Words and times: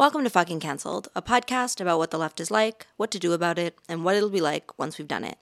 Welcome 0.00 0.24
to 0.24 0.30
Fucking 0.30 0.60
Cancelled, 0.60 1.08
a 1.14 1.20
podcast 1.20 1.78
about 1.78 1.98
what 1.98 2.10
the 2.10 2.16
left 2.16 2.40
is 2.40 2.50
like, 2.50 2.86
what 2.96 3.10
to 3.10 3.18
do 3.18 3.34
about 3.34 3.58
it, 3.58 3.76
and 3.86 4.02
what 4.02 4.16
it'll 4.16 4.30
be 4.30 4.40
like 4.40 4.78
once 4.78 4.96
we've 4.96 5.06
done 5.06 5.24
it. 5.24 5.36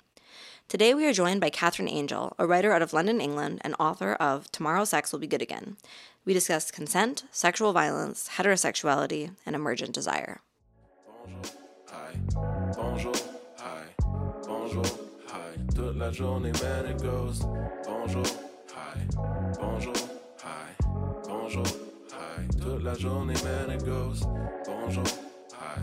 Today 0.66 0.94
we 0.94 1.06
are 1.06 1.12
joined 1.12 1.40
by 1.40 1.48
Katherine 1.48 1.88
Angel, 1.88 2.34
a 2.40 2.44
writer 2.44 2.72
out 2.72 2.82
of 2.82 2.92
London, 2.92 3.20
England, 3.20 3.60
and 3.62 3.76
author 3.78 4.14
of 4.14 4.50
Tomorrow 4.50 4.84
Sex 4.84 5.12
Will 5.12 5.20
Be 5.20 5.28
Good 5.28 5.42
Again. 5.42 5.76
We 6.24 6.34
discuss 6.34 6.72
consent, 6.72 7.22
sexual 7.30 7.72
violence, 7.72 8.30
heterosexuality, 8.32 9.30
and 9.46 9.54
emergent 9.54 9.92
desire. 9.92 10.40
Bonjour, 11.06 11.52
hi, 11.86 12.14
bonjour, 12.74 13.14
hi, 13.58 13.82
bonjour, 14.42 14.84
hi. 15.28 15.52
Toute 15.72 15.94
la 15.94 16.10
journée, 16.10 16.52
man, 16.60 16.84
it 16.84 17.00
goes. 17.00 17.44
Bonjour, 17.84 18.24
hi, 18.74 19.06
bonjour, 19.60 19.94
hi, 20.42 20.74
bonjour, 21.28 21.64
hi. 22.38 22.46
Toute 22.60 22.82
la 22.82 22.94
journée, 22.94 23.34
man, 23.44 23.70
it 23.70 23.84
goes. 23.84 24.20
Bonjour, 24.66 25.04
hi, 25.52 25.80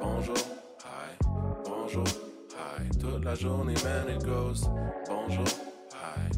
bonjour, 0.00 0.36
hi, 0.84 1.16
bonjour, 1.64 2.04
hi. 2.56 2.88
Toute 2.98 3.24
la 3.24 3.34
journée, 3.34 3.74
man, 3.84 4.08
it 4.08 4.24
goes. 4.24 4.64
Bonjour, 5.06 5.44
hi, 5.92 6.30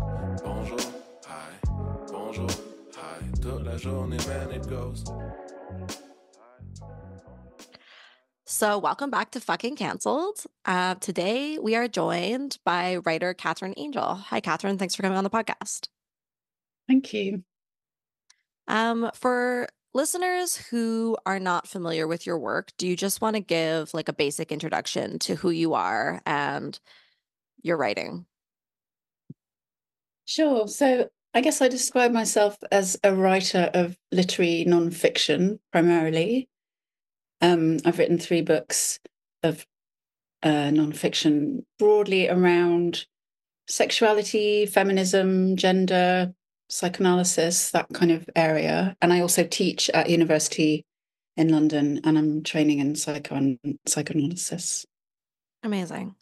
bonjour, 0.44 0.78
hi, 1.26 1.68
bonjour, 2.08 2.48
hi. 2.94 3.40
Toute 3.40 3.64
la 3.64 3.76
journée, 3.76 4.18
man, 4.28 4.50
it 4.52 4.66
goes. 4.68 5.04
So, 8.46 8.78
welcome 8.78 9.10
back 9.10 9.30
to 9.32 9.40
Fucking 9.40 9.76
Cancelled. 9.76 10.44
Uh, 10.64 10.94
today 10.96 11.58
we 11.58 11.76
are 11.76 11.88
joined 11.88 12.58
by 12.64 12.96
writer 12.96 13.32
Katherine 13.32 13.74
Angel. 13.76 14.16
Hi, 14.16 14.40
Katherine. 14.40 14.76
Thanks 14.76 14.94
for 14.94 15.02
coming 15.02 15.16
on 15.16 15.24
the 15.24 15.30
podcast. 15.30 15.88
Thank 16.88 17.14
you. 17.14 17.44
Um, 18.70 19.10
for 19.14 19.68
listeners 19.94 20.56
who 20.56 21.16
are 21.26 21.40
not 21.40 21.66
familiar 21.66 22.06
with 22.06 22.24
your 22.24 22.38
work, 22.38 22.70
do 22.78 22.86
you 22.86 22.94
just 22.94 23.20
want 23.20 23.34
to 23.34 23.40
give 23.40 23.92
like 23.92 24.08
a 24.08 24.12
basic 24.12 24.52
introduction 24.52 25.18
to 25.18 25.34
who 25.34 25.50
you 25.50 25.74
are 25.74 26.22
and 26.24 26.78
your 27.62 27.76
writing? 27.76 28.26
Sure. 30.24 30.68
So 30.68 31.10
I 31.34 31.40
guess 31.40 31.60
I 31.60 31.66
describe 31.66 32.12
myself 32.12 32.56
as 32.70 32.96
a 33.02 33.12
writer 33.12 33.72
of 33.74 33.98
literary 34.12 34.64
nonfiction 34.68 35.58
primarily. 35.72 36.48
Um, 37.40 37.78
I've 37.84 37.98
written 37.98 38.18
three 38.18 38.42
books 38.42 39.00
of 39.42 39.66
uh, 40.44 40.70
nonfiction 40.70 41.64
broadly 41.76 42.28
around 42.28 43.06
sexuality, 43.66 44.64
feminism, 44.66 45.56
gender, 45.56 46.34
psychoanalysis, 46.70 47.70
that 47.72 47.88
kind 47.92 48.12
of 48.12 48.28
area. 48.36 48.96
And 49.02 49.12
I 49.12 49.20
also 49.20 49.44
teach 49.44 49.90
at 49.90 50.08
university 50.08 50.84
in 51.36 51.48
London 51.48 52.00
and 52.04 52.16
I'm 52.18 52.42
training 52.42 52.78
in 52.78 52.94
psycho- 52.94 53.56
psychoanalysis. 53.86 54.86
Amazing. 55.62 56.14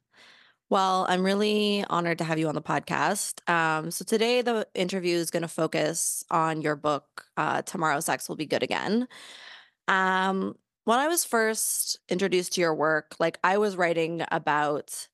Well, 0.70 1.06
I'm 1.08 1.22
really 1.22 1.84
honored 1.88 2.18
to 2.18 2.24
have 2.24 2.38
you 2.38 2.48
on 2.48 2.54
the 2.54 2.62
podcast. 2.62 3.48
Um, 3.48 3.90
so 3.90 4.04
today 4.04 4.42
the 4.42 4.66
interview 4.74 5.16
is 5.16 5.30
going 5.30 5.42
to 5.42 5.48
focus 5.48 6.24
on 6.30 6.60
your 6.60 6.76
book, 6.76 7.24
uh, 7.38 7.62
"Tomorrow 7.62 8.00
Sex 8.00 8.28
Will 8.28 8.36
Be 8.36 8.44
Good 8.44 8.62
Again." 8.62 9.08
Um, 9.86 10.56
when 10.84 10.98
I 10.98 11.08
was 11.08 11.24
first 11.24 11.98
introduced 12.10 12.54
to 12.54 12.60
your 12.60 12.74
work, 12.74 13.16
like 13.18 13.38
I 13.42 13.56
was 13.56 13.76
writing 13.76 14.24
about 14.30 15.08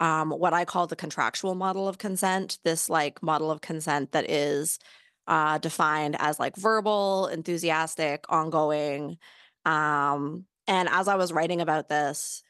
um, 0.00 0.30
what 0.30 0.52
I 0.52 0.64
call 0.64 0.86
the 0.86 0.96
contractual 0.96 1.54
model 1.54 1.86
of 1.86 1.98
consent. 1.98 2.58
This 2.64 2.88
like 2.88 3.22
model 3.22 3.50
of 3.50 3.60
consent 3.60 4.12
that 4.12 4.28
is 4.28 4.78
uh, 5.26 5.58
defined 5.58 6.16
as 6.18 6.40
like 6.40 6.56
verbal, 6.56 7.28
enthusiastic, 7.28 8.24
ongoing. 8.28 9.18
Um, 9.64 10.46
and 10.66 10.88
as 10.88 11.06
I 11.06 11.16
was 11.16 11.32
writing 11.32 11.60
about 11.60 11.88
this, 11.88 12.42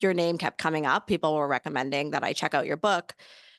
your 0.00 0.14
name 0.14 0.38
kept 0.38 0.58
coming 0.58 0.86
up. 0.86 1.06
People 1.06 1.34
were 1.34 1.48
recommending 1.48 2.10
that 2.12 2.22
I 2.22 2.32
check 2.32 2.54
out 2.54 2.66
your 2.66 2.76
book. 2.76 3.14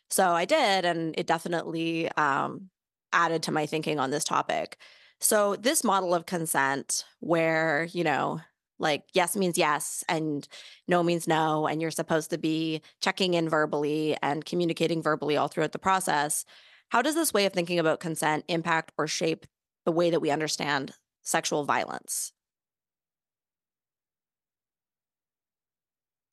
So 0.09 0.30
I 0.30 0.45
did, 0.45 0.86
and 0.86 1.14
it 1.17 1.27
definitely 1.27 2.09
um, 2.14 2.70
added 3.11 3.44
to 3.44 3.52
my 3.52 3.65
thinking 3.65 3.99
on 3.99 4.11
this 4.11 4.23
topic. 4.23 4.77
So, 5.20 5.55
this 5.55 5.83
model 5.83 6.14
of 6.14 6.27
consent, 6.27 7.04
where, 7.20 7.88
you 7.92 8.04
know, 8.04 8.39
like 8.80 9.04
yes 9.14 9.36
means 9.36 9.58
yes 9.58 10.04
and 10.08 10.48
no 10.88 11.04
means 11.04 11.27
no, 11.27 11.67
and 11.67 11.82
you're 11.82 11.92
supposed 11.92 12.30
to 12.32 12.38
be 12.38 12.82
checking 13.02 13.33
in 13.33 13.49
verbally 13.49 14.17
and 14.21 14.45
communicating 14.45 15.02
verbally 15.02 15.38
all 15.38 15.48
throughout 15.48 15.71
the 15.71 15.80
process. 15.80 16.45
How 16.89 17.02
does 17.02 17.15
this 17.15 17.33
way 17.33 17.45
of 17.45 17.54
thinking 17.54 17.80
about 17.80 17.99
consent 17.99 18.45
impact 18.48 18.92
or 18.98 19.08
shape 19.08 19.45
the 19.86 19.92
way 19.92 20.10
that 20.10 20.21
we 20.21 20.32
understand 20.32 20.93
sexual 21.23 21.65
violence? 21.65 22.32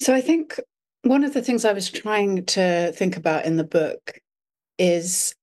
So 0.00 0.14
I 0.14 0.20
think 0.20 0.60
one 1.02 1.24
of 1.24 1.34
the 1.34 1.42
things 1.42 1.64
I 1.64 1.72
was 1.72 1.90
trying 1.90 2.44
to 2.46 2.92
think 2.92 3.16
about 3.16 3.46
in 3.46 3.56
the 3.56 3.64
book 3.64 4.20
is 4.78 5.34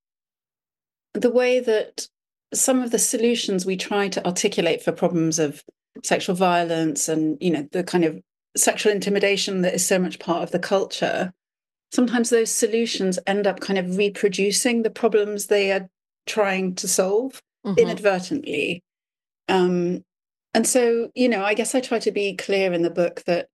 the 1.13 1.31
way 1.31 1.59
that 1.59 2.07
some 2.53 2.81
of 2.81 2.91
the 2.91 2.99
solutions 2.99 3.65
we 3.65 3.77
try 3.77 4.07
to 4.09 4.25
articulate 4.25 4.81
for 4.81 4.91
problems 4.91 5.39
of 5.39 5.63
sexual 6.03 6.35
violence 6.35 7.09
and 7.09 7.37
you 7.41 7.51
know 7.51 7.67
the 7.71 7.83
kind 7.83 8.03
of 8.03 8.19
sexual 8.55 8.91
intimidation 8.91 9.61
that 9.61 9.73
is 9.73 9.85
so 9.85 9.99
much 9.99 10.19
part 10.19 10.43
of 10.43 10.51
the 10.51 10.59
culture 10.59 11.33
sometimes 11.91 12.29
those 12.29 12.51
solutions 12.51 13.19
end 13.27 13.47
up 13.47 13.59
kind 13.59 13.77
of 13.79 13.97
reproducing 13.97 14.83
the 14.83 14.89
problems 14.89 15.47
they 15.47 15.71
are 15.71 15.89
trying 16.25 16.75
to 16.75 16.87
solve 16.87 17.41
mm-hmm. 17.65 17.77
inadvertently 17.77 18.83
um, 19.47 20.03
and 20.53 20.67
so 20.67 21.09
you 21.15 21.29
know 21.29 21.43
i 21.43 21.53
guess 21.53 21.75
i 21.75 21.79
try 21.79 21.99
to 21.99 22.11
be 22.11 22.35
clear 22.35 22.73
in 22.73 22.81
the 22.81 22.89
book 22.89 23.23
that 23.25 23.47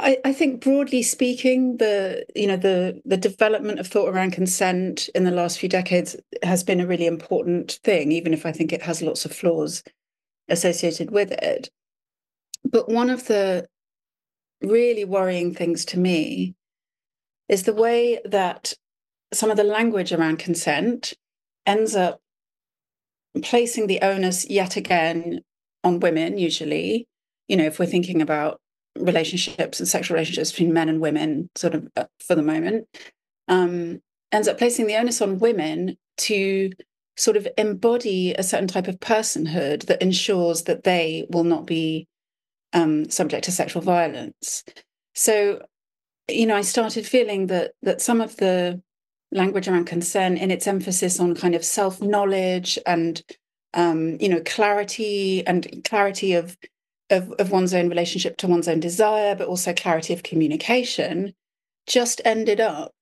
I, 0.00 0.18
I 0.24 0.32
think 0.32 0.60
broadly 0.60 1.04
speaking, 1.04 1.76
the 1.76 2.26
you 2.34 2.48
know 2.48 2.56
the 2.56 3.00
the 3.04 3.16
development 3.16 3.78
of 3.78 3.86
thought 3.86 4.08
around 4.08 4.32
consent 4.32 5.08
in 5.14 5.22
the 5.22 5.30
last 5.30 5.60
few 5.60 5.68
decades 5.68 6.16
has 6.42 6.64
been 6.64 6.80
a 6.80 6.86
really 6.86 7.06
important 7.06 7.78
thing, 7.84 8.10
even 8.10 8.34
if 8.34 8.44
I 8.44 8.50
think 8.50 8.72
it 8.72 8.82
has 8.82 9.02
lots 9.02 9.24
of 9.24 9.32
flaws 9.32 9.84
associated 10.48 11.10
with 11.10 11.32
it. 11.32 11.70
But 12.64 12.88
one 12.88 13.10
of 13.10 13.26
the 13.26 13.66
really 14.62 15.04
worrying 15.04 15.54
things 15.54 15.84
to 15.86 15.98
me 15.98 16.54
is 17.48 17.64
the 17.64 17.74
way 17.74 18.20
that 18.24 18.74
some 19.32 19.50
of 19.50 19.56
the 19.56 19.64
language 19.64 20.12
around 20.12 20.38
consent 20.38 21.14
ends 21.66 21.94
up 21.94 22.20
placing 23.42 23.86
the 23.86 24.00
onus 24.00 24.48
yet 24.48 24.76
again 24.76 25.40
on 25.82 26.00
women, 26.00 26.38
usually. 26.38 27.06
You 27.48 27.56
know, 27.56 27.64
if 27.64 27.78
we're 27.78 27.86
thinking 27.86 28.22
about 28.22 28.60
relationships 28.96 29.80
and 29.80 29.88
sexual 29.88 30.14
relationships 30.14 30.52
between 30.52 30.72
men 30.72 30.88
and 30.88 31.00
women, 31.00 31.50
sort 31.56 31.74
of 31.74 31.88
uh, 31.96 32.04
for 32.20 32.34
the 32.34 32.42
moment, 32.42 32.86
um, 33.48 34.00
ends 34.32 34.48
up 34.48 34.56
placing 34.56 34.86
the 34.86 34.96
onus 34.96 35.20
on 35.20 35.38
women 35.38 35.96
to 36.16 36.70
sort 37.16 37.36
of 37.36 37.46
embody 37.56 38.32
a 38.34 38.42
certain 38.42 38.68
type 38.68 38.88
of 38.88 38.98
personhood 39.00 39.86
that 39.86 40.02
ensures 40.02 40.64
that 40.64 40.84
they 40.84 41.26
will 41.30 41.44
not 41.44 41.66
be 41.66 42.08
um, 42.72 43.08
subject 43.08 43.44
to 43.44 43.52
sexual 43.52 43.82
violence. 43.82 44.64
So, 45.14 45.62
you 46.28 46.46
know, 46.46 46.56
I 46.56 46.62
started 46.62 47.06
feeling 47.06 47.46
that 47.48 47.72
that 47.82 48.00
some 48.00 48.20
of 48.20 48.36
the 48.36 48.82
language 49.30 49.68
around 49.68 49.86
consent, 49.86 50.38
in 50.38 50.50
its 50.50 50.66
emphasis 50.66 51.20
on 51.20 51.34
kind 51.34 51.54
of 51.54 51.64
self 51.64 52.00
knowledge 52.00 52.78
and 52.86 53.22
um, 53.74 54.16
you 54.20 54.28
know 54.28 54.40
clarity 54.44 55.46
and 55.46 55.82
clarity 55.84 56.34
of 56.34 56.56
of, 57.10 57.30
of 57.32 57.50
one's 57.50 57.74
own 57.74 57.88
relationship 57.88 58.36
to 58.38 58.48
one's 58.48 58.68
own 58.68 58.80
desire, 58.80 59.34
but 59.34 59.48
also 59.48 59.74
clarity 59.74 60.14
of 60.14 60.22
communication, 60.22 61.34
just 61.86 62.20
ended 62.24 62.60
up 62.60 62.92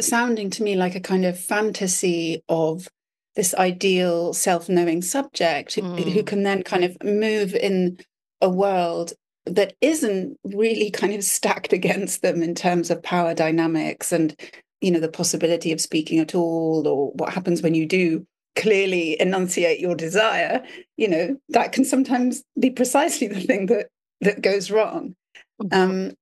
sounding 0.00 0.50
to 0.50 0.62
me 0.62 0.74
like 0.74 0.94
a 0.94 1.00
kind 1.00 1.24
of 1.24 1.38
fantasy 1.38 2.42
of 2.48 2.88
this 3.34 3.54
ideal 3.54 4.32
self-knowing 4.32 5.02
subject 5.02 5.76
mm. 5.76 6.12
who 6.12 6.22
can 6.22 6.42
then 6.42 6.62
kind 6.62 6.84
of 6.84 6.96
move 7.02 7.54
in 7.54 7.98
a 8.40 8.48
world 8.48 9.12
that 9.46 9.74
isn't 9.80 10.38
really 10.44 10.90
kind 10.90 11.14
of 11.14 11.24
stacked 11.24 11.72
against 11.80 12.22
them 12.22 12.42
in 12.42 12.54
terms 12.54 12.90
of 12.90 13.02
power 13.02 13.34
dynamics 13.34 14.12
and 14.12 14.38
you 14.80 14.90
know 14.90 15.00
the 15.00 15.08
possibility 15.08 15.72
of 15.72 15.80
speaking 15.80 16.18
at 16.18 16.34
all 16.34 16.86
or 16.86 17.12
what 17.12 17.32
happens 17.32 17.62
when 17.62 17.74
you 17.74 17.86
do 17.86 18.26
clearly 18.56 19.20
enunciate 19.20 19.80
your 19.80 19.94
desire, 19.94 20.62
you 20.96 21.08
know, 21.08 21.36
that 21.50 21.72
can 21.72 21.84
sometimes 21.84 22.42
be 22.58 22.70
precisely 22.70 23.26
the 23.28 23.40
thing 23.40 23.66
that 23.66 23.88
that 24.20 24.42
goes 24.42 24.70
wrong. 24.70 25.14
Mm-hmm. 25.60 25.80
Um, 25.80 26.12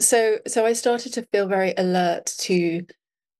so 0.00 0.38
so 0.46 0.66
I 0.66 0.72
started 0.72 1.12
to 1.14 1.26
feel 1.32 1.46
very 1.46 1.74
alert 1.76 2.26
to 2.40 2.86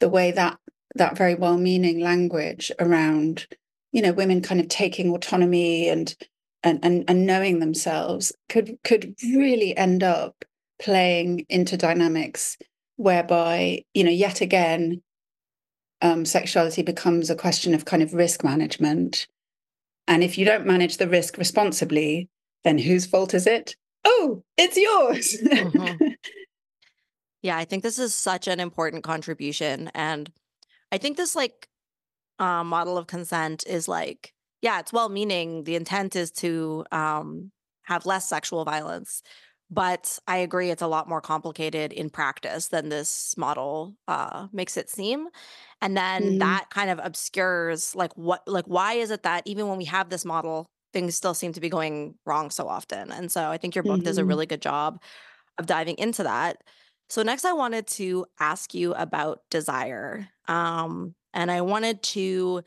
the 0.00 0.08
way 0.08 0.32
that 0.32 0.58
that 0.98 1.16
very 1.16 1.34
well-meaning 1.34 2.00
language 2.00 2.70
around, 2.78 3.46
you 3.92 4.02
know, 4.02 4.12
women 4.12 4.42
kind 4.42 4.60
of 4.60 4.68
taking 4.68 5.10
autonomy 5.10 5.88
and 5.88 6.14
and 6.62 6.80
and, 6.82 7.04
and 7.08 7.26
knowing 7.26 7.58
themselves 7.58 8.32
could 8.48 8.78
could 8.84 9.14
really 9.22 9.76
end 9.76 10.02
up 10.02 10.44
playing 10.80 11.46
into 11.48 11.76
dynamics 11.76 12.56
whereby, 12.96 13.82
you 13.94 14.04
know, 14.04 14.10
yet 14.10 14.40
again, 14.40 15.02
um, 16.02 16.24
sexuality 16.24 16.82
becomes 16.82 17.30
a 17.30 17.36
question 17.36 17.74
of 17.74 17.84
kind 17.84 18.02
of 18.02 18.14
risk 18.14 18.42
management. 18.44 19.26
And 20.08 20.22
if 20.22 20.38
you 20.38 20.44
don't 20.44 20.66
manage 20.66 20.96
the 20.96 21.08
risk 21.08 21.36
responsibly, 21.38 22.28
then 22.64 22.78
whose 22.78 23.06
fault 23.06 23.34
is 23.34 23.46
it? 23.46 23.76
Oh, 24.04 24.42
it's 24.56 24.76
yours. 24.76 25.36
mm-hmm. 25.42 26.08
Yeah, 27.42 27.56
I 27.56 27.64
think 27.64 27.84
this 27.84 28.00
is 28.00 28.12
such 28.12 28.48
an 28.48 28.58
important 28.58 29.04
contribution. 29.04 29.88
And 29.94 30.32
I 30.92 30.98
think 30.98 31.16
this 31.16 31.34
like 31.34 31.68
uh, 32.38 32.64
model 32.64 32.98
of 32.98 33.06
consent 33.06 33.64
is 33.66 33.88
like, 33.88 34.32
yeah, 34.62 34.80
it's 34.80 34.92
well 34.92 35.08
meaning. 35.08 35.64
The 35.64 35.76
intent 35.76 36.16
is 36.16 36.30
to 36.32 36.84
um, 36.92 37.50
have 37.82 38.06
less 38.06 38.28
sexual 38.28 38.64
violence. 38.64 39.22
But 39.68 40.18
I 40.28 40.38
agree, 40.38 40.70
it's 40.70 40.82
a 40.82 40.86
lot 40.86 41.08
more 41.08 41.20
complicated 41.20 41.92
in 41.92 42.08
practice 42.08 42.68
than 42.68 42.88
this 42.88 43.34
model 43.36 43.96
uh, 44.06 44.46
makes 44.52 44.76
it 44.76 44.88
seem. 44.88 45.26
And 45.82 45.96
then 45.96 46.22
mm-hmm. 46.22 46.38
that 46.38 46.70
kind 46.70 46.88
of 46.88 47.00
obscures 47.02 47.94
like 47.96 48.12
what, 48.16 48.42
like, 48.46 48.66
why 48.66 48.94
is 48.94 49.10
it 49.10 49.24
that 49.24 49.42
even 49.44 49.66
when 49.66 49.76
we 49.76 49.86
have 49.86 50.08
this 50.08 50.24
model, 50.24 50.66
things 50.92 51.16
still 51.16 51.34
seem 51.34 51.52
to 51.52 51.60
be 51.60 51.68
going 51.68 52.14
wrong 52.24 52.50
so 52.50 52.68
often? 52.68 53.10
And 53.10 53.30
so 53.30 53.50
I 53.50 53.58
think 53.58 53.74
your 53.74 53.82
book 53.82 53.96
mm-hmm. 53.96 54.04
does 54.04 54.18
a 54.18 54.20
mm-hmm. 54.20 54.28
really 54.28 54.46
good 54.46 54.62
job 54.62 55.02
of 55.58 55.66
diving 55.66 55.98
into 55.98 56.22
that. 56.22 56.58
So, 57.08 57.22
next, 57.22 57.44
I 57.44 57.52
wanted 57.52 57.86
to 57.88 58.26
ask 58.40 58.74
you 58.74 58.92
about 58.94 59.42
desire. 59.50 60.28
Um, 60.48 61.14
and 61.32 61.50
I 61.50 61.60
wanted 61.60 62.02
to 62.02 62.62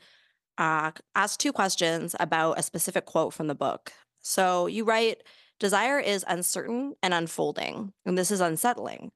uh, 0.56 0.92
ask 1.14 1.38
two 1.38 1.52
questions 1.52 2.16
about 2.18 2.58
a 2.58 2.62
specific 2.62 3.04
quote 3.06 3.34
from 3.34 3.48
the 3.48 3.54
book. 3.54 3.92
So, 4.20 4.66
you 4.66 4.84
write, 4.84 5.22
Desire 5.58 6.00
is 6.00 6.24
uncertain 6.26 6.94
and 7.02 7.12
unfolding, 7.12 7.92
and 8.06 8.16
this 8.16 8.30
is 8.30 8.40
unsettling. 8.40 9.12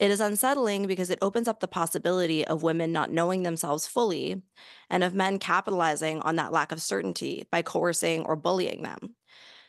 It 0.00 0.10
is 0.10 0.20
unsettling 0.20 0.88
because 0.88 1.08
it 1.08 1.20
opens 1.22 1.46
up 1.46 1.60
the 1.60 1.68
possibility 1.68 2.44
of 2.44 2.64
women 2.64 2.90
not 2.90 3.12
knowing 3.12 3.44
themselves 3.44 3.86
fully 3.86 4.42
and 4.90 5.04
of 5.04 5.14
men 5.14 5.38
capitalizing 5.38 6.20
on 6.22 6.34
that 6.34 6.50
lack 6.50 6.72
of 6.72 6.82
certainty 6.82 7.46
by 7.52 7.62
coercing 7.62 8.24
or 8.24 8.34
bullying 8.34 8.82
them. 8.82 9.14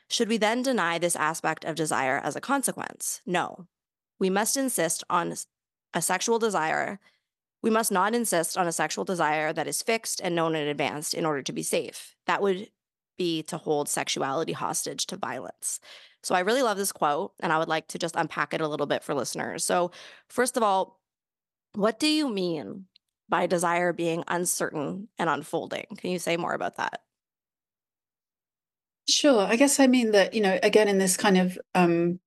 Should 0.10 0.30
we 0.30 0.38
then 0.38 0.63
deny 0.63 0.98
this 0.98 1.16
aspect 1.16 1.63
of 1.63 1.75
desire 1.75 2.19
as 2.24 2.36
a 2.36 2.42
consequence? 2.42 3.22
No 3.28 3.68
we 4.20 4.30
must 4.30 4.58
insist 4.58 5.04
on 5.10 5.36
a 5.94 6.02
sexual 6.02 6.40
desire. 6.40 7.00
We 7.62 7.70
must 7.70 7.92
not 7.92 8.14
insist 8.14 8.58
on 8.58 8.68
a 8.68 8.72
sexual 8.72 9.06
desire 9.06 9.52
that 9.54 9.68
is 9.68 9.82
fixed 9.82 10.22
and 10.24 10.36
known 10.36 10.56
in 10.56 10.68
advance 10.68 11.14
in 11.14 11.26
order 11.26 11.42
to 11.42 11.54
be 11.54 11.64
safe. 11.64 12.16
That 12.28 12.42
would 12.42 12.70
be 13.18 13.44
to 13.44 13.58
hold 13.58 13.90
sexuality 13.90 14.54
hostage 14.54 15.08
to 15.08 15.18
violence. 15.18 15.80
So 16.22 16.36
I 16.36 16.42
really 16.42 16.64
love 16.64 16.78
this 16.78 16.92
quote, 16.92 17.34
and 17.40 17.54
I 17.54 17.60
would 17.60 17.68
like 17.68 17.88
to 17.90 18.00
just 18.00 18.16
unpack 18.16 18.54
it 18.54 18.62
a 18.62 18.68
little 18.68 18.88
bit 18.88 19.04
for 19.04 19.14
listeners. 19.14 19.64
So, 19.64 19.92
first 20.28 20.58
of 20.58 20.64
all, 20.64 21.00
what 21.74 22.00
do 22.00 22.08
you 22.08 22.30
mean 22.30 22.86
by 23.30 23.48
desire 23.48 23.94
being 23.94 24.24
uncertain 24.28 25.08
and 25.18 25.30
unfolding? 25.30 25.86
Can 25.98 26.12
you 26.12 26.20
say 26.20 26.38
more 26.38 26.54
about 26.54 26.78
that? 26.78 27.02
Sure. 29.08 29.42
I 29.42 29.56
guess 29.56 29.80
I 29.80 29.88
mean 29.88 30.12
that, 30.12 30.34
you 30.34 30.42
know, 30.42 30.58
again, 30.64 30.88
in 30.88 30.98
this 30.98 31.16
kind 31.16 31.38
of 31.38 31.60
um, 31.76 32.20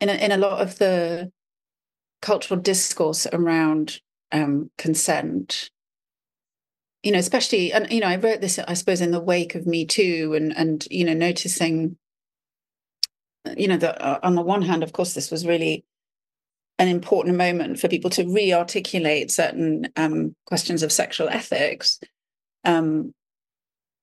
in 0.00 0.08
a, 0.08 0.14
in 0.14 0.32
a 0.32 0.36
lot 0.36 0.60
of 0.60 0.78
the 0.78 1.30
cultural 2.22 2.60
discourse 2.60 3.26
around 3.32 4.00
um, 4.32 4.70
consent, 4.78 5.70
you 7.02 7.12
know, 7.12 7.18
especially, 7.18 7.72
and 7.72 7.90
you 7.90 8.00
know, 8.00 8.08
I 8.08 8.16
wrote 8.16 8.40
this, 8.40 8.58
I 8.58 8.74
suppose, 8.74 9.00
in 9.00 9.12
the 9.12 9.20
wake 9.20 9.54
of 9.54 9.66
Me 9.66 9.86
Too, 9.86 10.34
and 10.34 10.56
and 10.56 10.86
you 10.90 11.04
know, 11.04 11.14
noticing, 11.14 11.96
you 13.56 13.68
know, 13.68 13.76
that 13.76 14.02
uh, 14.02 14.18
on 14.22 14.34
the 14.34 14.42
one 14.42 14.62
hand, 14.62 14.82
of 14.82 14.92
course, 14.92 15.14
this 15.14 15.30
was 15.30 15.46
really 15.46 15.84
an 16.78 16.88
important 16.88 17.36
moment 17.36 17.78
for 17.78 17.88
people 17.88 18.10
to 18.10 18.28
re-articulate 18.28 19.30
certain 19.30 19.88
um, 19.96 20.34
questions 20.44 20.82
of 20.82 20.92
sexual 20.92 21.28
ethics. 21.28 22.00
Um, 22.64 23.14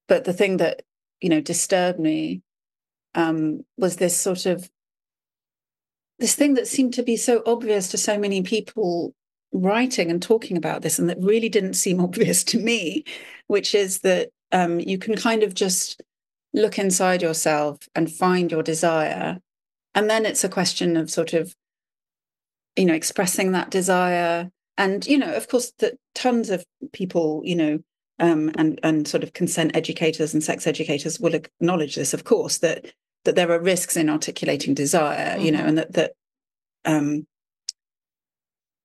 but 0.07 0.23
the 0.23 0.33
thing 0.33 0.57
that 0.57 0.81
you 1.21 1.29
know 1.29 1.41
disturbed 1.41 1.99
me 1.99 2.41
um, 3.15 3.65
was 3.77 3.97
this 3.97 4.17
sort 4.17 4.45
of 4.45 4.69
this 6.19 6.35
thing 6.35 6.53
that 6.55 6.67
seemed 6.67 6.93
to 6.95 7.03
be 7.03 7.17
so 7.17 7.41
obvious 7.45 7.89
to 7.89 7.97
so 7.97 8.17
many 8.17 8.41
people 8.41 9.13
writing 9.51 10.09
and 10.09 10.21
talking 10.21 10.57
about 10.57 10.81
this, 10.81 10.99
and 10.99 11.09
that 11.09 11.21
really 11.21 11.49
didn't 11.49 11.73
seem 11.73 11.99
obvious 11.99 12.43
to 12.45 12.59
me, 12.59 13.03
which 13.47 13.75
is 13.75 13.99
that 13.99 14.29
um, 14.51 14.79
you 14.79 14.97
can 14.97 15.15
kind 15.15 15.43
of 15.43 15.53
just 15.53 16.01
look 16.53 16.77
inside 16.77 17.21
yourself 17.21 17.79
and 17.95 18.11
find 18.11 18.51
your 18.51 18.63
desire. 18.63 19.39
And 19.95 20.09
then 20.09 20.25
it's 20.25 20.43
a 20.43 20.49
question 20.49 20.95
of 20.95 21.09
sort 21.09 21.33
of, 21.33 21.55
you 22.75 22.85
know, 22.85 22.93
expressing 22.93 23.51
that 23.51 23.71
desire. 23.71 24.51
And, 24.77 25.05
you 25.05 25.17
know, 25.17 25.33
of 25.33 25.47
course, 25.47 25.71
that 25.79 25.95
tons 26.13 26.49
of 26.49 26.63
people, 26.93 27.41
you 27.43 27.55
know, 27.55 27.79
um, 28.19 28.51
and 28.55 28.79
and 28.83 29.07
sort 29.07 29.23
of 29.23 29.33
consent 29.33 29.75
educators 29.75 30.33
and 30.33 30.43
sex 30.43 30.67
educators 30.67 31.19
will 31.19 31.33
acknowledge 31.33 31.95
this, 31.95 32.13
of 32.13 32.23
course, 32.23 32.59
that 32.59 32.93
that 33.25 33.35
there 33.35 33.51
are 33.51 33.59
risks 33.59 33.95
in 33.95 34.09
articulating 34.09 34.73
desire, 34.73 35.37
you 35.37 35.51
know, 35.51 35.59
mm-hmm. 35.59 35.67
and 35.69 35.77
that 35.77 35.93
that 35.93 36.11
um, 36.85 37.27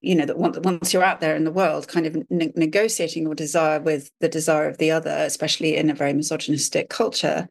you 0.01 0.15
know 0.15 0.27
that 0.27 0.39
once, 0.39 0.59
once 0.61 0.93
you're 0.93 1.05
out 1.05 1.21
there 1.21 1.37
in 1.37 1.45
the 1.45 1.53
world, 1.53 1.89
kind 1.89 2.07
of 2.07 2.17
ne- 2.31 2.53
negotiating 2.55 3.25
your 3.25 3.35
desire 3.35 3.81
with 3.81 4.11
the 4.21 4.29
desire 4.29 4.69
of 4.69 4.79
the 4.79 4.91
other, 4.91 5.11
especially 5.11 5.77
in 5.77 5.91
a 5.91 5.95
very 5.95 6.13
misogynistic 6.13 6.89
culture, 6.89 7.49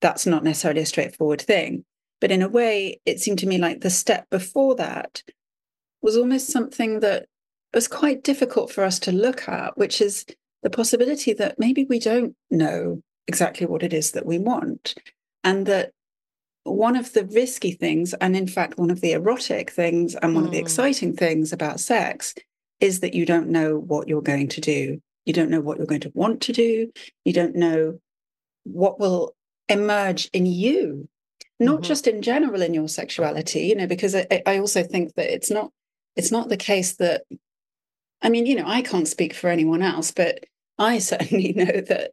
that's 0.00 0.26
not 0.26 0.44
necessarily 0.44 0.80
a 0.82 0.86
straightforward 0.86 1.40
thing. 1.40 1.84
But 2.20 2.30
in 2.30 2.42
a 2.42 2.48
way, 2.48 3.00
it 3.06 3.20
seemed 3.20 3.38
to 3.40 3.46
me 3.46 3.58
like 3.58 3.80
the 3.80 3.90
step 3.90 4.28
before 4.30 4.74
that 4.76 5.22
was 6.02 6.16
almost 6.16 6.50
something 6.50 7.00
that 7.00 7.26
was 7.74 7.88
quite 7.88 8.24
difficult 8.24 8.72
for 8.72 8.84
us 8.84 8.98
to 9.00 9.12
look 9.12 9.48
at, 9.48 9.76
which 9.76 10.00
is 10.00 10.26
the 10.62 10.70
possibility 10.70 11.32
that 11.34 11.58
maybe 11.58 11.84
we 11.84 11.98
don't 11.98 12.34
know 12.50 13.02
exactly 13.26 13.66
what 13.66 13.82
it 13.82 13.92
is 13.92 14.12
that 14.12 14.26
we 14.26 14.38
want, 14.38 14.94
and 15.44 15.66
that 15.66 15.92
one 16.64 16.96
of 16.96 17.12
the 17.12 17.24
risky 17.26 17.72
things, 17.72 18.14
and 18.14 18.36
in 18.36 18.46
fact, 18.46 18.78
one 18.78 18.90
of 18.90 19.00
the 19.00 19.12
erotic 19.12 19.70
things, 19.70 20.14
and 20.14 20.34
one 20.34 20.44
mm. 20.44 20.46
of 20.46 20.52
the 20.52 20.58
hmm. 20.58 20.64
exciting 20.64 21.16
things 21.16 21.52
about 21.52 21.80
sex 21.80 22.34
is 22.80 23.00
that 23.00 23.14
you 23.14 23.26
don't 23.26 23.48
know 23.48 23.78
what 23.78 24.08
you're 24.08 24.22
going 24.22 24.48
to 24.48 24.60
do. 24.60 25.00
You 25.26 25.32
don't 25.32 25.50
know 25.50 25.60
what 25.60 25.78
you're 25.78 25.86
going 25.86 26.00
to 26.02 26.12
want 26.14 26.42
to 26.42 26.52
do. 26.52 26.90
You 27.24 27.32
don't 27.32 27.54
know 27.54 28.00
what 28.64 28.98
will 28.98 29.34
emerge 29.68 30.28
in 30.32 30.46
you, 30.46 31.08
not 31.58 31.76
mm-hmm. 31.76 31.84
just 31.84 32.06
in 32.06 32.22
general 32.22 32.62
in 32.62 32.74
your 32.74 32.88
sexuality, 32.88 33.66
you 33.66 33.76
know, 33.76 33.86
because 33.86 34.14
I, 34.14 34.42
I 34.46 34.58
also 34.58 34.82
think 34.82 35.14
that 35.14 35.32
it's 35.32 35.50
not 35.50 35.72
it's 36.16 36.32
not 36.32 36.48
the 36.48 36.56
case 36.56 36.96
that 36.96 37.22
I 38.22 38.28
mean, 38.28 38.46
you 38.46 38.56
know, 38.56 38.66
I 38.66 38.82
can't 38.82 39.08
speak 39.08 39.32
for 39.32 39.48
anyone 39.48 39.82
else, 39.82 40.10
but 40.10 40.44
I 40.78 40.98
certainly 41.12 41.52
know 41.52 41.80
that 41.88 42.10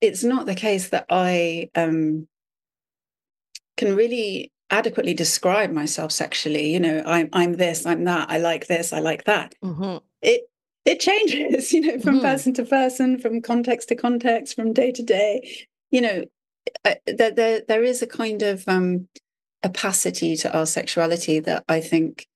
it's 0.00 0.24
not 0.24 0.46
the 0.46 0.54
case 0.54 0.90
that 0.90 1.06
I 1.08 1.70
um 1.74 2.28
can 3.76 3.94
really 3.96 4.52
adequately 4.70 5.14
describe 5.14 5.70
myself 5.70 6.12
sexually. 6.12 6.72
You 6.72 6.80
know, 6.80 7.02
I'm 7.06 7.28
I'm 7.32 7.54
this, 7.54 7.86
I'm 7.86 8.04
that, 8.04 8.30
I 8.30 8.38
like 8.38 8.66
this, 8.66 8.92
I 8.92 9.00
like 9.00 9.24
that. 9.24 9.54
Mm-hmm. 9.62 9.98
It 10.22 10.42
it 10.84 11.00
changes, 11.00 11.72
you 11.74 11.80
know, 11.80 11.98
from 11.98 12.16
mm-hmm. 12.16 12.24
person 12.24 12.54
to 12.54 12.64
person, 12.64 13.18
from 13.18 13.40
context 13.40 13.88
to 13.88 13.94
context, 13.94 14.54
from 14.54 14.72
day 14.72 14.92
to 14.92 15.02
day. 15.02 15.66
You 15.90 16.00
know, 16.00 16.24
there 17.06 17.30
there, 17.30 17.62
there 17.66 17.84
is 17.84 18.02
a 18.02 18.06
kind 18.06 18.42
of 18.42 18.64
um, 18.66 19.08
opacity 19.64 20.36
to 20.36 20.56
our 20.56 20.66
sexuality 20.66 21.40
that 21.40 21.64
I 21.68 21.80
think 21.80 22.26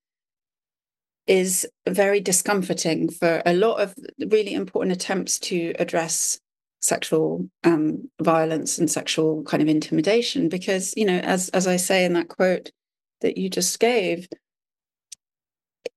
is 1.27 1.67
very 1.87 2.19
discomforting 2.19 3.07
for 3.07 3.43
a 3.45 3.53
lot 3.53 3.79
of 3.79 3.93
really 4.27 4.53
important 4.53 4.91
attempts 4.95 5.37
to 5.37 5.73
address 5.77 6.39
sexual 6.81 7.49
um, 7.63 8.09
violence 8.21 8.77
and 8.77 8.89
sexual 8.89 9.43
kind 9.43 9.61
of 9.61 9.67
intimidation 9.67 10.47
because 10.49 10.93
you 10.95 11.05
know 11.05 11.19
as 11.19 11.49
as 11.49 11.67
i 11.67 11.75
say 11.75 12.05
in 12.05 12.13
that 12.13 12.29
quote 12.29 12.71
that 13.21 13.37
you 13.37 13.49
just 13.49 13.79
gave 13.79 14.27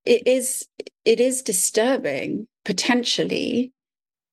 it 0.05 0.27
is 0.27 0.67
it 1.05 1.21
is 1.21 1.43
disturbing 1.43 2.47
potentially 2.65 3.73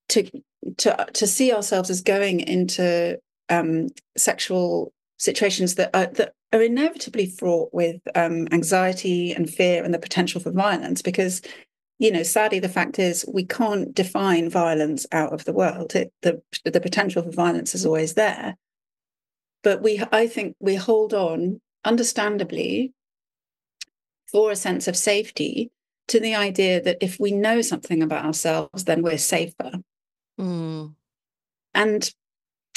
to 0.07 0.29
to 0.77 1.07
to 1.13 1.27
see 1.27 1.53
ourselves 1.53 1.89
as 1.89 2.01
going 2.01 2.39
into 2.39 3.19
um, 3.49 3.87
sexual 4.17 4.91
situations 5.17 5.75
that 5.75 5.89
are 5.93 6.07
that 6.13 6.33
are 6.51 6.61
inevitably 6.61 7.27
fraught 7.27 7.69
with 7.73 8.01
um, 8.15 8.47
anxiety 8.51 9.31
and 9.31 9.49
fear 9.49 9.83
and 9.83 9.93
the 9.93 9.99
potential 9.99 10.41
for 10.41 10.51
violence 10.51 11.01
because 11.01 11.41
you 11.99 12.11
know, 12.11 12.23
sadly, 12.23 12.59
the 12.59 12.69
fact 12.69 12.97
is 12.97 13.25
we 13.31 13.45
can't 13.45 13.93
define 13.93 14.49
violence 14.49 15.05
out 15.11 15.33
of 15.33 15.43
the 15.43 15.53
world. 15.53 15.95
It, 15.95 16.13
the 16.21 16.41
the 16.63 16.81
potential 16.81 17.21
for 17.21 17.31
violence 17.31 17.75
is 17.75 17.85
always 17.85 18.13
there, 18.13 18.57
but 19.63 19.81
we, 19.81 20.01
I 20.11 20.27
think, 20.27 20.55
we 20.59 20.75
hold 20.75 21.13
on, 21.13 21.59
understandably, 21.83 22.93
for 24.31 24.49
a 24.49 24.55
sense 24.55 24.87
of 24.87 24.95
safety 24.95 25.71
to 26.07 26.19
the 26.19 26.35
idea 26.35 26.81
that 26.81 26.97
if 27.01 27.19
we 27.19 27.31
know 27.31 27.61
something 27.61 28.01
about 28.01 28.25
ourselves, 28.25 28.85
then 28.85 29.03
we're 29.03 29.17
safer. 29.17 29.73
Mm. 30.39 30.95
And 31.73 32.13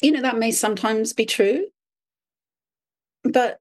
you 0.03 0.11
know 0.11 0.23
that 0.23 0.39
may 0.39 0.51
sometimes 0.51 1.13
be 1.13 1.27
true, 1.27 1.69
but 3.23 3.59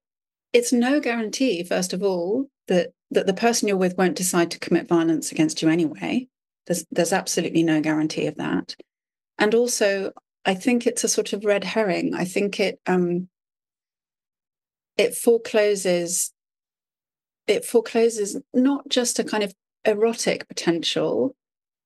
it's 0.54 0.74
no 0.74 1.00
guarantee. 1.00 1.64
First 1.64 1.94
of 1.94 2.02
all, 2.02 2.50
that 2.68 2.94
that 3.12 3.28
the 3.28 3.34
person 3.34 3.68
you're 3.68 3.78
with 3.78 3.98
won't 3.98 4.16
decide 4.16 4.52
to 4.52 4.60
commit 4.60 4.88
violence 4.88 5.32
against 5.32 5.62
you 5.62 5.70
anyway. 5.70 6.28
There's 6.68 6.86
there's 6.92 7.14
absolutely 7.14 7.64
no 7.64 7.82
guarantee 7.82 8.28
of 8.28 8.36
that. 8.36 8.76
And 9.38 9.54
also, 9.54 10.12
I 10.46 10.54
think 10.56 10.86
it's 10.86 11.04
a 11.04 11.10
sort 11.10 11.34
of 11.34 11.46
red 11.46 11.64
herring. 11.64 12.14
I 12.14 12.26
think 12.26 12.60
it 12.60 12.80
um, 12.88 13.28
it 14.98 15.16
forecloses 15.16 16.32
it 17.48 17.66
forecloses 17.66 18.40
not 18.54 18.88
just 18.88 19.20
a 19.20 19.24
kind 19.24 19.44
of 19.44 19.54
erotic 19.86 20.48
potential 20.48 21.36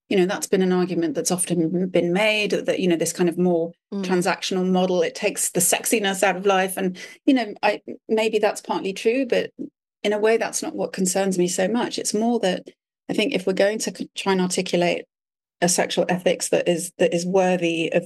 you 0.09 0.17
know 0.17 0.25
that's 0.25 0.47
been 0.47 0.61
an 0.61 0.73
argument 0.73 1.15
that's 1.15 1.31
often 1.31 1.87
been 1.87 2.13
made 2.13 2.51
that 2.51 2.79
you 2.79 2.87
know 2.87 2.97
this 2.97 3.13
kind 3.13 3.29
of 3.29 3.37
more 3.37 3.71
mm. 3.93 4.03
transactional 4.03 4.69
model 4.69 5.01
it 5.01 5.15
takes 5.15 5.51
the 5.51 5.59
sexiness 5.59 6.23
out 6.23 6.35
of 6.35 6.45
life 6.45 6.77
and 6.77 6.97
you 7.25 7.33
know 7.33 7.53
i 7.63 7.81
maybe 8.09 8.37
that's 8.37 8.61
partly 8.61 8.93
true 8.93 9.25
but 9.25 9.51
in 10.05 10.13
a 10.13 10.19
way 10.19 10.37
that's 10.37 10.61
not 10.61 10.75
what 10.75 10.93
concerns 10.93 11.37
me 11.37 11.47
so 11.47 11.67
much 11.67 11.97
it's 11.97 12.13
more 12.13 12.39
that 12.39 12.69
i 13.09 13.13
think 13.13 13.33
if 13.33 13.47
we're 13.47 13.53
going 13.53 13.79
to 13.79 13.91
try 14.13 14.31
and 14.33 14.41
articulate 14.41 15.05
a 15.61 15.67
sexual 15.67 16.05
ethics 16.09 16.49
that 16.49 16.67
is 16.69 16.93
that 16.99 17.13
is 17.13 17.25
worthy 17.25 17.91
of 17.91 18.03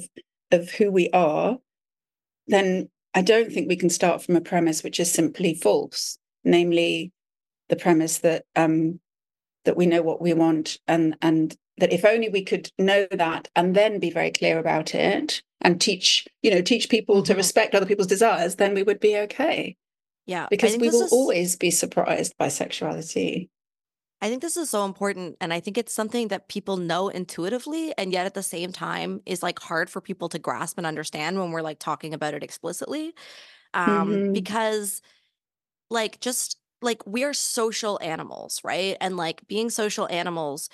of 0.50 0.72
who 0.72 0.90
we 0.90 1.10
are 1.10 1.58
then 2.48 2.90
i 3.14 3.22
don't 3.22 3.52
think 3.52 3.68
we 3.68 3.76
can 3.76 3.90
start 3.90 4.24
from 4.24 4.38
a 4.38 4.42
premise 4.42 4.82
which 4.82 4.98
is 4.98 5.12
simply 5.12 5.54
false 5.54 6.18
namely 6.46 7.12
the 7.68 7.76
premise 7.76 8.20
that 8.20 8.46
um 8.56 9.00
that 9.66 9.76
we 9.76 9.86
know 9.86 10.02
what 10.02 10.22
we 10.22 10.34
want 10.34 10.78
and 10.88 11.18
and 11.22 11.58
that 11.80 11.92
if 11.92 12.06
only 12.06 12.30
we 12.30 12.44
could 12.44 12.72
know 12.80 13.08
that 13.12 13.50
and 13.58 13.76
then 13.76 14.00
be 14.00 14.10
very 14.10 14.32
clear 14.32 14.58
about 14.58 14.96
it 14.96 15.42
and 15.60 15.82
teach 15.82 16.26
you 16.44 16.50
know 16.50 16.62
teach 16.62 16.88
people 16.88 17.16
mm-hmm. 17.16 17.26
to 17.26 17.36
respect 17.36 17.76
other 17.76 17.86
people's 17.86 18.08
desires 18.08 18.56
then 18.56 18.74
we 18.74 18.84
would 18.84 19.02
be 19.02 19.18
okay 19.18 19.76
yeah 20.30 20.48
because 20.50 20.78
we 20.78 20.90
will 20.90 21.04
is... 21.04 21.12
always 21.12 21.56
be 21.56 21.72
surprised 21.72 22.34
by 22.38 22.48
sexuality 22.48 23.50
I 24.22 24.28
think 24.28 24.42
this 24.42 24.58
is 24.58 24.70
so 24.70 24.86
important. 24.86 25.38
And 25.40 25.54
I 25.54 25.60
think 25.60 25.78
it's 25.78 25.94
something 25.94 26.28
that 26.28 26.50
people 26.50 26.78
know 26.78 27.08
intuitively. 27.08 27.94
And 27.98 28.12
yet 28.12 28.26
at 28.26 28.34
the 28.34 28.44
same 28.44 28.72
time 28.72 29.22
is 29.26 29.42
like 29.42 29.60
hard 29.60 29.90
for 29.90 30.02
people 30.02 30.28
to 30.30 30.40
grasp 30.40 30.78
and 30.78 30.86
understand 30.86 31.40
when 31.40 31.52
we're 31.52 31.62
like 31.62 31.80
talking 31.80 32.14
about 32.14 32.34
it 32.34 32.44
explicitly. 32.44 33.14
Um, 33.74 34.10
mm-hmm. 34.10 34.34
Because 34.34 35.02
like 35.90 36.20
just 36.20 36.58
like 36.82 37.06
we're 37.06 37.34
social 37.34 38.00
animals, 38.02 38.62
right? 38.64 38.98
And 39.00 39.16
like 39.16 39.48
being 39.48 39.70
social 39.70 40.08
animals, 40.10 40.70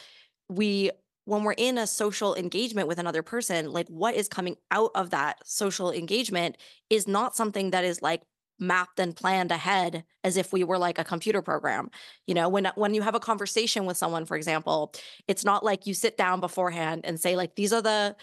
we 0.50 0.92
when 1.26 1.44
we're 1.44 1.54
in 1.54 1.78
a 1.78 1.88
social 1.88 2.36
engagement 2.36 2.88
with 2.88 3.00
another 3.00 3.24
person, 3.24 3.72
like 3.72 3.88
what 3.88 4.16
is 4.16 4.28
coming 4.28 4.56
out 4.70 4.92
of 4.94 5.10
that 5.10 5.38
social 5.46 5.92
engagement 5.92 6.58
is 6.90 7.08
not 7.08 7.36
something 7.36 7.72
that 7.72 7.84
is 7.84 8.02
like 8.02 8.22
mapped 8.60 9.00
and 9.00 9.16
planned 9.16 9.52
ahead 9.52 10.04
as 10.24 10.38
if 10.38 10.54
we 10.54 10.64
were 10.64 10.78
like 10.78 11.00
a 11.00 11.04
computer 11.04 11.42
program. 11.42 11.90
You 12.28 12.36
know, 12.36 12.50
when 12.50 12.72
when 12.76 12.94
you 12.94 13.02
have 13.02 13.16
a 13.16 13.20
conversation 13.20 13.86
with 13.86 13.98
someone 13.98 14.26
for 14.26 14.38
example, 14.38 14.94
it's 15.28 15.46
not 15.46 15.64
like 15.64 15.88
you 15.88 15.94
sit 15.94 16.18
down 16.18 16.40
beforehand 16.40 17.02
and 17.04 17.20
say 17.20 17.36
like 17.36 17.56
these 17.56 17.74
are 17.74 17.82
the 17.82 18.16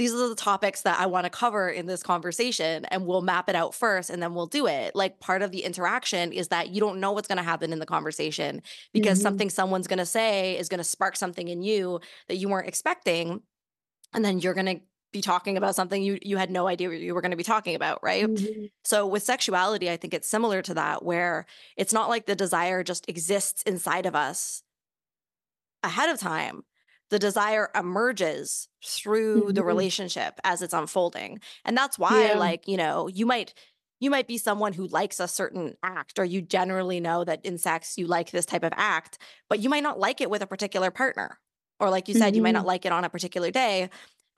these 0.00 0.14
are 0.14 0.28
the 0.28 0.34
topics 0.34 0.80
that 0.82 0.98
I 0.98 1.04
want 1.04 1.24
to 1.24 1.30
cover 1.30 1.68
in 1.68 1.84
this 1.84 2.02
conversation 2.02 2.86
and 2.86 3.06
we'll 3.06 3.20
map 3.20 3.50
it 3.50 3.54
out 3.54 3.74
first 3.74 4.08
and 4.08 4.22
then 4.22 4.32
we'll 4.32 4.46
do 4.46 4.66
it. 4.66 4.96
Like 4.96 5.20
part 5.20 5.42
of 5.42 5.50
the 5.50 5.62
interaction 5.62 6.32
is 6.32 6.48
that 6.48 6.70
you 6.70 6.80
don't 6.80 7.00
know 7.00 7.12
what's 7.12 7.28
going 7.28 7.36
to 7.36 7.44
happen 7.44 7.70
in 7.70 7.80
the 7.80 7.86
conversation 7.86 8.62
because 8.94 9.18
mm-hmm. 9.18 9.24
something 9.24 9.50
someone's 9.50 9.88
going 9.88 9.98
to 9.98 10.06
say 10.06 10.56
is 10.56 10.70
going 10.70 10.78
to 10.78 10.84
spark 10.84 11.16
something 11.16 11.48
in 11.48 11.62
you 11.62 12.00
that 12.28 12.36
you 12.36 12.48
weren't 12.48 12.66
expecting 12.66 13.42
and 14.14 14.24
then 14.24 14.38
you're 14.38 14.54
going 14.54 14.78
to 14.78 14.80
be 15.12 15.20
talking 15.20 15.56
about 15.56 15.74
something 15.74 16.02
you 16.02 16.18
you 16.22 16.36
had 16.36 16.50
no 16.50 16.66
idea 16.66 16.90
you 16.90 17.14
were 17.14 17.20
going 17.20 17.30
to 17.30 17.36
be 17.36 17.42
talking 17.42 17.74
about, 17.74 18.02
right? 18.02 18.26
Mm-hmm. 18.26 18.66
So 18.84 19.06
with 19.06 19.22
sexuality, 19.22 19.90
I 19.90 19.96
think 19.96 20.14
it's 20.14 20.28
similar 20.28 20.62
to 20.62 20.74
that 20.74 21.04
where 21.04 21.46
it's 21.76 21.92
not 21.92 22.08
like 22.08 22.26
the 22.26 22.36
desire 22.36 22.82
just 22.82 23.08
exists 23.08 23.62
inside 23.64 24.06
of 24.06 24.14
us 24.14 24.62
ahead 25.82 26.10
of 26.10 26.18
time 26.18 26.62
the 27.10 27.18
desire 27.18 27.70
emerges 27.74 28.68
through 28.84 29.42
mm-hmm. 29.42 29.52
the 29.54 29.64
relationship 29.64 30.40
as 30.44 30.62
it's 30.62 30.72
unfolding. 30.72 31.40
And 31.64 31.76
that's 31.76 31.98
why, 31.98 32.28
yeah. 32.28 32.38
like, 32.38 32.66
you 32.66 32.76
know, 32.76 33.08
you 33.08 33.26
might 33.26 33.52
you 34.00 34.10
might 34.10 34.26
be 34.26 34.38
someone 34.38 34.72
who 34.72 34.86
likes 34.86 35.20
a 35.20 35.28
certain 35.28 35.76
act 35.82 36.18
or 36.18 36.24
you 36.24 36.40
generally 36.40 37.00
know 37.00 37.22
that 37.22 37.44
in 37.44 37.58
sex 37.58 37.98
you 37.98 38.06
like 38.06 38.30
this 38.30 38.46
type 38.46 38.64
of 38.64 38.72
act 38.74 39.18
but 39.50 39.58
you 39.58 39.68
might 39.68 39.82
not 39.82 40.00
like 40.00 40.22
it 40.22 40.30
with 40.30 40.40
a 40.40 40.46
particular 40.46 40.90
partner 40.90 41.38
or 41.78 41.90
like 41.90 42.08
you 42.08 42.14
said 42.14 42.28
mm-hmm. 42.28 42.36
you 42.36 42.42
might 42.42 42.52
not 42.52 42.60
mm-hmm. 42.60 42.68
like 42.68 42.86
it 42.86 42.92
on 42.92 43.04
a 43.04 43.10
particular 43.10 43.50
day 43.50 43.90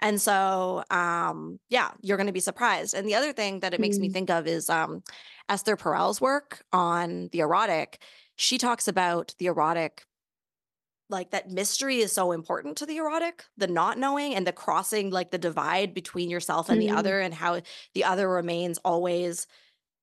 and 0.03 0.21
so 0.21 0.85
um 0.91 1.59
yeah 1.71 1.91
you're 2.03 2.17
going 2.17 2.27
to 2.27 2.33
be 2.33 2.41
surprised 2.41 2.93
and 2.93 3.09
the 3.09 3.15
other 3.15 3.33
thing 3.33 3.61
that 3.61 3.73
it 3.73 3.81
makes 3.81 3.97
mm-hmm. 3.97 4.03
me 4.03 4.11
think 4.11 4.29
of 4.29 4.47
is 4.47 4.69
um 4.69 5.03
esther 5.49 5.77
perel's 5.77 6.21
work 6.21 6.63
on 6.73 7.29
the 7.33 7.41
erotic 7.41 8.03
she 8.37 8.59
talks 8.59 8.89
about 8.89 9.35
the 9.39 9.47
erotic 9.47 10.05
like 11.09 11.31
that 11.31 11.51
mystery 11.51 11.99
is 11.99 12.13
so 12.13 12.33
important 12.33 12.77
to 12.77 12.87
the 12.87 12.97
erotic 12.97 13.45
the 13.57 13.67
not 13.67 13.99
knowing 13.99 14.35
and 14.35 14.47
the 14.47 14.53
crossing 14.53 15.11
like 15.11 15.31
the 15.31 15.39
divide 15.39 15.95
between 15.95 16.29
yourself 16.29 16.69
and 16.69 16.81
mm-hmm. 16.81 16.93
the 16.93 16.99
other 16.99 17.21
and 17.21 17.33
how 17.33 17.61
the 17.95 18.05
other 18.05 18.29
remains 18.29 18.79
always 18.79 19.47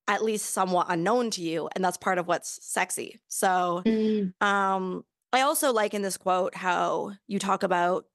at 0.08 0.24
least 0.24 0.52
somewhat 0.52 0.88
unknown 0.90 1.30
to 1.30 1.42
you 1.42 1.70
and 1.76 1.84
that's 1.84 1.98
part 1.98 2.18
of 2.18 2.28
what's 2.28 2.60
sexy 2.66 3.20
so 3.28 3.82
mm-hmm. 3.86 4.46
um 4.46 5.04
i 5.34 5.42
also 5.42 5.74
like 5.74 5.94
in 5.94 6.02
this 6.02 6.18
quote 6.18 6.56
how 6.56 7.12
you 7.28 7.40
talk 7.40 7.64
about 7.64 8.06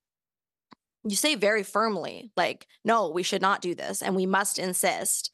you 1.04 1.16
say 1.16 1.34
very 1.34 1.62
firmly 1.62 2.30
like 2.37 2.66
no 2.84 3.11
we 3.11 3.23
should 3.23 3.42
not 3.42 3.61
do 3.61 3.75
this 3.75 4.02
and 4.02 4.16
we 4.16 4.26
must 4.26 4.58
insist 4.58 5.30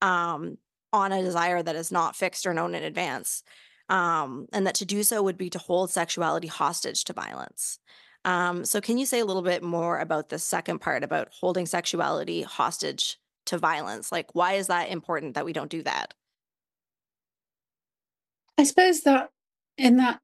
um 0.00 0.56
on 0.92 1.12
a 1.12 1.22
desire 1.22 1.62
that 1.62 1.76
is 1.76 1.92
not 1.92 2.16
fixed 2.16 2.46
or 2.46 2.54
known 2.54 2.74
in 2.74 2.82
advance 2.82 3.42
um, 3.88 4.46
and 4.52 4.66
that 4.66 4.74
to 4.76 4.84
do 4.84 5.02
so 5.02 5.22
would 5.22 5.38
be 5.38 5.50
to 5.50 5.58
hold 5.58 5.90
sexuality 5.90 6.46
hostage 6.46 7.04
to 7.04 7.12
violence. 7.12 7.78
Um, 8.24 8.64
so, 8.64 8.80
can 8.80 8.98
you 8.98 9.06
say 9.06 9.20
a 9.20 9.24
little 9.24 9.42
bit 9.42 9.62
more 9.62 9.98
about 9.98 10.28
the 10.28 10.38
second 10.38 10.80
part 10.80 11.04
about 11.04 11.28
holding 11.40 11.66
sexuality 11.66 12.42
hostage 12.42 13.16
to 13.46 13.56
violence? 13.56 14.12
Like, 14.12 14.34
why 14.34 14.54
is 14.54 14.66
that 14.66 14.90
important 14.90 15.34
that 15.34 15.44
we 15.44 15.52
don't 15.52 15.70
do 15.70 15.82
that? 15.84 16.14
I 18.58 18.64
suppose 18.64 19.02
that 19.02 19.30
in 19.78 19.96
that 19.96 20.20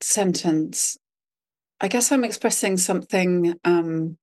sentence, 0.00 0.96
I 1.80 1.88
guess 1.88 2.12
I'm 2.12 2.24
expressing 2.24 2.76
something 2.76 3.54
um, 3.64 4.16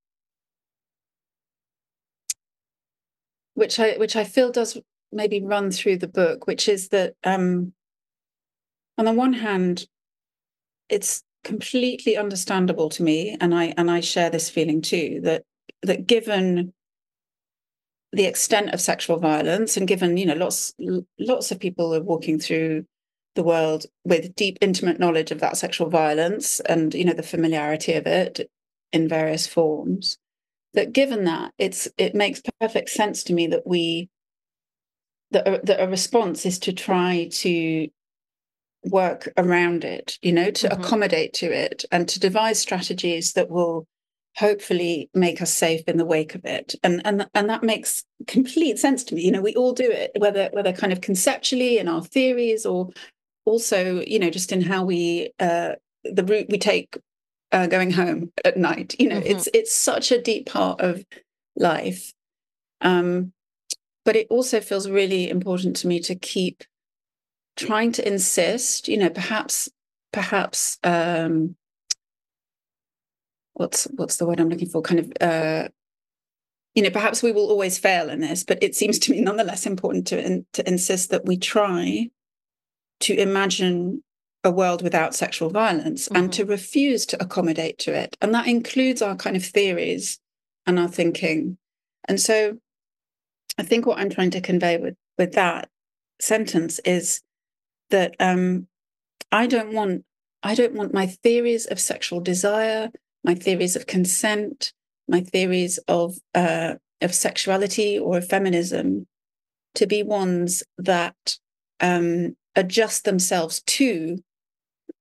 which 3.53 3.79
I 3.79 3.93
which 3.93 4.15
I 4.15 4.23
feel 4.23 4.51
does 4.51 4.77
maybe 5.11 5.41
run 5.41 5.71
through 5.71 5.97
the 5.97 6.07
book, 6.07 6.47
which 6.47 6.69
is 6.69 6.89
that 6.89 7.15
um, 7.23 7.73
on 8.97 9.05
the 9.05 9.11
one 9.11 9.33
hand, 9.33 9.87
it's 10.89 11.23
completely 11.43 12.17
understandable 12.17 12.89
to 12.89 13.03
me, 13.03 13.37
and 13.39 13.53
I 13.53 13.73
and 13.77 13.89
I 13.89 13.99
share 13.99 14.29
this 14.29 14.49
feeling 14.49 14.81
too, 14.81 15.19
that 15.23 15.43
that 15.83 16.07
given 16.07 16.73
the 18.13 18.25
extent 18.25 18.73
of 18.73 18.81
sexual 18.81 19.17
violence 19.17 19.77
and 19.77 19.87
given 19.87 20.17
you 20.17 20.25
know 20.25 20.35
lots 20.35 20.73
lots 21.19 21.51
of 21.51 21.59
people 21.59 21.95
are 21.95 22.03
walking 22.03 22.39
through 22.39 22.85
the 23.35 23.43
world 23.43 23.85
with 24.03 24.35
deep 24.35 24.57
intimate 24.59 24.99
knowledge 24.99 25.31
of 25.31 25.39
that 25.39 25.55
sexual 25.55 25.89
violence 25.89 26.59
and 26.61 26.93
you 26.93 27.05
know 27.05 27.13
the 27.13 27.23
familiarity 27.23 27.93
of 27.93 28.05
it 28.05 28.49
in 28.91 29.07
various 29.07 29.47
forms 29.47 30.17
that 30.73 30.93
given 30.93 31.25
that 31.25 31.51
it's 31.57 31.87
it 31.97 32.15
makes 32.15 32.41
perfect 32.59 32.89
sense 32.89 33.23
to 33.23 33.33
me 33.33 33.47
that 33.47 33.65
we 33.65 34.09
that 35.31 35.65
that 35.65 35.81
a 35.81 35.87
response 35.87 36.45
is 36.45 36.59
to 36.59 36.73
try 36.73 37.27
to 37.31 37.87
work 38.85 39.31
around 39.37 39.83
it, 39.83 40.17
you 40.21 40.31
know, 40.31 40.51
to 40.51 40.67
mm-hmm. 40.67 40.81
accommodate 40.81 41.33
to 41.33 41.45
it 41.45 41.85
and 41.91 42.07
to 42.09 42.19
devise 42.19 42.59
strategies 42.59 43.33
that 43.33 43.49
will 43.49 43.87
hopefully 44.37 45.09
make 45.13 45.41
us 45.41 45.53
safe 45.53 45.81
in 45.87 45.97
the 45.97 46.05
wake 46.05 46.35
of 46.35 46.45
it. 46.45 46.75
And 46.83 47.01
and 47.05 47.27
and 47.33 47.49
that 47.49 47.63
makes 47.63 48.03
complete 48.27 48.79
sense 48.79 49.03
to 49.05 49.15
me. 49.15 49.23
You 49.23 49.31
know, 49.31 49.41
we 49.41 49.55
all 49.55 49.73
do 49.73 49.89
it, 49.89 50.11
whether 50.17 50.49
whether 50.53 50.73
kind 50.73 50.93
of 50.93 51.01
conceptually 51.01 51.77
in 51.77 51.87
our 51.87 52.03
theories 52.03 52.65
or 52.65 52.89
also, 53.45 54.01
you 54.01 54.19
know, 54.19 54.29
just 54.29 54.51
in 54.51 54.61
how 54.61 54.83
we 54.83 55.31
uh 55.39 55.73
the 56.03 56.23
route 56.23 56.47
we 56.49 56.57
take 56.57 56.97
uh, 57.51 57.67
going 57.67 57.91
home 57.91 58.31
at 58.45 58.57
night. 58.57 58.95
You 58.99 59.09
know, 59.09 59.19
mm-hmm. 59.19 59.31
it's 59.31 59.47
it's 59.53 59.73
such 59.73 60.11
a 60.11 60.21
deep 60.21 60.47
part 60.47 60.81
of 60.81 61.05
life. 61.55 62.13
Um, 62.81 63.33
but 64.03 64.15
it 64.15 64.27
also 64.29 64.61
feels 64.61 64.89
really 64.89 65.29
important 65.29 65.75
to 65.77 65.87
me 65.87 65.99
to 66.01 66.15
keep 66.15 66.63
trying 67.55 67.91
to 67.93 68.07
insist, 68.07 68.87
you 68.87 68.97
know, 68.97 69.09
perhaps, 69.09 69.69
perhaps, 70.11 70.79
um, 70.83 71.55
what's 73.53 73.85
what's 73.95 74.17
the 74.17 74.25
word 74.25 74.39
I'm 74.39 74.49
looking 74.49 74.69
for? 74.69 74.81
Kind 74.81 74.99
of, 74.99 75.11
uh, 75.21 75.69
you 76.73 76.81
know, 76.81 76.89
perhaps 76.89 77.21
we 77.21 77.31
will 77.31 77.49
always 77.49 77.77
fail 77.77 78.09
in 78.09 78.21
this, 78.21 78.43
but 78.43 78.57
it 78.63 78.75
seems 78.75 78.97
to 78.99 79.11
me 79.11 79.21
nonetheless 79.21 79.65
important 79.65 80.07
to 80.07 80.25
in, 80.25 80.45
to 80.53 80.67
insist 80.67 81.11
that 81.11 81.25
we 81.25 81.37
try 81.37 82.09
to 83.01 83.13
imagine 83.15 84.03
a 84.43 84.51
world 84.51 84.81
without 84.81 85.15
sexual 85.15 85.49
violence 85.49 86.05
mm-hmm. 86.05 86.17
and 86.17 86.33
to 86.33 86.45
refuse 86.45 87.05
to 87.07 87.21
accommodate 87.21 87.77
to 87.79 87.93
it, 87.93 88.17
and 88.21 88.33
that 88.33 88.47
includes 88.47 89.01
our 89.01 89.15
kind 89.15 89.35
of 89.35 89.43
theories 89.45 90.19
and 90.65 90.79
our 90.79 90.87
thinking. 90.87 91.57
And 92.07 92.19
so, 92.19 92.57
I 93.57 93.63
think 93.63 93.85
what 93.85 93.99
I'm 93.99 94.09
trying 94.09 94.31
to 94.31 94.41
convey 94.41 94.77
with 94.77 94.95
with 95.17 95.33
that 95.33 95.69
sentence 96.19 96.79
is 96.79 97.21
that 97.89 98.15
um, 98.19 98.67
I 99.31 99.47
don't 99.47 99.73
want 99.73 100.03
I 100.43 100.55
don't 100.55 100.73
want 100.73 100.93
my 100.93 101.07
theories 101.07 101.65
of 101.67 101.79
sexual 101.79 102.19
desire, 102.19 102.89
my 103.23 103.35
theories 103.35 103.75
of 103.75 103.85
consent, 103.85 104.73
my 105.07 105.21
theories 105.21 105.77
of 105.87 106.17
uh, 106.33 106.75
of 107.01 107.13
sexuality 107.13 107.99
or 107.99 108.17
of 108.17 108.27
feminism 108.27 109.07
to 109.75 109.87
be 109.87 110.03
ones 110.03 110.63
that 110.77 111.37
um, 111.79 112.35
adjust 112.55 113.05
themselves 113.05 113.61
to 113.61 114.17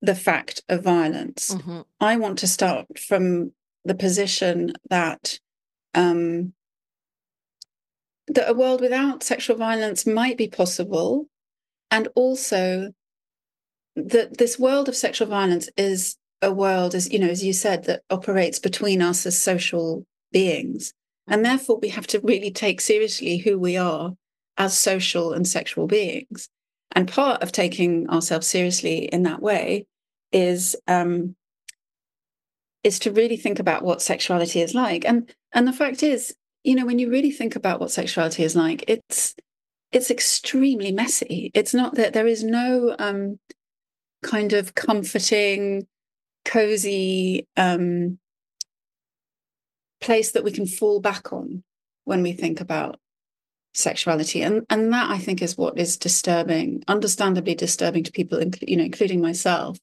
the 0.03 0.15
fact 0.15 0.63
of 0.69 0.83
violence. 0.83 1.55
Mm-hmm. 1.55 1.81
I 2.01 2.17
want 2.17 2.39
to 2.39 2.47
start 2.47 2.99
from 2.99 3.53
the 3.85 3.95
position 3.95 4.73
that 4.89 5.39
um, 5.95 6.53
that 8.29 8.49
a 8.49 8.55
world 8.55 8.81
without 8.81 9.23
sexual 9.23 9.57
violence 9.57 10.07
might 10.07 10.39
be 10.39 10.49
possible, 10.49 11.27
and 11.91 12.09
also 12.15 12.93
that 13.97 14.39
this 14.39 14.59
world 14.59 14.89
of 14.89 14.97
sexual 14.97 15.29
violence 15.29 15.69
is 15.77 16.17
a 16.43 16.53
world, 16.53 16.95
as 16.95 17.13
you 17.13 17.19
know, 17.19 17.29
as 17.29 17.45
you 17.45 17.53
said, 17.53 17.85
that 17.85 18.03
operates 18.09 18.59
between 18.59 19.03
us 19.03 19.27
as 19.27 19.41
social 19.41 20.07
beings, 20.33 20.93
and 21.27 21.45
therefore 21.45 21.79
we 21.81 21.89
have 21.89 22.07
to 22.07 22.21
really 22.21 22.51
take 22.51 22.81
seriously 22.81 23.39
who 23.39 23.59
we 23.59 23.77
are 23.77 24.13
as 24.57 24.79
social 24.79 25.33
and 25.33 25.47
sexual 25.47 25.87
beings. 25.87 26.49
And 26.93 27.07
part 27.07 27.43
of 27.43 27.53
taking 27.53 28.11
ourselves 28.11 28.49
seriously 28.49 29.05
in 29.05 29.23
that 29.23 29.41
way 29.41 29.87
is 30.33 30.77
um, 30.87 31.37
is 32.83 32.99
to 33.01 33.13
really 33.13 33.37
think 33.37 33.59
about 33.59 33.83
what 33.83 34.03
sexuality 34.03 34.61
is 34.61 34.75
like. 34.75 35.05
And 35.05 35.33
and 35.53 35.67
the 35.67 35.73
fact 35.73 36.03
is, 36.03 36.35
you 36.65 36.75
know, 36.75 36.87
when 36.87 36.99
you 36.99 37.11
really 37.11 37.31
think 37.31 37.57
about 37.57 37.81
what 37.81 37.91
sexuality 37.91 38.43
is 38.43 38.57
like, 38.57 38.85
it's 38.89 39.35
it's 39.93 40.11
extremely 40.11 40.93
messy. 40.93 41.51
It's 41.55 41.75
not 41.75 41.97
that 41.97 42.13
there 42.13 42.27
is 42.27 42.45
no 42.45 42.95
um, 42.99 43.39
kind 44.23 44.53
of 44.53 44.75
comforting, 44.75 45.87
cozy 46.45 47.47
um, 47.57 48.19
place 50.01 50.33
that 50.33 50.45
we 50.45 50.53
can 50.53 50.67
fall 50.67 51.01
back 51.01 51.33
on 51.33 51.63
when 52.05 52.23
we 52.23 52.33
think 52.33 52.61
about 52.61 52.99
sexuality 53.73 54.43
and 54.43 54.67
and 54.69 54.93
that 54.93 55.09
i 55.11 55.17
think 55.17 55.41
is 55.41 55.57
what 55.57 55.79
is 55.79 55.97
disturbing 55.97 56.83
understandably 56.89 57.55
disturbing 57.55 58.03
to 58.03 58.11
people 58.11 58.43
you 58.63 58.77
know 58.77 58.83
including 58.83 59.21
myself 59.21 59.79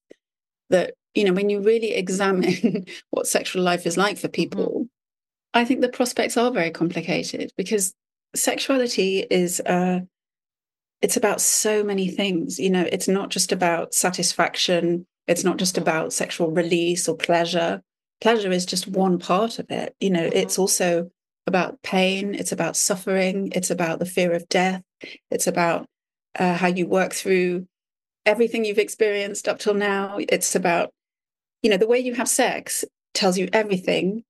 that 0.69 0.93
you 1.13 1.23
know 1.23 1.33
when 1.33 1.49
you 1.49 1.61
really 1.61 1.93
examine 1.93 2.85
what 3.11 3.27
sexual 3.27 3.63
life 3.63 3.85
is 3.85 3.97
like 3.97 4.17
for 4.17 4.27
mm-hmm. 4.27 4.41
people 4.41 4.87
i 5.53 5.65
think 5.65 5.81
the 5.81 5.89
prospects 5.89 6.37
are 6.37 6.51
very 6.51 6.71
complicated 6.71 7.51
because 7.57 7.93
sexuality 8.35 9.25
is 9.29 9.59
uh 9.61 9.99
it's 11.01 11.17
about 11.17 11.41
so 11.41 11.83
many 11.83 12.09
things 12.09 12.59
you 12.59 12.69
know 12.69 12.87
it's 12.91 13.07
not 13.07 13.29
just 13.29 13.51
about 13.51 13.93
satisfaction 13.93 15.05
it's 15.27 15.43
not 15.43 15.57
just 15.57 15.75
mm-hmm. 15.75 15.83
about 15.83 16.13
sexual 16.13 16.51
release 16.51 17.07
or 17.07 17.15
pleasure 17.15 17.81
pleasure 18.19 18.51
is 18.51 18.65
just 18.65 18.87
one 18.87 19.17
part 19.17 19.59
of 19.59 19.65
it 19.69 19.95
you 19.99 20.09
know 20.09 20.23
mm-hmm. 20.23 20.37
it's 20.37 20.59
also 20.59 21.09
about 21.47 21.81
pain, 21.81 22.35
it's 22.35 22.51
about 22.51 22.77
suffering, 22.77 23.51
it's 23.55 23.71
about 23.71 23.99
the 23.99 24.05
fear 24.05 24.33
of 24.33 24.47
death, 24.49 24.83
it's 25.31 25.47
about 25.47 25.87
uh, 26.37 26.53
how 26.53 26.67
you 26.67 26.85
work 26.85 27.13
through 27.13 27.65
everything 28.27 28.65
you've 28.65 28.77
experienced 28.77 29.47
up 29.47 29.57
till 29.57 29.73
now. 29.73 30.19
It's 30.19 30.53
about, 30.53 30.91
you 31.63 31.69
know, 31.69 31.77
the 31.77 31.87
way 31.87 31.97
you 31.97 32.13
have 32.15 32.29
sex 32.29 32.85
tells 33.13 33.37
you 33.37 33.49
everything. 33.53 34.23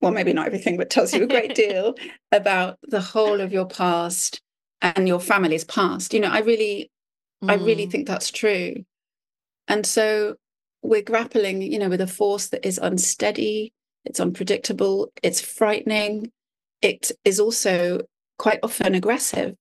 Well, 0.00 0.12
maybe 0.12 0.32
not 0.32 0.46
everything, 0.46 0.76
but 0.76 0.90
tells 0.90 1.12
you 1.12 1.24
a 1.24 1.26
great 1.26 1.54
deal 1.56 1.94
about 2.30 2.78
the 2.82 3.00
whole 3.00 3.40
of 3.40 3.52
your 3.52 3.66
past 3.66 4.40
and 4.82 5.08
your 5.08 5.18
family's 5.18 5.64
past. 5.64 6.12
You 6.12 6.20
know, 6.20 6.28
I 6.28 6.40
really, 6.40 6.90
mm. 7.42 7.50
I 7.50 7.54
really 7.54 7.86
mm. 7.86 7.90
think 7.90 8.06
that's 8.06 8.30
true. 8.30 8.84
And 9.66 9.84
so 9.84 10.36
we're 10.82 11.02
grappling, 11.02 11.62
you 11.62 11.78
know, 11.78 11.88
with 11.88 12.02
a 12.02 12.06
force 12.06 12.48
that 12.48 12.64
is 12.64 12.78
unsteady, 12.78 13.72
it's 14.04 14.20
unpredictable, 14.20 15.10
it's 15.22 15.40
frightening, 15.40 16.30
it 16.82 17.10
is 17.24 17.40
also 17.40 18.02
quite 18.38 18.60
often 18.62 18.94
aggressive. 18.94 19.56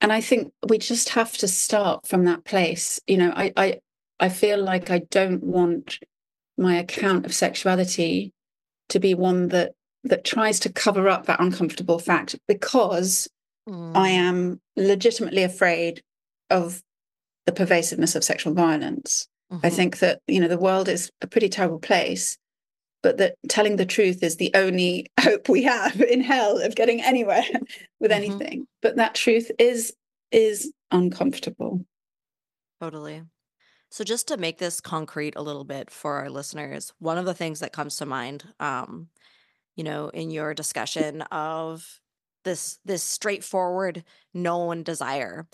And 0.00 0.12
I 0.12 0.20
think 0.20 0.52
we 0.68 0.78
just 0.78 1.10
have 1.10 1.36
to 1.38 1.48
start 1.48 2.06
from 2.06 2.24
that 2.24 2.44
place. 2.44 3.00
You 3.06 3.18
know, 3.18 3.32
I 3.34 3.52
I, 3.56 3.80
I 4.20 4.28
feel 4.28 4.62
like 4.62 4.90
I 4.90 5.00
don't 5.10 5.42
want 5.42 5.98
my 6.56 6.76
account 6.76 7.24
of 7.24 7.34
sexuality 7.34 8.32
to 8.88 8.98
be 8.98 9.14
one 9.14 9.48
that 9.48 9.72
that 10.04 10.24
tries 10.24 10.60
to 10.60 10.72
cover 10.72 11.08
up 11.08 11.26
that 11.26 11.40
uncomfortable 11.40 11.98
fact 11.98 12.36
because 12.46 13.28
mm. 13.68 13.96
I 13.96 14.08
am 14.08 14.60
legitimately 14.76 15.42
afraid 15.42 16.02
of 16.50 16.82
the 17.46 17.52
pervasiveness 17.52 18.14
of 18.14 18.24
sexual 18.24 18.54
violence. 18.54 19.26
Mm-hmm. 19.52 19.66
I 19.66 19.70
think 19.70 19.98
that 19.98 20.20
you 20.26 20.40
know 20.40 20.48
the 20.48 20.58
world 20.58 20.88
is 20.88 21.10
a 21.22 21.26
pretty 21.26 21.48
terrible 21.48 21.78
place, 21.78 22.36
but 23.02 23.18
that 23.18 23.36
telling 23.48 23.76
the 23.76 23.86
truth 23.86 24.22
is 24.22 24.36
the 24.36 24.50
only 24.54 25.06
hope 25.20 25.48
we 25.48 25.62
have 25.62 26.00
in 26.00 26.20
hell 26.20 26.58
of 26.58 26.74
getting 26.74 27.00
anywhere 27.02 27.44
with 28.00 28.10
mm-hmm. 28.10 28.12
anything. 28.12 28.66
But 28.82 28.96
that 28.96 29.14
truth 29.14 29.50
is 29.58 29.94
is 30.30 30.72
uncomfortable. 30.90 31.84
Totally. 32.80 33.22
So 33.90 34.04
just 34.04 34.28
to 34.28 34.36
make 34.36 34.58
this 34.58 34.80
concrete 34.80 35.34
a 35.36 35.42
little 35.42 35.64
bit 35.64 35.90
for 35.90 36.16
our 36.16 36.30
listeners 36.30 36.92
one 36.98 37.18
of 37.18 37.24
the 37.24 37.34
things 37.34 37.60
that 37.60 37.72
comes 37.72 37.96
to 37.96 38.06
mind 38.06 38.44
um 38.60 39.08
you 39.76 39.84
know 39.84 40.08
in 40.08 40.30
your 40.30 40.52
discussion 40.52 41.22
of 41.22 42.00
this 42.44 42.78
this 42.84 43.02
straightforward 43.02 44.04
known 44.34 44.82
desire 44.82 45.46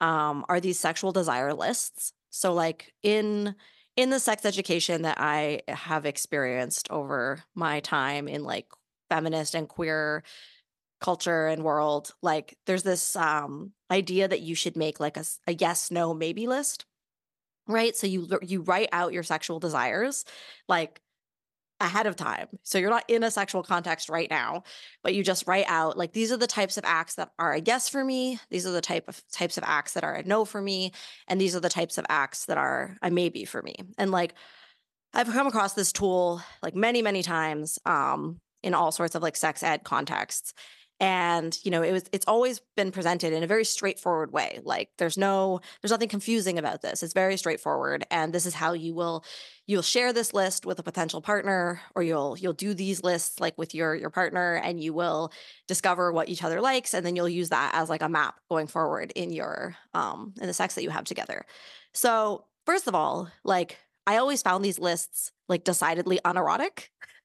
um 0.00 0.44
are 0.48 0.60
these 0.60 0.78
sexual 0.78 1.12
desire 1.12 1.54
lists. 1.54 2.12
So 2.30 2.52
like 2.52 2.92
in 3.02 3.56
in 3.96 4.10
the 4.10 4.20
sex 4.20 4.44
education 4.44 5.02
that 5.02 5.18
I 5.20 5.62
have 5.68 6.06
experienced 6.06 6.90
over 6.90 7.42
my 7.54 7.80
time 7.80 8.28
in 8.28 8.44
like 8.44 8.66
feminist 9.08 9.54
and 9.54 9.68
queer 9.68 10.22
culture 11.00 11.46
and 11.46 11.64
world, 11.64 12.14
like 12.22 12.56
there's 12.66 12.82
this 12.82 13.16
um 13.16 13.72
idea 13.90 14.28
that 14.28 14.40
you 14.40 14.54
should 14.54 14.76
make 14.76 15.00
like 15.00 15.16
a, 15.16 15.24
a 15.46 15.54
yes, 15.54 15.90
no, 15.90 16.14
maybe 16.14 16.46
list. 16.46 16.86
Right. 17.66 17.96
So 17.96 18.06
you 18.06 18.28
you 18.42 18.62
write 18.62 18.88
out 18.92 19.12
your 19.12 19.22
sexual 19.22 19.60
desires, 19.60 20.24
like 20.68 21.00
ahead 21.80 22.06
of 22.06 22.14
time. 22.16 22.48
So 22.62 22.78
you're 22.78 22.90
not 22.90 23.08
in 23.08 23.24
a 23.24 23.30
sexual 23.30 23.62
context 23.62 24.08
right 24.08 24.30
now, 24.30 24.62
but 25.02 25.14
you 25.14 25.24
just 25.24 25.46
write 25.46 25.64
out 25.66 25.96
like 25.96 26.12
these 26.12 26.30
are 26.30 26.36
the 26.36 26.46
types 26.46 26.76
of 26.76 26.84
acts 26.84 27.14
that 27.14 27.30
are 27.38 27.54
a 27.54 27.60
yes 27.60 27.88
for 27.88 28.04
me, 28.04 28.38
these 28.50 28.66
are 28.66 28.72
the 28.72 28.80
type 28.80 29.08
of 29.08 29.22
types 29.32 29.56
of 29.56 29.64
acts 29.66 29.94
that 29.94 30.04
are 30.04 30.14
a 30.14 30.22
no 30.22 30.44
for 30.44 30.60
me, 30.60 30.92
and 31.26 31.40
these 31.40 31.56
are 31.56 31.60
the 31.60 31.68
types 31.68 31.98
of 31.98 32.06
acts 32.08 32.46
that 32.46 32.58
are 32.58 32.96
a 33.02 33.10
maybe 33.10 33.44
for 33.44 33.62
me. 33.62 33.74
And 33.98 34.10
like 34.10 34.34
I've 35.14 35.28
come 35.28 35.46
across 35.46 35.72
this 35.72 35.92
tool 35.92 36.42
like 36.62 36.74
many 36.74 37.02
many 37.02 37.22
times 37.22 37.78
um 37.86 38.38
in 38.62 38.74
all 38.74 38.92
sorts 38.92 39.14
of 39.14 39.22
like 39.22 39.36
sex 39.36 39.62
ed 39.62 39.84
contexts 39.84 40.52
and 41.00 41.58
you 41.64 41.70
know 41.70 41.82
it 41.82 41.92
was 41.92 42.04
it's 42.12 42.26
always 42.26 42.60
been 42.76 42.92
presented 42.92 43.32
in 43.32 43.42
a 43.42 43.46
very 43.46 43.64
straightforward 43.64 44.32
way 44.32 44.60
like 44.64 44.90
there's 44.98 45.16
no 45.16 45.60
there's 45.80 45.90
nothing 45.90 46.08
confusing 46.08 46.58
about 46.58 46.82
this 46.82 47.02
it's 47.02 47.14
very 47.14 47.36
straightforward 47.38 48.04
and 48.10 48.32
this 48.34 48.44
is 48.44 48.54
how 48.54 48.74
you 48.74 48.94
will 48.94 49.24
you'll 49.66 49.82
share 49.82 50.12
this 50.12 50.34
list 50.34 50.66
with 50.66 50.78
a 50.78 50.82
potential 50.82 51.22
partner 51.22 51.80
or 51.94 52.02
you'll 52.02 52.36
you'll 52.38 52.52
do 52.52 52.74
these 52.74 53.02
lists 53.02 53.40
like 53.40 53.56
with 53.56 53.74
your 53.74 53.94
your 53.94 54.10
partner 54.10 54.56
and 54.56 54.80
you 54.80 54.92
will 54.92 55.32
discover 55.66 56.12
what 56.12 56.28
each 56.28 56.44
other 56.44 56.60
likes 56.60 56.92
and 56.92 57.04
then 57.04 57.16
you'll 57.16 57.28
use 57.28 57.48
that 57.48 57.70
as 57.74 57.88
like 57.88 58.02
a 58.02 58.08
map 58.08 58.38
going 58.50 58.66
forward 58.66 59.10
in 59.16 59.30
your 59.30 59.74
um 59.94 60.34
in 60.40 60.46
the 60.46 60.52
sex 60.52 60.74
that 60.74 60.82
you 60.82 60.90
have 60.90 61.04
together. 61.04 61.46
So 61.94 62.44
first 62.66 62.86
of 62.86 62.94
all 62.94 63.28
like 63.42 63.78
i 64.06 64.16
always 64.16 64.42
found 64.42 64.64
these 64.64 64.78
lists 64.78 65.32
like 65.48 65.64
decidedly 65.64 66.20
unerotic 66.24 66.90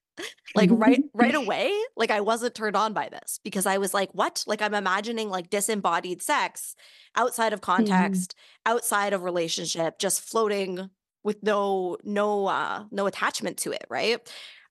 like 0.55 0.69
right 0.71 1.03
right 1.13 1.35
away 1.35 1.71
like 1.95 2.11
i 2.11 2.21
wasn't 2.21 2.53
turned 2.55 2.75
on 2.75 2.93
by 2.93 3.09
this 3.09 3.39
because 3.43 3.65
i 3.65 3.77
was 3.77 3.93
like 3.93 4.09
what 4.13 4.43
like 4.47 4.61
i'm 4.61 4.73
imagining 4.73 5.29
like 5.29 5.49
disembodied 5.49 6.21
sex 6.21 6.75
outside 7.15 7.53
of 7.53 7.61
mm-hmm. 7.61 7.71
context 7.71 8.35
mm-hmm. 8.35 8.75
outside 8.75 9.13
of 9.13 9.23
relationship 9.23 9.99
just 9.99 10.21
floating 10.21 10.89
with 11.23 11.41
no 11.43 11.97
no 12.03 12.45
uh 12.47 12.83
no 12.91 13.07
attachment 13.07 13.57
to 13.57 13.71
it 13.71 13.85
right 13.89 14.19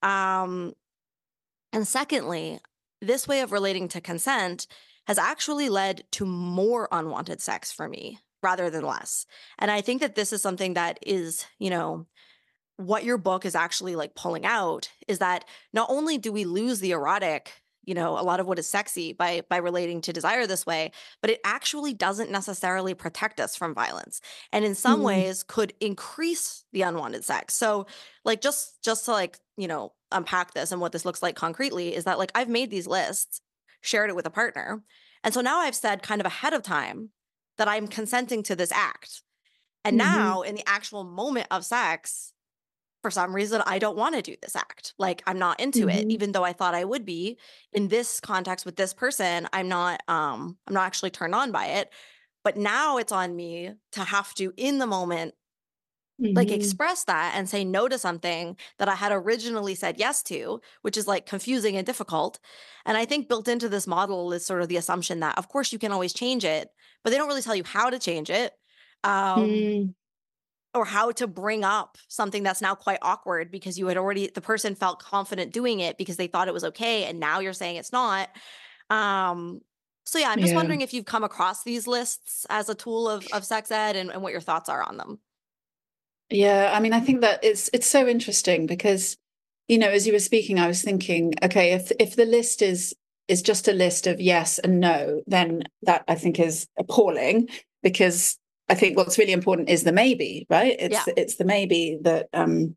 um 0.02 0.72
and 1.72 1.86
secondly 1.86 2.60
this 3.00 3.28
way 3.28 3.40
of 3.40 3.52
relating 3.52 3.88
to 3.88 4.00
consent 4.00 4.66
has 5.06 5.18
actually 5.18 5.68
led 5.68 6.04
to 6.10 6.24
more 6.24 6.88
unwanted 6.90 7.40
sex 7.40 7.70
for 7.70 7.88
me 7.88 8.18
rather 8.42 8.70
than 8.70 8.84
less 8.84 9.26
and 9.58 9.70
i 9.70 9.80
think 9.80 10.00
that 10.00 10.14
this 10.14 10.32
is 10.32 10.40
something 10.40 10.74
that 10.74 10.98
is 11.02 11.46
you 11.58 11.70
know 11.70 12.06
what 12.76 13.04
your 13.04 13.18
book 13.18 13.44
is 13.44 13.54
actually 13.54 13.96
like 13.96 14.14
pulling 14.14 14.44
out 14.44 14.90
is 15.06 15.18
that 15.18 15.44
not 15.72 15.88
only 15.90 16.18
do 16.18 16.32
we 16.32 16.44
lose 16.44 16.80
the 16.80 16.90
erotic 16.90 17.52
you 17.84 17.94
know 17.94 18.18
a 18.18 18.22
lot 18.22 18.40
of 18.40 18.46
what 18.46 18.58
is 18.58 18.66
sexy 18.66 19.12
by 19.12 19.42
by 19.48 19.56
relating 19.56 20.00
to 20.00 20.12
desire 20.12 20.46
this 20.46 20.66
way 20.66 20.90
but 21.20 21.30
it 21.30 21.40
actually 21.44 21.94
doesn't 21.94 22.30
necessarily 22.30 22.94
protect 22.94 23.40
us 23.40 23.56
from 23.56 23.74
violence 23.74 24.20
and 24.52 24.64
in 24.64 24.74
some 24.74 24.96
mm-hmm. 24.96 25.06
ways 25.06 25.42
could 25.42 25.72
increase 25.80 26.64
the 26.72 26.82
unwanted 26.82 27.24
sex 27.24 27.54
so 27.54 27.86
like 28.24 28.40
just 28.40 28.82
just 28.82 29.04
to 29.04 29.12
like 29.12 29.38
you 29.56 29.68
know 29.68 29.92
unpack 30.12 30.54
this 30.54 30.72
and 30.72 30.80
what 30.80 30.92
this 30.92 31.04
looks 31.04 31.22
like 31.22 31.36
concretely 31.36 31.94
is 31.94 32.04
that 32.04 32.18
like 32.18 32.32
i've 32.34 32.48
made 32.48 32.70
these 32.70 32.86
lists 32.86 33.40
shared 33.80 34.10
it 34.10 34.16
with 34.16 34.26
a 34.26 34.30
partner 34.30 34.82
and 35.22 35.34
so 35.34 35.40
now 35.40 35.58
i've 35.58 35.74
said 35.74 36.02
kind 36.02 36.20
of 36.20 36.26
ahead 36.26 36.52
of 36.52 36.62
time 36.62 37.10
that 37.58 37.68
i'm 37.68 37.86
consenting 37.86 38.42
to 38.42 38.56
this 38.56 38.72
act 38.72 39.22
and 39.84 39.98
mm-hmm. 39.98 40.10
now 40.10 40.42
in 40.42 40.54
the 40.54 40.68
actual 40.68 41.04
moment 41.04 41.46
of 41.50 41.64
sex 41.64 42.33
for 43.04 43.12
some 43.12 43.36
reason 43.36 43.62
I 43.66 43.78
don't 43.78 43.98
want 43.98 44.16
to 44.16 44.22
do 44.22 44.36
this 44.42 44.56
act. 44.56 44.94
Like 44.98 45.22
I'm 45.28 45.38
not 45.38 45.60
into 45.60 45.88
mm-hmm. 45.88 45.90
it 45.90 46.06
even 46.08 46.32
though 46.32 46.44
I 46.44 46.54
thought 46.54 46.74
I 46.74 46.84
would 46.84 47.04
be 47.06 47.38
in 47.72 47.88
this 47.88 48.20
context 48.20 48.66
with 48.66 48.76
this 48.76 48.94
person. 48.94 49.48
I'm 49.52 49.68
not 49.68 50.00
um 50.08 50.58
I'm 50.66 50.74
not 50.74 50.86
actually 50.86 51.10
turned 51.10 51.36
on 51.36 51.52
by 51.52 51.66
it. 51.66 51.90
but 52.44 52.56
now 52.58 52.98
it's 52.98 53.12
on 53.12 53.36
me 53.36 53.72
to 53.92 54.02
have 54.04 54.34
to 54.36 54.54
in 54.56 54.78
the 54.78 54.86
moment 54.86 55.34
like 56.34 56.48
Mhm. 56.48 56.54
express 56.56 57.04
that 57.04 57.34
and 57.36 57.48
say 57.48 57.64
no 57.64 57.88
to 57.88 57.98
something 57.98 58.56
that 58.78 58.88
I 58.88 58.94
had 58.96 59.12
originally 59.12 59.74
said 59.74 59.98
yes 59.98 60.22
to, 60.24 60.60
which 60.82 60.96
is 60.96 61.06
like 61.06 61.26
confusing 61.26 61.76
and 61.76 61.86
difficult. 61.86 62.40
And 62.84 62.96
I 62.96 63.04
think 63.04 63.28
built 63.28 63.48
into 63.48 63.68
this 63.68 63.86
model 63.86 64.32
is 64.32 64.44
sort 64.46 64.62
of 64.62 64.68
the 64.68 64.76
assumption 64.76 65.20
that, 65.20 65.38
of 65.38 65.48
course, 65.48 65.72
you 65.72 65.78
can 65.78 65.92
always 65.92 66.12
change 66.12 66.44
it, 66.44 66.70
but 67.02 67.10
they 67.10 67.16
don't 67.16 67.28
really 67.28 67.42
tell 67.42 67.54
you 67.56 67.64
how 67.64 67.90
to 67.90 67.98
change 67.98 68.30
it 68.30 68.52
um, 69.04 69.44
Mm, 69.44 69.94
or 70.74 70.84
how 70.84 71.12
to 71.12 71.26
bring 71.26 71.64
up 71.64 71.98
something 72.08 72.42
that's 72.42 72.60
now 72.60 72.74
quite 72.74 72.98
awkward 73.02 73.50
because 73.50 73.78
you 73.78 73.86
had 73.86 73.96
already, 73.96 74.30
the 74.34 74.40
person 74.40 74.74
felt 74.74 74.98
confident 74.98 75.52
doing 75.52 75.80
it 75.80 75.96
because 75.96 76.16
they 76.16 76.26
thought 76.26 76.48
it 76.48 76.54
was 76.54 76.64
okay. 76.64 77.04
And 77.04 77.20
now 77.20 77.40
you're 77.40 77.52
saying 77.52 77.76
it's 77.76 77.92
not. 77.92 78.28
Um, 78.90 79.60
so 80.04 80.18
yeah, 80.18 80.30
I'm 80.30 80.40
just 80.40 80.52
yeah. 80.52 80.56
wondering 80.56 80.80
if 80.80 80.92
you've 80.92 81.04
come 81.04 81.24
across 81.24 81.64
these 81.64 81.86
lists 81.86 82.46
as 82.50 82.68
a 82.68 82.74
tool 82.74 83.08
of, 83.08 83.26
of 83.32 83.44
sex 83.44 83.70
ed 83.70 83.96
and, 83.96 84.10
and 84.10 84.22
what 84.22 84.32
your 84.32 84.40
thoughts 84.40 84.68
are 84.68 84.82
on 84.82 84.96
them. 84.96 85.18
Yeah, 86.30 86.72
I 86.74 86.80
mean, 86.80 86.92
I 86.92 87.00
think 87.00 87.20
that 87.20 87.44
it's 87.44 87.70
it's 87.72 87.86
so 87.86 88.06
interesting 88.06 88.66
because, 88.66 89.16
you 89.68 89.78
know, 89.78 89.88
as 89.88 90.06
you 90.06 90.12
were 90.12 90.18
speaking, 90.18 90.58
I 90.58 90.66
was 90.66 90.82
thinking, 90.82 91.34
okay, 91.42 91.72
if 91.72 91.92
if 92.00 92.16
the 92.16 92.24
list 92.24 92.62
is 92.62 92.94
is 93.28 93.42
just 93.42 93.68
a 93.68 93.72
list 93.72 94.06
of 94.06 94.20
yes 94.20 94.58
and 94.58 94.80
no, 94.80 95.22
then 95.26 95.64
that 95.82 96.04
I 96.08 96.14
think 96.14 96.38
is 96.40 96.66
appalling 96.78 97.48
because 97.82 98.38
I 98.68 98.74
think 98.74 98.96
what's 98.96 99.18
really 99.18 99.32
important 99.32 99.68
is 99.68 99.84
the 99.84 99.92
maybe, 99.92 100.46
right? 100.48 100.76
It's 100.78 101.06
Yeah. 101.06 101.14
it's 101.16 101.36
the 101.36 101.44
maybe 101.44 101.98
that 102.02 102.28
um, 102.32 102.76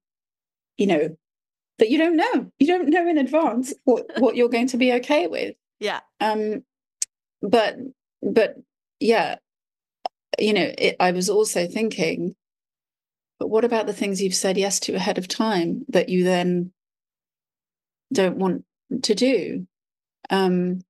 you 0.78 0.88
know, 0.88 1.17
that 1.80 1.89
you 1.89 1.97
don't 1.97 2.17
know. 2.17 2.52
You 2.60 2.67
don't 2.67 2.89
know 2.89 3.08
in 3.08 3.17
advance 3.17 3.73
what 3.86 4.06
what 4.17 4.36
you're 4.36 4.50
going 4.50 4.67
to 4.67 4.78
be 4.78 4.93
okay 4.93 5.28
with. 5.28 5.56
Yeah. 5.80 6.02
Um, 6.19 6.63
but 7.41 7.78
but 8.21 8.56
yeah, 9.00 9.36
you 10.39 10.54
know, 10.54 10.71
it, 10.78 10.95
I 11.00 11.12
was 11.12 11.30
also 11.30 11.67
thinking, 11.67 12.36
but 13.39 13.50
what 13.50 13.63
about 13.63 13.86
the 13.86 13.93
things 13.93 14.21
you've 14.21 14.36
said 14.36 14.58
yes 14.58 14.80
to 14.82 14.95
ahead 14.95 15.17
of 15.17 15.28
time 15.28 15.86
that 15.89 16.10
you 16.10 16.23
then 16.23 16.73
don't 18.12 18.38
want 18.38 18.65
to 19.04 19.15
do? 19.15 19.67
Um, 20.30 20.82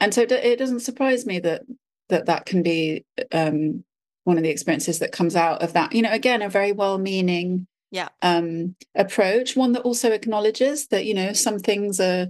and 0.00 0.14
so 0.14 0.22
it 0.22 0.32
it 0.32 0.58
doesn't 0.58 0.80
surprise 0.80 1.26
me 1.26 1.40
that 1.40 1.62
that 2.08 2.26
that 2.26 2.46
can 2.46 2.62
be 2.62 3.04
um, 3.32 3.84
one 4.24 4.36
of 4.36 4.42
the 4.42 4.50
experiences 4.50 4.98
that 4.98 5.12
comes 5.12 5.36
out 5.36 5.62
of 5.62 5.72
that. 5.74 5.92
You 5.92 6.02
know, 6.02 6.12
again, 6.12 6.42
a 6.42 6.48
very 6.48 6.72
well-meaning 6.72 7.66
Yeah. 7.90 8.08
um, 8.22 8.74
approach, 8.94 9.56
one 9.56 9.72
that 9.72 9.82
also 9.82 10.10
acknowledges 10.12 10.88
that 10.88 11.04
you 11.04 11.14
know 11.14 11.32
some 11.32 11.58
things 11.58 12.00
are 12.00 12.28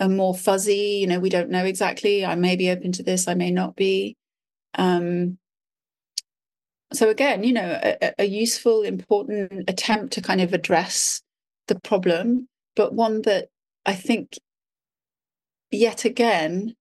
are 0.00 0.08
more 0.08 0.34
fuzzy. 0.34 0.98
You 1.00 1.06
know, 1.06 1.20
we 1.20 1.30
don't 1.30 1.50
know 1.50 1.64
exactly. 1.64 2.24
I 2.24 2.34
may 2.34 2.56
be 2.56 2.70
open 2.70 2.92
to 2.92 3.02
this. 3.02 3.28
I 3.28 3.34
may 3.34 3.50
not 3.50 3.76
be. 3.76 4.16
Um, 4.74 5.38
so 6.92 7.08
again, 7.08 7.42
you 7.44 7.52
know, 7.52 7.80
a, 7.82 8.12
a 8.18 8.24
useful, 8.26 8.82
important 8.82 9.64
attempt 9.68 10.12
to 10.14 10.20
kind 10.20 10.40
of 10.40 10.52
address 10.52 11.22
the 11.68 11.78
problem, 11.80 12.48
but 12.76 12.92
one 12.92 13.22
that 13.22 13.48
I 13.86 13.94
think 13.94 14.38
yet 15.70 16.04
again 16.04 16.74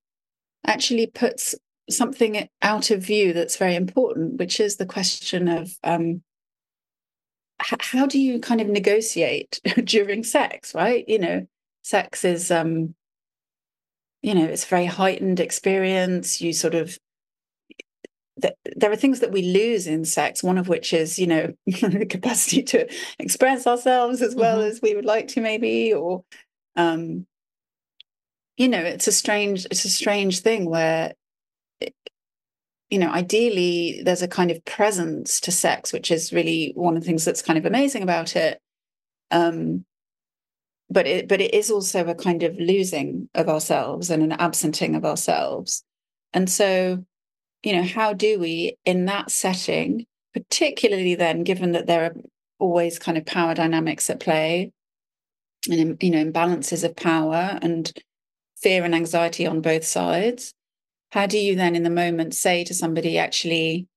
actually 0.65 1.07
puts 1.07 1.55
something 1.91 2.47
out 2.61 2.91
of 2.91 3.03
view 3.03 3.33
that's 3.33 3.57
very 3.57 3.75
important, 3.75 4.37
which 4.39 4.59
is 4.59 4.77
the 4.77 4.85
question 4.85 5.47
of 5.47 5.71
um, 5.83 6.23
h- 7.61 7.79
how 7.79 8.05
do 8.05 8.19
you 8.19 8.39
kind 8.39 8.61
of 8.61 8.67
negotiate 8.67 9.59
during 9.83 10.23
sex, 10.23 10.73
right? 10.75 11.05
You 11.07 11.19
know, 11.19 11.47
sex 11.83 12.23
is, 12.25 12.51
um, 12.51 12.95
you 14.21 14.35
know, 14.35 14.45
it's 14.45 14.63
a 14.65 14.67
very 14.67 14.85
heightened 14.85 15.39
experience. 15.39 16.41
You 16.41 16.53
sort 16.53 16.75
of 16.75 16.97
th- 18.41 18.53
there 18.75 18.91
are 18.91 18.95
things 18.95 19.19
that 19.19 19.31
we 19.31 19.41
lose 19.41 19.87
in 19.87 20.05
sex, 20.05 20.43
one 20.43 20.57
of 20.57 20.67
which 20.67 20.93
is, 20.93 21.17
you 21.19 21.27
know, 21.27 21.53
the 21.65 22.05
capacity 22.07 22.63
to 22.63 22.87
express 23.19 23.65
ourselves 23.67 24.21
as 24.21 24.35
well 24.35 24.59
Mhm. 24.59 24.67
as 24.69 24.81
we 24.81 24.95
would 24.95 25.05
like 25.05 25.27
to, 25.29 25.41
maybe, 25.41 25.93
or, 25.93 26.23
um, 26.75 27.25
you 28.57 28.67
know, 28.67 28.79
it's 28.79 29.07
a 29.07 29.11
strange, 29.11 29.65
it's 29.65 29.85
a 29.85 29.89
strange 29.89 30.41
thing 30.41 30.69
where, 30.69 31.13
you 32.89 32.99
know, 32.99 33.09
ideally 33.09 34.01
there's 34.03 34.21
a 34.21 34.27
kind 34.27 34.51
of 34.51 34.63
presence 34.65 35.39
to 35.41 35.51
sex, 35.51 35.93
which 35.93 36.11
is 36.11 36.33
really 36.33 36.73
one 36.75 36.97
of 36.97 37.03
the 37.03 37.07
things 37.07 37.23
that's 37.23 37.41
kind 37.41 37.57
of 37.57 37.65
amazing 37.65 38.03
about 38.03 38.35
it. 38.35 38.59
Um, 39.31 39.85
but 40.89 41.07
it, 41.07 41.27
but 41.29 41.39
it 41.39 41.53
is 41.53 41.71
also 41.71 42.05
a 42.05 42.15
kind 42.15 42.43
of 42.43 42.57
losing 42.57 43.29
of 43.33 43.47
ourselves 43.47 44.09
and 44.09 44.21
an 44.21 44.33
absenting 44.33 44.95
of 44.95 45.05
ourselves, 45.05 45.83
and 46.33 46.49
so 46.49 47.05
you 47.63 47.73
know, 47.73 47.83
how 47.83 48.13
do 48.13 48.39
we, 48.39 48.77
in 48.85 49.05
that 49.05 49.29
setting, 49.29 50.05
particularly 50.33 51.15
then, 51.15 51.43
given 51.43 51.73
that 51.73 51.87
there 51.87 52.05
are 52.05 52.15
always 52.59 52.99
kind 52.99 53.17
of 53.17 53.25
power 53.25 53.53
dynamics 53.53 54.09
at 54.09 54.19
play 54.19 54.71
and, 55.69 56.01
you 56.01 56.09
know, 56.09 56.23
imbalances 56.23 56.83
of 56.83 56.95
power 56.95 57.59
and 57.61 57.91
fear 58.57 58.83
and 58.83 58.95
anxiety 58.95 59.45
on 59.45 59.61
both 59.61 59.83
sides, 59.83 60.53
how 61.11 61.27
do 61.27 61.37
you 61.37 61.55
then, 61.55 61.75
in 61.75 61.83
the 61.83 61.89
moment, 61.89 62.33
say 62.33 62.63
to 62.63 62.73
somebody, 62.73 63.17
actually, 63.17 63.87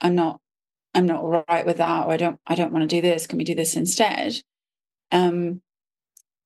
I'm 0.00 0.14
not, 0.14 0.40
I'm 0.94 1.06
not 1.06 1.22
all 1.22 1.44
right 1.48 1.64
with 1.66 1.78
that, 1.78 2.06
or 2.06 2.12
I 2.12 2.16
don't, 2.16 2.38
I 2.46 2.54
don't 2.54 2.72
want 2.72 2.88
to 2.88 2.96
do 2.96 3.00
this. 3.00 3.26
Can 3.26 3.38
we 3.38 3.44
do 3.44 3.54
this 3.54 3.76
instead? 3.76 4.36
Um, 5.12 5.62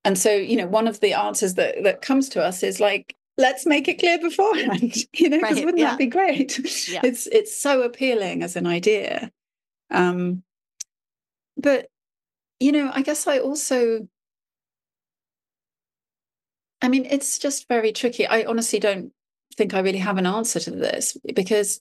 and 0.04 0.18
so, 0.18 0.34
you 0.34 0.56
know, 0.56 0.66
one 0.66 0.88
of 0.88 1.00
the 1.00 1.14
answers 1.14 1.54
that 1.54 1.82
that 1.84 2.02
comes 2.02 2.28
to 2.30 2.42
us 2.42 2.62
is 2.62 2.80
like, 2.80 3.14
let's 3.38 3.66
make 3.66 3.88
it 3.88 3.98
clear 3.98 4.18
beforehand, 4.18 4.94
you 5.14 5.28
know, 5.28 5.38
because 5.38 5.56
Right, 5.56 5.64
wouldn't 5.64 5.80
yeah. 5.80 5.90
that 5.90 5.98
be 5.98 6.06
great? 6.06 6.58
Yeah. 6.88 7.00
It's 7.04 7.26
it's 7.28 7.58
so 7.58 7.82
appealing 7.82 8.42
as 8.42 8.56
an 8.56 8.66
idea. 8.66 9.30
Um, 9.90 10.42
but 11.56 11.86
you 12.60 12.72
know, 12.72 12.90
I 12.92 13.02
guess 13.02 13.26
I 13.26 13.38
also 13.38 14.08
I 16.82 16.88
mean, 16.88 17.06
it's 17.08 17.38
just 17.38 17.68
very 17.68 17.92
tricky. 17.92 18.26
I 18.26 18.42
honestly 18.44 18.80
don't 18.80 19.12
think 19.56 19.74
I 19.74 19.80
really 19.80 19.98
have 19.98 20.18
an 20.18 20.26
answer 20.26 20.60
to 20.60 20.70
this 20.70 21.16
because 21.34 21.80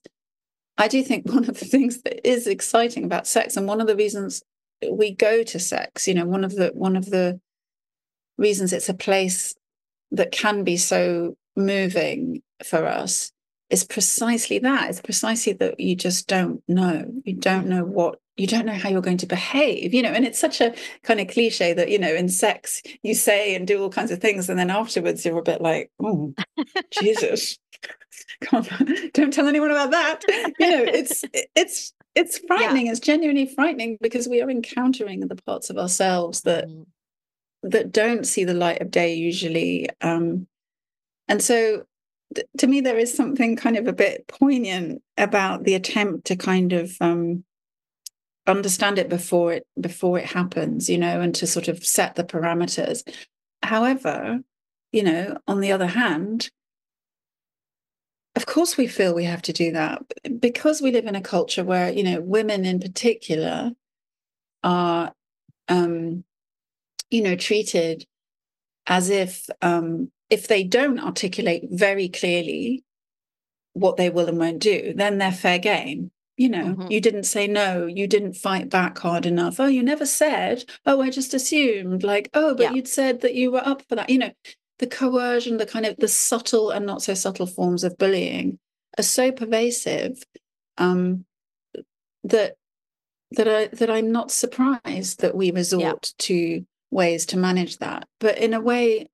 I 0.77 0.87
do 0.87 1.03
think 1.03 1.25
one 1.31 1.49
of 1.49 1.59
the 1.59 1.65
things 1.65 2.01
that 2.03 2.27
is 2.27 2.47
exciting 2.47 3.03
about 3.03 3.27
sex 3.27 3.57
and 3.57 3.67
one 3.67 3.81
of 3.81 3.87
the 3.87 3.95
reasons 3.95 4.43
we 4.89 5.11
go 5.13 5.43
to 5.43 5.59
sex, 5.59 6.07
you 6.07 6.13
know, 6.13 6.25
one 6.25 6.43
of 6.43 6.55
the 6.55 6.71
one 6.73 6.95
of 6.95 7.09
the 7.09 7.39
reasons 8.37 8.73
it's 8.73 8.89
a 8.89 8.93
place 8.93 9.53
that 10.11 10.31
can 10.31 10.63
be 10.63 10.77
so 10.77 11.37
moving 11.55 12.41
for 12.63 12.85
us 12.85 13.31
is 13.69 13.83
precisely 13.83 14.59
that. 14.59 14.89
It's 14.89 15.01
precisely 15.01 15.53
that 15.53 15.79
you 15.79 15.95
just 15.95 16.27
don't 16.27 16.61
know. 16.67 17.05
You 17.23 17.33
don't 17.33 17.67
know 17.67 17.85
what 17.85 18.19
you 18.37 18.47
don't 18.47 18.65
know 18.65 18.73
how 18.73 18.89
you're 18.89 19.01
going 19.01 19.17
to 19.17 19.25
behave, 19.27 19.93
you 19.93 20.01
know, 20.01 20.09
and 20.11 20.25
it's 20.25 20.39
such 20.39 20.61
a 20.61 20.73
kind 21.03 21.19
of 21.19 21.27
cliche 21.27 21.73
that, 21.73 21.89
you 21.89 21.99
know, 21.99 22.13
in 22.13 22.29
sex 22.29 22.81
you 23.03 23.13
say 23.13 23.53
and 23.55 23.67
do 23.67 23.81
all 23.81 23.89
kinds 23.89 24.11
of 24.11 24.19
things, 24.19 24.49
and 24.49 24.57
then 24.57 24.69
afterwards 24.69 25.25
you're 25.25 25.37
a 25.37 25.43
bit 25.43 25.61
like, 25.61 25.91
oh, 26.01 26.33
Jesus. 26.91 27.57
Come 28.41 28.65
on, 28.79 28.87
don't 29.13 29.33
tell 29.33 29.47
anyone 29.47 29.71
about 29.71 29.91
that. 29.91 30.21
You 30.59 30.69
know, 30.69 30.83
it's 30.83 31.23
it's 31.55 31.93
it's 32.15 32.39
frightening. 32.47 32.87
It's 32.87 32.99
genuinely 32.99 33.45
frightening 33.47 33.97
because 34.01 34.27
we 34.27 34.41
are 34.41 34.49
encountering 34.49 35.21
the 35.21 35.35
parts 35.35 35.69
of 35.69 35.77
ourselves 35.77 36.41
that 36.41 36.67
Mhm. 36.67 36.85
that 37.63 37.91
don't 37.91 38.25
see 38.25 38.43
the 38.43 38.53
light 38.53 38.81
of 38.81 38.91
day 38.91 39.13
usually. 39.15 39.89
Um, 40.01 40.47
and 41.27 41.41
so, 41.41 41.83
th- 42.35 42.47
to 42.57 42.67
me, 42.67 42.81
there 42.81 42.97
is 42.97 43.13
something 43.13 43.55
kind 43.55 43.77
of 43.77 43.87
a 43.87 43.93
bit 43.93 44.27
poignant 44.27 45.01
about 45.17 45.63
the 45.63 45.75
attempt 45.75 46.25
to 46.27 46.35
kind 46.35 46.73
of 46.73 46.95
um, 46.99 47.43
understand 48.51 48.99
it 48.99 49.09
before 49.09 49.53
it 49.53 49.67
before 49.79 50.19
it 50.19 50.25
happens, 50.25 50.89
you 50.89 50.97
know, 50.97 51.21
and 51.21 51.33
to 51.35 51.47
sort 51.47 51.67
of 51.67 51.85
set 51.85 52.15
the 52.15 52.23
parameters. 52.23 53.03
However, 53.63 54.39
you 54.91 55.03
know, 55.03 55.37
on 55.47 55.61
the 55.61 55.71
other 55.71 55.87
hand, 55.87 56.49
of 58.35 58.45
course 58.45 58.77
we 58.77 58.87
feel 58.87 59.13
we 59.13 59.25
have 59.25 59.41
to 59.41 59.53
do 59.53 59.71
that 59.71 60.01
because 60.39 60.81
we 60.81 60.91
live 60.91 61.05
in 61.05 61.15
a 61.15 61.21
culture 61.21 61.63
where 61.63 61.91
you 61.91 62.03
know 62.03 62.21
women 62.21 62.65
in 62.65 62.79
particular 62.79 63.71
are 64.63 65.11
um 65.67 66.23
you 67.09 67.21
know 67.21 67.35
treated 67.35 68.05
as 68.87 69.09
if 69.09 69.49
um 69.61 70.11
if 70.29 70.47
they 70.47 70.63
don't 70.63 70.99
articulate 70.99 71.63
very 71.69 72.07
clearly 72.07 72.83
what 73.73 73.97
they 73.97 74.09
will 74.09 74.27
and 74.27 74.37
won't 74.37 74.59
do 74.59 74.93
then 74.95 75.17
they're 75.17 75.31
fair 75.31 75.59
game 75.59 76.11
you 76.41 76.49
know 76.49 76.69
Mhm. 76.75 76.91
you 76.91 76.99
didn't 77.07 77.25
say 77.35 77.45
no 77.47 77.85
you 77.85 78.07
didn't 78.07 78.33
fight 78.47 78.67
back 78.77 78.97
hard 78.97 79.25
enough 79.25 79.59
oh 79.59 79.67
you 79.77 79.83
never 79.83 80.07
said 80.07 80.65
oh 80.87 80.99
i 81.05 81.09
just 81.09 81.33
assumed 81.35 82.01
like 82.03 82.29
oh 82.33 82.55
but 82.55 82.63
Yeah. 82.63 82.73
you'd 82.73 82.87
said 82.87 83.21
that 83.21 83.35
you 83.35 83.51
were 83.51 83.65
up 83.71 83.83
for 83.87 83.95
that 83.95 84.09
you 84.09 84.17
know 84.17 84.31
the 84.79 84.87
coercion 84.87 85.57
the 85.57 85.67
kind 85.67 85.85
of 85.85 85.97
the 85.97 86.07
subtle 86.07 86.71
and 86.71 86.85
not 86.85 87.03
so 87.03 87.13
subtle 87.13 87.45
forms 87.45 87.83
of 87.83 87.97
bullying 87.97 88.57
are 88.97 89.03
so 89.03 89.31
pervasive 89.31 90.13
um 90.77 91.25
that 92.23 92.55
that 93.37 93.47
I 93.47 93.67
that 93.79 93.89
I'm 93.89 94.11
not 94.11 94.31
surprised 94.31 95.21
that 95.21 95.35
we 95.35 95.51
resort 95.51 96.13
to 96.27 96.65
ways 96.89 97.25
to 97.27 97.37
manage 97.37 97.77
that. 97.77 98.05
But 98.19 98.37
in 98.39 98.53
a 98.53 98.59
way, 98.59 99.09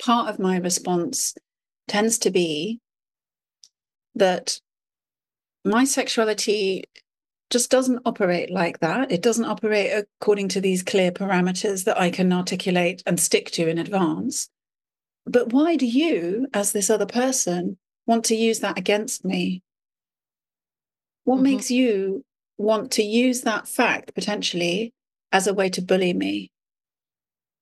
part 0.00 0.30
of 0.30 0.38
my 0.38 0.56
response 0.58 1.34
tends 1.86 2.18
to 2.20 2.30
be 2.30 2.80
that 4.14 4.60
my 5.68 5.84
sexuality 5.84 6.84
just 7.50 7.70
doesn't 7.70 8.02
operate 8.04 8.50
like 8.50 8.80
that. 8.80 9.10
It 9.10 9.22
doesn't 9.22 9.44
operate 9.44 9.92
according 10.20 10.48
to 10.48 10.60
these 10.60 10.82
clear 10.82 11.10
parameters 11.10 11.84
that 11.84 11.98
I 11.98 12.10
can 12.10 12.32
articulate 12.32 13.02
and 13.06 13.18
stick 13.18 13.50
to 13.52 13.68
in 13.68 13.78
advance. 13.78 14.48
But 15.24 15.52
why 15.52 15.76
do 15.76 15.86
you, 15.86 16.46
as 16.52 16.72
this 16.72 16.90
other 16.90 17.06
person, 17.06 17.78
want 18.06 18.24
to 18.26 18.34
use 18.34 18.60
that 18.60 18.78
against 18.78 19.24
me? 19.24 19.62
What 21.24 21.36
mm-hmm. 21.36 21.44
makes 21.44 21.70
you 21.70 22.24
want 22.56 22.92
to 22.92 23.02
use 23.02 23.42
that 23.42 23.68
fact 23.68 24.14
potentially 24.14 24.92
as 25.32 25.46
a 25.46 25.54
way 25.54 25.68
to 25.70 25.82
bully 25.82 26.12
me? 26.12 26.50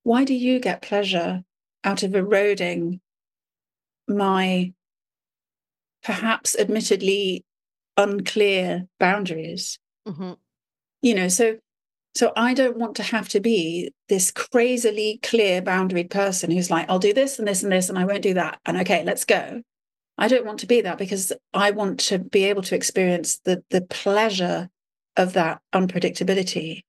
Why 0.02 0.24
do 0.24 0.34
you 0.34 0.60
get 0.60 0.82
pleasure 0.82 1.42
out 1.82 2.02
of 2.02 2.14
eroding 2.14 3.00
my 4.08 4.72
perhaps 6.04 6.56
admittedly 6.56 7.44
unclear 7.96 8.86
boundaries? 8.98 9.78
Mm-hmm. 10.06 10.32
You 11.02 11.14
know, 11.14 11.28
so 11.28 11.58
so 12.14 12.32
I 12.34 12.54
don't 12.54 12.78
want 12.78 12.96
to 12.96 13.02
have 13.02 13.28
to 13.30 13.40
be 13.40 13.92
this 14.08 14.30
crazily 14.30 15.20
clear 15.22 15.60
boundaried 15.60 16.08
person 16.08 16.50
who's 16.50 16.70
like, 16.70 16.88
I'll 16.88 16.98
do 16.98 17.12
this 17.12 17.38
and 17.38 17.46
this 17.46 17.62
and 17.62 17.70
this, 17.70 17.90
and 17.90 17.98
I 17.98 18.06
won't 18.06 18.22
do 18.22 18.34
that. 18.34 18.58
And 18.64 18.78
okay, 18.78 19.04
let's 19.04 19.26
go. 19.26 19.62
I 20.16 20.28
don't 20.28 20.46
want 20.46 20.60
to 20.60 20.66
be 20.66 20.80
that 20.80 20.96
because 20.96 21.32
I 21.52 21.72
want 21.72 22.00
to 22.00 22.18
be 22.18 22.44
able 22.44 22.62
to 22.62 22.74
experience 22.74 23.40
the 23.44 23.62
the 23.70 23.82
pleasure 23.82 24.70
of 25.16 25.34
that 25.34 25.60
unpredictability. 25.74 26.82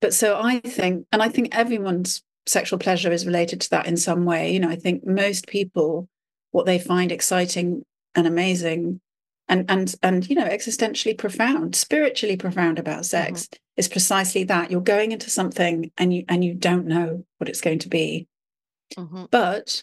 But 0.00 0.12
so 0.12 0.38
I 0.38 0.60
think, 0.60 1.06
and 1.12 1.22
I 1.22 1.28
think 1.28 1.54
everyone's 1.56 2.22
sexual 2.46 2.78
pleasure 2.78 3.10
is 3.10 3.26
related 3.26 3.62
to 3.62 3.70
that 3.70 3.86
in 3.86 3.96
some 3.96 4.24
way. 4.24 4.52
You 4.52 4.60
know, 4.60 4.68
I 4.68 4.76
think 4.76 5.06
most 5.06 5.46
people, 5.46 6.08
what 6.50 6.66
they 6.66 6.78
find 6.78 7.10
exciting 7.10 7.84
and 8.14 8.26
amazing 8.26 9.00
and 9.48 9.70
and 9.70 9.94
and 10.02 10.28
you 10.28 10.36
know 10.36 10.48
existentially 10.48 11.16
profound 11.16 11.74
spiritually 11.74 12.36
profound 12.36 12.78
about 12.78 13.06
sex 13.06 13.42
mm-hmm. 13.42 13.56
is 13.76 13.88
precisely 13.88 14.44
that 14.44 14.70
you're 14.70 14.80
going 14.80 15.12
into 15.12 15.30
something 15.30 15.90
and 15.98 16.14
you 16.14 16.24
and 16.28 16.44
you 16.44 16.54
don't 16.54 16.86
know 16.86 17.24
what 17.38 17.48
it's 17.48 17.60
going 17.60 17.78
to 17.78 17.88
be 17.88 18.26
mm-hmm. 18.96 19.24
but 19.30 19.82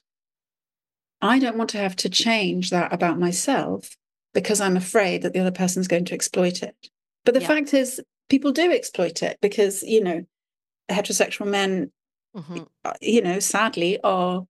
i 1.22 1.38
don't 1.38 1.58
want 1.58 1.70
to 1.70 1.78
have 1.78 1.96
to 1.96 2.10
change 2.10 2.70
that 2.70 2.92
about 2.92 3.20
myself 3.20 3.96
because 4.34 4.60
i'm 4.60 4.78
afraid 4.78 5.22
that 5.22 5.34
the 5.34 5.40
other 5.40 5.52
person's 5.52 5.88
going 5.88 6.06
to 6.06 6.16
exploit 6.16 6.64
it 6.64 6.76
but 7.24 7.34
the 7.34 7.42
yeah. 7.42 7.48
fact 7.48 7.74
is, 7.74 8.02
people 8.30 8.52
do 8.52 8.72
exploit 8.72 9.22
it 9.24 9.38
because, 9.42 9.84
you 9.84 10.04
know, 10.04 10.26
heterosexual 10.90 11.48
men, 11.48 11.92
mm-hmm. 12.36 12.64
Uh, 12.84 12.94
you 13.02 13.22
know, 13.22 13.40
sadly 13.40 14.00
are 14.04 14.46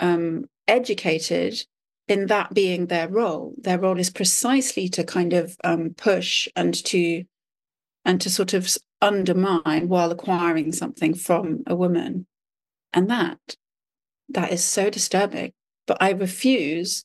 um, 0.00 0.46
educated 0.68 1.64
in 2.08 2.26
that 2.26 2.52
being 2.52 2.86
their 2.86 3.08
role. 3.08 3.54
Their 3.58 3.78
role 3.78 3.98
is 3.98 4.10
precisely 4.10 4.88
to 4.90 5.04
kind 5.04 5.32
of 5.32 5.56
um, 5.64 5.94
push 5.96 6.48
and 6.56 6.74
to 6.86 7.24
and 8.04 8.20
to 8.20 8.28
sort 8.28 8.52
of 8.52 8.68
undermine 9.00 9.88
while 9.88 10.10
acquiring 10.10 10.72
something 10.72 11.14
from 11.14 11.62
a 11.66 11.76
woman, 11.76 12.26
and 12.92 13.08
that 13.10 13.38
that 14.28 14.52
is 14.52 14.64
so 14.64 14.90
disturbing. 14.90 15.52
But 15.86 15.98
I 16.00 16.10
refuse 16.10 17.04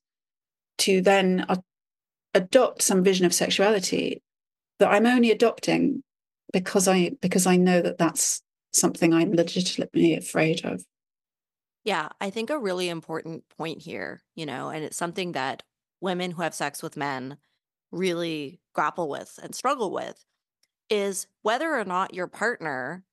to 0.80 1.02
then 1.02 1.46
adopt 2.34 2.82
some 2.82 3.04
vision 3.04 3.26
of 3.26 3.34
sexuality 3.34 4.22
that 4.80 4.92
I'm 4.92 5.06
only 5.06 5.32
adopting 5.32 6.04
because 6.54 6.88
I 6.88 7.12
because 7.22 7.46
I 7.48 7.58
know 7.58 7.82
that 7.82 7.98
that's 7.98 8.42
something 8.74 9.14
I'm 9.14 9.34
legitimately 9.34 10.14
afraid 10.16 10.66
of. 10.66 10.84
Yeah, 11.88 12.10
I 12.20 12.32
think 12.32 12.50
a 12.50 12.60
really 12.60 12.90
important 12.90 13.48
point 13.58 13.82
here, 13.82 14.22
you 14.36 14.46
know, 14.46 14.68
and 14.68 14.84
it's 14.84 14.98
something 14.98 15.32
that 15.32 15.64
women 16.02 16.32
who 16.32 16.42
have 16.42 16.54
sex 16.54 16.84
with 16.84 16.98
men 16.98 17.38
really 17.94 18.60
grapple 18.74 19.08
with 19.08 19.40
and 19.42 19.56
struggle 19.56 19.90
with 19.90 20.26
is 20.90 21.28
whether 21.44 21.74
or 21.74 21.86
not 21.86 22.14
your 22.14 22.28
partner 22.28 23.06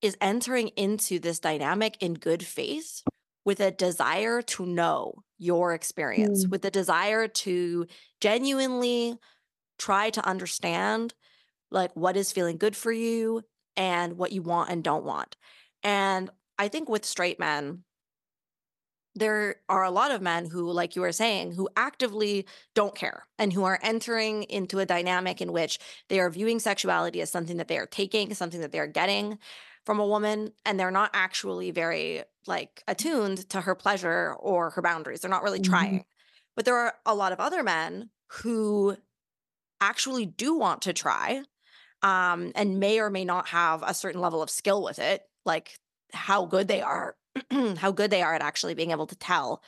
is 0.00 0.16
entering 0.22 0.68
into 0.68 1.18
this 1.18 1.40
dynamic 1.40 1.98
in 2.00 2.14
good 2.14 2.42
faith 2.42 3.02
with 3.44 3.60
a 3.60 3.70
desire 3.70 4.40
to 4.40 4.64
know 4.64 5.22
your 5.36 5.74
experience, 5.74 6.46
mm. 6.46 6.50
with 6.50 6.64
a 6.64 6.70
desire 6.70 7.28
to 7.28 7.86
genuinely 8.18 9.14
try 9.78 10.08
to 10.08 10.26
understand 10.26 11.12
like 11.70 11.94
what 11.94 12.16
is 12.16 12.32
feeling 12.32 12.56
good 12.56 12.74
for 12.74 12.92
you 12.92 13.42
and 13.76 14.16
what 14.16 14.32
you 14.32 14.40
want 14.40 14.70
and 14.70 14.82
don't 14.82 15.04
want. 15.04 15.36
And 15.82 16.30
I 16.58 16.68
think 16.68 16.88
with 16.88 17.04
straight 17.04 17.38
men, 17.38 17.84
there 19.14 19.56
are 19.68 19.84
a 19.84 19.90
lot 19.90 20.10
of 20.10 20.22
men 20.22 20.46
who, 20.50 20.70
like 20.70 20.96
you 20.96 21.02
were 21.02 21.12
saying, 21.12 21.52
who 21.52 21.68
actively 21.76 22.46
don't 22.74 22.94
care 22.94 23.26
and 23.38 23.52
who 23.52 23.64
are 23.64 23.78
entering 23.82 24.42
into 24.44 24.80
a 24.80 24.86
dynamic 24.86 25.40
in 25.40 25.52
which 25.52 25.78
they 26.08 26.18
are 26.18 26.30
viewing 26.30 26.58
sexuality 26.58 27.20
as 27.20 27.30
something 27.30 27.58
that 27.58 27.68
they 27.68 27.78
are 27.78 27.86
taking, 27.86 28.34
something 28.34 28.60
that 28.60 28.72
they 28.72 28.80
are 28.80 28.88
getting 28.88 29.38
from 29.86 30.00
a 30.00 30.06
woman, 30.06 30.52
and 30.64 30.80
they're 30.80 30.90
not 30.90 31.10
actually 31.12 31.70
very 31.70 32.22
like 32.46 32.82
attuned 32.88 33.48
to 33.50 33.60
her 33.60 33.74
pleasure 33.74 34.34
or 34.40 34.70
her 34.70 34.82
boundaries. 34.82 35.20
They're 35.20 35.30
not 35.30 35.42
really 35.42 35.60
mm-hmm. 35.60 35.72
trying. 35.72 36.04
But 36.56 36.64
there 36.64 36.76
are 36.76 36.94
a 37.06 37.14
lot 37.14 37.32
of 37.32 37.40
other 37.40 37.62
men 37.62 38.10
who 38.42 38.96
actually 39.80 40.26
do 40.26 40.56
want 40.56 40.82
to 40.82 40.92
try 40.92 41.42
um, 42.02 42.52
and 42.54 42.80
may 42.80 43.00
or 43.00 43.10
may 43.10 43.24
not 43.24 43.48
have 43.48 43.82
a 43.82 43.94
certain 43.94 44.20
level 44.20 44.42
of 44.42 44.50
skill 44.50 44.82
with 44.82 44.98
it, 44.98 45.22
like 45.44 45.78
how 46.14 46.46
good 46.46 46.68
they 46.68 46.80
are, 46.80 47.16
how 47.76 47.92
good 47.92 48.10
they 48.10 48.22
are 48.22 48.34
at 48.34 48.42
actually 48.42 48.74
being 48.74 48.90
able 48.90 49.06
to 49.06 49.16
tell 49.16 49.62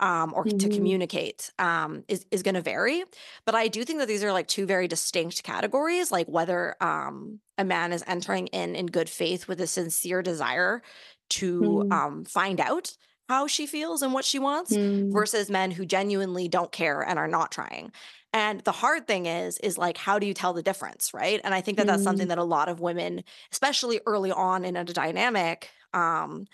um, 0.00 0.32
or 0.34 0.44
mm-hmm. 0.44 0.58
to 0.58 0.68
communicate 0.68 1.50
um, 1.58 2.04
is 2.08 2.26
is 2.30 2.42
going 2.42 2.54
to 2.54 2.60
vary. 2.60 3.04
But 3.44 3.54
I 3.54 3.68
do 3.68 3.84
think 3.84 3.98
that 4.00 4.08
these 4.08 4.24
are 4.24 4.32
like 4.32 4.46
two 4.46 4.66
very 4.66 4.88
distinct 4.88 5.42
categories. 5.42 6.12
Like 6.12 6.26
whether 6.26 6.76
um, 6.80 7.40
a 7.58 7.64
man 7.64 7.92
is 7.92 8.04
entering 8.06 8.48
in 8.48 8.76
in 8.76 8.86
good 8.86 9.08
faith 9.08 9.48
with 9.48 9.60
a 9.60 9.66
sincere 9.66 10.22
desire 10.22 10.82
to 11.28 11.60
mm. 11.60 11.92
um, 11.92 12.24
find 12.24 12.60
out 12.60 12.92
how 13.28 13.46
she 13.46 13.66
feels 13.66 14.02
and 14.02 14.12
what 14.12 14.24
she 14.24 14.38
wants 14.38 14.72
mm. 14.72 15.12
versus 15.12 15.50
men 15.50 15.72
who 15.72 15.84
genuinely 15.84 16.46
don't 16.46 16.70
care 16.70 17.02
and 17.02 17.18
are 17.18 17.26
not 17.26 17.50
trying. 17.50 17.90
And 18.32 18.60
the 18.60 18.72
hard 18.72 19.06
thing 19.06 19.26
is, 19.26 19.58
is 19.58 19.78
like, 19.78 19.96
how 19.96 20.18
do 20.18 20.26
you 20.26 20.34
tell 20.34 20.52
the 20.52 20.62
difference? 20.62 21.12
Right. 21.14 21.40
And 21.42 21.54
I 21.54 21.60
think 21.60 21.78
that 21.78 21.86
that's 21.86 22.04
something 22.04 22.26
mm. 22.26 22.28
that 22.28 22.38
a 22.38 22.44
lot 22.44 22.68
of 22.68 22.80
women, 22.80 23.24
especially 23.50 24.00
early 24.06 24.30
on 24.30 24.64
in 24.64 24.76
a 24.76 24.84
dynamic, 24.84 25.70
um, 25.92 26.46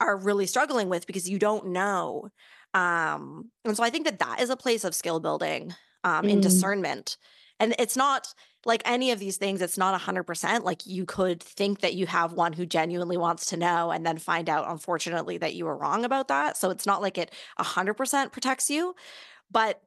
are 0.00 0.16
really 0.16 0.46
struggling 0.46 0.88
with 0.88 1.06
because 1.06 1.28
you 1.28 1.38
don't 1.38 1.68
know. 1.68 2.28
Um, 2.74 3.50
and 3.64 3.76
so 3.76 3.82
I 3.82 3.90
think 3.90 4.04
that 4.04 4.18
that 4.18 4.40
is 4.40 4.50
a 4.50 4.56
place 4.56 4.84
of 4.84 4.94
skill 4.94 5.20
building 5.20 5.74
um, 6.02 6.26
in 6.26 6.38
mm. 6.38 6.42
discernment. 6.42 7.16
And 7.60 7.74
it's 7.78 7.96
not 7.96 8.34
like 8.66 8.82
any 8.84 9.10
of 9.10 9.18
these 9.18 9.36
things, 9.36 9.62
it's 9.62 9.78
not 9.78 9.98
100%. 10.00 10.64
Like 10.64 10.86
you 10.86 11.04
could 11.04 11.42
think 11.42 11.80
that 11.80 11.94
you 11.94 12.06
have 12.06 12.32
one 12.32 12.52
who 12.52 12.66
genuinely 12.66 13.16
wants 13.16 13.46
to 13.46 13.56
know 13.56 13.90
and 13.90 14.04
then 14.04 14.18
find 14.18 14.48
out, 14.48 14.68
unfortunately, 14.68 15.38
that 15.38 15.54
you 15.54 15.66
were 15.66 15.76
wrong 15.76 16.04
about 16.04 16.28
that. 16.28 16.56
So 16.56 16.70
it's 16.70 16.86
not 16.86 17.02
like 17.02 17.18
it 17.18 17.30
100% 17.60 18.32
protects 18.32 18.70
you. 18.70 18.94
But 19.50 19.80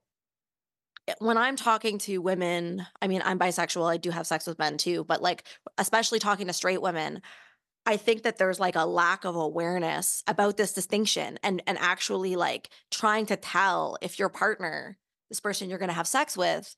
when 1.20 1.38
I'm 1.38 1.56
talking 1.56 1.98
to 2.00 2.20
women, 2.20 2.86
I 3.02 3.08
mean, 3.08 3.22
I'm 3.26 3.40
bisexual, 3.40 3.90
I 3.90 3.98
do 3.98 4.12
have 4.12 4.28
sex 4.28 4.46
with 4.46 4.60
men 4.60 4.78
too, 4.78 5.04
but 5.06 5.22
like, 5.22 5.44
especially 5.78 6.20
talking 6.20 6.48
to 6.48 6.54
straight 6.54 6.82
women, 6.82 7.22
I 7.88 7.96
think 7.96 8.24
that 8.24 8.38
there's 8.38 8.60
like 8.60 8.76
a 8.76 8.86
lack 8.86 9.24
of 9.24 9.38
awareness 9.38 10.22
about 10.28 10.58
this 10.58 10.74
distinction 10.74 11.40
and 11.42 11.64
and 11.66 11.78
actually 11.80 12.36
like 12.36 12.70
trying 12.92 13.26
to 13.28 13.38
tell 13.38 13.98
if 14.02 14.20
your 14.20 14.28
partner, 14.28 14.98
this 15.30 15.40
person 15.40 15.70
you're 15.70 15.80
going 15.80 15.88
to 15.88 15.96
have 15.96 16.06
sex 16.06 16.36
with, 16.36 16.76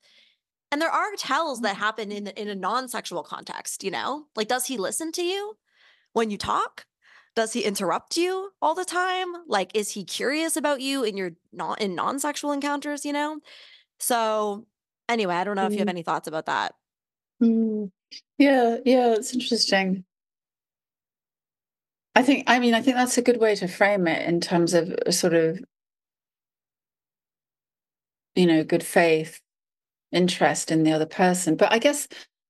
and 0.72 0.80
there 0.80 0.92
are 0.92 1.16
tells 1.18 1.62
that 1.62 1.78
happen 1.78 2.12
in 2.12 2.28
in 2.28 2.48
a 2.48 2.54
non-sexual 2.54 3.24
context, 3.24 3.84
you 3.84 3.90
know? 3.90 4.26
Like 4.36 4.48
does 4.48 4.68
he 4.68 4.78
listen 4.78 5.12
to 5.14 5.24
you 5.24 5.58
when 6.14 6.30
you 6.30 6.38
talk? 6.38 6.86
Does 7.36 7.54
he 7.54 7.64
interrupt 7.64 8.16
you 8.16 8.52
all 8.62 8.76
the 8.76 8.86
time? 8.86 9.34
Like 9.48 9.72
is 9.74 9.90
he 9.90 10.04
curious 10.06 10.56
about 10.56 10.80
you 10.80 11.04
in 11.04 11.18
your 11.18 11.32
not 11.52 11.82
in 11.82 11.96
non-sexual 11.96 12.52
encounters, 12.52 13.04
you 13.04 13.14
know? 13.14 13.40
So, 14.00 14.68
anyway, 15.10 15.34
I 15.34 15.44
don't 15.44 15.56
know 15.56 15.66
if 15.66 15.74
you 15.74 15.80
have 15.80 15.88
mm. 15.88 15.98
any 15.98 16.04
thoughts 16.04 16.28
about 16.28 16.46
that. 16.46 16.76
Mm. 17.42 17.90
Yeah, 18.38 18.78
yeah, 18.86 19.14
it's 19.16 19.34
interesting. 19.34 20.06
I 22.20 22.22
think, 22.22 22.44
I 22.48 22.60
mean, 22.60 22.74
I 22.74 22.82
think 22.82 22.98
that's 22.98 23.18
a 23.18 23.22
good 23.22 23.40
way 23.40 23.56
to 23.56 23.68
frame 23.70 24.06
it 24.06 24.28
in 24.28 24.42
terms 24.42 24.74
of 24.74 24.94
a 25.06 25.12
sort 25.14 25.34
of, 25.34 25.58
you 28.36 28.46
know, 28.46 28.66
good 28.66 28.84
faith 28.84 29.40
interest 30.12 30.70
in 30.70 30.84
the 30.84 30.92
other 30.92 31.06
person. 31.06 31.56
But 31.56 31.72
I 31.72 31.80
guess, 31.80 32.10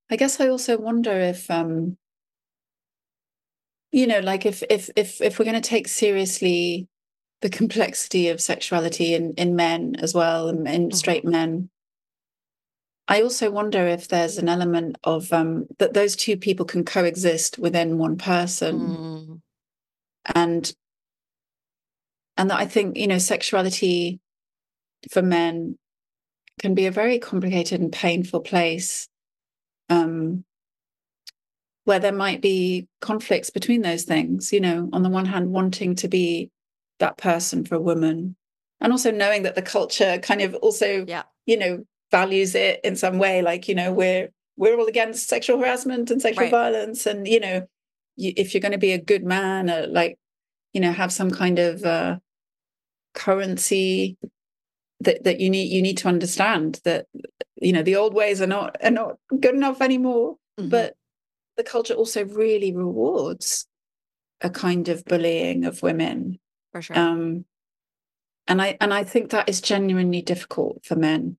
I 0.09 0.15
guess 0.15 0.39
I 0.39 0.47
also 0.47 0.75
wonder 0.79 1.11
if, 1.11 1.51
um, 1.51 1.97
you 3.91 4.07
know, 4.07 4.21
like 4.21 4.47
if 4.47 4.63
if 4.71 4.89
if 4.95 5.21
if 5.21 5.37
we're 5.37 5.45
going 5.45 5.61
to 5.61 5.69
take 5.69 5.87
seriously 5.87 6.87
the 7.41 7.49
complexity 7.49 8.29
of 8.29 8.41
sexuality 8.41 9.13
in, 9.13 9.33
in 9.33 9.55
men 9.55 9.97
as 9.99 10.15
well, 10.15 10.49
in, 10.49 10.65
in 10.65 10.87
mm-hmm. 10.87 10.95
straight 10.95 11.25
men. 11.25 11.69
I 13.07 13.21
also 13.21 13.51
wonder 13.51 13.85
if 13.87 14.07
there's 14.07 14.39
an 14.39 14.49
element 14.49 14.95
of 15.03 15.31
um, 15.31 15.67
that 15.77 15.93
those 15.93 16.15
two 16.15 16.37
people 16.37 16.65
can 16.65 16.83
coexist 16.83 17.59
within 17.59 17.99
one 17.99 18.17
person, 18.17 18.79
mm. 18.79 19.18
And 20.35 20.71
and 22.37 22.49
that 22.49 22.59
I 22.59 22.65
think 22.65 22.97
you 22.97 23.07
know 23.07 23.17
sexuality 23.17 24.19
for 25.11 25.21
men 25.21 25.77
can 26.59 26.73
be 26.73 26.85
a 26.87 26.91
very 26.91 27.19
complicated 27.19 27.79
and 27.81 27.91
painful 27.91 28.41
place 28.41 29.07
um, 29.89 30.43
where 31.85 31.99
there 31.99 32.11
might 32.11 32.41
be 32.41 32.87
conflicts 33.01 33.49
between 33.49 33.81
those 33.81 34.03
things 34.03 34.51
you 34.53 34.59
know 34.59 34.89
on 34.93 35.03
the 35.03 35.09
one 35.09 35.25
hand 35.25 35.51
wanting 35.51 35.95
to 35.95 36.07
be 36.07 36.51
that 36.99 37.17
person 37.17 37.63
for 37.65 37.75
a 37.75 37.81
woman 37.81 38.35
and 38.81 38.91
also 38.91 39.11
knowing 39.11 39.43
that 39.43 39.55
the 39.55 39.61
culture 39.61 40.19
kind 40.21 40.41
of 40.41 40.53
also 40.55 41.05
yeah 41.07 41.23
you 41.45 41.57
know 41.57 41.83
values 42.11 42.55
it 42.55 42.79
in 42.83 42.95
some 42.95 43.17
way 43.19 43.41
like 43.41 43.67
you 43.67 43.75
know 43.75 43.91
we're 43.93 44.29
we're 44.57 44.77
all 44.77 44.87
against 44.87 45.29
sexual 45.29 45.57
harassment 45.59 46.11
and 46.11 46.21
sexual 46.21 46.43
Right. 46.45 46.51
violence 46.51 47.05
and 47.05 47.27
you 47.27 47.39
know 47.39 47.67
you, 48.19 48.33
if 48.37 48.53
you're 48.53 48.61
going 48.61 48.73
to 48.73 48.77
be 48.77 48.93
a 48.93 49.01
good 49.01 49.23
man 49.23 49.69
uh, 49.69 49.87
like 49.89 50.17
you 50.73 50.81
know 50.81 50.91
have 50.91 51.11
some 51.11 51.31
kind 51.31 51.59
of 51.59 51.83
uh 51.83 52.17
currency 53.13 54.17
that 55.01 55.23
that 55.23 55.39
you 55.39 55.49
need 55.49 55.71
you 55.71 55.81
need 55.81 55.97
to 55.97 56.07
understand 56.07 56.79
that 56.83 57.05
you 57.55 57.73
know 57.73 57.83
the 57.83 57.95
old 57.95 58.13
ways 58.13 58.41
are 58.41 58.47
not 58.47 58.75
are 58.83 58.91
not 58.91 59.17
good 59.39 59.55
enough 59.55 59.81
anymore. 59.81 60.37
Mhm. 60.59 60.69
but 60.69 60.95
the 61.57 61.63
culture 61.63 61.93
also 61.93 62.25
really 62.25 62.75
rewards 62.75 63.65
a 64.41 64.49
kind 64.49 64.87
of 64.89 65.03
bullying 65.05 65.65
of 65.65 65.81
women. 65.81 66.39
For 66.71 66.81
sure. 66.81 66.97
Um 66.97 67.45
and 68.47 68.61
i 68.61 68.77
and 68.81 68.93
i 68.93 69.03
think 69.03 69.29
that 69.31 69.47
is 69.49 69.61
genuinely 69.61 70.21
difficult 70.21 70.83
for 70.85 70.95
men. 70.95 71.37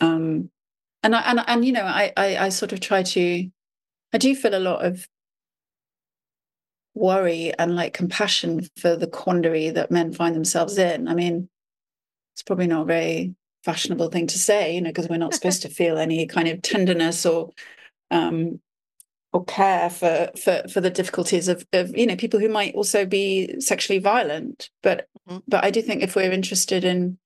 Um 0.00 0.50
and 1.02 1.14
i 1.14 1.20
and, 1.20 1.40
and 1.46 1.64
you 1.64 1.72
know 1.72 1.84
I, 1.84 2.12
I 2.16 2.36
i 2.46 2.48
sort 2.48 2.72
of 2.72 2.80
try 2.80 3.02
to 3.02 3.48
i 4.12 4.18
do 4.18 4.34
feel 4.34 4.54
a 4.54 4.66
lot 4.70 4.84
of 4.84 5.06
worry 6.96 7.52
and 7.58 7.76
like 7.76 7.92
compassion 7.92 8.66
for 8.78 8.96
the 8.96 9.06
quandary 9.06 9.70
that 9.70 9.90
men 9.90 10.12
find 10.12 10.34
themselves 10.34 10.78
in 10.78 11.08
i 11.08 11.14
mean 11.14 11.48
it's 12.34 12.42
probably 12.42 12.66
not 12.66 12.82
a 12.82 12.86
very 12.86 13.34
fashionable 13.64 14.08
thing 14.08 14.26
to 14.26 14.38
say 14.38 14.74
you 14.74 14.80
know 14.80 14.90
because 14.90 15.08
we're 15.08 15.16
not 15.16 15.34
supposed 15.34 15.62
to 15.62 15.68
feel 15.80 15.98
any 15.98 16.26
kind 16.26 16.48
of 16.48 16.62
tenderness 16.62 17.26
or 17.26 17.50
um 18.10 18.60
or 19.32 19.44
care 19.44 19.90
for 19.90 20.30
for 20.42 20.62
for 20.72 20.80
the 20.80 20.90
difficulties 20.90 21.48
of 21.48 21.66
of 21.72 21.94
you 21.96 22.06
know 22.06 22.16
people 22.16 22.40
who 22.40 22.48
might 22.48 22.74
also 22.74 23.04
be 23.04 23.60
sexually 23.60 23.98
violent 23.98 24.70
but 24.82 25.06
Mhm. 25.28 25.42
but 25.48 25.64
i 25.64 25.70
do 25.70 25.82
think 25.82 26.02
if 26.02 26.14
we're 26.14 26.32
interested 26.32 26.84
in 26.84 27.18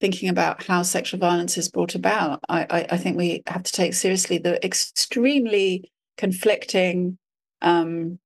thinking 0.00 0.28
about 0.28 0.62
how 0.64 0.82
sexual 0.82 1.18
violence 1.18 1.56
is 1.56 1.70
brought 1.70 1.94
about 1.94 2.40
I, 2.48 2.66
I 2.68 2.86
i 2.90 2.96
think 2.96 3.16
we 3.16 3.42
have 3.46 3.62
to 3.62 3.72
take 3.72 3.94
seriously 3.94 4.38
the 4.38 4.64
extremely 4.64 5.90
conflicting 6.18 7.18
um 7.62 8.18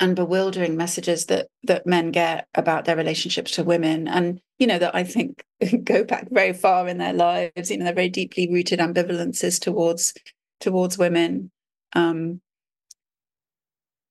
and 0.00 0.14
bewildering 0.16 0.76
messages 0.76 1.26
that 1.26 1.48
that 1.64 1.86
men 1.86 2.10
get 2.10 2.46
about 2.54 2.84
their 2.84 2.96
relationships 2.96 3.52
to 3.52 3.64
women. 3.64 4.06
And 4.08 4.40
you 4.58 4.66
know 4.66 4.78
that 4.78 4.94
i 4.94 5.04
think 5.04 5.44
go 5.84 6.02
back 6.04 6.26
very 6.30 6.52
far 6.52 6.88
in 6.88 6.98
their 6.98 7.12
lives 7.12 7.70
you 7.70 7.78
know 7.78 7.84
they're 7.84 7.94
very 7.94 8.08
deeply 8.08 8.48
rooted 8.50 8.80
ambivalences 8.80 9.60
towards 9.60 10.14
towards 10.60 10.98
women. 10.98 11.50
Um 11.94 12.40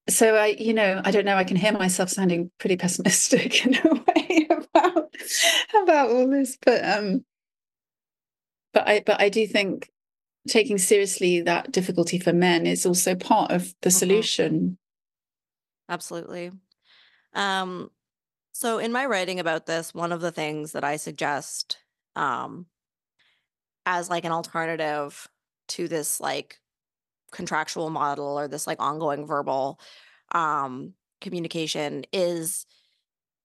so 0.10 0.36
i 0.36 0.56
you 0.58 0.74
know 0.74 1.02
i 1.04 1.12
don't 1.12 1.26
know 1.26 1.36
i 1.36 1.44
can 1.44 1.58
hear 1.58 1.74
myself 1.74 2.10
sounding 2.10 2.50
pretty 2.60 2.78
pessimistic 2.78 3.66
in 3.66 3.76
a 3.76 3.94
way 3.94 4.48
about 4.50 5.14
about 5.84 6.10
all 6.10 6.30
this 6.30 6.58
but 6.66 6.84
um 6.86 7.26
but 8.74 8.88
i 8.88 9.04
but 9.06 9.20
i 9.20 9.28
do 9.28 9.46
think 9.46 9.90
taking 10.48 10.78
seriously 10.78 11.42
that 11.42 11.74
difficulty 11.74 12.20
for 12.20 12.32
men 12.32 12.66
is 12.66 12.86
also 12.86 13.16
part 13.16 13.52
of 13.52 13.74
the 13.82 13.90
Mhm. 13.90 13.94
solution 14.00 14.78
Absolutely. 15.90 16.52
Um, 17.34 17.92
so 18.54 18.80
in 18.80 18.92
my 18.92 19.06
writing 19.06 19.40
about 19.40 19.68
this, 19.68 19.94
one 19.94 20.12
of 20.12 20.22
the 20.22 20.32
things 20.32 20.74
that 20.74 20.84
I 20.84 20.98
suggest 20.98 21.80
um 22.16 22.68
as 23.86 24.10
like 24.10 24.26
an 24.26 24.32
alternative 24.32 25.28
to 25.70 25.88
this 25.88 26.20
like 26.20 26.60
contractual 27.32 27.90
model 27.90 28.40
or 28.40 28.48
this 28.48 28.68
like 28.68 28.82
ongoing 28.82 29.26
verbal 29.26 29.80
um 30.34 30.94
communication 31.22 32.06
is 32.14 32.66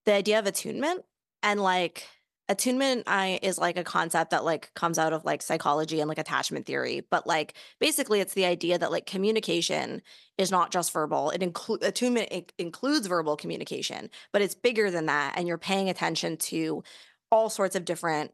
the 0.07 0.14
idea 0.14 0.38
of 0.38 0.46
attunement 0.46 1.05
and 1.42 1.61
like 1.61 2.07
attunement 2.53 3.03
i 3.07 3.38
is 3.43 3.59
like 3.59 3.77
a 3.77 3.83
concept 3.83 4.31
that 4.31 4.45
like 4.45 4.73
comes 4.75 4.99
out 4.99 5.12
of 5.12 5.25
like 5.25 5.43
psychology 5.43 6.01
and 6.01 6.09
like 6.09 6.19
attachment 6.19 6.67
theory 6.67 7.03
but 7.11 7.27
like 7.27 7.55
basically 7.81 8.21
it's 8.21 8.35
the 8.35 8.45
idea 8.45 8.79
that 8.79 8.93
like 8.93 9.07
communication 9.07 10.03
is 10.38 10.51
not 10.51 10.73
just 10.73 10.93
verbal. 10.93 11.31
It 11.31 11.43
includes 11.43 11.85
attunement 11.85 12.53
includes 12.59 13.07
verbal 13.07 13.37
communication 13.37 14.11
but 14.33 14.43
it's 14.43 14.55
bigger 14.55 14.91
than 14.91 15.07
that 15.07 15.35
and 15.37 15.49
you're 15.49 15.59
paying 15.59 15.88
attention 15.88 16.37
to 16.37 16.83
all 17.31 17.49
sorts 17.49 17.75
of 17.75 17.85
different 17.85 18.33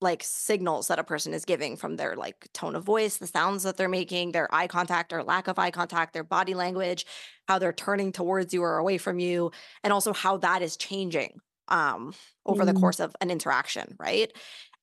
like 0.00 0.22
signals 0.22 0.88
that 0.88 0.98
a 0.98 1.04
person 1.04 1.32
is 1.32 1.44
giving 1.44 1.76
from 1.76 1.96
their 1.96 2.14
like 2.14 2.48
tone 2.52 2.76
of 2.76 2.84
voice, 2.84 3.16
the 3.16 3.26
sounds 3.26 3.62
that 3.62 3.76
they're 3.76 3.88
making, 3.88 4.32
their 4.32 4.52
eye 4.54 4.66
contact 4.66 5.12
or 5.12 5.22
lack 5.22 5.48
of 5.48 5.58
eye 5.58 5.70
contact, 5.70 6.12
their 6.12 6.24
body 6.24 6.52
language, 6.52 7.06
how 7.48 7.58
they're 7.58 7.72
turning 7.72 8.12
towards 8.12 8.52
you 8.52 8.62
or 8.62 8.76
away 8.76 8.98
from 8.98 9.18
you, 9.18 9.50
and 9.82 9.92
also 9.92 10.12
how 10.12 10.36
that 10.36 10.60
is 10.60 10.76
changing 10.76 11.40
um 11.68 12.14
over 12.46 12.64
the 12.64 12.72
Mm. 12.72 12.74
course 12.74 13.00
of 13.00 13.14
an 13.20 13.30
interaction, 13.30 13.96
right? 13.98 14.32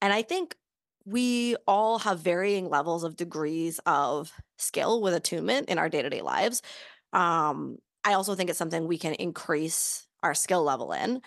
And 0.02 0.13
I 0.13 0.22
think 0.22 0.56
we 1.06 1.56
all 1.67 2.00
have 2.00 2.20
varying 2.20 2.70
levels 2.70 3.04
of 3.04 3.15
degrees 3.15 3.80
of 3.86 4.32
skill 4.58 5.02
with 5.02 5.13
attunement 5.13 5.70
in 5.70 5.78
our 5.78 5.89
day-to-day 5.89 6.22
lives. 6.22 6.62
Um 7.13 7.78
I 8.04 8.13
also 8.13 8.34
think 8.36 8.50
it's 8.50 8.58
something 8.60 8.88
we 8.88 8.98
can 8.98 9.13
increase 9.15 10.08
our 10.24 10.34
skill 10.34 10.63
level 10.63 10.91
in 10.91 11.22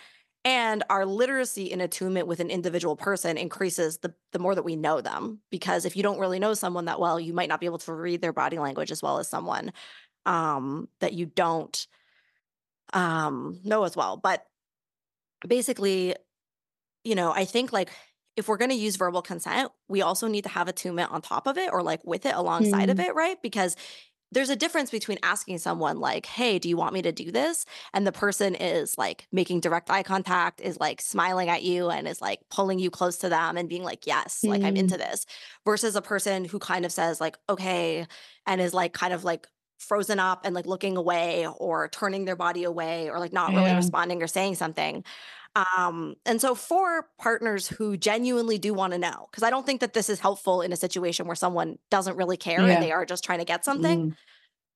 and 0.45 0.83
our 0.91 1.07
literacy 1.07 1.71
in 1.71 1.81
attunement 1.81 2.27
with 2.27 2.41
an 2.41 2.51
individual 2.51 2.97
person 2.97 3.39
increases 3.39 3.99
the, 3.99 4.15
the 4.33 4.39
more 4.39 4.55
that 4.55 4.63
we 4.65 4.77
know 4.77 5.01
them 5.01 5.41
because 5.51 5.85
if 5.85 5.97
you 5.97 6.03
don't 6.03 6.19
really 6.19 6.39
know 6.39 6.53
someone 6.55 6.85
that 6.87 7.01
well 7.01 7.19
you 7.21 7.33
might 7.33 7.49
not 7.49 7.61
be 7.61 7.67
able 7.67 7.79
to 7.79 7.93
read 7.93 8.21
their 8.21 8.33
body 8.33 8.59
language 8.59 8.91
as 8.91 9.03
well 9.03 9.19
as 9.19 9.29
someone 9.29 9.73
um, 10.27 10.89
that 11.01 11.15
you 11.15 11.27
don't 11.27 11.87
um, 12.93 13.61
know 13.65 13.85
as 13.85 13.97
well 13.97 14.17
but 14.17 14.47
basically 15.47 16.15
you 17.05 17.15
know 17.15 17.33
i 17.33 17.45
think 17.45 17.73
like 17.73 17.91
if 18.37 18.49
we're 18.49 18.57
going 18.57 18.71
to 18.71 18.77
use 18.77 18.97
verbal 18.97 19.23
consent 19.23 19.71
we 19.89 20.03
also 20.03 20.27
need 20.29 20.43
to 20.43 20.51
have 20.51 20.69
attunement 20.69 21.11
on 21.13 21.23
top 21.23 21.47
of 21.47 21.57
it 21.59 21.71
or 21.73 21.83
like 21.83 22.05
with 22.05 22.27
it 22.27 22.35
alongside 22.35 22.91
of 22.91 22.99
Mm. 22.99 23.07
it 23.07 23.15
right 23.15 23.41
because 23.43 23.77
there's 24.33 24.51
a 24.51 24.57
difference 24.57 24.91
between 24.91 25.19
asking 25.23 25.59
someone 25.59 26.01
like 26.01 26.27
hey 26.27 26.59
do 26.59 26.69
you 26.69 26.77
want 26.77 26.93
me 26.95 27.03
to 27.03 27.13
do 27.13 27.31
this 27.31 27.65
and 27.93 28.05
the 28.07 28.11
person 28.13 28.55
is 28.57 28.99
like 28.99 29.29
making 29.31 29.61
direct 29.61 29.91
eye 29.91 30.03
contact 30.03 30.61
is 30.61 30.81
like 30.81 31.01
smiling 31.01 31.49
at 31.49 31.63
you 31.63 31.89
and 31.91 32.09
is 32.09 32.21
like 32.21 32.41
pulling 32.51 32.81
you 32.81 32.91
close 32.91 33.19
to 33.19 33.29
them 33.29 33.57
and 33.57 33.69
being 33.69 33.85
like 33.85 34.07
yes 34.07 34.47
like 34.49 34.65
i'm 34.65 34.75
Mm. 34.75 34.79
into 34.79 34.97
this 34.97 35.27
versus 35.65 35.95
a 35.95 36.03
person 36.03 36.45
who 36.45 36.59
kind 36.59 36.85
of 36.85 36.91
says 36.91 37.21
like 37.21 37.37
okay 37.49 38.07
and 38.47 38.61
is 38.61 38.75
like 38.75 38.93
kind 38.93 39.13
of 39.13 39.23
like 39.23 39.47
frozen 39.79 40.19
up 40.21 40.43
and 40.45 40.55
like 40.55 40.67
looking 40.67 40.97
away 40.97 41.47
or 41.59 41.89
turning 41.89 42.25
their 42.25 42.37
body 42.37 42.65
away 42.65 43.11
or 43.11 43.19
like 43.19 43.33
not 43.33 43.55
really 43.55 43.75
responding 43.75 44.23
or 44.23 44.27
saying 44.27 44.55
something 44.55 45.05
um 45.57 46.15
and 46.27 46.41
so 46.41 46.55
for 46.55 47.09
partners 47.19 47.69
who 47.69 47.97
genuinely 47.97 48.59
do 48.59 48.75
want 48.75 48.93
to 48.93 48.99
know 48.99 49.29
because 49.31 49.43
i 49.43 49.51
don't 49.51 49.67
think 49.67 49.81
that 49.81 49.95
this 49.95 50.09
is 50.11 50.21
helpful 50.21 50.63
in 50.63 50.73
a 50.73 50.77
situation 50.77 51.27
where 51.27 51.37
someone 51.37 51.79
doesn't 51.91 52.17
really 52.17 52.37
care 52.37 52.67
Yeah. 52.67 52.75
and 52.75 52.83
they 52.83 52.93
are 52.93 53.07
just 53.07 53.25
trying 53.25 53.39
to 53.41 53.45
get 53.45 53.65
something 53.65 54.09
Mm. 54.09 54.17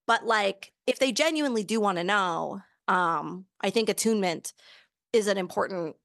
but 0.07 0.27
like 0.27 0.73
if 0.87 0.99
they 0.99 1.13
genuinely 1.13 1.65
do 1.65 1.81
want 1.81 1.99
to 1.99 2.05
know 2.05 2.61
um 2.89 3.47
i 3.61 3.71
think 3.71 3.89
attunement 3.89 4.53
is 5.13 5.27
an 5.29 5.39
important 5.39 5.97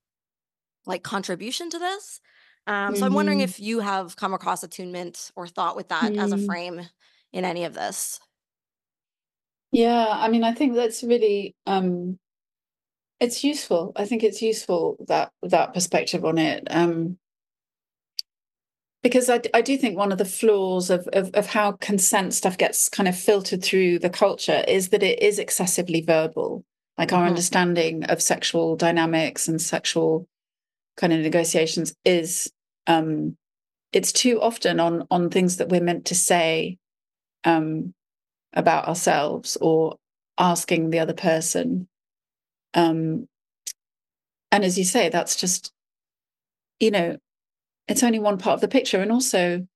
like 0.86 1.04
contribution 1.04 1.70
to 1.70 1.80
this 1.80 2.22
um 2.68 2.96
so 2.96 3.06
i'm 3.06 3.14
wondering 3.14 3.40
Mhm. 3.40 3.44
if 3.44 3.60
you 3.60 3.80
have 3.80 4.16
come 4.16 4.34
across 4.34 4.64
attunement 4.64 5.32
or 5.36 5.48
thought 5.48 5.76
with 5.76 5.90
that 5.90 6.14
as 6.18 6.32
a 6.32 6.38
Mm. 6.38 6.46
frame 6.46 6.82
in 7.34 7.46
any 7.46 7.64
of 7.66 7.74
this 7.74 8.20
Yeah, 9.74 10.08
I 10.08 10.30
mean, 10.30 10.44
I 10.46 10.54
think 10.54 10.76
that's 10.76 11.04
really 11.04 11.56
um 11.66 12.20
it's 13.20 13.44
useful. 13.44 13.94
I 13.96 14.06
think 14.06 14.24
it's 14.24 14.42
useful 14.42 14.98
that 15.08 15.32
that 15.44 15.74
perspective 15.74 16.26
on 16.26 16.38
it. 16.38 16.68
Um 16.70 17.18
because 19.02 19.30
I 19.30 19.40
do 19.62 19.78
think 19.78 19.98
one 19.98 20.14
of 20.14 20.18
the 20.18 20.26
flaws 20.26 20.90
of, 20.90 21.08
of 21.12 21.30
of 21.34 21.48
how 21.48 21.74
consent 21.74 22.34
stuff 22.34 22.58
gets 22.58 22.88
kind 22.90 23.08
of 23.10 23.18
filtered 23.18 23.64
through 23.64 24.00
the 24.00 24.10
culture 24.10 24.64
is 24.68 24.90
that 24.90 25.04
it 25.04 25.22
is 25.22 25.40
excessively 25.40 26.02
verbal. 26.02 26.64
Like 26.98 27.12
our 27.12 27.24
Mhm. 27.24 27.30
understanding 27.30 28.04
of 28.06 28.22
sexual 28.22 28.76
dynamics 28.78 29.48
and 29.48 29.62
sexual 29.62 30.28
kind 30.98 31.14
of 31.14 31.20
negotiations 31.22 31.96
is 32.06 32.52
um 32.88 33.38
it's 33.94 34.12
too 34.14 34.42
often 34.42 34.80
on 34.80 35.08
on 35.12 35.30
things 35.30 35.58
that 35.58 35.70
we're 35.70 35.82
meant 35.82 36.06
to 36.08 36.16
say 36.16 36.78
um 37.46 37.94
about 38.54 38.88
ourselves 38.88 39.58
or 39.62 39.98
asking 40.38 40.90
the 40.90 41.00
other 41.00 41.14
person. 41.14 41.88
Um 42.74 43.28
and 44.52 44.64
as 44.64 44.78
you 44.78 44.84
say 44.86 45.10
that's 45.10 45.36
just 45.36 45.72
you 46.80 46.92
know 46.92 47.18
it's 47.88 48.04
only 48.04 48.20
one 48.20 48.38
part 48.38 48.56
of 48.56 48.62
the 48.62 48.68
picture. 48.68 49.02
And 49.02 49.12
also 49.12 49.68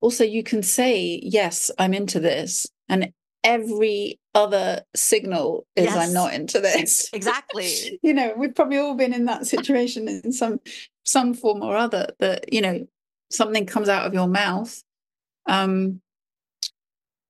also 0.00 0.24
you 0.24 0.42
can 0.42 0.62
say 0.62 1.20
yes 1.22 1.70
i'm 1.78 1.94
into 1.94 2.20
this. 2.20 2.66
And 2.88 3.12
every 3.42 4.18
other 4.34 4.82
signal 4.96 5.66
is 5.76 5.84
Yes. 5.86 5.96
i'm 5.96 6.14
not 6.14 6.34
into 6.34 6.60
this. 6.60 7.08
Exactly. 7.14 7.98
You 8.02 8.14
know 8.14 8.34
we've 8.36 8.54
probably 8.54 8.78
all 8.78 8.94
been 8.94 9.14
in 9.14 9.26
that 9.26 9.46
situation 9.46 10.08
in 10.08 10.32
some 10.32 10.60
some 11.04 11.34
form 11.34 11.62
or 11.62 11.76
other 11.76 12.08
that 12.18 12.52
you 12.52 12.60
know 12.60 12.86
something 13.30 13.66
comes 13.66 13.88
out 13.88 14.06
of 14.06 14.14
your 14.14 14.28
mouth. 14.28 14.82
Um, 15.46 16.00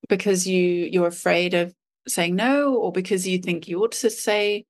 because 0.09 0.47
you 0.47 0.89
you're 0.91 1.07
afraid 1.07 1.55
of 1.55 1.75
saying 2.07 2.37
no 2.37 2.75
or 2.75 2.93
because 2.93 3.27
you 3.27 3.39
think 3.39 3.67
you 3.67 3.83
ought 3.83 3.93
to 3.93 4.11
say 4.11 4.65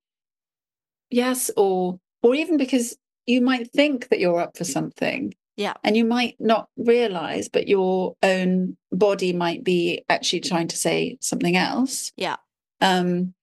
yes 1.09 1.51
or 1.57 1.99
or 2.23 2.35
even 2.35 2.57
because 2.57 2.97
you 3.25 3.41
might 3.41 3.71
think 3.71 4.09
that 4.09 4.19
you're 4.19 4.39
up 4.39 4.55
for 4.57 4.63
something 4.63 5.33
yeah. 5.57 5.73
and 5.83 5.97
you 5.97 6.05
might 6.05 6.35
not 6.39 6.67
realize 6.77 7.49
but 7.49 7.67
your 7.67 8.15
own 8.23 8.77
body 8.91 9.33
might 9.33 9.63
be 9.63 10.03
actually 10.09 10.41
trying 10.41 10.67
to 10.67 10.77
say 10.77 11.17
something 11.21 11.55
else. 11.55 12.11
Yeah. 12.15 12.37
Um 12.81 13.33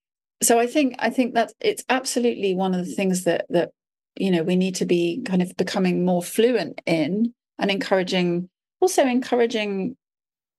so 0.42 0.58
i 0.58 0.66
think 0.66 0.94
i 0.98 1.08
think 1.08 1.34
that 1.34 1.52
it's 1.60 1.84
absolutely 1.88 2.54
one 2.54 2.74
of 2.74 2.84
the 2.84 2.92
things 2.92 3.24
that 3.24 3.46
that 3.48 3.70
you 4.16 4.30
know 4.30 4.42
we 4.42 4.56
need 4.56 4.74
to 4.74 4.84
be 4.84 5.22
kind 5.24 5.40
of 5.40 5.56
becoming 5.56 6.04
more 6.04 6.22
fluent 6.22 6.80
in 6.84 7.32
and 7.58 7.70
encouraging 7.70 8.48
also 8.80 9.06
encouraging 9.06 9.96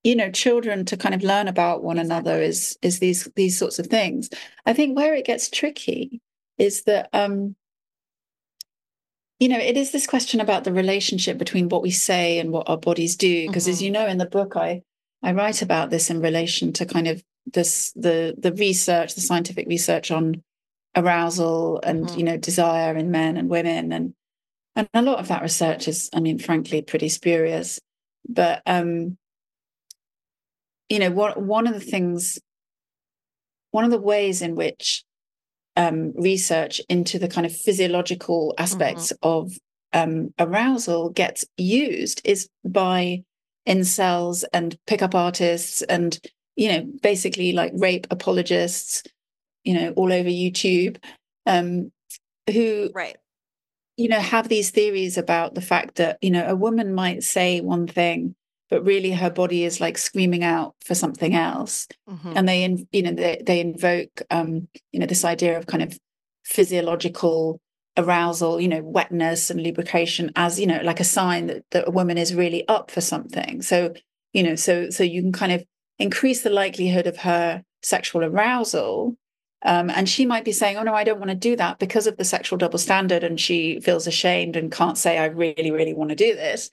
you 0.04 0.16
know 0.16 0.30
children 0.30 0.86
to 0.86 0.98
kind 0.98 1.16
of 1.16 1.24
learn 1.24 1.48
about 1.48 1.84
one 1.84 1.98
another 1.98 2.42
is 2.42 2.78
is 2.82 3.00
these 3.00 3.30
these 3.36 3.58
sorts 3.58 3.80
of 3.80 3.88
things 3.88 4.30
i 4.66 4.74
think 4.74 4.96
where 4.96 5.16
it 5.16 5.26
gets 5.26 5.50
tricky 5.50 6.22
is 6.58 6.84
that 6.84 7.10
um 7.14 7.56
you 9.40 9.50
know 9.50 9.58
it 9.58 9.78
is 9.78 9.92
this 9.92 10.08
question 10.08 10.40
about 10.40 10.64
the 10.64 10.74
relationship 10.74 11.38
between 11.38 11.70
what 11.70 11.82
we 11.82 11.92
say 11.92 12.40
and 12.40 12.52
what 12.52 12.70
our 12.70 12.78
bodies 12.78 13.16
do 13.16 13.48
because 13.48 13.64
mm-hmm. 13.64 13.72
as 13.72 13.82
you 13.82 13.92
know 13.92 14.08
in 14.08 14.18
the 14.18 14.26
book 14.26 14.56
i 14.56 14.82
i 15.24 15.32
write 15.32 15.62
about 15.62 15.90
this 15.90 16.10
in 16.10 16.22
relation 16.22 16.74
to 16.74 16.86
kind 16.86 17.08
of 17.08 17.24
this 17.54 17.92
the 17.96 18.36
the 18.38 18.54
research 18.54 19.16
the 19.16 19.22
scientific 19.22 19.68
research 19.68 20.12
on 20.12 20.42
arousal 20.96 21.80
and 21.84 22.06
mm-hmm. 22.06 22.20
you 22.20 22.24
know 22.24 22.38
desire 22.38 22.96
in 22.96 23.10
men 23.10 23.38
and 23.38 23.50
women 23.50 23.92
and 23.92 24.14
and 24.76 24.88
a 24.94 25.02
lot 25.02 25.20
of 25.20 25.28
that 25.28 25.42
research 25.42 25.88
is 25.88 26.10
i 26.14 26.20
mean 26.20 26.40
frankly 26.40 26.82
pretty 26.82 27.10
spurious 27.10 27.80
but 28.28 28.62
um 28.66 29.18
you 30.90 31.00
know 31.00 31.12
what 31.12 31.42
one 31.42 31.68
of 31.68 31.74
the 31.74 31.80
things 31.80 32.40
one 33.72 33.86
of 33.86 33.92
the 33.92 34.00
ways 34.00 34.42
in 34.42 34.56
which 34.56 35.04
um, 35.76 36.14
research 36.16 36.80
into 36.90 37.18
the 37.18 37.28
kind 37.28 37.46
of 37.46 37.56
physiological 37.56 38.54
aspects 38.60 39.12
mm-hmm. 39.12 39.28
of 39.28 39.58
um, 39.94 40.34
arousal 40.40 41.10
gets 41.10 41.46
used 41.58 42.22
is 42.24 42.48
by 42.64 43.24
incels 43.68 44.44
and 44.54 44.78
pickup 44.88 45.16
artists 45.16 45.82
and 45.84 46.20
you 46.56 46.70
know 46.70 46.86
basically 47.02 47.54
like 47.54 47.72
rape 47.76 48.06
apologists 48.12 49.04
you 49.64 49.74
know 49.74 49.92
all 49.94 50.12
over 50.12 50.30
youtube 50.30 50.98
um 51.46 51.90
who 52.52 52.90
right 52.94 53.16
you 53.96 54.10
know 54.10 54.20
have 54.20 54.50
these 54.50 54.70
theories 54.72 55.18
about 55.18 55.56
the 55.56 55.62
fact 55.62 55.96
that 55.96 56.18
you 56.22 56.30
know 56.30 56.46
a 56.46 56.56
woman 56.56 56.94
might 56.94 57.24
say 57.24 57.62
one 57.62 57.88
thing 57.88 58.36
but 58.70 58.84
really 58.84 59.12
her 59.12 59.30
body 59.30 59.64
is 59.64 59.80
like 59.80 59.98
screaming 59.98 60.44
out 60.44 60.76
for 60.84 60.96
something 60.96 61.36
else 61.36 61.88
mm-hmm. 62.10 62.34
and 62.36 62.48
they 62.48 62.86
you 62.92 63.02
know 63.02 63.12
they, 63.12 63.42
they 63.46 63.60
invoke 63.60 64.22
um 64.32 64.68
you 64.92 65.00
know 65.00 65.06
this 65.06 65.26
idea 65.26 65.58
of 65.58 65.68
kind 65.68 65.84
of 65.84 65.98
physiological 66.44 67.60
arousal 67.98 68.60
you 68.60 68.68
know 68.68 68.82
wetness 68.82 69.50
and 69.50 69.62
lubrication 69.62 70.32
as 70.36 70.60
you 70.60 70.66
know 70.66 70.82
like 70.84 71.00
a 71.00 71.06
sign 71.06 71.48
that, 71.48 71.64
that 71.72 71.88
a 71.88 71.92
woman 71.92 72.18
is 72.18 72.34
really 72.34 72.68
up 72.68 72.90
for 72.90 73.02
something 73.02 73.62
so 73.62 73.94
you 74.34 74.42
know 74.42 74.56
so 74.56 74.90
so 74.90 75.04
you 75.04 75.22
can 75.22 75.32
kind 75.32 75.52
of 75.52 75.64
increase 76.00 76.42
the 76.42 76.50
likelihood 76.50 77.06
of 77.06 77.18
her 77.18 77.64
sexual 77.82 78.24
arousal 78.24 79.16
um, 79.66 79.90
and 79.90 80.08
she 80.10 80.26
might 80.26 80.44
be 80.44 80.52
saying, 80.52 80.78
Oh, 80.78 80.84
no, 80.84 80.94
I 80.94 81.04
don't 81.04 81.20
want 81.20 81.30
to 81.30 81.36
do 81.36 81.56
that 81.56 81.80
because 81.80 82.06
of 82.06 82.18
the 82.18 82.26
sexual 82.26 82.58
double 82.58 82.78
standard. 82.80 83.24
And 83.24 83.40
she 83.40 83.80
feels 83.80 84.08
ashamed 84.08 84.56
and 84.56 84.72
can't 84.72 84.98
say, 84.98 85.18
I 85.18 85.26
really, 85.26 85.72
really 85.72 85.94
want 85.94 86.10
to 86.10 86.16
do 86.16 86.36
this. 86.36 86.70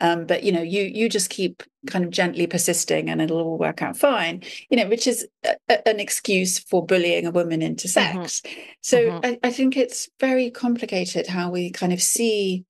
Um, 0.00 0.26
but 0.26 0.44
you 0.44 0.52
know, 0.52 0.62
you 0.62 0.82
you 0.82 1.08
just 1.08 1.30
keep 1.30 1.62
kind 1.86 2.04
of 2.04 2.10
gently 2.10 2.46
persisting, 2.46 3.08
and 3.08 3.20
it'll 3.20 3.40
all 3.40 3.58
work 3.58 3.82
out 3.82 3.96
fine. 3.96 4.42
You 4.70 4.76
know, 4.76 4.88
which 4.88 5.06
is 5.06 5.26
a, 5.44 5.88
an 5.88 6.00
excuse 6.00 6.58
for 6.58 6.84
bullying 6.84 7.26
a 7.26 7.30
woman 7.30 7.62
into 7.62 7.88
mm-hmm. 7.88 8.22
sex. 8.22 8.40
Mm-hmm. 8.40 8.60
So 8.80 8.98
mm-hmm. 8.98 9.26
I, 9.26 9.38
I 9.42 9.50
think 9.50 9.76
it's 9.76 10.08
very 10.20 10.50
complicated 10.50 11.26
how 11.26 11.50
we 11.50 11.70
kind 11.70 11.92
of 11.92 12.00
see 12.00 12.64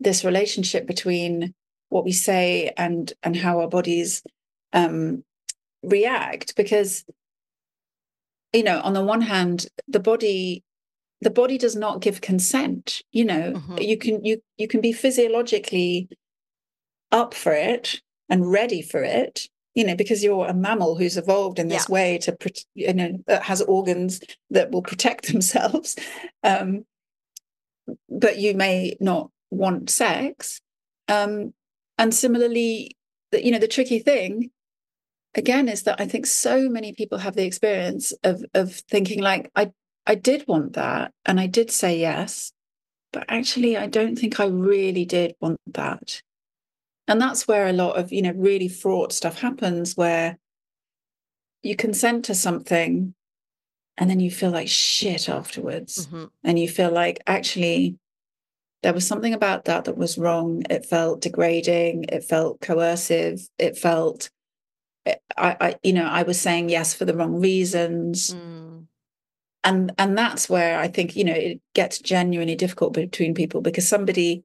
this 0.00 0.24
relationship 0.24 0.86
between 0.86 1.54
what 1.88 2.04
we 2.04 2.12
say 2.12 2.72
and 2.76 3.12
and 3.22 3.36
how 3.36 3.60
our 3.60 3.68
bodies 3.68 4.22
um, 4.72 5.22
react, 5.82 6.56
because 6.56 7.04
you 8.52 8.64
know, 8.64 8.80
on 8.80 8.94
the 8.94 9.04
one 9.04 9.20
hand, 9.20 9.66
the 9.86 10.00
body 10.00 10.64
the 11.22 11.30
body 11.30 11.56
does 11.56 11.74
not 11.74 12.02
give 12.02 12.20
consent 12.20 13.00
you 13.10 13.24
know 13.24 13.52
mm-hmm. 13.52 13.78
you 13.78 13.96
can 13.96 14.22
you 14.22 14.38
you 14.58 14.68
can 14.68 14.82
be 14.82 14.92
physiologically 14.92 16.08
up 17.16 17.32
for 17.32 17.52
it 17.52 18.00
and 18.28 18.50
ready 18.50 18.82
for 18.82 19.02
it 19.02 19.48
you 19.74 19.84
know 19.84 19.94
because 19.94 20.24
you're 20.24 20.46
a 20.46 20.54
mammal 20.54 20.96
who's 20.96 21.16
evolved 21.16 21.58
in 21.58 21.68
this 21.68 21.86
yeah. 21.88 21.92
way 21.92 22.18
to 22.18 22.36
you 22.74 22.92
know 22.92 23.18
that 23.26 23.42
has 23.42 23.62
organs 23.62 24.20
that 24.50 24.70
will 24.70 24.82
protect 24.82 25.28
themselves 25.32 25.96
um, 26.42 26.84
but 28.08 28.38
you 28.38 28.54
may 28.54 28.96
not 29.00 29.30
want 29.50 29.88
sex 29.88 30.60
um, 31.08 31.54
and 31.98 32.12
similarly 32.12 32.96
the, 33.30 33.44
you 33.44 33.52
know 33.52 33.58
the 33.60 33.68
tricky 33.68 34.00
thing 34.00 34.50
again 35.34 35.68
is 35.68 35.82
that 35.84 36.00
i 36.00 36.06
think 36.06 36.26
so 36.26 36.68
many 36.68 36.92
people 36.92 37.18
have 37.18 37.36
the 37.36 37.44
experience 37.44 38.12
of 38.24 38.44
of 38.54 38.74
thinking 38.90 39.20
like 39.20 39.50
i 39.54 39.70
i 40.06 40.14
did 40.14 40.44
want 40.48 40.72
that 40.72 41.12
and 41.24 41.38
i 41.38 41.46
did 41.46 41.70
say 41.70 41.98
yes 41.98 42.52
but 43.12 43.24
actually 43.28 43.76
i 43.76 43.86
don't 43.86 44.16
think 44.18 44.40
i 44.40 44.46
really 44.46 45.04
did 45.04 45.34
want 45.40 45.60
that 45.66 46.22
and 47.08 47.20
that's 47.20 47.46
where 47.46 47.66
a 47.66 47.72
lot 47.72 47.96
of 47.96 48.12
you 48.12 48.22
know 48.22 48.32
really 48.36 48.68
fraught 48.68 49.12
stuff 49.12 49.40
happens 49.40 49.96
where 49.96 50.38
you 51.62 51.76
consent 51.76 52.24
to 52.26 52.34
something 52.34 53.14
and 53.98 54.10
then 54.10 54.20
you 54.20 54.30
feel 54.30 54.50
like 54.50 54.68
shit 54.68 55.28
afterwards. 55.28 56.06
Mm-hmm. 56.06 56.24
and 56.44 56.58
you 56.58 56.68
feel 56.68 56.90
like 56.90 57.22
actually 57.26 57.96
there 58.82 58.92
was 58.92 59.06
something 59.06 59.34
about 59.34 59.64
that 59.64 59.86
that 59.86 59.96
was 59.96 60.18
wrong. 60.18 60.62
It 60.70 60.84
felt 60.86 61.22
degrading. 61.22 62.04
It 62.08 62.24
felt 62.24 62.60
coercive. 62.60 63.48
It 63.58 63.76
felt 63.76 64.30
eh, 65.06 65.16
I, 65.36 65.56
I 65.60 65.74
you 65.82 65.92
know 65.92 66.04
i 66.04 66.22
was 66.22 66.40
saying 66.40 66.68
yes 66.68 66.94
for 66.94 67.04
the 67.04 67.16
wrong 67.16 67.40
reasons. 67.40 68.34
Mm. 68.34 68.86
and 69.64 69.92
and 69.98 70.16
that's 70.16 70.48
where 70.48 70.78
i 70.78 70.88
think 70.88 71.16
you 71.16 71.24
know 71.24 71.32
it 71.32 71.60
gets 71.74 71.98
genuinely 71.98 72.54
difficult 72.54 72.92
between 72.92 73.34
people 73.34 73.60
because 73.60 73.88
somebody 73.88 74.44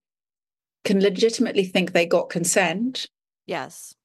can 0.84 1.02
legitimately 1.02 1.66
think 1.66 1.92
they 1.92 2.06
got 2.06 2.30
consent. 2.30 3.08
Yes. 3.46 3.96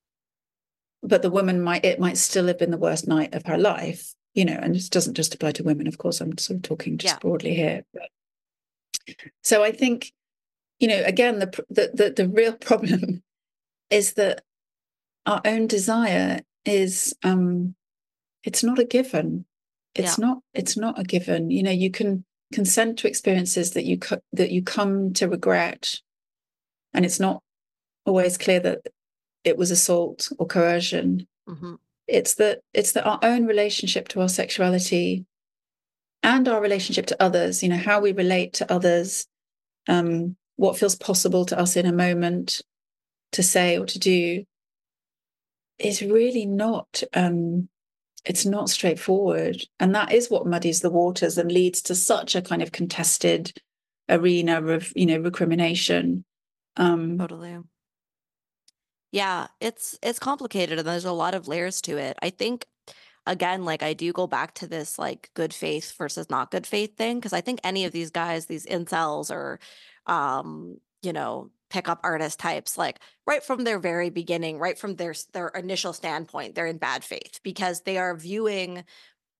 But 1.03 1.22
the 1.22 1.31
woman 1.31 1.61
might 1.61 1.85
it 1.85 2.01
might 2.01 2.16
still 2.16 2.47
have 2.47 2.59
been 2.59 2.70
the 2.70 2.79
worst 2.79 3.07
night 3.07 3.35
of 3.35 3.47
her 3.47 3.59
life, 3.59 4.14
you 4.35 4.45
know, 4.45 4.59
and 4.61 4.74
this 4.74 4.89
doesn't 4.89 5.14
just 5.14 5.35
apply 5.35 5.53
to 5.53 5.62
women, 5.62 5.87
of 5.87 5.99
course. 5.99 6.20
I'm 6.20 6.37
sort 6.39 6.57
of 6.57 6.62
talking 6.62 6.99
just 6.99 7.14
yeah. 7.14 7.18
broadly 7.18 7.55
here. 7.55 7.85
But, 7.93 8.09
so 9.43 9.62
I 9.62 9.70
think, 9.70 10.12
you 10.81 10.89
know, 10.89 11.03
again, 11.05 11.39
the, 11.39 11.64
the 11.68 11.91
the 11.95 12.12
the 12.16 12.29
real 12.29 12.53
problem 12.61 13.22
is 13.91 14.14
that 14.14 14.43
our 15.27 15.41
own 15.45 15.66
desire 15.66 16.41
is 16.64 17.14
um 17.22 17.74
it's 18.43 18.64
not 18.64 18.79
a 18.79 18.85
given. 18.85 19.45
It's 19.95 20.18
yeah. 20.18 20.27
not 20.27 20.39
it's 20.55 20.77
not 20.77 20.99
a 20.99 21.05
given. 21.05 21.51
You 21.51 21.62
know, 21.62 21.70
you 21.70 21.91
can 21.91 22.24
consent 22.53 22.99
to 22.99 23.09
experiences 23.09 23.72
that 23.72 23.85
you 23.85 23.99
co- 23.99 24.22
that 24.33 24.51
you 24.51 24.62
come 24.62 25.12
to 25.14 25.29
regret 25.29 26.01
and 26.97 27.05
it's 27.05 27.20
not 27.20 27.42
always 28.05 28.36
clear 28.36 28.61
that 28.61 28.80
it 29.44 29.57
was 29.57 29.70
assault 29.70 30.30
or 30.38 30.47
coercion. 30.47 31.26
Mm-hmm. 31.49 31.74
it's 32.09 32.34
that 32.34 32.59
it's 32.74 32.90
that 32.92 33.07
our 33.07 33.20
own 33.22 33.47
relationship 33.47 34.09
to 34.09 34.20
our 34.20 34.28
sexuality 34.28 35.24
and 36.24 36.49
our 36.49 36.61
relationship 36.61 37.07
to 37.07 37.22
others 37.22 37.62
you 37.62 37.68
know 37.68 37.76
how 37.76 38.01
we 38.01 38.11
relate 38.11 38.53
to 38.55 38.72
others 38.72 39.28
um, 39.88 40.36
what 40.57 40.76
feels 40.76 40.97
possible 40.97 41.44
to 41.44 41.57
us 41.57 41.76
in 41.76 41.86
a 41.86 41.92
moment 41.92 42.62
to 43.30 43.44
say 43.44 43.78
or 43.78 43.86
to 43.86 44.01
do 44.01 44.44
is 45.78 46.03
really 46.03 46.47
not 46.47 47.05
um, 47.14 47.68
it's 48.26 48.44
not 48.44 48.68
straightforward. 48.68 49.62
And 49.78 49.94
that 49.94 50.12
is 50.12 50.28
what 50.28 50.47
muddies 50.47 50.80
the 50.80 50.90
waters 50.90 51.38
and 51.38 51.51
leads 51.51 51.80
to 51.82 51.94
such 51.94 52.34
a 52.34 52.42
kind 52.42 52.61
of 52.61 52.72
contested 52.72 53.53
arena 54.09 54.62
of 54.62 54.92
you 54.94 55.07
know 55.07 55.18
recrimination 55.18 56.24
um, 56.77 57.18
totally. 57.18 57.59
Yeah, 59.12 59.47
it's 59.61 59.99
it's 60.03 60.18
complicated 60.18 60.79
and 60.79 60.87
there's 60.87 61.05
a 61.05 61.12
lot 61.12 61.35
of 61.35 61.49
layers 61.49 61.81
to 61.83 61.97
it. 61.97 62.18
I 62.22 62.31
think 62.31 62.66
again, 63.27 63.64
like 63.64 63.83
I 63.83 63.93
do 63.93 64.12
go 64.12 64.27
back 64.27 64.55
to 64.55 64.66
this 64.66 64.99
like 64.99 65.31
good 65.35 65.53
faith 65.55 65.95
versus 65.97 66.31
not 66.31 66.51
good 66.51 66.66
faith 66.66 66.97
thing 66.97 67.18
because 67.18 67.33
I 67.33 67.41
think 67.41 67.61
any 67.64 67.85
of 67.85 67.93
these 67.93 68.11
guys, 68.11 68.47
these 68.47 68.66
incels 68.66 69.31
or 69.31 69.59
um, 70.07 70.79
you 71.03 71.12
know, 71.12 71.51
pickup 71.70 72.01
artist 72.05 72.39
types, 72.39 72.79
like 72.79 73.01
right 73.27 73.43
from 73.43 73.64
their 73.64 73.79
very 73.79 74.11
beginning, 74.11 74.59
right 74.59 74.79
from 74.79 74.97
their 74.97 75.14
their 75.33 75.49
initial 75.49 75.93
standpoint, 75.93 76.55
they're 76.55 76.66
in 76.66 76.79
bad 76.79 77.05
faith 77.05 77.41
because 77.43 77.83
they 77.83 77.99
are 77.99 78.16
viewing 78.16 78.85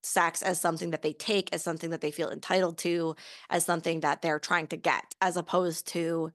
sex 0.03 0.41
as 0.41 0.59
something 0.59 0.91
that 0.91 1.01
they 1.01 1.13
take, 1.13 1.53
as 1.53 1.63
something 1.63 1.89
that 1.91 2.01
they 2.01 2.11
feel 2.11 2.29
entitled 2.29 2.77
to, 2.79 3.15
as 3.49 3.65
something 3.65 4.01
that 4.01 4.21
they're 4.21 4.39
trying 4.39 4.67
to 4.67 4.77
get, 4.77 5.15
as 5.21 5.37
opposed 5.37 5.87
to 5.87 6.31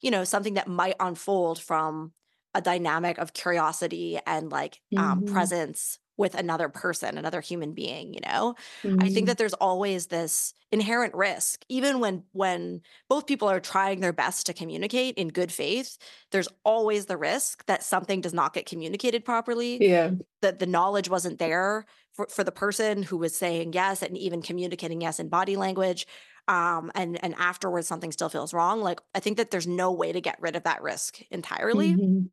you 0.00 0.10
know, 0.10 0.24
something 0.24 0.54
that 0.54 0.68
might 0.68 0.96
unfold 1.00 1.58
from 1.60 2.12
a 2.54 2.60
dynamic 2.62 3.18
of 3.18 3.32
curiosity 3.34 4.18
and 4.26 4.50
like 4.50 4.80
um, 4.96 5.22
Mhm. 5.22 5.22
presence 5.22 5.98
with 6.18 6.34
another 6.34 6.70
person, 6.70 7.18
another 7.18 7.42
human 7.42 7.74
being, 7.74 8.14
you 8.14 8.20
know? 8.20 8.54
I 8.98 9.10
think 9.10 9.26
Mhm. 9.26 9.26
that 9.26 9.36
there's 9.36 9.52
always 9.54 10.06
this 10.06 10.54
inherent 10.72 11.14
risk 11.14 11.64
even 11.68 12.00
when 12.00 12.24
when 12.32 12.80
both 13.08 13.26
people 13.26 13.48
are 13.48 13.60
trying 13.60 14.00
their 14.00 14.12
best 14.12 14.46
to 14.46 14.54
communicate 14.54 15.14
in 15.16 15.28
good 15.28 15.52
faith, 15.52 15.98
there's 16.32 16.48
always 16.64 17.06
the 17.06 17.16
risk 17.16 17.66
that 17.66 17.82
something 17.82 18.20
does 18.22 18.34
not 18.34 18.54
get 18.54 18.66
communicated 18.66 19.24
properly, 19.24 19.84
Yeah. 19.84 20.16
that 20.42 20.58
the 20.58 20.66
knowledge 20.66 21.08
wasn't 21.08 21.38
there 21.38 21.86
for 22.16 22.26
for 22.28 22.44
the 22.44 22.52
person 22.52 23.02
who 23.02 23.16
was 23.18 23.36
saying 23.36 23.72
yes 23.74 24.02
and 24.02 24.16
even 24.18 24.42
communicating 24.42 25.00
yes 25.02 25.20
in 25.20 25.28
body 25.28 25.56
language. 25.56 26.06
Um, 26.48 26.92
and 26.94 27.22
and 27.24 27.34
afterwards 27.36 27.88
something 27.88 28.12
still 28.12 28.28
feels 28.28 28.54
wrong. 28.54 28.80
Like 28.82 29.00
I 29.14 29.20
think 29.20 29.36
that 29.38 29.50
there's 29.50 29.66
no 29.66 29.92
way 29.92 30.12
to 30.12 30.20
get 30.20 30.40
rid 30.40 30.56
of 30.56 30.64
that 30.64 30.82
risk 30.82 31.20
entirely 31.30 31.98
Mhm. 31.98 32.30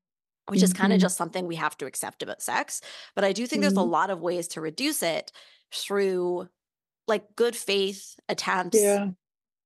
which 0.50 0.64
is 0.64 0.74
kind 0.74 0.94
of 0.94 1.00
just 1.00 1.18
something 1.18 1.48
we 1.48 1.56
have 1.56 1.78
to 1.78 1.86
accept 1.86 2.24
about 2.24 2.42
sex. 2.42 2.82
But 3.16 3.24
I 3.24 3.34
do 3.34 3.48
think 3.48 3.62
there's 3.62 3.78
a 3.78 3.82
Mhm. 3.82 3.94
lot 3.98 4.10
of 4.10 4.22
ways 4.22 4.48
to 4.50 4.62
reduce 4.62 5.02
it 5.04 5.32
through 5.74 6.50
like 7.08 7.36
good 7.36 7.56
faith 7.56 8.16
attempts 8.30 8.98
Yeah. 8.98 9.14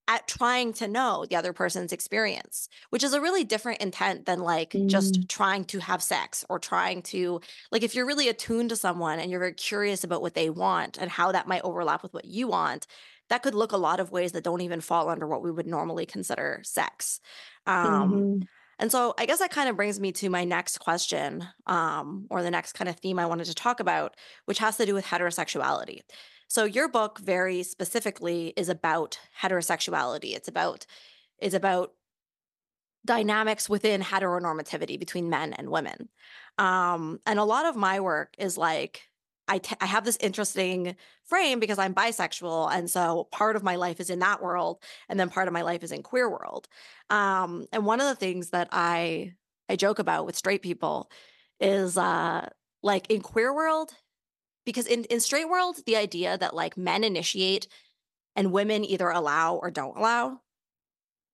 At 0.07 0.27
trying 0.27 0.71
to 0.73 0.87
know 0.87 1.25
the 1.29 1.35
other 1.35 1.51
person's 1.53 1.91
experience, 1.91 2.69
which 2.91 3.03
is 3.03 3.13
a 3.13 3.19
really 3.21 3.43
different 3.43 3.81
intent 3.81 4.25
than 4.25 4.39
like 4.39 4.77
Mm. 4.77 4.87
just 4.87 5.27
trying 5.29 5.65
to 5.65 5.79
have 5.79 6.01
sex 6.01 6.45
or 6.49 6.59
trying 6.59 7.01
to, 7.01 7.41
like, 7.71 7.83
if 7.83 7.93
you're 7.93 8.05
really 8.05 8.29
attuned 8.29 8.69
to 8.69 8.75
someone 8.77 9.19
and 9.19 9.29
you're 9.31 9.39
very 9.41 9.53
curious 9.53 10.03
about 10.03 10.21
what 10.21 10.33
they 10.33 10.49
want 10.49 10.97
and 10.97 11.11
how 11.11 11.31
that 11.33 11.47
might 11.47 11.61
overlap 11.63 12.03
with 12.03 12.13
what 12.13 12.25
you 12.25 12.47
want, 12.47 12.87
that 13.29 13.43
could 13.43 13.55
look 13.55 13.73
a 13.73 13.77
lot 13.77 13.99
of 13.99 14.11
ways 14.11 14.31
that 14.31 14.43
don't 14.45 14.61
even 14.61 14.79
fall 14.81 15.09
under 15.09 15.27
what 15.27 15.41
we 15.43 15.51
would 15.51 15.67
normally 15.67 16.05
consider 16.05 16.61
sex. 16.63 17.19
Um, 17.65 18.27
Mhm. 18.27 18.47
and 18.79 18.91
so 18.91 19.13
I 19.17 19.25
guess 19.25 19.39
that 19.39 19.51
kind 19.51 19.69
of 19.69 19.75
brings 19.75 19.99
me 19.99 20.11
to 20.13 20.29
my 20.29 20.43
next 20.45 20.77
question, 20.79 21.47
um, 21.65 22.27
or 22.29 22.43
the 22.43 22.51
next 22.51 22.73
kind 22.73 22.87
of 22.89 22.97
theme 22.99 23.19
I 23.19 23.25
wanted 23.25 23.45
to 23.45 23.55
talk 23.55 23.79
about, 23.79 24.15
which 24.45 24.59
has 24.59 24.77
to 24.77 24.85
do 24.85 24.93
with 24.93 25.05
heterosexuality. 25.05 26.01
So 26.47 26.63
your 26.63 26.87
book 26.87 27.19
very 27.19 27.63
specifically 27.63 28.53
is 28.55 28.69
about 28.69 29.19
heterosexuality. 29.41 30.35
It's 30.35 30.47
about 30.47 30.85
it's 31.39 31.55
about 31.55 31.93
dynamics 33.05 33.69
within 33.69 34.01
heteronormativity 34.01 34.99
between 34.99 35.29
men 35.29 35.53
and 35.53 35.69
women. 35.69 36.09
Um, 36.57 37.19
and 37.25 37.39
a 37.39 37.43
lot 37.43 37.65
of 37.65 37.75
my 37.75 37.99
work 37.99 38.33
is 38.37 38.57
like 38.57 39.03
I 39.47 39.59
t- 39.59 39.75
I 39.79 39.85
have 39.85 40.03
this 40.03 40.17
interesting 40.19 40.95
frame 41.23 41.59
because 41.59 41.79
I'm 41.79 41.93
bisexual, 41.93 42.69
and 42.73 42.89
so 42.89 43.27
part 43.31 43.55
of 43.55 43.63
my 43.63 43.75
life 43.77 43.99
is 43.99 44.09
in 44.09 44.19
that 44.19 44.41
world, 44.41 44.83
and 45.07 45.19
then 45.19 45.29
part 45.29 45.47
of 45.47 45.53
my 45.53 45.61
life 45.61 45.83
is 45.83 45.91
in 45.91 46.03
queer 46.03 46.29
world. 46.29 46.67
Um, 47.09 47.65
and 47.71 47.85
one 47.85 48.01
of 48.01 48.07
the 48.07 48.15
things 48.15 48.49
that 48.49 48.67
I 48.71 49.33
I 49.69 49.75
joke 49.77 49.99
about 49.99 50.25
with 50.25 50.35
straight 50.35 50.61
people 50.61 51.09
is 51.59 51.97
uh, 51.97 52.49
like 52.83 53.09
in 53.09 53.21
queer 53.21 53.53
world, 53.53 53.93
because 54.67 54.85
in 54.85 55.05
in 55.05 55.21
straight 55.21 55.47
world, 55.47 55.77
the 55.85 55.95
idea 55.95 56.37
that 56.37 56.53
like 56.53 56.75
men 56.75 57.05
initiate 57.05 57.69
and 58.35 58.51
women 58.51 58.83
either 58.83 59.07
allow 59.09 59.55
or 59.55 59.71
don't 59.71 59.97
allow 59.97 60.41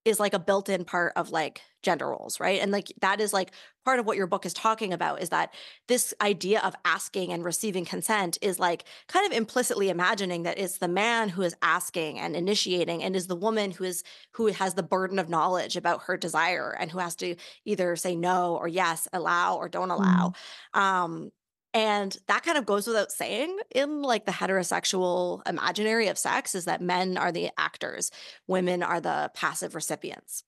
is 0.06 0.20
like 0.20 0.36
a 0.36 0.40
built-in 0.40 0.86
part 0.86 1.14
of 1.16 1.32
like 1.32 1.62
gender 1.82 2.10
roles, 2.10 2.40
right? 2.40 2.62
And 2.62 2.72
like 2.72 2.94
that 3.02 3.20
is 3.20 3.34
like 3.34 3.52
part 3.84 4.00
of 4.00 4.06
what 4.06 4.18
your 4.18 4.28
book 4.28 4.46
is 4.46 4.54
talking 4.54 4.94
about 4.94 5.20
is 5.20 5.30
that 5.30 5.52
this 5.88 6.14
idea 6.22 6.60
of 6.60 6.76
asking 6.86 7.34
and 7.34 7.44
receiving 7.44 7.86
consent 7.86 8.38
is 8.44 8.60
like 8.60 8.84
kind 9.08 9.26
of 9.26 9.36
implicitly 9.36 9.90
imagining 9.90 10.44
that 10.44 10.60
it's 10.60 10.78
the 10.78 10.88
man 10.88 11.30
who 11.30 11.42
is 11.42 11.56
asking 11.64 12.20
and 12.20 12.36
initiating 12.36 13.02
and 13.02 13.16
is 13.16 13.26
the 13.26 13.36
woman 13.36 13.72
who 13.72 13.84
is 13.84 14.04
who 14.34 14.48
has 14.48 14.76
the 14.76 14.84
burden 14.84 15.18
of 15.18 15.28
knowledge 15.28 15.76
about 15.76 16.04
her 16.04 16.18
desire 16.18 16.78
and 16.80 16.92
who 16.92 17.00
has 17.00 17.16
to 17.16 17.36
either 17.66 17.96
say 17.96 18.16
no 18.16 18.58
or 18.58 18.68
yes, 18.68 19.08
allow 19.12 19.56
or 19.56 19.70
don't 19.70 19.90
allow. 19.90 20.34
Um 20.76 21.32
and 21.74 22.16
that 22.28 22.44
kind 22.44 22.58
of 22.58 22.66
goes 22.66 22.88
without 22.88 23.12
saying 23.12 23.58
in 23.74 24.02
like 24.02 24.26
the 24.26 24.32
heterosexual 24.32 25.48
imaginary 25.48 26.08
of 26.08 26.18
sex 26.18 26.56
is 26.56 26.66
that 26.66 26.82
men 26.82 27.18
are 27.18 27.32
the 27.32 27.50
actors 27.58 28.12
women 28.48 28.84
are 28.84 29.02
the 29.02 29.32
passive 29.36 29.76
recipients. 29.76 30.44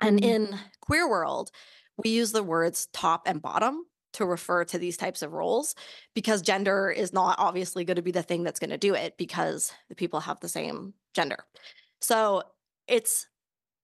And 0.00 0.20
Mhm. 0.20 0.24
in 0.24 0.60
queer 0.80 1.08
world, 1.08 1.50
we 1.96 2.10
use 2.10 2.32
the 2.32 2.42
words 2.42 2.86
top 2.92 3.22
and 3.26 3.40
bottom 3.42 3.86
to 4.14 4.26
refer 4.26 4.64
to 4.64 4.78
these 4.78 4.96
types 4.96 5.22
of 5.22 5.32
roles 5.32 5.74
because 6.14 6.42
gender 6.42 6.90
is 6.90 7.12
not 7.12 7.38
obviously 7.38 7.84
going 7.84 7.96
to 7.96 8.02
be 8.02 8.12
the 8.12 8.22
thing 8.22 8.44
that's 8.44 8.60
going 8.60 8.70
to 8.70 8.78
do 8.78 8.94
it 8.94 9.16
because 9.18 9.72
the 9.88 9.94
people 9.94 10.20
have 10.20 10.40
the 10.40 10.48
same 10.48 10.94
gender. 11.14 11.44
So 12.00 12.42
it's 12.86 13.26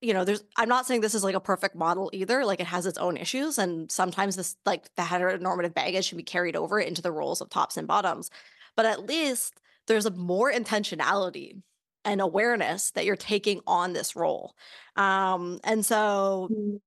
you 0.01 0.15
know, 0.15 0.25
there's 0.25 0.45
I'm 0.57 0.69
not 0.69 0.87
saying 0.87 1.03
this 1.03 1.15
is 1.15 1.25
like 1.25 1.35
a 1.35 1.41
perfect 1.41 1.75
model 1.75 2.11
either. 2.13 2.45
Like 2.45 2.61
it 2.61 2.67
has 2.67 2.87
its 2.87 2.99
own 2.99 3.17
issues 3.17 3.59
and 3.59 3.91
sometimes 3.93 4.37
this 4.37 4.57
like 4.65 4.95
the 4.97 5.03
heteronormative 5.03 5.75
baggage 5.75 6.07
should 6.07 6.17
be 6.19 6.23
carried 6.25 6.57
over 6.57 6.81
into 6.81 7.03
the 7.03 7.13
roles 7.13 7.41
of 7.41 7.51
tops 7.51 7.77
and 7.77 7.87
bottoms. 7.89 8.31
But 8.77 8.87
at 8.87 9.05
least 9.07 9.61
there's 9.87 10.07
a 10.07 10.11
more 10.11 10.51
intentionality 10.53 11.63
and 12.05 12.21
awareness 12.21 12.93
that 12.93 13.05
you're 13.05 13.17
taking 13.17 13.61
on 13.67 13.93
this 13.93 14.17
role. 14.17 14.55
Um 14.97 15.61
and 15.65 15.85
so 15.85 16.51
Mhm. 16.51 16.81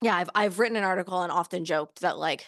yeah, 0.00 0.16
I've 0.16 0.30
I've 0.34 0.58
written 0.58 0.76
an 0.76 0.84
article 0.84 1.22
and 1.22 1.30
often 1.32 1.64
joked 1.64 2.00
that 2.00 2.18
like 2.18 2.46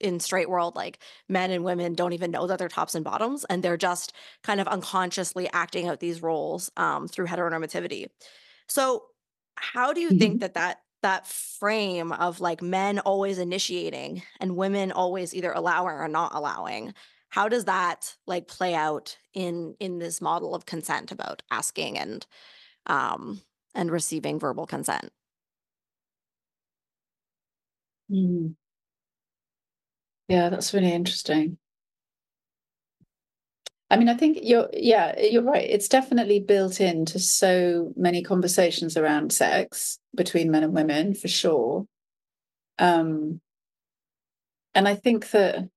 in 0.00 0.20
straight 0.20 0.48
world 0.48 0.76
like 0.76 1.00
men 1.28 1.50
and 1.50 1.64
women 1.64 1.94
don't 1.94 2.12
even 2.12 2.30
know 2.30 2.46
that 2.46 2.58
they're 2.60 2.68
tops 2.68 2.94
and 2.94 3.04
bottoms 3.04 3.44
and 3.46 3.62
they're 3.62 3.76
just 3.76 4.12
kind 4.44 4.60
of 4.60 4.68
unconsciously 4.68 5.48
acting 5.52 5.88
out 5.88 5.98
these 6.00 6.22
roles 6.22 6.70
um, 6.76 7.08
through 7.08 7.26
heteronormativity. 7.26 8.06
So 8.68 9.04
how 9.56 9.92
do 9.92 10.00
you 10.00 10.12
think 10.12 10.38
Mhm. 10.38 10.40
that 10.40 10.54
that 10.54 10.78
that 11.02 11.26
frame 11.26 12.12
of 12.12 12.40
like 12.40 12.62
men 12.62 12.98
always 13.00 13.38
initiating 13.38 14.22
and 14.40 14.56
women 14.56 14.90
always 14.92 15.34
either 15.34 15.52
allowing 15.52 15.96
or 15.96 16.08
not 16.08 16.34
allowing 16.34 16.94
how 17.28 17.48
does 17.48 17.66
that 17.66 18.16
like 18.26 18.48
play 18.48 18.74
out 18.74 19.18
in 19.34 19.76
in 19.80 19.98
this 19.98 20.20
model 20.20 20.54
of 20.54 20.66
consent 20.66 21.12
about 21.12 21.42
asking 21.50 21.98
and 21.98 22.26
um 22.86 23.42
and 23.74 23.90
receiving 23.92 24.38
verbal 24.38 24.66
consent 24.66 25.10
Mhm. 28.08 28.54
Yeah, 30.28 30.48
that's 30.50 30.72
really 30.74 30.92
interesting. 30.92 31.58
I 33.94 33.96
mean, 33.96 34.08
I 34.08 34.14
think 34.14 34.40
you're, 34.42 34.68
yeah, 34.72 35.14
you're 35.20 35.44
right. 35.44 35.70
It's 35.70 35.86
definitely 35.86 36.40
built 36.40 36.80
into 36.80 37.20
so 37.20 37.92
many 37.94 38.24
conversations 38.24 38.96
around 38.96 39.32
sex 39.32 40.00
between 40.16 40.50
men 40.50 40.64
and 40.64 40.74
women, 40.74 41.14
for 41.14 41.28
sure. 41.28 41.86
Um, 42.80 43.40
and 44.74 44.88
I 44.88 44.96
think 44.96 45.30
that, 45.30 45.68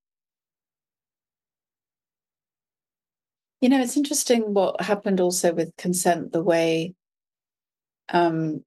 you 3.61 3.70
know, 3.70 3.80
it's 3.80 3.97
interesting 3.97 4.55
what 4.55 4.82
happened 4.82 5.22
also 5.22 5.53
with 5.53 5.78
consent, 5.78 6.32
the 6.32 6.41
way, 6.41 6.95
um, 8.09 8.65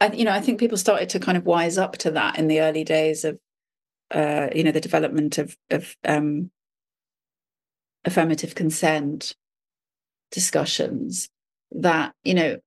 I, 0.00 0.10
you 0.10 0.24
know, 0.24 0.32
I 0.32 0.40
think 0.40 0.58
people 0.58 0.76
started 0.76 1.10
to 1.10 1.20
kind 1.20 1.38
of 1.38 1.46
wise 1.46 1.78
up 1.78 1.98
to 1.98 2.10
that 2.10 2.36
in 2.36 2.48
the 2.48 2.62
early 2.62 2.82
days 2.82 3.24
of, 3.24 3.38
uh, 4.10 4.48
you 4.52 4.64
know, 4.64 4.72
the 4.72 4.80
development 4.80 5.38
of 5.38 5.56
of 5.70 5.94
um, 6.04 6.50
affirmative 8.04 8.54
consent 8.54 9.34
discussions. 10.30 11.28
That 11.72 12.14
you 12.24 12.34
know, 12.34 12.58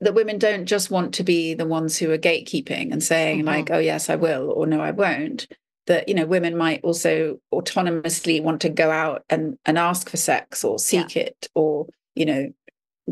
that 0.00 0.14
women 0.14 0.38
don't 0.38 0.66
just 0.66 0.90
want 0.90 1.14
to 1.14 1.24
be 1.24 1.54
the 1.54 1.66
ones 1.66 1.98
who 1.98 2.10
are 2.10 2.18
gatekeeping 2.18 2.92
and 2.92 3.02
saying 3.02 3.42
Mhm. 3.42 3.46
like, 3.46 3.70
"Oh 3.70 3.78
yes, 3.78 4.08
I 4.08 4.16
will," 4.16 4.50
or 4.50 4.66
"No, 4.66 4.80
I 4.80 4.90
won't." 4.90 5.46
That 5.86 6.08
you 6.08 6.14
know, 6.14 6.26
women 6.26 6.56
might 6.56 6.82
also 6.84 7.40
autonomously 7.52 8.42
want 8.42 8.60
to 8.62 8.68
go 8.68 8.90
out 8.90 9.24
and 9.28 9.58
and 9.66 9.78
ask 9.78 10.08
for 10.08 10.16
sex 10.16 10.64
or 10.64 10.78
seek 10.78 11.16
it, 11.16 11.48
or 11.54 11.88
you 12.14 12.24
know, 12.26 12.52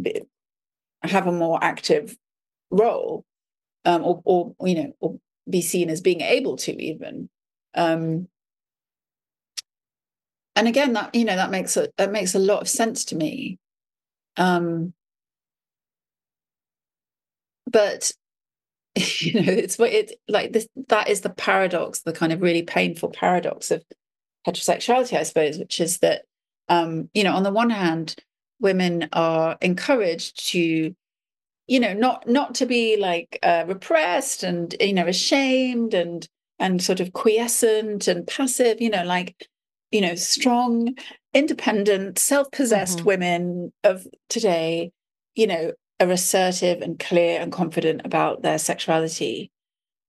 be, 0.00 0.22
have 1.02 1.26
a 1.26 1.32
more 1.32 1.58
active 1.62 2.16
role 2.70 3.24
um, 3.84 4.04
or, 4.04 4.22
or 4.24 4.54
you 4.68 4.74
know, 4.74 4.92
or 5.00 5.18
be 5.48 5.60
seen 5.60 5.90
as 5.90 6.00
being 6.00 6.20
able 6.20 6.56
to 6.56 6.80
even. 6.80 7.28
Um, 7.74 8.28
and 10.60 10.68
again, 10.68 10.92
that 10.92 11.14
you 11.14 11.24
know, 11.24 11.36
that 11.36 11.50
makes 11.50 11.74
a 11.78 11.88
that 11.96 12.12
makes 12.12 12.34
a 12.34 12.38
lot 12.38 12.60
of 12.60 12.68
sense 12.68 13.06
to 13.06 13.16
me. 13.16 13.58
Um, 14.36 14.92
but 17.66 18.12
you 18.94 19.40
know, 19.40 19.50
it's 19.50 19.78
what 19.78 19.90
it 19.90 20.20
like 20.28 20.52
this. 20.52 20.68
That 20.88 21.08
is 21.08 21.22
the 21.22 21.30
paradox, 21.30 22.02
the 22.02 22.12
kind 22.12 22.30
of 22.30 22.42
really 22.42 22.62
painful 22.62 23.08
paradox 23.08 23.70
of 23.70 23.82
heterosexuality, 24.46 25.16
I 25.16 25.22
suppose, 25.22 25.58
which 25.58 25.80
is 25.80 26.00
that 26.00 26.24
um, 26.68 27.08
you 27.14 27.24
know, 27.24 27.34
on 27.34 27.42
the 27.42 27.52
one 27.52 27.70
hand, 27.70 28.16
women 28.60 29.08
are 29.14 29.56
encouraged 29.62 30.50
to 30.50 30.94
you 31.68 31.80
know 31.80 31.94
not 31.94 32.28
not 32.28 32.54
to 32.56 32.66
be 32.66 32.98
like 32.98 33.38
uh, 33.42 33.64
repressed 33.66 34.42
and 34.42 34.74
you 34.78 34.92
know 34.92 35.06
ashamed 35.06 35.94
and 35.94 36.28
and 36.58 36.82
sort 36.82 37.00
of 37.00 37.14
quiescent 37.14 38.08
and 38.08 38.26
passive 38.26 38.78
you 38.78 38.90
know 38.90 39.04
like 39.04 39.48
you 39.90 40.00
know 40.00 40.14
strong 40.14 40.94
independent 41.34 42.18
self-possessed 42.18 43.00
Mhm. 43.00 43.04
women 43.04 43.72
of 43.84 44.06
today 44.28 44.92
you 45.34 45.46
know 45.46 45.72
are 46.00 46.10
assertive 46.10 46.80
and 46.80 46.98
clear 46.98 47.40
and 47.40 47.52
confident 47.52 48.00
about 48.04 48.42
their 48.42 48.58
sexuality. 48.58 49.50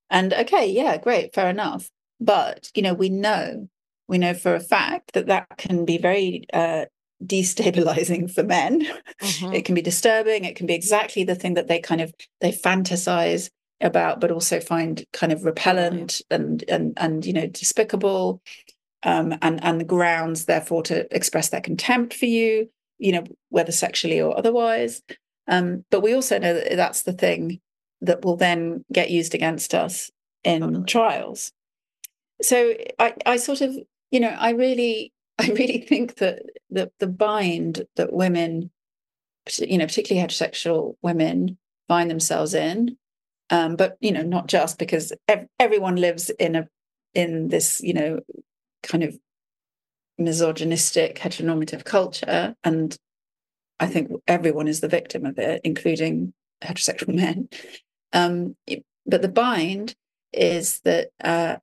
And 0.09 0.33
okay, 0.33 0.65
yeah, 0.69 0.97
great, 0.97 1.35
fair 1.35 1.49
enough. 1.49 1.89
But, 2.19 2.69
you 2.73 2.81
know, 2.81 2.93
we 2.93 3.09
know, 3.09 3.67
we 4.07 4.17
know 4.17 4.33
for 4.33 4.55
a 4.55 4.59
fact 4.61 5.13
that 5.13 5.27
that 5.27 5.47
can 5.57 5.83
be 5.83 5.97
very 5.97 6.45
uh, 6.53 6.85
destabilizing 7.23 8.33
for 8.33 8.43
men. 8.43 8.87
Mm-hmm. 9.21 9.53
It 9.53 9.65
can 9.65 9.75
be 9.75 9.81
disturbing. 9.81 10.45
It 10.45 10.55
can 10.55 10.65
be 10.65 10.75
exactly 10.75 11.25
the 11.25 11.35
thing 11.35 11.55
that 11.55 11.67
they 11.67 11.79
kind 11.79 11.99
of, 11.99 12.13
they 12.39 12.51
fantasize 12.53 13.49
about, 13.81 14.21
but 14.21 14.31
also 14.31 14.59
find 14.59 15.03
kind 15.11 15.33
of 15.33 15.43
repellent 15.43 16.21
and, 16.29 16.63
and, 16.69 16.93
and, 16.97 17.25
you 17.25 17.33
know, 17.33 17.47
despicable. 17.47 18.41
Um, 19.03 19.35
and, 19.41 19.63
and 19.63 19.79
the 19.79 19.85
grounds, 19.85 20.45
therefore, 20.45 20.83
to 20.83 21.07
express 21.15 21.49
their 21.49 21.61
contempt 21.61 22.13
for 22.13 22.27
you, 22.27 22.69
you 22.99 23.11
know, 23.11 23.23
whether 23.49 23.71
sexually 23.71 24.21
or 24.21 24.37
otherwise. 24.37 25.01
Um, 25.47 25.85
but 25.89 26.01
we 26.01 26.13
also 26.13 26.37
know 26.37 26.53
that 26.53 26.75
that's 26.75 27.03
the 27.03 27.13
thing 27.13 27.59
that 28.01 28.23
will 28.23 28.37
then 28.37 28.85
get 28.91 29.09
used 29.09 29.33
against 29.33 29.73
us 29.73 30.11
in 30.43 30.61
totally. 30.61 30.85
trials. 30.85 31.51
So 32.41 32.73
I, 32.99 33.13
I 33.25 33.37
sort 33.37 33.61
of, 33.61 33.75
you 34.11 34.19
know, 34.19 34.35
I 34.39 34.51
really, 34.51 35.13
I 35.39 35.47
really 35.47 35.79
think 35.79 36.15
that 36.15 36.43
the 36.69 36.91
the 36.99 37.07
bind 37.07 37.83
that 37.95 38.13
women, 38.13 38.69
you 39.57 39.77
know, 39.77 39.85
particularly 39.85 40.25
heterosexual 40.25 40.95
women, 41.01 41.57
find 41.87 42.09
themselves 42.09 42.53
in, 42.53 42.97
um, 43.49 43.75
but 43.75 43.97
you 43.99 44.11
know, 44.11 44.21
not 44.21 44.47
just 44.47 44.77
because 44.77 45.11
ev- 45.27 45.47
everyone 45.59 45.95
lives 45.95 46.29
in 46.31 46.55
a 46.55 46.67
in 47.13 47.49
this, 47.49 47.81
you 47.81 47.93
know, 47.93 48.19
kind 48.83 49.03
of 49.03 49.17
misogynistic 50.17 51.17
heteronormative 51.17 51.83
culture, 51.83 52.55
and 52.63 52.97
I 53.79 53.87
think 53.87 54.11
everyone 54.27 54.67
is 54.67 54.79
the 54.79 54.87
victim 54.87 55.25
of 55.25 55.37
it, 55.39 55.61
including 55.63 56.33
heterosexual 56.61 57.15
men. 57.15 57.49
Um, 58.13 58.55
but 59.05 59.21
the 59.21 59.29
bind 59.29 59.95
is 60.33 60.79
that 60.81 61.09
uh, 61.23 61.57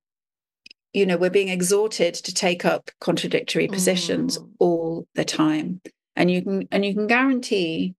you 0.92 1.06
know 1.06 1.16
we're 1.16 1.30
being 1.30 1.48
exhorted 1.48 2.14
to 2.14 2.34
take 2.34 2.64
up 2.64 2.90
contradictory 3.00 3.68
positions 3.68 4.38
mm. 4.38 4.48
all 4.58 5.06
the 5.14 5.24
time, 5.24 5.80
and 6.16 6.30
you 6.30 6.42
can 6.42 6.68
and 6.70 6.84
you 6.84 6.94
can 6.94 7.06
guarantee 7.06 7.94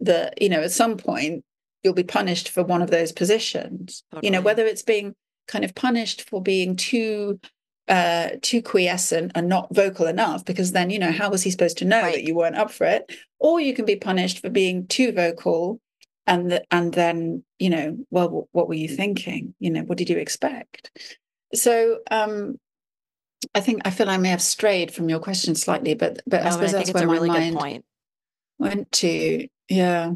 that 0.00 0.40
you 0.40 0.48
know 0.48 0.60
at 0.60 0.72
some 0.72 0.96
point 0.96 1.44
you'll 1.82 1.94
be 1.94 2.04
punished 2.04 2.48
for 2.48 2.62
one 2.62 2.82
of 2.82 2.90
those 2.90 3.12
positions. 3.12 4.04
Totally. 4.10 4.26
You 4.26 4.32
know 4.32 4.42
whether 4.42 4.66
it's 4.66 4.82
being 4.82 5.14
kind 5.48 5.64
of 5.64 5.74
punished 5.74 6.28
for 6.28 6.42
being 6.42 6.76
too 6.76 7.40
uh, 7.88 8.30
too 8.42 8.62
quiescent 8.62 9.32
and 9.34 9.48
not 9.48 9.74
vocal 9.74 10.06
enough, 10.06 10.44
because 10.44 10.72
then, 10.72 10.90
you 10.90 10.98
know, 10.98 11.12
how 11.12 11.30
was 11.30 11.42
he 11.42 11.50
supposed 11.50 11.78
to 11.78 11.84
know 11.84 12.02
right. 12.02 12.14
that 12.14 12.24
you 12.24 12.34
weren't 12.34 12.56
up 12.56 12.70
for 12.70 12.86
it? 12.86 13.10
Or 13.38 13.60
you 13.60 13.74
can 13.74 13.84
be 13.84 13.96
punished 13.96 14.40
for 14.40 14.50
being 14.50 14.86
too 14.86 15.12
vocal 15.12 15.80
and 16.26 16.50
the, 16.50 16.64
and 16.70 16.92
then, 16.92 17.44
you 17.58 17.70
know, 17.70 17.96
well, 18.10 18.48
what 18.52 18.68
were 18.68 18.74
you 18.74 18.88
thinking? 18.88 19.54
You 19.60 19.70
know, 19.70 19.82
what 19.82 19.98
did 19.98 20.10
you 20.10 20.18
expect? 20.18 20.90
So 21.54 22.00
um, 22.10 22.58
I 23.54 23.60
think 23.60 23.82
I 23.84 23.90
feel 23.90 24.10
I 24.10 24.16
may 24.16 24.30
have 24.30 24.42
strayed 24.42 24.92
from 24.92 25.08
your 25.08 25.20
question 25.20 25.54
slightly, 25.54 25.94
but 25.94 26.20
but 26.26 26.42
no, 26.42 26.48
I 26.48 26.50
suppose 26.50 26.74
I 26.74 26.78
that's 26.78 26.92
where 26.92 27.06
my 27.06 27.12
really 27.12 27.28
mind 27.28 27.56
point. 27.56 27.84
went 28.58 28.90
to. 28.92 29.46
Yeah. 29.68 30.12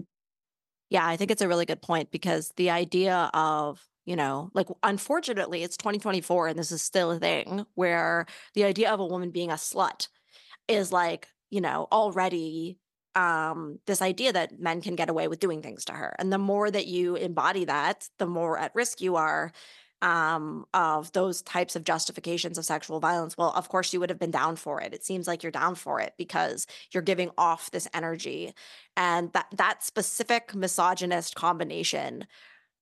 Yeah, 0.89 1.07
I 1.07 1.17
think 1.17 1.31
it's 1.31 1.43
a 1.43 1.47
really 1.47 1.67
good 1.67 1.83
point 1.83 2.11
because 2.11 2.53
the 2.57 2.71
idea 2.71 3.31
of 3.33 3.81
you 4.11 4.17
know 4.17 4.51
like 4.55 4.67
unfortunately 4.83 5.63
it's 5.63 5.77
2024 5.77 6.49
and 6.49 6.59
this 6.59 6.73
is 6.73 6.83
still 6.83 7.13
a 7.13 7.19
thing 7.21 7.65
where 7.75 8.27
the 8.55 8.65
idea 8.65 8.91
of 8.91 8.99
a 8.99 9.07
woman 9.07 9.31
being 9.31 9.53
a 9.53 9.55
slut 9.55 10.09
is 10.67 10.91
like 10.91 11.29
you 11.49 11.61
know 11.61 11.87
already 11.93 12.77
um 13.15 13.79
this 13.87 14.03
idea 14.03 14.33
that 14.33 14.59
men 14.59 14.81
can 14.81 14.97
get 14.97 15.11
away 15.11 15.29
with 15.29 15.39
doing 15.39 15.63
things 15.63 15.85
to 15.85 15.93
her. 15.93 16.15
And 16.19 16.33
the 16.33 16.39
more 16.39 16.71
that 16.71 16.89
you 16.89 17.15
embody 17.15 17.65
that 17.67 18.09
the 18.19 18.27
more 18.27 18.59
at 18.59 18.75
risk 18.75 19.01
you 19.01 19.15
are 19.15 19.53
um 20.03 20.65
of 20.75 21.13
those 21.13 21.43
types 21.43 21.77
of 21.77 21.85
justifications 21.85 22.59
of 22.59 22.65
sexual 22.65 22.99
violence. 22.99 23.37
Well 23.39 23.53
of 23.55 23.69
course 23.69 23.93
you 23.93 24.01
would 24.01 24.11
have 24.11 24.19
been 24.19 24.33
down 24.33 24.57
for 24.57 24.81
it. 24.81 24.93
It 24.93 25.05
seems 25.05 25.29
like 25.29 25.45
you're 25.45 25.53
down 25.53 25.77
for 25.77 26.01
it 26.01 26.15
because 26.19 26.67
you're 26.91 27.03
giving 27.03 27.31
off 27.39 27.71
this 27.71 27.87
energy. 27.95 28.55
And 28.97 29.33
that 29.35 29.47
that 29.57 29.85
specific 29.85 30.53
misogynist 30.53 31.37
combination 31.37 32.27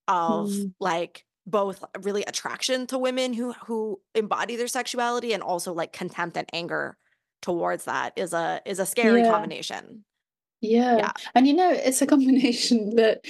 of 0.08 0.48
mm. 0.48 0.72
like 0.80 1.24
both 1.46 1.84
really 2.02 2.24
attraction 2.24 2.86
to 2.88 2.98
women 2.98 3.32
who 3.32 3.52
who 3.52 4.00
embody 4.14 4.56
their 4.56 4.68
sexuality 4.68 5.32
and 5.32 5.42
also 5.42 5.72
like 5.72 5.92
contempt 5.92 6.36
and 6.36 6.48
anger 6.52 6.96
towards 7.40 7.84
that 7.84 8.12
is 8.16 8.32
a 8.32 8.60
is 8.66 8.78
a 8.78 8.86
scary 8.86 9.22
yeah. 9.22 9.30
combination. 9.30 10.04
Yeah. 10.60 10.96
yeah. 10.96 11.12
And 11.34 11.46
you 11.46 11.54
know, 11.54 11.70
it's 11.70 12.02
a 12.02 12.06
combination 12.06 12.90
that 12.96 13.24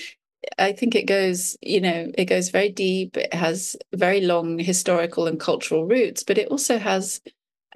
I 0.56 0.72
think 0.72 0.94
it 0.94 1.06
goes, 1.06 1.56
you 1.60 1.80
know, 1.80 2.10
it 2.16 2.24
goes 2.24 2.48
very 2.48 2.70
deep. 2.70 3.16
It 3.16 3.34
has 3.34 3.76
very 3.94 4.22
long 4.22 4.58
historical 4.58 5.26
and 5.26 5.38
cultural 5.38 5.84
roots, 5.84 6.22
but 6.22 6.38
it 6.38 6.48
also 6.48 6.78
has 6.78 7.20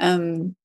um 0.01 0.57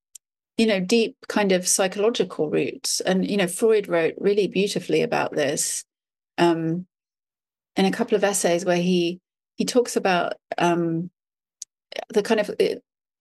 you 0.58 0.66
know 0.66 0.80
deep 0.80 1.16
kind 1.28 1.52
of 1.52 1.68
psychological 1.68 2.50
roots 2.50 3.00
and 3.02 3.30
you 3.30 3.38
know 3.38 3.46
freud 3.46 3.88
wrote 3.88 4.16
really 4.18 4.48
beautifully 4.48 5.02
about 5.02 5.34
this 5.34 5.84
um 6.38 6.88
in 7.78 7.86
a 7.86 7.92
couple 7.92 8.16
of 8.16 8.24
essays 8.24 8.66
where 8.66 8.78
he 8.78 9.22
he 9.56 9.66
talks 9.66 9.96
about 9.96 10.34
um, 10.58 11.10
the 12.10 12.24
kind 12.24 12.40
of 12.40 12.52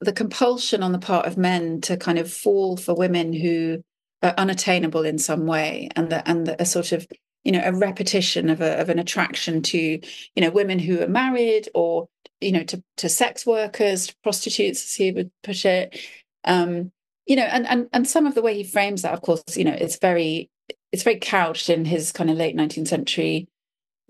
the 0.01 0.13
compulsion 0.13 0.83
on 0.83 0.93
the 0.93 0.99
part 0.99 1.27
of 1.27 1.39
men 1.39 1.81
to 1.83 1.97
kind 1.97 2.19
of 2.19 2.33
fall 2.33 2.77
for 2.77 2.95
women 2.95 3.33
who 3.33 3.83
are 4.23 4.35
unattainable 4.37 5.05
in 5.05 5.19
some 5.19 5.47
way, 5.47 5.89
and 5.95 6.11
the, 6.11 6.29
and 6.29 6.47
the, 6.47 6.61
a 6.61 6.67
sort 6.67 6.93
of 6.93 7.07
you 7.45 7.53
know 7.53 7.63
a 7.65 7.73
repetition 7.73 8.51
of 8.51 8.61
a, 8.61 8.81
of 8.81 8.89
an 8.89 8.99
attraction 8.99 9.63
to 9.63 9.79
you 9.79 10.01
know 10.39 10.51
women 10.51 10.79
who 10.79 11.01
are 11.03 11.09
married 11.09 11.69
or 11.75 12.09
you 12.41 12.53
know 12.53 12.65
to 12.65 12.83
to 12.97 13.09
sex 13.09 13.47
workers, 13.47 14.09
to 14.09 14.17
prostitutes, 14.23 14.85
as 14.85 14.95
he 14.95 15.13
would 15.13 15.31
put 15.43 15.65
it. 15.65 15.99
Um, 16.45 16.93
you 17.27 17.37
know, 17.37 17.45
and 17.45 17.67
and 17.67 17.89
and 17.93 18.09
some 18.09 18.27
of 18.27 18.35
the 18.35 18.43
way 18.43 18.55
he 18.55 18.65
frames 18.65 19.03
that, 19.03 19.13
of 19.13 19.21
course, 19.21 19.43
you 19.57 19.65
know, 19.65 19.77
it's 19.79 19.99
very 19.99 20.51
it's 20.93 21.03
very 21.03 21.19
couched 21.19 21.69
in 21.69 21.85
his 21.85 22.13
kind 22.13 22.31
of 22.31 22.37
late 22.37 22.57
19th 22.57 22.89
century 22.89 23.49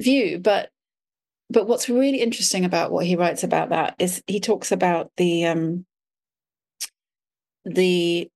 view 0.01 0.39
but 0.39 0.71
but 1.49 1.67
what's 1.67 1.89
really 1.89 2.21
interesting 2.21 2.65
about 2.65 2.91
what 2.91 3.07
he 3.07 3.17
writes 3.17 3.45
about 3.45 3.71
that 3.71 3.95
is 3.99 4.23
he 4.27 4.41
talks 4.41 4.73
about 4.73 5.11
the 5.17 5.47
um 5.47 5.85
the 7.65 8.31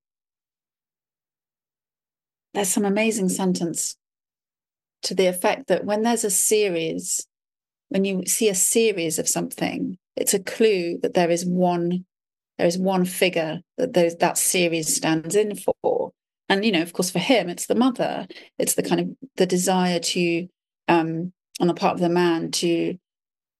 there's 2.55 2.69
some 2.69 2.85
amazing 2.85 3.29
sentence 3.29 3.97
to 5.03 5.15
the 5.15 5.27
effect 5.27 5.69
that 5.69 5.85
when 5.85 6.03
there's 6.03 6.25
a 6.25 6.31
series 6.31 7.27
when 7.89 8.05
you 8.05 8.25
see 8.27 8.49
a 8.49 8.55
series 8.55 9.19
of 9.19 9.29
something 9.29 9.99
it's 10.17 10.35
a 10.35 10.43
clue 10.43 10.99
that 11.03 11.15
there 11.15 11.31
is 11.31 11.45
one 11.45 12.05
there 12.61 12.67
is 12.67 12.77
one 12.77 13.07
figure 13.07 13.63
that 13.79 13.95
those 13.95 14.17
that 14.17 14.37
series 14.37 14.95
stands 14.95 15.35
in 15.35 15.57
for. 15.57 16.13
And 16.51 16.63
you 16.63 16.71
know 16.71 16.83
of 16.83 16.93
course 16.93 17.11
for 17.11 17.19
him 17.19 17.49
it's 17.49 17.65
the 17.65 17.75
mother. 17.75 18.27
It's 18.59 18.75
the 18.75 18.83
kind 18.83 19.01
of 19.01 19.09
the 19.39 19.47
desire 19.47 19.99
to 19.99 20.47
um 20.87 21.33
on 21.61 21.69
the 21.69 21.75
part 21.75 21.95
of 21.95 22.01
the 22.01 22.09
man 22.09 22.51
to 22.51 22.97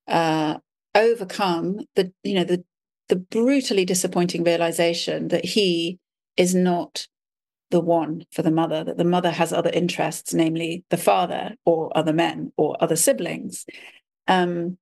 uh, 0.09 0.59
overcome 0.95 1.81
the 1.95 2.13
you 2.25 2.35
know 2.35 2.45
the 2.45 2.65
the 3.09 3.17
brutally 3.17 3.85
disappointing 3.85 4.45
realization 4.45 5.29
that 5.29 5.45
he 5.45 5.99
is 6.37 6.55
not 6.55 7.07
the 7.71 7.81
one 7.81 8.25
for 8.33 8.43
the 8.43 8.51
mother 8.51 8.83
that 8.83 8.97
the 8.97 9.05
mother 9.05 9.31
has 9.31 9.53
other 9.53 9.71
interests 9.71 10.35
namely 10.35 10.85
the 10.91 10.97
father 10.97 11.55
or 11.65 11.97
other 11.97 12.13
men 12.13 12.53
or 12.57 12.77
other 12.81 12.97
siblings. 12.97 13.65
Um, 14.27 14.79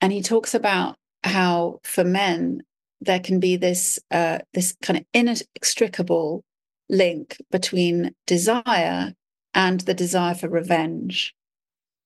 and 0.00 0.12
he 0.12 0.22
talks 0.22 0.54
about 0.54 0.96
how 1.24 1.80
for 1.82 2.04
men 2.04 2.62
there 3.00 3.20
can 3.20 3.40
be 3.40 3.56
this 3.56 3.98
uh, 4.10 4.38
this 4.54 4.76
kind 4.82 4.98
of 4.98 5.04
inextricable 5.12 6.44
link 6.88 7.36
between 7.50 8.14
desire 8.26 9.14
and 9.54 9.80
the 9.80 9.94
desire 9.94 10.34
for 10.34 10.48
revenge 10.48 11.34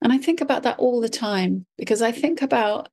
and 0.03 0.12
I 0.12 0.18
think 0.18 0.40
about 0.40 0.62
that 0.62 0.78
all 0.78 1.01
the 1.01 1.09
time 1.09 1.66
because 1.76 2.03
I 2.03 2.12
think 2.12 2.42
about, 2.42 2.88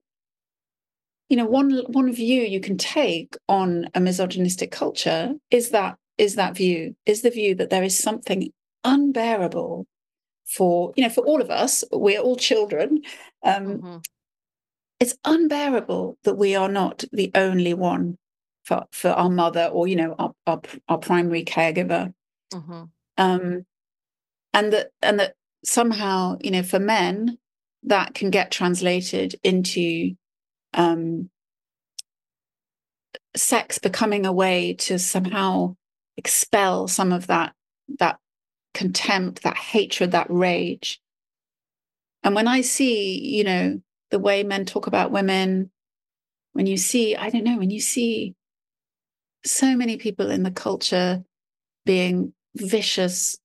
you 1.29 1.37
know, 1.37 1.45
one 1.45 1.83
one 1.87 2.11
view 2.11 2.41
you 2.41 2.59
can 2.59 2.77
take 2.77 3.35
on 3.47 3.89
a 3.93 3.99
misogynistic 3.99 4.71
culture 4.71 5.33
is 5.51 5.69
that 5.69 5.97
is 6.17 6.35
that 6.35 6.55
view, 6.55 6.95
is 7.05 7.21
the 7.21 7.29
view 7.29 7.55
that 7.55 7.69
there 7.69 7.83
is 7.83 7.97
something 7.97 8.51
unbearable 8.83 9.85
for, 10.45 10.93
you 10.95 11.03
know, 11.03 11.09
for 11.09 11.21
all 11.21 11.41
of 11.41 11.51
us, 11.51 11.83
we're 11.91 12.19
all 12.19 12.35
children. 12.35 13.01
Um, 13.43 13.65
mm-hmm. 13.65 13.97
It's 14.99 15.15
unbearable 15.25 16.17
that 16.23 16.35
we 16.35 16.55
are 16.55 16.69
not 16.69 17.03
the 17.11 17.29
only 17.35 17.73
one 17.73 18.17
for, 18.63 18.85
for 18.91 19.09
our 19.09 19.29
mother 19.29 19.65
or, 19.71 19.87
you 19.87 19.95
know, 19.95 20.15
our, 20.17 20.33
our, 20.47 20.61
our 20.89 20.97
primary 20.97 21.43
caregiver. 21.43 22.13
Mm-hmm. 22.53 22.83
Um, 23.17 23.65
and 24.53 24.73
that 24.73 24.87
and 25.01 25.19
that 25.19 25.35
somehow, 25.63 26.37
you 26.41 26.51
know, 26.51 26.63
for 26.63 26.79
men, 26.79 27.37
that 27.83 28.13
can 28.13 28.29
get 28.29 28.51
translated 28.51 29.35
into 29.43 30.11
um, 30.73 31.29
sex 33.35 33.77
becoming 33.77 34.25
a 34.25 34.33
way 34.33 34.73
to 34.73 34.99
somehow 34.99 35.75
expel 36.17 36.87
some 36.87 37.11
of 37.11 37.27
that 37.27 37.53
that 37.99 38.17
contempt, 38.73 39.43
that 39.43 39.57
hatred, 39.57 40.11
that 40.11 40.27
rage. 40.29 40.99
And 42.23 42.35
when 42.35 42.47
I 42.47 42.61
see, 42.61 43.19
you 43.37 43.43
know, 43.43 43.81
the 44.11 44.19
way 44.19 44.43
men 44.43 44.65
talk 44.65 44.87
about 44.87 45.11
women, 45.11 45.71
when 46.53 46.65
you 46.65 46.77
see, 46.77 47.15
I 47.15 47.29
don't 47.29 47.43
know, 47.43 47.57
when 47.57 47.69
you 47.69 47.79
see 47.79 48.35
so 49.45 49.75
many 49.75 49.97
people 49.97 50.29
in 50.29 50.43
the 50.43 50.51
culture 50.51 51.23
being 51.85 52.33
vicious, 52.55 53.37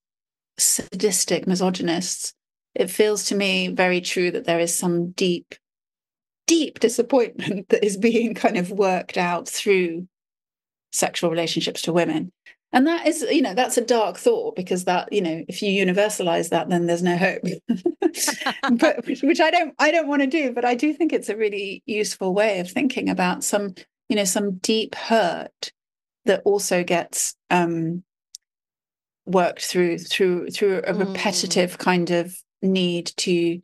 sadistic 0.59 1.47
misogynists, 1.47 2.35
it 2.75 2.91
feels 2.91 3.25
to 3.25 3.35
me 3.35 3.69
very 3.69 4.01
true 4.01 4.31
that 4.31 4.45
there 4.45 4.61
is 4.61 4.77
some 4.77 5.11
deep, 5.13 5.55
deep 6.47 6.81
disappointment 6.81 7.69
that 7.71 7.85
is 7.85 7.97
being 7.97 8.35
kind 8.35 8.57
of 8.57 8.71
worked 8.71 9.19
out 9.19 9.49
through 9.49 10.07
sexual 10.93 11.31
relationships 11.31 11.83
to 11.83 11.93
women. 11.93 12.33
And 12.75 12.87
that 12.87 13.07
is 13.07 13.21
you 13.31 13.43
know 13.43 13.53
that's 13.53 13.77
a 13.77 13.85
dark 13.85 14.17
thought 14.17 14.57
because 14.57 14.85
that 14.85 15.13
you 15.13 15.21
know 15.21 15.45
if 15.47 15.61
you 15.61 15.87
universalize 15.87 16.49
that 16.49 16.71
then 16.71 16.87
there's 16.87 17.03
no 17.03 17.17
hope. 17.19 17.43
But 18.79 19.07
which 19.07 19.41
i 19.41 19.51
don't 19.51 19.75
i 19.79 19.91
don't 19.91 20.07
want 20.07 20.23
to 20.23 20.27
do 20.27 20.53
but 20.53 20.65
i 20.65 20.75
do 20.75 20.93
think 20.93 21.13
it's 21.13 21.29
a 21.29 21.37
really 21.37 21.83
useful 21.87 22.35
way 22.35 22.61
of 22.61 22.71
thinking 22.71 23.09
about 23.09 23.43
some 23.43 23.75
you 24.09 24.17
know 24.17 24.25
some 24.25 24.59
deep 24.59 24.95
hurt 24.95 25.73
that 26.27 26.43
also 26.45 26.85
gets 26.85 27.35
um 27.51 28.05
worked 29.33 29.65
through 29.65 29.99
through 29.99 30.51
through 30.51 30.79
a 30.79 30.93
mm. 30.93 31.01
repetitive 31.01 31.79
kind 31.79 32.11
of 32.11 32.37
need 32.63 33.07
to 33.17 33.61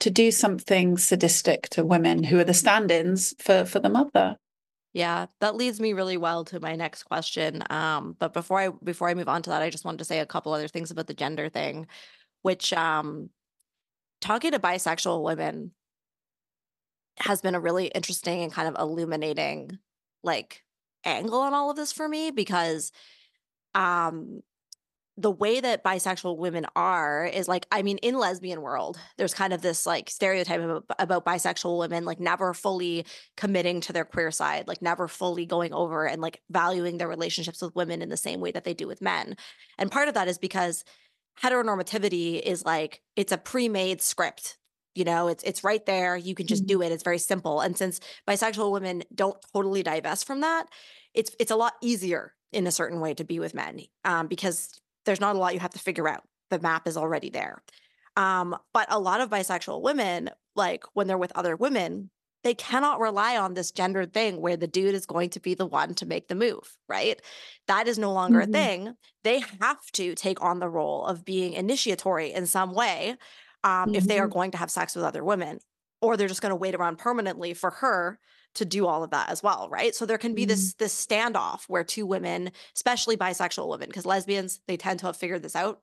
to 0.00 0.10
do 0.10 0.30
something 0.30 0.96
sadistic 0.96 1.68
to 1.68 1.84
women 1.84 2.24
who 2.24 2.38
are 2.38 2.44
the 2.44 2.54
stand-ins 2.54 3.34
for 3.38 3.64
for 3.64 3.78
the 3.78 3.90
mother 3.90 4.36
yeah, 4.92 5.26
that 5.40 5.54
leads 5.54 5.78
me 5.80 5.92
really 5.92 6.16
well 6.16 6.44
to 6.46 6.58
my 6.58 6.74
next 6.74 7.04
question. 7.04 7.62
Um, 7.70 8.16
but 8.18 8.32
before 8.32 8.58
I 8.58 8.70
before 8.70 9.08
I 9.08 9.14
move 9.14 9.28
on 9.28 9.42
to 9.42 9.50
that, 9.50 9.62
I 9.62 9.70
just 9.70 9.84
wanted 9.84 9.98
to 9.98 10.04
say 10.04 10.18
a 10.18 10.26
couple 10.26 10.52
other 10.52 10.68
things 10.68 10.90
about 10.90 11.06
the 11.06 11.14
gender 11.14 11.48
thing, 11.48 11.86
which 12.42 12.72
um 12.72 13.30
talking 14.20 14.52
to 14.52 14.58
bisexual 14.58 15.22
women 15.22 15.72
has 17.18 17.40
been 17.40 17.54
a 17.54 17.60
really 17.60 17.86
interesting 17.86 18.42
and 18.42 18.52
kind 18.52 18.68
of 18.68 18.76
illuminating 18.80 19.78
like 20.22 20.64
angle 21.04 21.40
on 21.40 21.54
all 21.54 21.70
of 21.70 21.76
this 21.76 21.92
for 21.92 22.08
me 22.08 22.30
because 22.30 22.92
um 23.74 24.40
the 25.16 25.30
way 25.30 25.60
that 25.60 25.84
bisexual 25.84 26.38
women 26.38 26.66
are 26.76 27.26
is 27.26 27.48
like 27.48 27.66
i 27.70 27.82
mean 27.82 27.98
in 27.98 28.18
lesbian 28.18 28.62
world 28.62 28.98
there's 29.18 29.34
kind 29.34 29.52
of 29.52 29.60
this 29.60 29.84
like 29.84 30.08
stereotype 30.08 30.60
about, 30.60 30.84
about, 30.98 31.24
bisexual 31.24 31.78
women 31.78 32.04
like 32.04 32.20
never 32.20 32.54
fully 32.54 33.04
committing 33.36 33.80
to 33.80 33.92
their 33.92 34.04
queer 34.04 34.30
side 34.30 34.66
like 34.68 34.80
never 34.80 35.08
fully 35.08 35.46
going 35.46 35.72
over 35.72 36.06
and 36.06 36.22
like 36.22 36.40
valuing 36.50 36.98
their 36.98 37.08
relationships 37.08 37.60
with 37.60 37.74
women 37.74 38.02
in 38.02 38.08
the 38.08 38.16
same 38.16 38.40
way 38.40 38.50
that 38.50 38.64
they 38.64 38.74
do 38.74 38.86
with 38.86 39.02
men 39.02 39.36
and 39.78 39.90
part 39.90 40.08
of 40.08 40.14
that 40.14 40.28
is 40.28 40.38
because 40.38 40.84
heteronormativity 41.42 42.40
is 42.40 42.64
like 42.64 43.02
it's 43.16 43.32
a 43.32 43.38
pre-made 43.38 44.00
script 44.00 44.56
you 44.94 45.04
know 45.04 45.28
it's 45.28 45.42
it's 45.44 45.64
right 45.64 45.86
there 45.86 46.16
you 46.16 46.34
can 46.34 46.46
just 46.46 46.62
mm-hmm. 46.62 46.78
do 46.78 46.82
it 46.82 46.92
it's 46.92 47.02
very 47.02 47.18
simple 47.18 47.60
and 47.60 47.76
since 47.76 48.00
bisexual 48.28 48.72
women 48.72 49.02
don't 49.14 49.36
totally 49.52 49.82
divest 49.82 50.26
from 50.26 50.40
that 50.40 50.66
it's 51.14 51.34
it's 51.38 51.50
a 51.50 51.56
lot 51.56 51.74
easier 51.82 52.34
in 52.52 52.66
a 52.66 52.72
certain 52.72 53.00
way 53.00 53.14
to 53.14 53.24
be 53.24 53.38
with 53.38 53.54
men 53.54 53.80
um, 54.04 54.26
because 54.26 54.80
there's 55.04 55.20
not 55.20 55.36
a 55.36 55.38
lot 55.38 55.54
you 55.54 55.60
have 55.60 55.72
to 55.72 55.78
figure 55.78 56.08
out. 56.08 56.22
The 56.50 56.58
map 56.58 56.86
is 56.86 56.96
already 56.96 57.30
there. 57.30 57.62
Um, 58.16 58.56
but 58.74 58.86
a 58.90 58.98
lot 58.98 59.20
of 59.20 59.30
bisexual 59.30 59.82
women, 59.82 60.30
like 60.56 60.84
when 60.94 61.06
they're 61.06 61.18
with 61.18 61.32
other 61.34 61.56
women, 61.56 62.10
they 62.42 62.54
cannot 62.54 63.00
rely 63.00 63.36
on 63.36 63.54
this 63.54 63.70
gendered 63.70 64.12
thing 64.12 64.40
where 64.40 64.56
the 64.56 64.66
dude 64.66 64.94
is 64.94 65.06
going 65.06 65.30
to 65.30 65.40
be 65.40 65.54
the 65.54 65.66
one 65.66 65.94
to 65.94 66.06
make 66.06 66.28
the 66.28 66.34
move, 66.34 66.76
right? 66.88 67.20
That 67.66 67.86
is 67.86 67.98
no 67.98 68.12
longer 68.12 68.40
mm-hmm. 68.40 68.50
a 68.50 68.52
thing. 68.52 68.94
They 69.24 69.40
have 69.60 69.78
to 69.92 70.14
take 70.14 70.42
on 70.42 70.58
the 70.58 70.68
role 70.68 71.04
of 71.04 71.24
being 71.24 71.52
initiatory 71.52 72.32
in 72.32 72.46
some 72.46 72.72
way 72.72 73.16
um, 73.62 73.70
mm-hmm. 73.70 73.94
if 73.94 74.04
they 74.04 74.18
are 74.18 74.24
mm-hmm. 74.24 74.32
going 74.32 74.50
to 74.52 74.58
have 74.58 74.70
sex 74.70 74.96
with 74.96 75.04
other 75.04 75.22
women, 75.22 75.58
or 76.00 76.16
they're 76.16 76.28
just 76.28 76.42
going 76.42 76.50
to 76.50 76.56
wait 76.56 76.74
around 76.74 76.98
permanently 76.98 77.52
for 77.52 77.70
her 77.70 78.18
to 78.54 78.64
do 78.64 78.86
all 78.86 79.04
of 79.04 79.10
that 79.10 79.28
as 79.30 79.42
well, 79.42 79.68
right? 79.70 79.94
So 79.94 80.06
there 80.06 80.18
can 80.18 80.34
be 80.34 80.42
mm-hmm. 80.42 80.50
this 80.50 80.74
this 80.74 81.06
standoff 81.06 81.64
where 81.68 81.84
two 81.84 82.06
women, 82.06 82.52
especially 82.74 83.16
bisexual 83.16 83.68
women, 83.68 83.88
because 83.88 84.06
lesbians 84.06 84.60
they 84.66 84.76
tend 84.76 85.00
to 85.00 85.06
have 85.06 85.16
figured 85.16 85.42
this 85.42 85.56
out. 85.56 85.80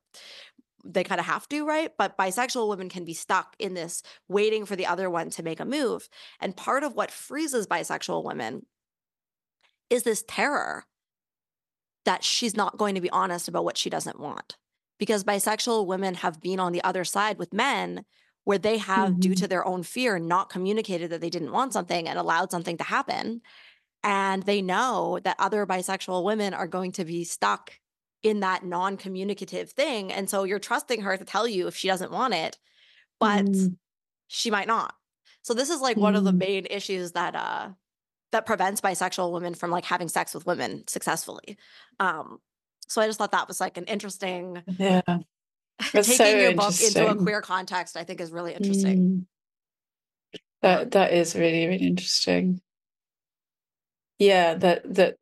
They 0.85 1.03
kind 1.03 1.19
of 1.19 1.25
have 1.25 1.49
to, 1.49 1.65
right? 1.65 1.91
But 1.97 2.17
bisexual 2.17 2.69
women 2.69 2.87
can 2.89 3.03
be 3.03 3.13
stuck 3.13 3.55
in 3.59 3.73
this 3.73 4.03
waiting 4.29 4.65
for 4.65 4.75
the 4.75 4.85
other 4.85 5.09
one 5.09 5.29
to 5.31 5.43
make 5.43 5.59
a 5.59 5.65
move. 5.65 6.07
And 6.39 6.55
part 6.55 6.83
of 6.83 6.93
what 6.93 7.11
freezes 7.11 7.67
bisexual 7.67 8.23
women 8.23 8.65
is 9.89 10.03
this 10.03 10.23
terror 10.27 10.85
that 12.05 12.23
she's 12.23 12.55
not 12.55 12.77
going 12.77 12.95
to 12.95 13.01
be 13.01 13.09
honest 13.09 13.47
about 13.47 13.65
what 13.65 13.77
she 13.77 13.89
doesn't 13.89 14.19
want. 14.19 14.55
Because 14.97 15.23
bisexual 15.23 15.85
women 15.85 16.15
have 16.15 16.41
been 16.41 16.59
on 16.59 16.71
the 16.71 16.83
other 16.83 17.03
side 17.03 17.37
with 17.37 17.53
men 17.53 18.05
where 18.47 18.57
they 18.57 18.77
have, 18.77 19.09
mm-hmm. 19.09 19.19
due 19.19 19.35
to 19.35 19.45
their 19.45 19.67
own 19.67 19.83
fear, 19.83 20.17
not 20.19 20.49
communicated 20.49 21.09
that 21.09 21.19
they 21.19 21.29
didn't 21.29 21.51
want 21.51 21.73
something 21.73 22.07
and 22.07 22.17
allowed 22.17 22.49
something 22.49 22.77
to 22.77 22.83
happen. 22.85 23.41
And 24.05 24.41
they 24.43 24.61
know 24.61 25.19
that 25.25 25.35
other 25.37 25.65
bisexual 25.65 26.23
women 26.23 26.53
are 26.53 26.65
going 26.65 26.93
to 26.93 27.03
be 27.03 27.25
stuck 27.25 27.73
in 28.23 28.39
that 28.39 28.63
non 28.63 28.95
communicative 28.95 29.71
thing. 29.71 30.13
And 30.13 30.29
so 30.29 30.45
you're 30.45 30.59
trusting 30.59 31.01
her 31.01 31.17
to 31.17 31.25
tell 31.25 31.45
you 31.45 31.67
if 31.67 31.75
she 31.75 31.89
doesn't 31.89 32.09
want 32.09 32.35
it, 32.35 32.57
but 33.19 33.43
mm. 33.43 33.75
she 34.27 34.49
might 34.49 34.67
not. 34.67 34.95
So 35.41 35.53
this 35.53 35.69
is 35.69 35.81
like 35.81 35.97
mm. 35.97 36.03
one 36.03 36.15
of 36.15 36.23
the 36.23 36.31
mm. 36.31 36.37
main 36.37 36.67
issues 36.69 37.11
that 37.11 37.35
uh 37.35 37.71
that 38.31 38.45
prevents 38.45 38.79
bisexual 38.79 39.33
women 39.33 39.55
from 39.55 39.71
like 39.71 39.83
having 39.83 40.07
sex 40.07 40.33
with 40.33 40.45
women 40.45 40.87
successfully. 40.87 41.57
Um 41.99 42.37
so 42.87 43.01
I 43.01 43.07
just 43.07 43.17
thought 43.17 43.33
that 43.33 43.49
was 43.49 43.59
like 43.59 43.75
an 43.75 43.85
interesting 43.85 44.63
yeah 44.77 45.01
That's 45.93 46.07
taking 46.07 46.17
so 46.17 46.37
your 46.37 46.55
book 46.55 46.73
into 46.81 47.07
a 47.07 47.15
queer 47.15 47.41
context, 47.41 47.97
I 47.97 48.03
think, 48.03 48.19
is 48.19 48.31
really 48.31 48.53
interesting. 48.53 48.97
Mm. 48.97 49.25
That 50.61 50.91
that 50.91 51.13
is 51.13 51.35
really 51.35 51.67
really 51.67 51.85
interesting. 51.85 52.61
Yeah, 54.17 54.55
that 54.55 54.95
that 54.95 55.17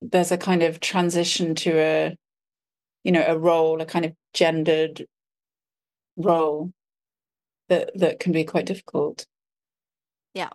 there's 0.00 0.30
a 0.30 0.38
kind 0.38 0.62
of 0.62 0.80
transition 0.80 1.54
to 1.54 1.78
a, 1.78 2.16
you 3.02 3.12
know, 3.12 3.24
a 3.26 3.36
role, 3.36 3.80
a 3.80 3.86
kind 3.86 4.04
of 4.04 4.12
gendered 4.32 5.06
role 6.16 6.72
that 7.68 7.90
that 7.96 8.20
can 8.20 8.32
be 8.32 8.44
quite 8.44 8.66
difficult. 8.66 9.26
Yeah. 10.34 10.50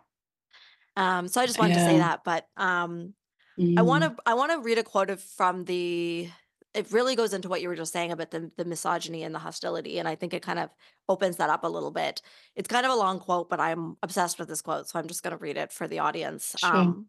Um, 0.96 1.28
so 1.28 1.42
I 1.42 1.46
just 1.46 1.60
wanted 1.60 1.76
yeah. 1.76 1.84
to 1.84 1.90
say 1.90 1.98
that, 1.98 2.22
but 2.24 2.46
um, 2.58 3.14
mm. 3.60 3.78
I 3.78 3.82
want 3.82 4.04
to 4.04 4.16
I 4.26 4.34
want 4.34 4.52
to 4.52 4.60
read 4.60 4.78
a 4.78 4.84
quote 4.84 5.20
from 5.20 5.66
the 5.66 6.30
it 6.74 6.92
really 6.92 7.16
goes 7.16 7.34
into 7.34 7.50
what 7.50 7.62
you 7.62 7.68
were 7.68 7.76
just 7.76 7.94
saying 7.94 8.12
about 8.12 8.32
the, 8.32 8.52
the 8.58 8.66
misogyny 8.66 9.24
and 9.24 9.34
the 9.34 9.40
hostility. 9.40 9.98
And 9.98 10.08
I 10.08 10.16
think 10.16 10.34
it 10.34 10.44
kind 10.44 10.60
of 10.60 10.70
opens 11.08 11.38
that 11.38 11.50
up 11.50 11.64
a 11.64 11.68
little 11.68 11.92
bit. 11.92 12.22
It's 12.56 12.68
kind 12.68 12.86
of 12.86 12.92
a 12.92 12.96
long 12.96 13.20
quote, 13.20 13.50
but 13.50 13.60
I'm 13.60 13.98
obsessed 14.04 14.38
with 14.38 14.48
this 14.48 14.62
quote. 14.62 14.88
So 14.88 15.00
I'm 15.00 15.08
just 15.08 15.24
going 15.24 15.36
to 15.36 15.42
read 15.42 15.58
it 15.58 15.72
for 15.72 15.88
the 15.88 16.00
audience. 16.00 16.56
Sure. 16.58 16.76
Um, 16.76 17.08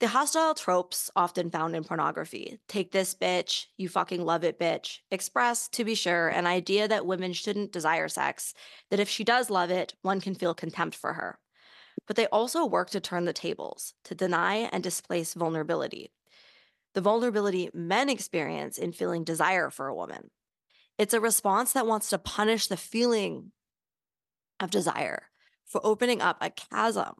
the 0.00 0.08
hostile 0.08 0.54
tropes 0.54 1.10
often 1.16 1.50
found 1.50 1.74
in 1.74 1.82
pornography 1.82 2.60
take 2.68 2.92
this 2.92 3.16
bitch, 3.16 3.66
you 3.78 3.88
fucking 3.88 4.24
love 4.24 4.44
it 4.44 4.58
bitch, 4.58 4.98
express, 5.10 5.68
to 5.70 5.84
be 5.84 5.96
sure, 5.96 6.28
an 6.28 6.46
idea 6.46 6.86
that 6.86 7.06
women 7.06 7.32
shouldn't 7.32 7.72
desire 7.72 8.08
sex, 8.08 8.54
that 8.90 9.00
if 9.00 9.08
she 9.08 9.24
does 9.24 9.50
love 9.50 9.70
it, 9.70 9.94
one 10.02 10.20
can 10.20 10.36
feel 10.36 10.54
contempt 10.54 10.94
for 10.94 11.14
her. 11.14 11.40
But 12.06 12.14
they 12.14 12.26
also 12.26 12.64
work 12.64 12.90
to 12.90 13.00
turn 13.00 13.24
the 13.24 13.32
tables, 13.32 13.94
to 14.04 14.14
deny 14.14 14.68
and 14.72 14.84
displace 14.84 15.34
vulnerability 15.34 16.12
the 16.98 17.02
vulnerability 17.02 17.70
men 17.72 18.08
experience 18.08 18.76
in 18.76 18.90
feeling 18.90 19.22
desire 19.22 19.70
for 19.70 19.86
a 19.86 19.94
woman. 19.94 20.32
It's 20.98 21.14
a 21.14 21.20
response 21.20 21.72
that 21.74 21.86
wants 21.86 22.10
to 22.10 22.18
punish 22.18 22.66
the 22.66 22.76
feeling 22.76 23.52
of 24.58 24.72
desire 24.72 25.26
for 25.64 25.80
opening 25.84 26.20
up 26.20 26.38
a 26.40 26.50
chasm 26.50 27.14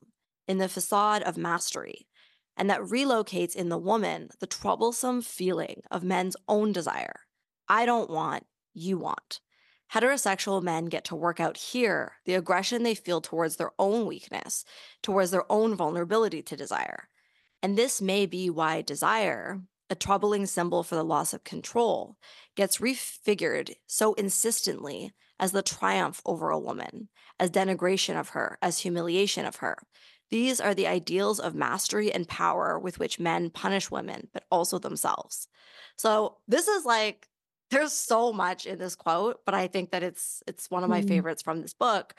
in 0.48 0.58
the 0.58 0.68
facade 0.68 1.22
of 1.22 1.36
mastery, 1.36 2.08
and 2.56 2.68
that 2.68 2.80
relocates 2.80 3.54
in 3.54 3.68
the 3.68 3.78
woman 3.78 4.30
the 4.40 4.48
troublesome 4.48 5.22
feeling 5.22 5.82
of 5.92 6.02
men's 6.02 6.34
own 6.48 6.72
desire. 6.72 7.20
I 7.68 7.86
don't 7.86 8.10
want, 8.10 8.46
you 8.74 8.98
want. 8.98 9.38
Heterosexual 9.94 10.60
men 10.60 10.86
get 10.86 11.04
to 11.04 11.14
work 11.14 11.38
out 11.38 11.56
here 11.56 12.14
the 12.24 12.34
aggression 12.34 12.82
they 12.82 12.96
feel 12.96 13.20
towards 13.20 13.54
their 13.54 13.70
own 13.78 14.06
weakness, 14.06 14.64
towards 15.04 15.30
their 15.30 15.44
own 15.48 15.76
vulnerability 15.76 16.42
to 16.42 16.56
desire. 16.56 17.08
And 17.62 17.76
this 17.76 18.00
may 18.00 18.26
be 18.26 18.50
why 18.50 18.82
desire, 18.82 19.60
a 19.90 19.94
troubling 19.94 20.46
symbol 20.46 20.82
for 20.82 20.94
the 20.94 21.04
loss 21.04 21.32
of 21.32 21.44
control, 21.44 22.16
gets 22.56 22.78
refigured 22.78 23.74
so 23.86 24.14
insistently 24.14 25.12
as 25.40 25.52
the 25.52 25.62
triumph 25.62 26.20
over 26.26 26.50
a 26.50 26.58
woman, 26.58 27.08
as 27.38 27.50
denigration 27.50 28.18
of 28.18 28.30
her, 28.30 28.58
as 28.60 28.80
humiliation 28.80 29.44
of 29.44 29.56
her. 29.56 29.76
These 30.30 30.60
are 30.60 30.74
the 30.74 30.86
ideals 30.86 31.40
of 31.40 31.54
mastery 31.54 32.12
and 32.12 32.28
power 32.28 32.78
with 32.78 32.98
which 32.98 33.18
men 33.18 33.50
punish 33.50 33.90
women, 33.90 34.28
but 34.32 34.44
also 34.50 34.78
themselves. 34.78 35.48
So 35.96 36.36
this 36.46 36.68
is 36.68 36.84
like 36.84 37.28
there's 37.70 37.92
so 37.92 38.32
much 38.32 38.66
in 38.66 38.78
this 38.78 38.94
quote, 38.94 39.40
but 39.44 39.54
I 39.54 39.68
think 39.68 39.90
that 39.90 40.02
it's 40.02 40.42
it's 40.46 40.70
one 40.70 40.84
of 40.84 40.90
my 40.90 41.02
mm. 41.02 41.08
favorites 41.08 41.42
from 41.42 41.62
this 41.62 41.74
book. 41.74 42.14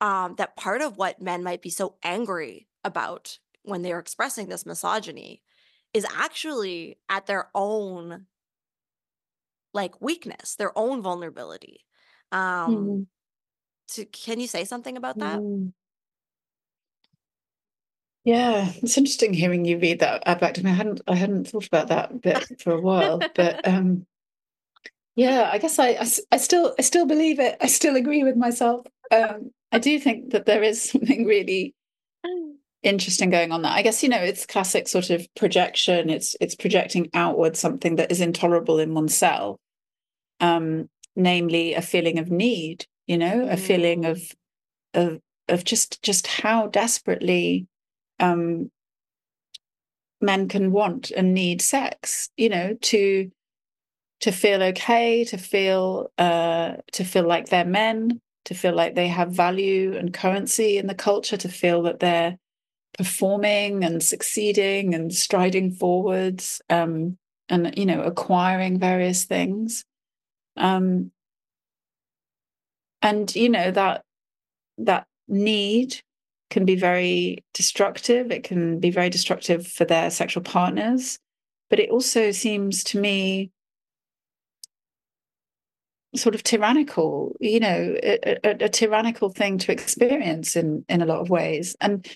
Um, 0.00 0.34
that 0.38 0.56
part 0.56 0.82
of 0.82 0.96
what 0.96 1.22
men 1.22 1.44
might 1.44 1.62
be 1.62 1.70
so 1.70 1.94
angry 2.02 2.66
about 2.82 3.38
when 3.64 3.82
they're 3.82 3.98
expressing 3.98 4.48
this 4.48 4.66
misogyny 4.66 5.42
is 5.92 6.06
actually 6.16 6.98
at 7.08 7.26
their 7.26 7.48
own 7.54 8.26
like 9.72 10.00
weakness, 10.00 10.54
their 10.56 10.76
own 10.78 11.02
vulnerability. 11.02 11.80
Um, 12.32 12.74
Mm, 12.74 13.06
to, 13.88 14.04
can 14.06 14.40
you 14.40 14.46
say 14.46 14.64
something 14.64 14.96
about 14.96 15.18
that? 15.18 15.40
mm. 15.40 15.72
Yeah, 18.24 18.72
it's 18.82 18.96
interesting 18.96 19.34
hearing 19.34 19.66
you 19.66 19.78
read 19.78 20.00
that 20.00 20.24
back 20.40 20.54
to 20.54 20.64
me. 20.64 20.70
I 20.70 20.74
hadn't 20.74 21.02
I 21.06 21.14
hadn't 21.14 21.48
thought 21.48 21.66
about 21.66 21.88
that 21.88 22.22
bit 22.22 22.58
for 22.60 22.72
a 22.72 22.80
while, 22.80 23.20
but 23.34 23.66
um, 23.68 24.06
yeah, 25.14 25.50
I 25.52 25.58
guess 25.58 25.78
I, 25.78 25.98
I 26.32 26.38
still 26.38 26.74
I 26.78 26.82
still 26.82 27.06
believe 27.06 27.38
it. 27.38 27.56
I 27.60 27.66
still 27.66 27.96
agree 27.96 28.24
with 28.24 28.36
myself. 28.36 28.86
Um, 29.10 29.52
I 29.70 29.78
do 29.78 29.98
think 29.98 30.30
that 30.30 30.46
there 30.46 30.62
is 30.62 30.90
something 30.90 31.26
really 31.26 31.74
interesting 32.84 33.30
going 33.30 33.50
on 33.50 33.62
there. 33.62 33.72
I 33.72 33.82
guess 33.82 34.02
you 34.02 34.08
know 34.08 34.22
it's 34.22 34.46
classic 34.46 34.86
sort 34.88 35.10
of 35.10 35.26
projection. 35.34 36.10
It's 36.10 36.36
it's 36.40 36.54
projecting 36.54 37.10
outward 37.14 37.56
something 37.56 37.96
that 37.96 38.12
is 38.12 38.20
intolerable 38.20 38.78
in 38.78 38.94
oneself, 38.94 39.58
um, 40.40 40.88
namely 41.16 41.74
a 41.74 41.82
feeling 41.82 42.18
of 42.18 42.30
need. 42.30 42.86
You 43.06 43.18
know, 43.18 43.46
a 43.48 43.56
feeling 43.56 44.02
Mm, 44.02 44.10
of 44.10 44.22
of 44.94 45.20
of 45.48 45.64
just 45.64 46.02
just 46.02 46.26
how 46.26 46.68
desperately 46.68 47.66
um, 48.20 48.70
men 50.20 50.48
can 50.48 50.72
want 50.72 51.10
and 51.10 51.34
need 51.34 51.60
sex. 51.62 52.30
You 52.36 52.48
know, 52.50 52.74
to 52.82 53.30
to 54.20 54.32
feel 54.32 54.62
okay, 54.62 55.24
to 55.24 55.36
feel 55.36 56.10
uh, 56.18 56.76
to 56.92 57.04
feel 57.04 57.26
like 57.26 57.48
they're 57.48 57.64
men, 57.64 58.20
to 58.46 58.54
feel 58.54 58.74
like 58.74 58.94
they 58.94 59.08
have 59.08 59.32
value 59.32 59.96
and 59.96 60.14
currency 60.14 60.78
in 60.78 60.86
the 60.86 60.94
culture, 60.94 61.36
to 61.36 61.48
feel 61.48 61.82
that 61.82 62.00
they're 62.00 62.38
performing 62.96 63.84
and 63.84 64.02
succeeding 64.02 64.94
and 64.94 65.12
striding 65.12 65.72
forwards, 65.72 66.60
um, 66.70 67.18
and 67.48 67.76
you 67.76 67.86
know, 67.86 68.02
acquiring 68.02 68.78
various 68.78 69.24
things. 69.24 69.84
Um, 70.56 71.10
and 73.02 73.34
you 73.34 73.50
know 73.50 73.70
that 73.70 74.02
that 74.78 75.06
need 75.28 76.00
can 76.50 76.64
be 76.64 76.76
very 76.76 77.44
destructive. 77.52 78.30
It 78.30 78.44
can 78.44 78.80
be 78.80 78.90
very 78.90 79.10
destructive 79.10 79.66
for 79.66 79.84
their 79.84 80.10
sexual 80.10 80.42
partners, 80.42 81.18
but 81.70 81.80
it 81.80 81.90
also 81.90 82.30
seems 82.30 82.84
to 82.84 83.00
me 83.00 83.50
sort 86.16 86.34
of 86.34 86.44
tyrannical, 86.44 87.34
you 87.40 87.58
know, 87.58 87.96
a, 88.02 88.38
a, 88.44 88.64
a 88.66 88.68
tyrannical 88.68 89.30
thing 89.30 89.58
to 89.58 89.72
experience 89.72 90.56
in 90.56 90.84
in 90.88 91.02
a 91.02 91.06
lot 91.06 91.20
of 91.20 91.30
ways, 91.30 91.76
and 91.80 92.06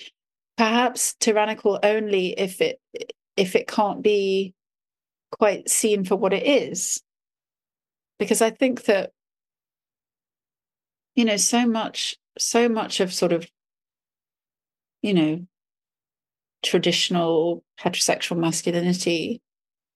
perhaps 0.59 1.15
tyrannical 1.21 1.79
only 1.85 2.39
if 2.39 2.61
it 2.61 2.81
if 3.37 3.55
it 3.55 3.69
can't 3.69 4.03
be 4.03 4.53
quite 5.31 5.69
seen 5.71 6.05
for 6.05 6.17
what 6.17 6.33
it 6.33 6.45
is. 6.45 7.01
Because 8.19 8.43
I 8.43 8.51
think 8.51 8.85
that 8.85 9.13
you 11.15 11.25
know 11.25 11.37
so 11.37 11.65
much 11.65 12.17
so 12.39 12.69
much 12.69 12.99
of 13.01 13.15
sort 13.15 13.33
of 13.33 13.49
you 15.01 15.15
know 15.15 15.47
traditional 16.65 17.63
heterosexual 17.81 18.37
masculinity 18.37 19.41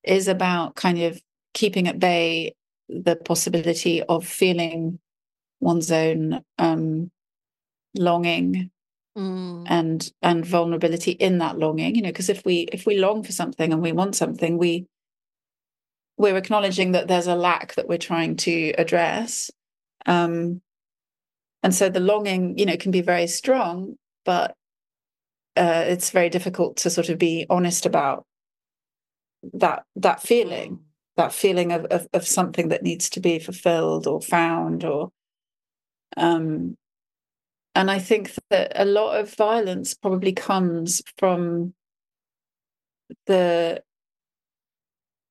is 0.03 0.29
about 0.29 0.75
kind 0.75 1.01
of 1.01 1.21
keeping 1.53 1.89
at 1.89 1.99
bay 1.99 2.55
the 2.87 3.17
possibility 3.17 4.01
of 4.03 4.25
feeling 4.25 4.99
one's 5.59 5.91
own 5.91 6.41
um, 6.57 7.11
longing 7.95 8.71
mm, 9.17 9.65
and 9.67 10.11
and 10.21 10.45
vulnerability 10.45 11.11
in 11.11 11.37
that 11.39 11.57
longing 11.57 11.95
you 11.95 12.01
know 12.01 12.09
because 12.09 12.29
if 12.29 12.43
we 12.45 12.61
if 12.71 12.85
we 12.85 12.97
long 12.97 13.23
for 13.23 13.31
something 13.31 13.71
and 13.71 13.81
we 13.81 13.91
want 13.91 14.15
something 14.15 14.57
we 14.57 14.85
we're 16.17 16.37
acknowledging 16.37 16.91
that 16.91 17.07
there's 17.07 17.27
a 17.27 17.35
lack 17.35 17.75
that 17.75 17.87
we're 17.87 17.97
trying 17.97 18.35
to 18.35 18.69
address 18.77 19.51
um 20.05 20.61
and 21.63 21.73
so 21.73 21.89
the 21.89 21.99
longing 21.99 22.57
you 22.57 22.65
know 22.65 22.77
can 22.77 22.91
be 22.91 23.01
very 23.01 23.27
strong 23.27 23.95
but 24.25 24.55
uh, 25.55 25.83
it's 25.87 26.09
very 26.09 26.29
difficult 26.29 26.77
to 26.77 26.89
sort 26.89 27.09
of 27.09 27.19
be 27.19 27.45
honest 27.49 27.85
about 27.85 28.25
that 29.53 29.83
that 29.95 30.21
feeling 30.21 30.71
mm, 30.71 30.79
that 31.15 31.33
feeling 31.33 31.71
of, 31.71 31.85
of 31.85 32.07
of 32.13 32.27
something 32.27 32.69
that 32.69 32.81
needs 32.81 33.09
to 33.09 33.19
be 33.19 33.37
fulfilled 33.37 34.07
or 34.07 34.21
found 34.21 34.83
or 34.83 35.09
um 36.17 36.75
and 37.75 37.89
i 37.89 37.99
think 37.99 38.31
that 38.49 38.71
a 38.75 38.85
lot 38.85 39.19
of 39.19 39.33
violence 39.35 39.93
probably 39.93 40.31
comes 40.31 41.01
from 41.17 41.73
the 43.25 43.81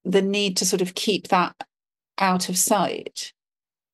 the 0.04 0.22
need 0.22 0.56
to 0.56 0.66
sort 0.66 0.82
of 0.82 0.94
keep 0.94 1.28
that 1.28 1.54
out 2.18 2.48
of 2.48 2.58
sight 2.58 3.32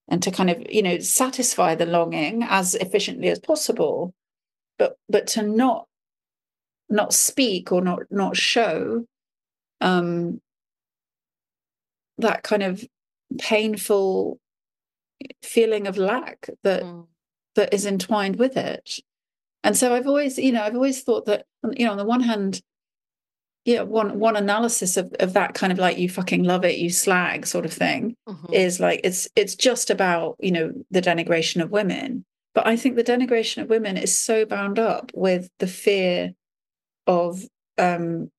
and 0.09 0.23
to 0.23 0.31
kind 0.31 0.51
of 0.51 0.63
you 0.71 0.83
know 0.83 0.99
satisfy 0.99 1.75
the 1.75 1.87
longing 1.87 2.43
as 2.43 2.75
efficiently 2.77 3.29
as 3.29 3.39
possible 3.39 4.15
but 4.79 4.97
but 5.09 5.27
to 5.27 5.43
not 5.43 5.87
not 6.89 7.13
speak 7.13 7.71
or 7.71 7.83
not 7.83 8.01
not 8.11 8.37
show 8.37 9.05
um 9.81 10.41
that 12.17 12.43
kind 12.43 12.63
of 12.63 12.85
painful 13.39 14.41
feeling 15.43 15.87
of 15.87 15.97
lack 15.97 16.49
that 16.63 16.83
mm, 16.83 17.07
that 17.59 17.75
is 17.75 17.85
entwined 17.85 18.37
with 18.37 18.57
it. 18.57 19.01
And 19.65 19.77
so 19.77 19.93
i've 19.93 20.07
always 20.07 20.39
you 20.39 20.53
know 20.53 20.63
i've 20.63 20.77
always 20.77 21.03
thought 21.03 21.27
that 21.27 21.45
you 21.73 21.85
know 21.85 21.91
on 21.91 21.99
the 21.99 22.05
one 22.05 22.21
hand 22.21 22.63
yeah 23.65 23.83
one 23.83 24.21
one 24.21 24.37
analysis 24.37 24.97
of, 24.97 25.13
of 25.19 25.33
that 25.33 25.55
kind 25.55 25.73
of 25.73 25.79
like 25.79 25.99
you 25.99 26.09
fucking 26.09 26.45
love 26.45 26.65
it 26.65 26.79
you 26.79 26.89
slag 26.89 27.45
sort 27.45 27.67
of 27.67 27.73
thing 27.73 28.15
mhm, 28.29 28.53
is 28.53 28.79
like 28.79 29.01
it's 29.03 29.29
it's 29.35 29.57
just 29.57 29.91
about 29.91 30.37
you 30.39 30.53
know 30.53 30.73
the 30.93 31.03
denigration 31.03 31.61
of 31.61 31.71
women. 31.73 32.25
But 32.55 32.69
i 32.69 32.77
think 32.77 32.95
the 32.95 33.05
denigration 33.05 33.63
of 33.63 33.69
women 33.69 33.97
is 33.97 34.17
so 34.17 34.47
bound 34.47 34.79
up 34.79 35.11
with 35.13 35.51
the 35.59 35.67
fear 35.67 36.33
of 37.09 37.45
um 37.77 38.31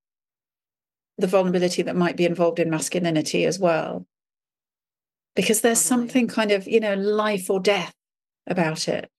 the 1.17 1.27
vulnerability 1.27 1.81
that 1.81 1.97
might 1.97 2.15
be 2.15 2.25
involved 2.25 2.59
in 2.59 2.69
masculinity 2.69 3.43
as 3.45 3.59
well. 3.59 4.07
Because 5.35 5.59
there's 5.61 5.81
something 5.81 6.29
kind 6.29 6.51
of 6.51 6.65
you 6.65 6.79
know 6.79 6.95
life 6.95 7.49
or 7.49 7.59
death 7.59 7.93
about 8.49 8.87
it. 8.87 9.09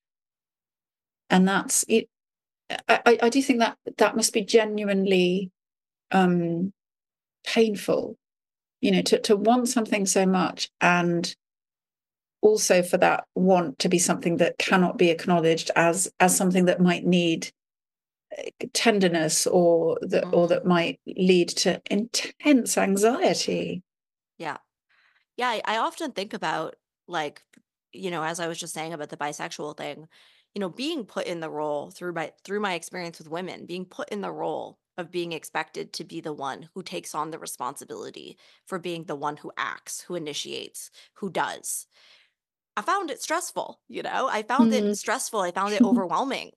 And 1.28 1.47
that's 1.47 1.85
it. 1.89 2.09
I, 2.89 3.18
I 3.22 3.28
do 3.28 3.43
think 3.43 3.59
that 3.61 3.78
that 3.99 4.16
must 4.16 4.33
be 4.33 4.43
genuinely 4.43 5.51
um 6.12 6.72
painful 7.45 8.16
you 8.81 8.91
know 8.91 9.03
to, 9.03 9.18
to 9.20 9.37
want 9.37 9.68
something 9.68 10.07
so 10.07 10.26
much 10.26 10.70
and 10.81 11.35
also 12.43 12.83
for 12.83 12.97
that 12.97 13.24
want 13.35 13.78
to 13.81 13.89
be 13.89 13.99
something 13.99 14.39
that 14.39 14.59
cannot 14.59 14.99
be 14.99 15.11
acknowledged 15.11 15.70
as 15.76 16.11
as 16.20 16.37
something 16.37 16.64
that 16.66 16.81
might 16.81 17.05
need 17.05 17.53
eh, 18.37 18.51
tenderness 18.72 19.47
or 19.47 19.99
that 20.03 20.24
or 20.33 20.47
Mm, 20.47 20.49
that 20.49 20.64
might 20.64 21.01
lead 21.07 21.49
to 21.49 21.81
intense 21.91 22.78
anxiety. 22.78 23.83
Yeah. 24.39 24.59
Yeah, 25.37 25.49
I, 25.49 25.62
I 25.64 25.78
often 25.78 26.12
think 26.12 26.35
about 26.35 26.76
like, 27.07 27.43
you 27.93 28.11
know, 28.11 28.22
as 28.22 28.41
I 28.41 28.49
was 28.49 28.59
just 28.59 28.74
saying 28.74 28.93
about 28.93 29.09
the 29.11 29.16
bisexual 29.16 29.76
thing, 29.76 30.09
you 30.55 30.61
know, 30.61 30.68
being 30.68 31.05
put 31.07 31.26
in 31.26 31.41
the 31.41 31.51
role 31.51 31.91
through 31.91 32.12
my 32.12 32.32
through 32.45 32.61
my 32.61 32.74
experience 32.74 33.18
with 33.18 33.28
women, 33.30 33.66
being 33.66 33.84
put 33.86 34.09
in 34.11 34.20
the 34.20 34.32
role 34.32 34.78
of 34.99 35.11
being 35.11 35.32
expected 35.32 35.93
to 35.95 36.05
be 36.05 36.20
the 36.20 36.32
one 36.32 36.68
who 36.74 36.82
takes 36.82 37.14
on 37.14 37.30
the 37.30 37.38
responsibility 37.38 38.38
for 38.66 38.78
being 38.78 39.05
the 39.05 39.16
one 39.16 39.36
who 39.38 39.53
acts, 39.57 40.03
who 40.03 40.14
initiates, 40.14 40.91
who 41.14 41.30
does. 41.30 41.86
I 42.76 42.82
found 42.82 43.11
it 43.11 43.20
stressful, 43.22 43.80
you 43.88 44.03
know? 44.03 44.28
I 44.28 44.43
found 44.43 44.72
it 44.72 44.95
Mm, 44.95 44.95
stressful. 44.95 45.41
I 45.41 45.51
found 45.53 45.74
it 45.74 45.82
overwhelming. 45.84 46.53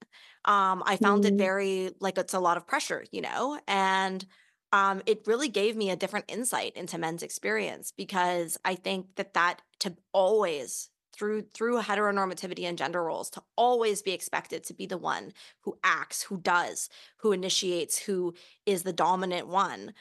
Um, 0.45 0.84
I 0.86 0.97
found 0.97 1.25
it 1.25 1.38
mm, 1.38 1.38
very 1.38 1.91
like 1.99 2.17
it's 2.17 2.34
a 2.34 2.39
lot 2.39 2.57
of 2.57 2.67
pressure, 2.67 3.05
you 3.11 3.21
know? 3.21 3.59
And 3.67 4.25
um, 4.71 5.01
it 5.05 5.27
really 5.27 5.49
gave 5.49 5.75
me 5.75 5.89
a 5.89 5.95
different 5.95 6.25
insight 6.31 6.73
into 6.75 6.97
men's 6.97 7.23
experience 7.23 7.91
because 7.91 8.57
I 8.65 8.75
think 8.75 9.15
that 9.15 9.34
that 9.34 9.61
to 9.79 9.95
always 10.13 10.89
through 11.14 11.43
through 11.53 11.82
heteronormativity 11.82 12.64
and 12.64 12.78
gender 12.78 13.03
roles 13.03 13.30
to 13.32 13.43
always 13.55 14.01
be 14.01 14.11
expected 14.11 14.64
to 14.64 14.74
be 14.74 14.86
the 14.86 14.97
one 14.97 15.32
who 15.61 15.78
acts, 15.84 16.24
who 16.24 16.38
does, 16.38 16.89
who 17.18 17.32
initiates, 17.32 17.97
who 17.99 18.34
is 18.66 18.84
the 18.84 18.93
dominant 18.93 19.47
one. 19.47 19.93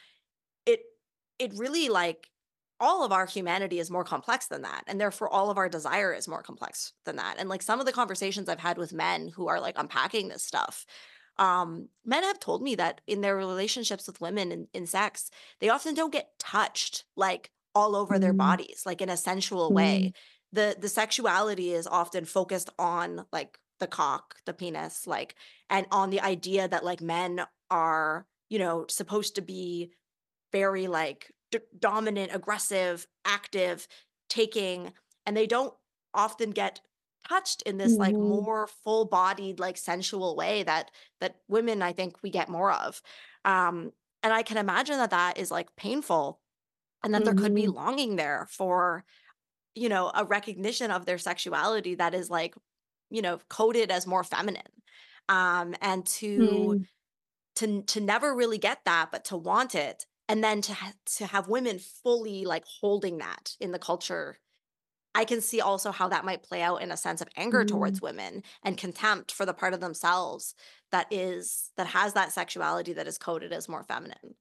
It 0.67 0.81
it 1.39 1.53
really 1.57 1.89
like 1.89 2.29
all 2.81 3.05
of 3.05 3.13
our 3.13 3.27
humanity 3.27 3.79
is 3.79 3.93
more 3.93 4.03
complex 4.03 4.49
than 4.49 4.63
that 4.63 4.83
and 4.89 5.01
therefore 5.01 5.29
all 5.29 5.51
of 5.51 5.59
our 5.59 5.69
desire 5.69 6.13
is 6.13 6.27
more 6.27 6.43
complex 6.43 6.93
than 7.05 7.17
that. 7.17 7.37
And 7.39 7.49
like 7.49 7.63
some 7.63 7.79
of 7.79 7.87
the 7.87 7.93
conversations 7.93 8.49
i've 8.49 8.59
had 8.59 8.79
with 8.79 8.93
men 8.93 9.29
who 9.29 9.49
are 9.49 9.61
like 9.61 9.79
unpacking 9.79 10.29
this 10.29 10.43
stuff 10.43 10.85
um 11.39 11.89
men 12.05 12.23
have 12.25 12.39
told 12.39 12.63
me 12.63 12.75
that 12.75 13.01
in 13.07 13.23
their 13.23 13.37
relationships 13.37 14.07
with 14.07 14.21
women 14.21 14.53
in, 14.53 14.69
in 14.75 14.87
sex 14.87 15.31
they 15.61 15.69
often 15.71 15.95
don't 15.95 16.13
get 16.13 16.39
touched 16.39 17.05
like 17.17 17.51
all 17.75 17.97
over 17.97 18.19
their 18.19 18.35
mm, 18.35 18.39
bodies 18.39 18.83
like 18.85 19.01
in 19.01 19.09
a 19.09 19.17
sensual 19.17 19.73
way. 19.73 20.13
Mm, 20.13 20.21
the 20.53 20.76
the 20.78 20.88
sexuality 20.88 21.72
is 21.72 21.86
often 21.86 22.24
focused 22.24 22.70
on 22.78 23.26
like 23.32 23.59
the 23.80 23.86
cock 23.86 24.36
the 24.46 24.55
penis 24.55 25.07
like 25.07 25.34
and 25.70 25.86
on 25.90 26.11
the 26.11 26.20
idea 26.20 26.68
that 26.68 26.84
like 26.84 27.00
men 27.00 27.44
are 27.70 28.26
you 28.50 28.59
know 28.59 28.86
supposed 28.88 29.34
to 29.36 29.42
be 29.42 29.92
very 30.53 30.86
like 30.86 31.32
d- 31.50 31.59
dominant, 31.78 32.34
aggressive, 32.34 33.07
active, 33.24 33.88
taking, 34.28 34.92
and 35.26 35.36
they 35.36 35.46
don't 35.46 35.74
often 36.14 36.50
get 36.50 36.80
touched 37.28 37.62
in 37.62 37.78
this 37.78 37.98
like 37.98 38.18
Mhm. 38.18 38.20
more 38.20 38.66
full-bodied 38.66 39.61
like 39.61 39.76
sensual 39.76 40.36
way 40.36 40.62
that 40.64 40.90
that 41.20 41.36
women 41.48 41.82
I 41.82 41.92
think 41.92 42.22
we 42.22 42.30
get 42.30 42.48
more 42.48 42.72
of. 42.72 43.03
Um 43.44 43.92
and 44.22 44.32
I 44.32 44.42
can 44.42 44.57
imagine 44.57 44.96
that 44.98 45.11
that 45.11 45.38
is 45.38 45.50
like 45.50 45.74
painful 45.76 46.40
and 47.03 47.14
that 47.14 47.24
there 47.24 47.34
could 47.34 47.55
be 47.55 47.66
Mhm. 47.66 47.74
longing 47.74 48.16
there 48.16 48.46
for, 48.50 49.05
you 49.75 49.89
know, 49.89 50.11
a 50.14 50.25
recognition 50.25 50.91
of 50.91 51.07
their 51.07 51.18
sexuality 51.18 51.95
that 51.97 52.14
is 52.14 52.31
like, 52.31 52.55
you 53.11 53.23
know, 53.23 53.39
coded 53.49 53.91
as 53.91 54.07
more 54.07 54.25
feminine. 54.25 54.62
Um 55.29 55.75
and 55.83 56.07
to 56.20 56.77
Mm. 56.77 56.87
to 57.57 57.83
to 57.85 58.01
never 58.01 58.35
really 58.35 58.59
get 58.59 58.81
that 58.87 59.11
but 59.12 59.25
to 59.27 59.37
want 59.37 59.75
it 59.75 60.07
and 60.29 60.43
then 60.45 60.62
to 60.62 60.75
ha- 60.75 60.95
to 61.07 61.27
have 61.27 61.49
women 61.49 61.79
fully 61.79 62.45
like 62.45 62.64
holding 62.81 63.18
that 63.18 63.57
in 63.61 63.73
the 63.73 63.79
culture 63.79 64.39
I 65.14 65.25
can 65.27 65.41
see 65.43 65.61
also 65.61 65.93
how 65.93 66.09
that 66.09 66.25
might 66.25 66.43
play 66.43 66.62
out 66.62 66.83
in 66.83 66.91
a 66.93 66.97
sense 66.97 67.20
of 67.20 67.29
anger 67.37 67.64
Mm. 67.64 67.68
towards 67.68 68.01
women 68.03 68.43
and 68.64 68.79
contempt 68.79 69.33
for 69.33 69.47
the 69.47 69.55
part 69.55 69.75
of 69.75 69.81
themselves 69.81 70.55
that 70.93 71.07
is 71.11 71.70
that 71.77 71.89
has 71.89 72.14
that 72.14 72.33
sexuality 72.33 72.93
that 72.95 73.07
is 73.09 73.18
coded 73.18 73.53
as 73.53 73.68
more 73.68 73.85
feminine. 73.85 74.37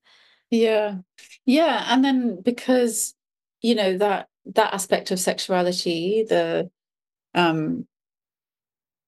Yeah. 0.50 0.98
Yeah, 1.46 1.84
and 1.88 2.04
then 2.04 2.40
because, 2.42 3.14
you 3.62 3.74
know, 3.74 3.96
that 3.98 4.28
that 4.46 4.74
aspect 4.74 5.10
of 5.10 5.20
sexuality, 5.20 6.24
the 6.28 6.70
um 7.34 7.86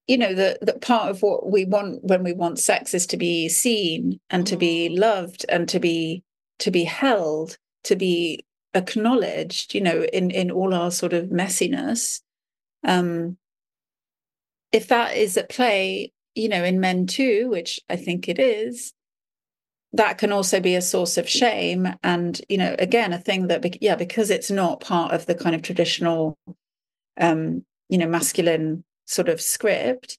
you 0.07 0.19
know, 0.19 0.35
the 0.35 0.59
the 0.61 0.75
part 0.75 1.11
of 1.11 1.23
what 1.23 1.51
we 1.51 1.65
want 1.65 2.05
when 2.05 2.23
we 2.23 2.33
want 2.35 2.59
sex 2.59 2.93
is 2.93 3.07
to 3.07 3.17
be 3.17 3.49
seen 3.49 4.21
and 4.31 4.47
to 4.47 4.57
be 4.57 4.89
Mhm. 4.91 4.99
loved 4.99 5.47
and 5.49 5.69
to 5.71 5.81
be 5.81 6.23
to 6.59 6.71
be 6.71 6.85
held, 6.85 7.57
to 7.85 7.97
be 7.97 8.45
acknowledged, 8.75 9.75
you 9.75 9.81
know, 9.81 10.03
in 10.13 10.31
in 10.31 10.51
all 10.51 10.75
our 10.75 10.91
sort 10.91 11.13
of 11.15 11.31
messiness. 11.31 12.21
Um 12.85 13.39
if 14.73 14.89
that 14.89 15.17
is 15.17 15.37
at 15.37 15.49
play, 15.49 16.13
you 16.35 16.49
know, 16.49 16.65
in 16.65 16.81
men 16.81 17.07
too, 17.07 17.49
which 17.51 17.81
I 17.89 17.97
think 17.97 18.29
it 18.29 18.39
is, 18.39 18.93
that 19.95 20.19
can 20.19 20.33
also 20.33 20.59
be 20.61 20.75
a 20.75 20.83
source 20.83 21.17
of 21.17 21.29
shame 21.29 21.89
and 22.03 22.41
you 22.49 22.59
know 22.59 22.75
again 22.79 23.13
a 23.13 23.19
thing 23.19 23.47
that 23.47 23.63
bec- 23.63 23.81
yeah 23.81 23.95
because 23.95 24.29
it's 24.29 24.51
not 24.51 24.81
part 24.81 25.13
of 25.13 25.27
the 25.27 25.35
kind 25.35 25.55
of 25.55 25.63
traditional 25.63 26.37
um 27.19 27.65
you 27.89 27.97
know 27.97 28.09
masculine 28.09 28.85
sort 29.07 29.29
of 29.29 29.41
script 29.41 30.19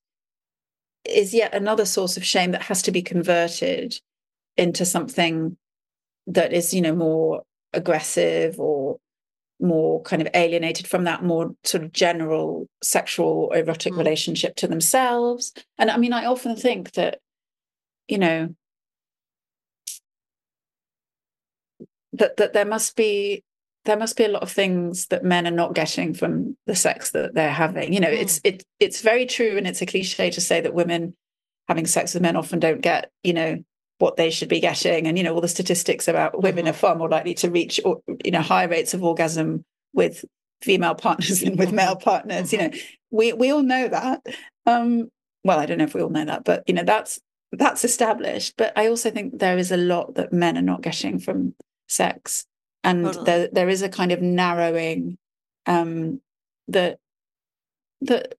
is 1.03 1.33
yet 1.33 1.53
another 1.53 1.85
source 1.85 2.15
of 2.17 2.25
shame 2.25 2.51
that 2.51 2.63
has 2.63 2.81
to 2.81 2.91
be 2.91 3.01
converted 3.01 3.99
into 4.57 4.85
something 4.85 5.57
that 6.27 6.53
is 6.53 6.73
you 6.73 6.81
know 6.81 6.95
more 6.95 7.43
aggressive 7.73 8.57
or 8.59 8.97
more 9.59 10.01
kind 10.03 10.21
of 10.21 10.27
alienated 10.33 10.87
from 10.87 11.03
that 11.03 11.23
more 11.23 11.53
sort 11.63 11.83
of 11.83 11.91
general 11.91 12.67
sexual 12.81 13.51
erotic 13.51 13.93
Mhm. 13.93 13.97
relationship 13.97 14.55
to 14.55 14.67
themselves 14.67 15.53
and 15.77 15.91
i 15.91 15.97
mean 15.97 16.13
i 16.13 16.25
often 16.25 16.55
think 16.55 16.93
that 16.93 17.19
you 18.07 18.17
know 18.17 18.55
that 22.17 22.37
that 22.37 22.53
there 22.53 22.65
must 22.65 22.95
be 22.95 23.43
there 23.85 23.97
must 23.97 24.17
be 24.17 24.23
a 24.25 24.29
lot 24.29 24.41
of 24.41 24.51
things 24.51 25.07
that 25.07 25.23
men 25.23 25.45
are 25.45 25.51
not 25.51 25.75
getting 25.75 26.13
from 26.13 26.57
the 26.65 26.75
sex 26.75 27.11
that 27.11 27.35
they're 27.35 27.51
having. 27.51 27.93
You 27.93 27.99
know, 27.99 28.09
it's 28.09 28.39
Mm. 28.39 28.45
it 28.53 28.63
it's 28.79 29.01
very 29.01 29.25
true, 29.25 29.57
and 29.57 29.67
it's 29.67 29.81
a 29.81 29.85
cliche 29.85 30.31
to 30.31 30.41
say 30.41 30.61
that 30.61 30.73
women 30.73 31.15
having 31.67 31.85
sex 31.87 32.13
with 32.13 32.23
men 32.23 32.35
often 32.35 32.59
don't 32.59 32.81
get, 32.81 33.09
you 33.23 33.33
know, 33.33 33.57
what 33.99 34.17
they 34.17 34.29
should 34.29 34.49
be 34.49 34.59
getting, 34.59 35.07
and 35.07 35.17
you 35.17 35.23
know, 35.23 35.33
all 35.35 35.41
the 35.41 35.47
statistics 35.47 36.07
about 36.07 36.41
women 36.41 36.65
Mhm. 36.65 36.69
are 36.69 36.73
far 36.73 36.95
more 36.95 37.09
likely 37.09 37.33
to 37.35 37.49
reach, 37.49 37.79
or, 37.85 38.01
you 38.23 38.31
know, 38.31 38.41
high 38.41 38.63
rates 38.65 38.93
of 38.93 39.03
orgasm 39.03 39.63
with 39.93 40.25
female 40.61 40.95
partners 41.07 41.41
than 41.41 41.55
with 41.55 41.71
male 41.71 41.95
partners. 41.95 42.51
You 42.51 42.59
know, 42.59 42.71
we 43.11 43.33
we 43.33 43.51
all 43.51 43.63
know 43.63 43.87
that. 43.87 44.25
Um, 44.65 45.09
well, 45.43 45.59
I 45.59 45.65
don't 45.67 45.77
know 45.77 45.83
if 45.83 45.93
we 45.93 46.01
all 46.01 46.09
know 46.09 46.25
that, 46.25 46.43
but 46.43 46.63
you 46.67 46.73
know, 46.73 46.83
that's 46.83 47.19
that's 47.51 47.85
established. 47.85 48.55
But 48.57 48.73
I 48.75 48.87
also 48.87 49.11
think 49.11 49.37
there 49.39 49.57
is 49.59 49.71
a 49.71 49.77
lot 49.77 50.15
that 50.15 50.33
men 50.33 50.57
are 50.57 50.61
not 50.73 50.81
getting 50.81 51.19
from 51.19 51.53
sex. 51.87 52.45
And 52.83 53.05
Totally. 53.05 53.25
there 53.25 53.49
there 53.51 53.69
is 53.69 53.81
a 53.81 53.89
kind 53.89 54.11
of 54.11 54.21
narrowing 54.21 55.17
um 55.65 56.21
that 56.67 56.99
that 58.01 58.35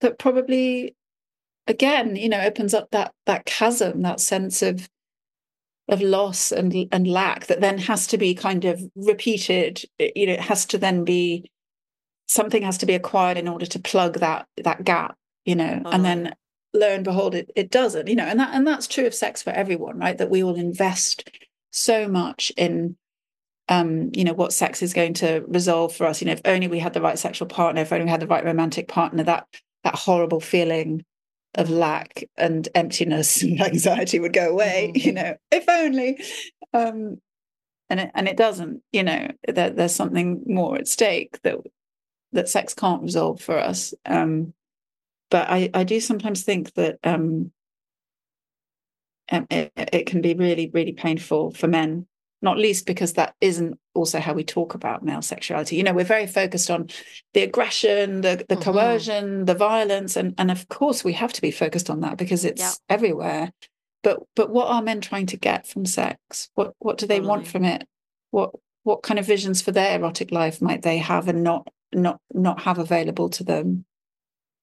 that 0.00 0.18
probably 0.18 0.94
again 1.66 2.16
you 2.16 2.28
know 2.28 2.40
opens 2.40 2.74
up 2.74 2.90
that 2.90 3.12
that 3.26 3.46
chasm 3.46 4.02
that 4.02 4.20
sense 4.20 4.62
of 4.62 4.88
of 5.88 6.00
loss 6.00 6.50
and 6.50 6.74
and 6.92 7.06
lack 7.06 7.46
that 7.46 7.60
then 7.60 7.78
has 7.78 8.06
to 8.08 8.18
be 8.18 8.34
kind 8.34 8.64
of 8.64 8.82
repeated. 8.96 9.84
You 9.98 10.26
know 10.26 10.32
it 10.32 10.40
has 10.40 10.66
to 10.66 10.78
then 10.78 11.04
be 11.04 11.50
something 12.26 12.62
has 12.62 12.78
to 12.78 12.86
be 12.86 12.94
acquired 12.94 13.36
in 13.36 13.48
order 13.48 13.66
to 13.66 13.78
plug 13.78 14.18
that 14.18 14.46
that 14.62 14.84
gap 14.84 15.16
you 15.44 15.54
know? 15.54 15.82
And 15.84 16.04
then 16.04 16.34
lo 16.72 16.88
and 16.88 17.04
behold 17.04 17.34
it 17.34 17.50
it 17.54 17.70
doesn't 17.70 18.08
you 18.08 18.16
know? 18.16 18.24
And 18.24 18.40
that 18.40 18.54
and 18.54 18.66
that's 18.66 18.86
true 18.86 19.06
of 19.06 19.14
sex 19.14 19.42
for 19.42 19.50
everyone 19.50 19.98
right? 19.98 20.16
That 20.16 20.30
we 20.30 20.42
will 20.42 20.56
invest 20.56 21.28
so 21.74 22.06
much 22.08 22.52
in 22.56 22.96
um 23.68 24.10
you 24.14 24.24
know 24.24 24.32
what 24.34 24.52
sex 24.52 24.82
is 24.82 24.92
going 24.94 25.14
to 25.14 25.44
resolve 25.48 25.94
for 25.94 26.06
us. 26.06 26.20
You 26.20 26.26
know 26.26 26.32
if 26.32 26.40
only 26.44 26.68
we 26.68 26.78
had 26.78 26.92
the 26.94 27.00
right 27.00 27.18
sexual 27.18 27.48
partner 27.48 27.82
if 27.82 27.92
only 27.92 28.04
we 28.04 28.10
had 28.10 28.20
the 28.20 28.26
right 28.26 28.44
romantic 28.44 28.88
partner 28.88 29.24
that 29.24 29.46
that 29.82 29.94
horrible 29.96 30.40
feeling 30.40 31.04
of 31.56 31.70
lack 31.70 32.24
and 32.36 32.68
emptiness 32.74 33.42
and 33.42 33.60
anxiety 33.60 34.18
would 34.20 34.32
go 34.32 34.50
away 34.50 34.92
Mhm. 34.94 35.04
you 35.04 35.12
know 35.12 35.36
if 35.50 35.68
only. 35.68 36.22
Um 36.72 37.18
and 37.90 38.00
it, 38.00 38.10
and 38.14 38.28
it 38.28 38.36
doesn't 38.36 38.82
you 38.92 39.02
know 39.02 39.28
there, 39.48 39.70
there's 39.70 39.94
something 39.94 40.42
more 40.46 40.76
at 40.76 40.88
stake 40.88 41.40
that 41.42 41.56
that 42.32 42.48
sex 42.48 42.74
can't 42.74 43.02
resolve 43.02 43.40
for 43.40 43.58
us. 43.58 43.94
Um 44.06 44.52
but 45.30 45.48
i 45.48 45.70
i 45.74 45.84
do 45.84 46.00
sometimes 46.00 46.42
think 46.44 46.74
that 46.74 46.98
um 47.02 47.50
um, 49.30 49.46
it, 49.50 49.72
it 49.76 50.06
can 50.06 50.20
be 50.20 50.34
really 50.34 50.70
really 50.72 50.92
painful 50.92 51.50
for 51.52 51.66
men 51.68 52.06
not 52.42 52.58
least 52.58 52.84
because 52.84 53.14
that 53.14 53.34
isn't 53.40 53.78
also 53.94 54.20
how 54.20 54.34
we 54.34 54.44
talk 54.44 54.74
about 54.74 55.02
male 55.02 55.22
sexuality. 55.22 55.76
You 55.76 55.82
know 55.82 55.94
we're 55.94 56.04
very 56.04 56.26
focused 56.26 56.70
on 56.70 56.88
the 57.32 57.42
aggression 57.42 58.20
the 58.20 58.44
the 58.48 58.56
Mhm. 58.56 58.62
coercion 58.62 59.44
the 59.46 59.54
violence 59.54 60.16
and 60.16 60.34
and 60.38 60.50
of 60.50 60.68
course 60.68 61.04
we 61.04 61.14
have 61.14 61.32
to 61.32 61.40
be 61.42 61.50
focused 61.50 61.88
on 61.90 62.00
that 62.00 62.18
because 62.18 62.44
it's 62.44 62.60
Yep. 62.62 62.74
everywhere. 62.88 63.52
But 64.02 64.20
but 64.36 64.50
what 64.50 64.68
are 64.68 64.82
men 64.82 65.00
trying 65.00 65.26
to 65.26 65.36
get 65.38 65.66
from 65.66 65.86
sex? 65.86 66.50
What 66.54 66.74
what 66.78 66.98
do 66.98 67.06
they 67.06 67.20
want 67.20 67.46
from 67.46 67.64
it? 67.64 67.86
What 68.30 68.50
what 68.82 69.02
kind 69.02 69.18
of 69.18 69.26
visions 69.26 69.62
for 69.62 69.72
their 69.72 69.96
erotic 69.98 70.30
life 70.30 70.60
might 70.60 70.82
they 70.82 70.98
have 70.98 71.28
and 71.28 71.42
not 71.42 71.66
not 71.94 72.20
not 72.34 72.60
have 72.62 72.78
available 72.78 73.30
to 73.30 73.44
them? 73.44 73.86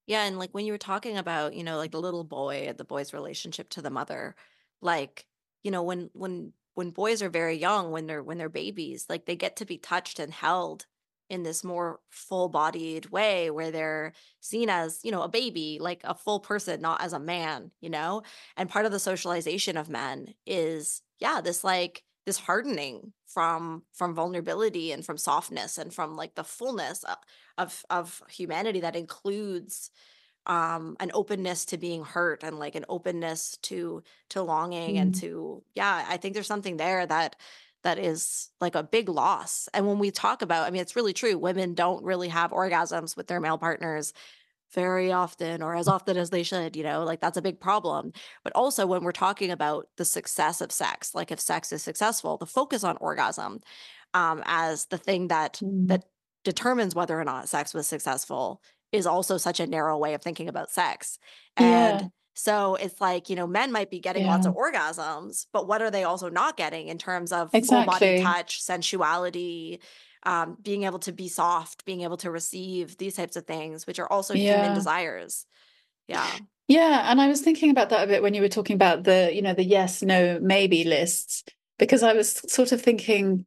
Yeah, 0.08 0.24
and 0.26 0.38
like 0.38 0.52
when 0.52 0.66
you 0.66 0.74
were 0.74 0.78
talking 0.78 1.18
about, 1.18 1.54
you 1.54 1.64
know, 1.64 1.78
like 1.78 1.92
the 1.92 2.02
little 2.02 2.24
boy 2.24 2.66
and 2.68 2.78
the 2.78 2.84
boy's 2.84 3.14
relationship 3.14 3.70
to 3.70 3.82
the 3.82 3.90
mother, 3.90 4.36
like, 4.82 5.26
you 5.64 5.72
know, 5.72 5.84
when 5.84 6.10
when 6.14 6.54
when 6.74 6.92
boys 6.92 7.22
are 7.22 7.30
very 7.30 7.58
young, 7.58 7.92
when 7.92 8.08
they're 8.08 8.24
when 8.24 8.38
they're 8.38 8.50
babies, 8.50 9.06
like 9.10 9.26
they 9.26 9.36
get 9.36 9.56
to 9.58 9.66
be 9.66 9.78
touched 9.78 10.20
and 10.20 10.34
held 10.34 10.86
in 11.30 11.44
this 11.44 11.64
more 11.64 12.00
full-bodied 12.10 13.10
way 13.10 13.50
where 13.50 13.72
they're 13.72 14.12
seen 14.42 14.70
as, 14.70 15.00
you 15.02 15.12
know, 15.12 15.22
a 15.22 15.30
baby, 15.30 15.78
like 15.80 16.02
a 16.04 16.14
full 16.14 16.42
person, 16.42 16.82
not 16.82 17.02
as 17.02 17.14
a 17.14 17.20
man, 17.20 17.72
you 17.80 17.90
know? 17.90 18.22
And 18.58 18.70
part 18.70 18.86
of 18.86 18.92
the 18.92 19.00
socialization 19.00 19.78
of 19.78 19.90
men 19.90 20.34
is, 20.46 21.02
yeah, 21.20 21.40
this 21.40 21.64
like 21.64 22.04
this 22.26 22.38
hardening 22.38 23.14
from 23.28 23.84
from 23.94 24.14
vulnerability 24.14 24.92
and 24.92 25.06
from 25.06 25.18
softness 25.18 25.78
and 25.78 25.94
from 25.94 26.16
like 26.18 26.36
the 26.36 26.44
fullness 26.44 27.04
of 27.04 27.18
of, 27.58 27.86
of 27.90 28.22
humanity 28.30 28.82
that 28.82 28.96
includes 28.96 29.90
um 30.48 30.98
an 31.00 31.12
openness 31.14 31.66
to 31.66 31.78
being 31.78 32.04
hurt 32.04 32.44
and 32.44 32.58
like 32.60 32.76
an 32.76 32.86
openness 32.90 33.58
to 33.62 34.02
to 34.30 34.42
longing 34.42 34.98
and 34.98 35.14
Mm. 35.14 35.14
to 35.14 35.64
yeah 35.76 36.06
i 36.10 36.18
think 36.18 36.34
there's 36.34 36.48
something 36.48 36.78
there 36.78 37.06
that 37.06 37.36
that 37.84 38.00
is 38.00 38.50
like 38.60 38.76
a 38.76 38.84
big 38.84 39.10
loss 39.10 39.70
and 39.74 39.88
when 39.88 40.00
we 40.00 40.12
talk 40.12 40.42
about 40.42 40.68
i 40.68 40.72
mean 40.72 40.82
it's 40.82 40.96
really 40.96 41.14
true 41.14 41.38
women 41.38 41.74
don't 41.76 42.04
really 42.04 42.30
have 42.30 42.52
orgasms 42.52 43.16
with 43.16 43.28
their 43.28 43.40
male 43.40 43.58
partners 43.58 44.14
very 44.74 45.12
often 45.12 45.62
or 45.62 45.76
as 45.76 45.88
often 45.88 46.16
as 46.18 46.30
they 46.30 46.44
should 46.44 46.76
you 46.78 46.84
know 46.84 47.04
like 47.04 47.20
that's 47.20 47.38
a 47.38 47.42
big 47.42 47.60
problem 47.60 48.12
but 48.44 48.54
also 48.56 48.88
when 48.88 49.04
we're 49.04 49.12
talking 49.12 49.52
about 49.52 49.88
the 49.98 50.06
success 50.06 50.62
of 50.62 50.72
sex 50.72 51.14
like 51.14 51.32
if 51.32 51.40
sex 51.40 51.72
is 51.74 51.84
successful 51.84 52.38
the 52.38 52.46
focus 52.46 52.84
on 52.84 52.96
orgasm 52.98 53.60
um 54.14 54.42
as 54.46 54.86
the 54.88 54.98
thing 54.98 55.28
that 55.28 55.62
Mm. 55.62 55.88
that 55.88 56.06
determines 56.44 56.96
whether 56.96 57.20
or 57.20 57.26
not 57.26 57.50
sex 57.50 57.74
was 57.74 57.88
successful 57.88 58.62
is 58.92 59.06
also 59.06 59.38
such 59.38 59.60
a 59.60 59.68
narrow 59.68 59.98
way 59.98 60.14
of 60.14 60.22
thinking 60.22 60.50
about 60.50 60.72
sex. 60.72 61.18
yeah 61.60 62.00
And 62.00 62.12
so 62.34 62.76
it's 62.76 63.00
like, 63.02 63.30
you 63.30 63.36
know, 63.36 63.46
men 63.46 63.72
might 63.72 63.90
be 63.90 64.00
getting 64.00 64.26
lots 64.26 64.46
of 64.46 64.56
orgasms, 64.56 65.46
but 65.52 65.68
what 65.68 65.82
are 65.82 65.92
they 65.92 66.06
also 66.06 66.30
not 66.30 66.58
getting 66.58 66.88
in 66.88 66.98
terms 66.98 67.32
of 67.32 67.52
full 67.52 67.86
body 67.86 68.24
touch, 68.24 68.62
sensuality, 68.62 69.80
um, 70.24 70.58
being 70.62 70.84
able 70.84 71.00
to 71.00 71.12
be 71.12 71.28
soft, 71.28 71.84
being 71.86 72.02
able 72.02 72.18
to 72.18 72.32
receive 72.32 72.98
these 72.98 73.16
types 73.16 73.36
of 73.36 73.46
things, 73.46 73.86
which 73.86 74.00
are 74.00 74.12
also 74.12 74.34
human 74.34 74.74
desires. 74.74 75.46
Yeah. 76.08 76.26
Yeah, 76.68 77.12
and 77.12 77.20
I 77.20 77.28
was 77.28 77.42
thinking 77.42 77.70
about 77.70 77.90
that 77.90 78.06
a 78.06 78.08
bit 78.08 78.24
when 78.24 78.34
you 78.34 78.42
were 78.42 78.48
talking 78.48 78.76
about 78.76 79.04
the, 79.04 79.30
you 79.34 79.42
know, 79.42 79.54
the 79.54 79.64
yes, 79.64 80.02
no, 80.02 80.40
maybe 80.42 80.86
lists, 80.86 81.44
because 81.78 82.02
I 82.02 82.14
was 82.14 82.32
sort 82.52 82.72
of 82.72 82.82
thinking, 82.82 83.46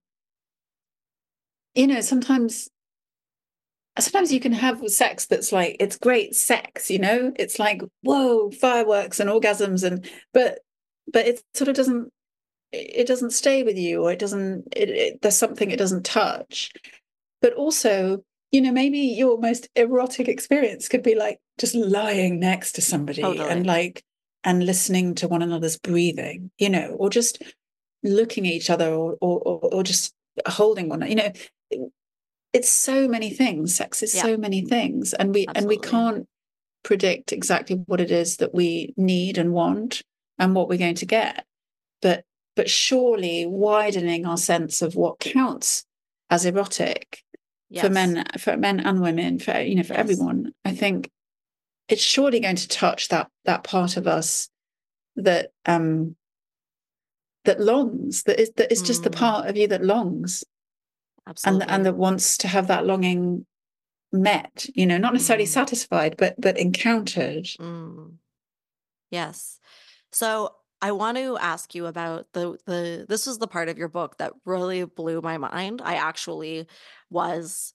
you 1.75 1.87
know, 1.87 2.03
sometimes 2.03 2.69
sometimes 3.99 4.33
you 4.33 4.41
can 4.41 4.53
have 4.53 4.89
sex 4.89 5.27
that's 5.27 5.53
like 5.53 5.77
it's 5.81 5.97
great 5.97 6.35
sex 6.35 6.91
you 6.91 6.99
know? 6.99 7.33
It's 7.37 7.59
like 7.59 7.83
whoa 8.03 8.51
fireworks 8.51 9.21
and 9.21 9.31
orgasms 9.31 9.85
and 9.85 10.09
but 10.33 10.61
but 11.13 11.27
it 11.27 11.43
sort 11.55 11.69
of 11.69 11.77
doesn't 11.77 12.13
it 12.73 13.07
doesn't 13.07 13.31
stay 13.31 13.63
with 13.63 13.79
you 13.79 14.03
or 14.03 14.13
it 14.13 14.19
doesn't 14.19 14.67
it, 14.75 14.89
it, 14.89 15.23
there's 15.23 15.37
something 15.37 15.71
it 15.71 15.79
doesn't 15.79 16.05
touch. 16.05 16.73
But 17.41 17.55
also 17.55 18.25
you 18.55 18.61
know 18.61 18.73
maybe 18.73 18.99
your 18.99 19.39
most 19.39 19.69
erotic 19.75 20.29
experience 20.29 20.89
could 20.89 21.03
be 21.03 21.15
like 21.15 21.41
just 21.59 21.75
lying 21.75 22.39
next 22.39 22.73
to 22.73 22.81
somebody 22.81 23.23
oh, 23.23 23.33
totally. 23.33 23.51
and 23.51 23.67
like 23.67 24.03
and 24.45 24.65
listening 24.65 25.15
to 25.17 25.27
one 25.27 25.43
another's 25.43 25.77
breathing 25.77 26.51
you 26.59 26.71
know 26.71 26.97
or 26.99 27.11
just 27.11 27.43
looking 28.05 28.47
at 28.47 28.53
each 28.53 28.71
other 28.71 28.93
or 28.93 29.17
or, 29.21 29.41
or 29.41 29.83
just 29.83 30.15
holding 30.47 30.89
one 30.89 31.03
you 31.09 31.17
know 31.17 31.33
it's 32.55 32.71
so 32.71 33.07
many 33.09 33.31
things 33.31 33.75
sex 33.75 34.03
is 34.03 34.15
yeah. 34.15 34.23
so 34.23 34.37
many 34.39 34.63
things 34.63 35.13
and 35.13 35.35
we 35.35 35.47
Absolutely. 35.49 35.61
and 35.61 35.69
we 35.69 35.79
can't 35.79 36.29
predict 36.85 37.33
exactly 37.33 37.77
what 37.87 38.01
it 38.01 38.11
is 38.11 38.37
that 38.39 38.55
we 38.55 38.95
need 38.97 39.37
and 39.37 39.53
want 39.53 40.03
and 40.39 40.55
what 40.55 40.69
we're 40.69 40.79
going 40.79 40.95
to 40.95 41.07
get 41.07 41.45
but 42.01 42.25
but 42.57 42.71
surely 42.71 43.45
widening 43.45 44.25
our 44.25 44.37
sense 44.37 44.81
of 44.81 44.95
what 44.95 45.19
counts 45.19 45.85
as 46.31 46.47
erotic 46.47 47.23
yes. 47.69 47.85
for 47.85 47.91
men 47.91 48.25
for 48.39 48.57
men 48.57 48.81
and 48.81 49.01
women 49.01 49.39
for 49.39 49.59
you 49.61 49.75
know 49.75 49.83
for 49.83 49.95
yes. 49.95 50.01
everyone 50.01 50.53
i 50.65 50.73
think 50.73 51.11
it's 51.89 52.03
surely 52.03 52.41
going 52.41 52.57
to 52.57 52.69
touch 52.69 53.09
that 53.09 53.29
that 53.45 53.65
part 53.65 53.97
of 53.97 54.07
us 54.07 54.49
that 55.17 55.51
um 55.67 56.15
that 57.45 57.61
longs 57.61 58.23
that 58.23 58.41
is 58.41 58.51
that 58.57 58.71
is 58.71 58.83
just 58.83 59.01
mm. 59.01 59.05
the 59.05 59.11
part 59.11 59.49
of 59.49 59.57
you 59.57 59.67
that 59.67 59.85
longs 59.85 60.45
Absolutely. 61.27 61.63
and 61.63 61.71
and 61.71 61.87
that 61.87 61.97
wants 61.97 62.37
to 62.39 62.49
have 62.49 62.67
that 62.69 62.87
longing 62.87 63.47
met 64.13 64.67
you 64.75 64.87
know 64.87 64.99
not 64.99 65.13
necessarily 65.13 65.45
mm. 65.45 65.49
satisfied 65.49 66.17
but 66.17 66.35
but 66.39 66.59
encountered 66.59 67.45
mm. 67.59 68.13
yes 69.11 69.59
so 70.13 70.55
i 70.81 70.93
want 70.93 71.17
to 71.17 71.37
ask 71.39 71.75
you 71.75 71.87
about 71.87 72.27
the 72.33 72.57
the 72.67 73.07
this 73.09 73.27
was 73.27 73.39
the 73.39 73.49
part 73.49 73.69
of 73.69 73.77
your 73.77 73.89
book 73.89 74.19
that 74.19 74.33
really 74.45 74.85
blew 74.85 75.21
my 75.21 75.37
mind 75.37 75.83
i 75.85 75.95
actually 75.95 76.67
was 77.11 77.75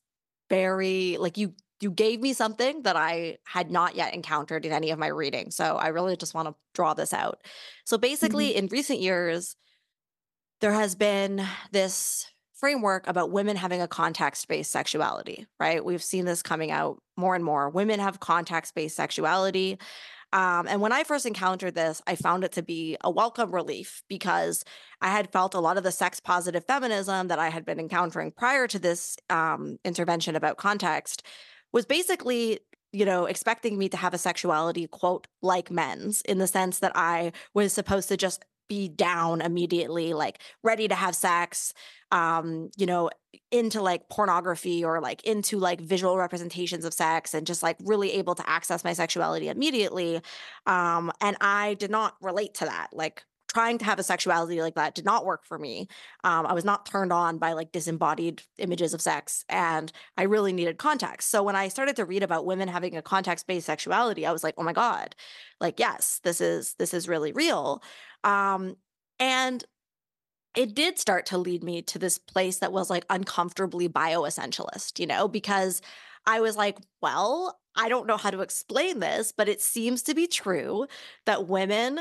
very 0.50 1.18
like 1.20 1.38
you 1.38 1.54
you 1.82 1.92
gave 1.92 2.20
me 2.20 2.34
something 2.34 2.82
that 2.84 2.96
I 2.96 3.38
had 3.46 3.72
not 3.72 3.96
yet 3.96 4.14
encountered 4.14 4.66
in 4.66 4.72
any 4.72 4.92
of 4.92 5.00
my 5.00 5.08
reading. 5.08 5.52
So 5.52 5.78
I 5.78 5.88
really 5.88 6.18
just 6.18 6.34
want 6.34 6.50
to 6.50 6.56
draw 6.74 6.94
this 6.94 7.14
out. 7.14 7.42
So 7.86 7.98
basically, 7.98 8.50
mm-hmm. 8.50 8.66
in 8.66 8.68
recent 8.68 9.00
years, 9.00 9.56
there 10.60 10.74
has 10.74 10.96
been 10.96 11.42
this 11.72 12.26
framework 12.60 13.08
about 13.08 13.32
women 13.32 13.56
having 13.56 13.82
a 13.82 13.88
context 13.88 14.48
based 14.48 14.72
sexuality, 14.72 15.48
right? 15.60 15.84
We've 15.84 16.04
seen 16.04 16.26
this 16.26 16.44
coming 16.44 16.72
out 16.72 17.02
more 17.18 17.36
and 17.36 17.44
more. 17.44 17.70
Women 17.70 18.00
have 18.00 18.20
context 18.20 18.76
based 18.76 18.96
sexuality. 18.96 19.78
Um, 20.32 20.68
and 20.68 20.80
when 20.80 20.92
I 20.92 21.04
first 21.04 21.26
encountered 21.26 21.74
this, 21.74 22.02
I 22.06 22.16
found 22.16 22.44
it 22.44 22.52
to 22.52 22.62
be 22.62 22.98
a 23.02 23.10
welcome 23.10 23.52
relief 23.52 24.04
because 24.08 24.64
I 25.02 25.10
had 25.10 25.32
felt 25.32 25.56
a 25.56 25.60
lot 25.60 25.78
of 25.78 25.84
the 25.84 25.92
sex 25.92 26.20
positive 26.20 26.66
feminism 26.66 27.30
that 27.30 27.40
I 27.40 27.50
had 27.50 27.66
been 27.66 27.80
encountering 27.80 28.32
prior 28.32 28.68
to 28.68 28.78
this 28.78 29.18
um, 29.30 29.80
intervention 29.84 30.36
about 30.36 30.58
context 30.58 31.24
was 31.72 31.86
basically 31.86 32.60
you 32.92 33.06
know, 33.06 33.26
expecting 33.26 33.78
me 33.78 33.88
to 33.90 33.98
have 33.98 34.14
a 34.14 34.18
sexuality, 34.18 34.88
quote, 34.88 35.28
like 35.42 35.70
men's, 35.70 36.22
in 36.22 36.40
the 36.40 36.48
sense 36.48 36.80
that 36.80 36.92
I 36.96 37.32
was 37.54 37.72
supposed 37.72 38.10
to 38.10 38.18
just 38.18 38.46
be 38.70 38.88
down 38.88 39.42
immediately, 39.42 40.14
like 40.14 40.42
ready 40.64 40.88
to 40.88 40.96
have 40.96 41.16
sex, 41.16 41.74
um, 42.12 42.70
you 42.78 42.86
know, 42.86 43.10
into 43.52 43.82
like 43.82 44.08
pornography 44.10 44.84
or 44.86 45.02
like 45.02 45.24
into 45.26 45.58
like 45.58 45.82
visual 45.82 46.18
representations 46.18 46.86
of 46.86 46.94
sex 46.94 47.34
and 47.34 47.46
just 47.46 47.62
like 47.62 47.76
really 47.84 48.14
able 48.14 48.36
to 48.36 48.50
access 48.50 48.84
my 48.84 48.94
sexuality 48.94 49.50
immediately. 49.50 50.22
Um, 50.66 51.12
and 51.20 51.36
I 51.42 51.74
did 51.74 51.92
not 51.92 52.16
relate 52.22 52.54
to 52.56 52.66
that. 52.66 52.90
Like 52.94 53.24
trying 53.50 53.80
to 53.80 53.86
have 53.86 54.00
a 54.00 54.04
sexuality 54.04 54.62
like 54.62 54.76
that 54.76 54.96
did 54.96 55.06
not 55.06 55.26
work 55.26 55.44
for 55.44 55.58
me. 55.58 55.88
Um, 56.24 56.46
I 56.46 56.54
was 56.54 56.64
not 56.64 56.86
turned 56.86 57.12
on 57.12 57.40
by 57.40 57.54
like 57.54 57.72
disembodied 57.72 58.44
images 58.58 58.94
of 58.94 59.02
sex, 59.02 59.44
and 59.50 59.92
I 60.18 60.24
really 60.24 60.54
needed 60.54 60.78
context. 60.78 61.30
So 61.30 61.44
when 61.44 61.56
I 61.56 61.68
started 61.68 61.96
to 61.98 62.06
read 62.06 62.24
about 62.24 62.46
women 62.46 62.68
having 62.68 62.96
a 62.96 63.02
context-based 63.02 63.66
sexuality, 63.66 64.26
I 64.26 64.32
was 64.32 64.44
like, 64.44 64.56
oh 64.58 64.64
my 64.64 64.74
god, 64.74 65.16
like 65.60 65.80
yes, 65.80 66.20
this 66.24 66.42
is 66.42 66.76
this 66.78 66.94
is 66.94 67.08
really 67.08 67.32
real. 67.32 67.82
Um, 68.24 68.76
and 69.20 69.64
it 70.56 70.74
did 70.74 70.98
start 70.98 71.26
to 71.28 71.38
lead 71.38 71.64
me 71.64 71.82
to 71.84 72.00
this 72.00 72.18
place 72.18 72.60
that 72.60 72.72
was 72.72 72.90
like 72.90 73.06
uncomfortably 73.10 73.88
bioessentialist, 73.88 75.00
you 75.00 75.08
know, 75.08 75.28
because 75.28 75.82
I 76.26 76.42
was 76.42 76.58
like, 76.58 76.78
well, 77.02 77.60
I 77.76 77.90
don't 77.90 78.08
know 78.08 78.18
how 78.18 78.30
to 78.30 78.42
explain 78.42 79.00
this, 79.00 79.32
but 79.36 79.48
it 79.48 79.62
seems 79.62 80.04
to 80.04 80.14
be 80.14 80.28
true 80.28 80.88
that 81.26 81.48
women 81.48 82.00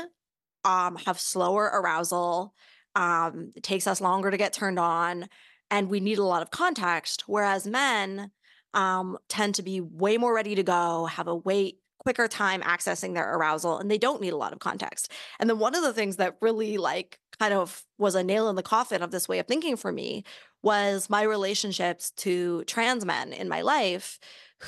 um, 0.63 0.97
have 1.05 1.19
slower 1.19 1.65
arousal. 1.65 2.53
Um, 2.95 3.51
it 3.55 3.63
takes 3.63 3.87
us 3.87 4.01
longer 4.01 4.31
to 4.31 4.37
get 4.37 4.53
turned 4.53 4.79
on, 4.79 5.29
and 5.71 5.89
we 5.89 5.99
need 5.99 6.17
a 6.17 6.23
lot 6.23 6.41
of 6.41 6.51
context. 6.51 7.23
Whereas 7.27 7.67
men 7.67 8.31
um, 8.73 9.17
tend 9.27 9.55
to 9.55 9.63
be 9.63 9.81
way 9.81 10.17
more 10.17 10.33
ready 10.33 10.55
to 10.55 10.63
go, 10.63 11.05
have 11.05 11.27
a 11.27 11.35
way 11.35 11.75
quicker 11.99 12.27
time 12.27 12.61
accessing 12.61 13.13
their 13.13 13.35
arousal, 13.35 13.77
and 13.77 13.91
they 13.91 13.97
don't 13.97 14.21
need 14.21 14.33
a 14.33 14.37
lot 14.37 14.53
of 14.53 14.59
context. 14.59 15.11
And 15.39 15.49
then 15.49 15.59
one 15.59 15.75
of 15.75 15.83
the 15.83 15.93
things 15.93 16.15
that 16.15 16.37
really 16.41 16.77
like 16.77 17.19
kind 17.39 17.53
of 17.53 17.83
was 17.97 18.15
a 18.15 18.23
nail 18.23 18.49
in 18.49 18.55
the 18.55 18.63
coffin 18.63 19.01
of 19.01 19.11
this 19.11 19.27
way 19.27 19.39
of 19.39 19.47
thinking 19.47 19.75
for 19.75 19.91
me 19.91 20.23
was 20.63 21.09
my 21.09 21.21
relationships 21.21 22.11
to 22.11 22.63
trans 22.65 23.05
men 23.05 23.31
in 23.33 23.47
my 23.47 23.61
life 23.61 24.19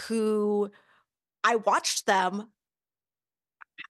who 0.07 0.69
I 1.43 1.55
watched 1.57 2.05
them 2.05 2.49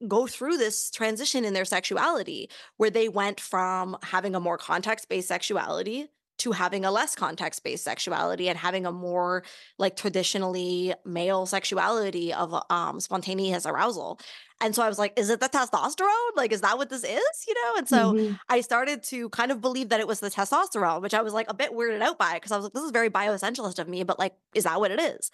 go 0.07 0.27
through 0.27 0.57
this 0.57 0.89
transition 0.91 1.45
in 1.45 1.53
their 1.53 1.65
sexuality 1.65 2.49
where 2.77 2.89
they 2.89 3.09
went 3.09 3.39
from 3.39 3.97
having 4.03 4.35
a 4.35 4.39
more 4.39 4.57
context 4.57 5.09
based 5.09 5.27
sexuality 5.27 6.07
to 6.41 6.51
having 6.53 6.83
a 6.85 6.91
less 6.91 7.13
context 7.13 7.63
based 7.63 7.83
sexuality 7.83 8.49
and 8.49 8.57
having 8.57 8.87
a 8.87 8.91
more 8.91 9.43
like 9.77 9.95
traditionally 9.95 10.91
male 11.05 11.45
sexuality 11.45 12.33
of 12.33 12.55
um 12.71 12.99
spontaneous 12.99 13.67
arousal. 13.67 14.19
And 14.59 14.73
so 14.73 14.81
I 14.81 14.89
was 14.89 14.97
like, 14.97 15.13
is 15.19 15.29
it 15.29 15.39
the 15.39 15.49
testosterone? 15.49 16.35
Like, 16.35 16.51
is 16.51 16.61
that 16.61 16.77
what 16.77 16.89
this 16.89 17.03
is? 17.03 17.45
You 17.47 17.53
know? 17.53 17.73
And 17.77 17.87
so 17.87 18.13
mm-hmm. 18.13 18.33
I 18.49 18.61
started 18.61 19.03
to 19.03 19.29
kind 19.29 19.51
of 19.51 19.61
believe 19.61 19.89
that 19.89 19.99
it 19.99 20.07
was 20.07 20.19
the 20.19 20.31
testosterone, 20.31 21.01
which 21.01 21.13
I 21.13 21.21
was 21.21 21.33
like 21.33 21.49
a 21.49 21.53
bit 21.53 21.73
weirded 21.73 22.01
out 22.01 22.17
by 22.17 22.35
because 22.35 22.51
I 22.51 22.57
was 22.57 22.63
like, 22.63 22.73
this 22.73 22.83
is 22.83 22.91
very 22.91 23.09
bioessentialist 23.09 23.77
of 23.77 23.87
me, 23.87 24.03
but 24.03 24.17
like, 24.17 24.33
is 24.55 24.63
that 24.63 24.79
what 24.79 24.91
it 24.91 24.99
is? 24.99 25.29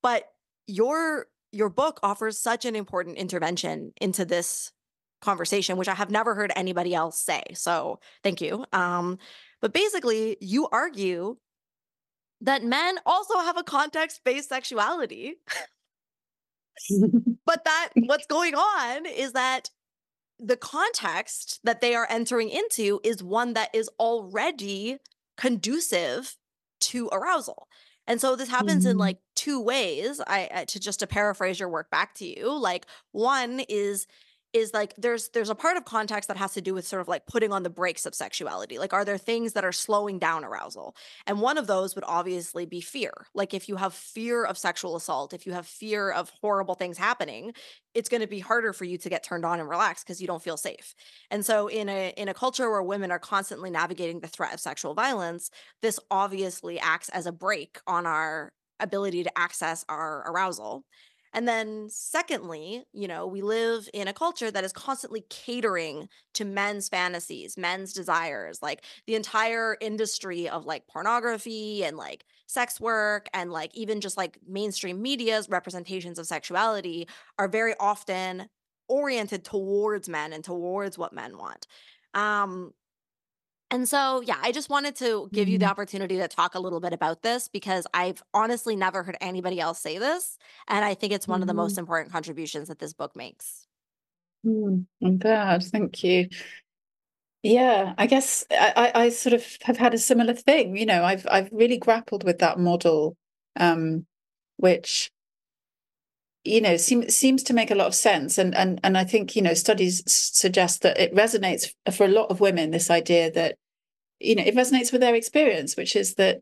But 0.00 0.28
your 0.68 1.26
your 1.52 1.68
book 1.68 2.00
offers 2.02 2.38
such 2.38 2.64
an 2.64 2.74
important 2.74 3.18
intervention 3.18 3.92
into 4.00 4.24
this 4.24 4.72
conversation, 5.20 5.76
which 5.76 5.88
I 5.88 5.94
have 5.94 6.10
never 6.10 6.34
heard 6.34 6.52
anybody 6.56 6.94
else 6.94 7.18
say. 7.18 7.42
So 7.54 8.00
thank 8.24 8.40
you. 8.40 8.64
Um, 8.72 9.18
but 9.60 9.72
basically, 9.72 10.36
you 10.40 10.66
argue 10.72 11.36
that 12.40 12.64
men 12.64 12.98
also 13.06 13.38
have 13.38 13.56
a 13.56 13.62
context 13.62 14.22
based 14.24 14.48
sexuality. 14.48 15.34
but 17.46 17.64
that 17.64 17.90
what's 17.94 18.26
going 18.26 18.54
on 18.54 19.06
is 19.06 19.32
that 19.32 19.70
the 20.38 20.56
context 20.56 21.60
that 21.62 21.80
they 21.80 21.94
are 21.94 22.06
entering 22.10 22.48
into 22.48 23.00
is 23.04 23.22
one 23.22 23.52
that 23.52 23.70
is 23.72 23.88
already 24.00 24.98
conducive 25.36 26.36
to 26.80 27.08
arousal. 27.12 27.68
And 28.06 28.20
so 28.20 28.36
this 28.36 28.48
happens 28.48 28.82
mm-hmm. 28.82 28.92
in 28.92 28.98
like 28.98 29.18
two 29.34 29.60
ways. 29.60 30.20
I, 30.26 30.48
I 30.54 30.64
to 30.66 30.80
just 30.80 31.00
to 31.00 31.06
paraphrase 31.06 31.60
your 31.60 31.68
work 31.68 31.90
back 31.90 32.14
to 32.14 32.26
you. 32.26 32.52
Like 32.52 32.86
one 33.12 33.60
is 33.68 34.06
is 34.52 34.74
like 34.74 34.94
there's 34.96 35.30
there's 35.30 35.48
a 35.50 35.54
part 35.54 35.76
of 35.76 35.84
context 35.84 36.28
that 36.28 36.36
has 36.36 36.52
to 36.54 36.60
do 36.60 36.74
with 36.74 36.86
sort 36.86 37.00
of 37.00 37.08
like 37.08 37.26
putting 37.26 37.52
on 37.52 37.62
the 37.62 37.70
brakes 37.70 38.04
of 38.06 38.14
sexuality. 38.14 38.78
Like 38.78 38.92
are 38.92 39.04
there 39.04 39.18
things 39.18 39.54
that 39.54 39.64
are 39.64 39.72
slowing 39.72 40.18
down 40.18 40.44
arousal? 40.44 40.94
And 41.26 41.40
one 41.40 41.58
of 41.58 41.66
those 41.66 41.94
would 41.94 42.04
obviously 42.06 42.66
be 42.66 42.80
fear. 42.80 43.12
Like 43.34 43.54
if 43.54 43.68
you 43.68 43.76
have 43.76 43.94
fear 43.94 44.44
of 44.44 44.58
sexual 44.58 44.96
assault 44.96 45.32
if 45.32 45.46
you 45.46 45.52
have 45.52 45.66
fear 45.66 46.10
of 46.10 46.30
horrible 46.40 46.74
things 46.74 46.98
happening 46.98 47.52
it's 47.94 48.08
going 48.08 48.22
to 48.22 48.26
be 48.26 48.40
harder 48.40 48.72
for 48.72 48.84
you 48.84 48.96
to 48.96 49.10
get 49.10 49.22
turned 49.22 49.44
on 49.44 49.60
and 49.60 49.68
relax 49.68 50.02
because 50.02 50.20
you 50.20 50.26
don't 50.26 50.42
feel 50.42 50.56
safe. 50.56 50.94
And 51.30 51.44
so 51.44 51.68
in 51.68 51.88
a 51.88 52.12
in 52.16 52.28
a 52.28 52.34
culture 52.34 52.70
where 52.70 52.82
women 52.82 53.10
are 53.10 53.18
constantly 53.18 53.70
navigating 53.70 54.20
the 54.20 54.28
threat 54.28 54.54
of 54.54 54.60
sexual 54.60 54.94
violence 54.94 55.50
this 55.80 55.98
obviously 56.10 56.78
acts 56.78 57.08
as 57.10 57.26
a 57.26 57.32
brake 57.32 57.78
on 57.86 58.06
our 58.06 58.52
ability 58.80 59.22
to 59.24 59.38
access 59.38 59.84
our 59.88 60.24
arousal 60.30 60.84
and 61.32 61.48
then, 61.48 61.88
secondly, 61.88 62.84
you 62.92 63.08
know, 63.08 63.26
we 63.26 63.40
live 63.42 63.88
in 63.94 64.06
a 64.08 64.12
culture 64.12 64.50
that 64.50 64.64
is 64.64 64.72
constantly 64.72 65.22
catering 65.30 66.08
to 66.34 66.44
men's 66.44 66.88
fantasies, 66.88 67.56
men's 67.56 67.92
desires. 67.94 68.60
Like 68.62 68.84
the 69.06 69.14
entire 69.14 69.76
industry 69.80 70.48
of 70.48 70.66
like 70.66 70.86
pornography 70.88 71.84
and 71.84 71.96
like 71.96 72.24
sex 72.46 72.80
work 72.80 73.28
and 73.32 73.50
like 73.50 73.74
even 73.74 74.00
just 74.00 74.16
like 74.18 74.38
mainstream 74.46 75.00
media's 75.00 75.48
representations 75.48 76.18
of 76.18 76.26
sexuality 76.26 77.08
are 77.38 77.48
very 77.48 77.74
often 77.80 78.48
oriented 78.88 79.44
towards 79.44 80.08
men 80.08 80.32
and 80.32 80.44
towards 80.44 80.98
what 80.98 81.12
men 81.14 81.38
want. 81.38 81.66
Um, 82.14 82.72
And 83.72 83.88
so, 83.88 84.20
yeah, 84.20 84.36
I 84.42 84.52
just 84.52 84.68
wanted 84.68 84.96
to 84.96 85.30
give 85.32 85.48
you 85.48 85.56
the 85.58 85.64
Mm. 85.64 85.70
opportunity 85.70 86.18
to 86.18 86.28
talk 86.28 86.54
a 86.54 86.60
little 86.60 86.78
bit 86.78 86.92
about 86.92 87.22
this 87.22 87.48
because 87.48 87.86
I've 87.94 88.22
honestly 88.34 88.76
never 88.76 89.02
heard 89.02 89.16
anybody 89.20 89.60
else 89.60 89.80
say 89.80 89.96
this. 89.98 90.36
And 90.68 90.84
I 90.84 90.92
think 90.94 91.12
it's 91.14 91.26
one 91.26 91.40
of 91.42 91.48
the 91.48 91.54
most 91.54 91.76
Mhm. 91.76 91.78
important 91.78 92.12
contributions 92.12 92.68
that 92.68 92.78
this 92.80 92.92
book 92.92 93.16
makes. 93.16 93.66
Mm, 94.44 94.86
I'm 95.02 95.18
glad. 95.18 95.62
Thank 95.64 96.02
you. 96.04 96.28
Yeah, 97.42 97.94
I 97.98 98.06
guess 98.06 98.44
I, 98.50 98.92
I, 98.94 99.00
I 99.04 99.08
sort 99.08 99.32
of 99.32 99.44
have 99.62 99.76
had 99.76 99.94
a 99.94 99.98
similar 99.98 100.34
thing. 100.34 100.76
You 100.76 100.86
know, 100.86 101.02
I've 101.04 101.26
I've 101.30 101.48
really 101.52 101.78
grappled 101.78 102.24
with 102.24 102.38
that 102.38 102.58
model, 102.58 103.16
um, 103.56 104.06
which 104.56 105.10
you 106.44 106.60
know 106.60 106.76
seems 106.76 107.16
seems 107.16 107.42
to 107.44 107.54
make 107.54 107.70
a 107.70 107.74
lot 107.74 107.86
of 107.88 107.94
sense, 107.94 108.38
and 108.38 108.54
and 108.54 108.80
and 108.84 108.96
I 108.98 109.04
think 109.04 109.34
you 109.34 109.42
know 109.42 109.54
studies 109.54 110.02
suggest 110.06 110.82
that 110.82 110.98
it 110.98 111.14
resonates 111.14 111.72
for 111.92 112.04
a 112.04 112.08
lot 112.08 112.30
of 112.30 112.40
women. 112.40 112.70
This 112.70 112.90
idea 112.90 113.30
that 113.32 113.56
you 114.24 114.34
know 114.36 114.44
it 114.44 114.54
resonates 114.54 114.92
with 114.92 115.00
their 115.00 115.14
experience, 115.14 115.76
which 115.76 115.96
is 115.96 116.14
that 116.14 116.40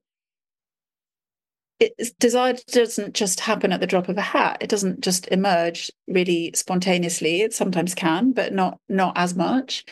it, 1.78 1.94
desire 2.18 2.56
doesn't 2.68 3.14
just 3.14 3.40
happen 3.40 3.72
at 3.72 3.80
the 3.80 3.86
drop 3.86 4.08
of 4.08 4.18
a 4.18 4.22
hat. 4.22 4.58
It 4.60 4.68
doesn't 4.68 5.00
just 5.00 5.28
emerge 5.28 5.90
really 6.08 6.52
spontaneously. 6.54 7.40
It 7.42 7.54
sometimes 7.54 7.94
can, 7.94 8.32
but 8.32 8.52
not 8.52 8.78
not 8.88 9.16
as 9.16 9.34
much 9.34 9.84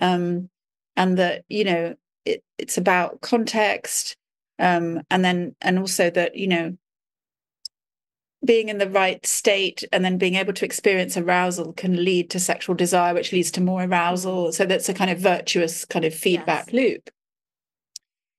um, 0.00 0.48
and 0.96 1.18
that 1.18 1.44
you 1.48 1.64
know 1.64 1.94
it, 2.24 2.42
it's 2.58 2.78
about 2.78 3.20
context 3.20 4.16
um, 4.58 5.02
and 5.10 5.24
then 5.24 5.54
and 5.60 5.78
also 5.78 6.10
that 6.10 6.36
you 6.36 6.48
know 6.48 6.76
being 8.44 8.68
in 8.68 8.78
the 8.78 8.90
right 8.90 9.24
state 9.26 9.82
and 9.92 10.04
then 10.04 10.18
being 10.18 10.34
able 10.34 10.52
to 10.52 10.64
experience 10.64 11.16
arousal 11.16 11.72
can 11.72 12.04
lead 12.04 12.30
to 12.30 12.38
sexual 12.38 12.76
desire 12.76 13.14
which 13.14 13.32
leads 13.32 13.50
to 13.50 13.60
more 13.60 13.82
arousal 13.84 14.52
so 14.52 14.64
that's 14.64 14.88
a 14.88 14.94
kind 14.94 15.10
of 15.10 15.18
virtuous 15.18 15.84
kind 15.84 16.04
of 16.04 16.14
feedback 16.14 16.72
Yes. 16.72 16.74
loop 16.74 17.10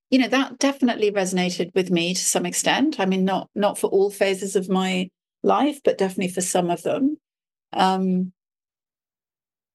you 0.10 0.20
know 0.20 0.28
that 0.28 0.58
definitely 0.58 1.12
resonated 1.12 1.74
with 1.76 1.92
me 1.92 2.14
to 2.14 2.22
some 2.24 2.46
extent 2.46 3.00
i 3.00 3.06
mean 3.06 3.26
not 3.26 3.50
not 3.56 3.78
for 3.78 3.88
all 3.88 4.10
phases 4.10 4.56
of 4.56 4.70
my 4.70 5.10
life 5.44 5.80
but 5.84 5.98
definitely 5.98 6.32
for 6.32 6.42
some 6.42 6.70
of 6.70 6.82
them 6.84 7.18
um 7.74 8.32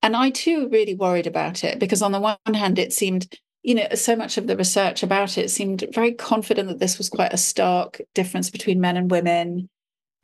and 0.03 0.17
I 0.17 0.31
too 0.31 0.69
really 0.69 0.95
worried 0.95 1.29
about 1.29 1.63
it 1.63 1.79
because, 1.79 2.03
on 2.03 2.13
the 2.13 2.21
one 2.21 2.37
hand, 2.55 2.79
it 2.79 2.93
seemed, 2.93 3.33
you 3.63 3.77
know, 3.77 3.87
so 3.95 4.17
much 4.17 4.37
of 4.37 4.49
the 4.49 4.57
research 4.57 5.05
about 5.05 5.39
it 5.39 5.51
seemed 5.51 5.85
very 5.93 6.13
confident 6.13 6.69
that 6.69 6.81
this 6.81 6.99
was 6.99 7.09
quite 7.09 7.33
a 7.33 7.39
stark 7.39 8.01
difference 8.13 8.51
between 8.51 8.81
men 8.81 8.97
and 8.97 9.11
women 9.11 9.71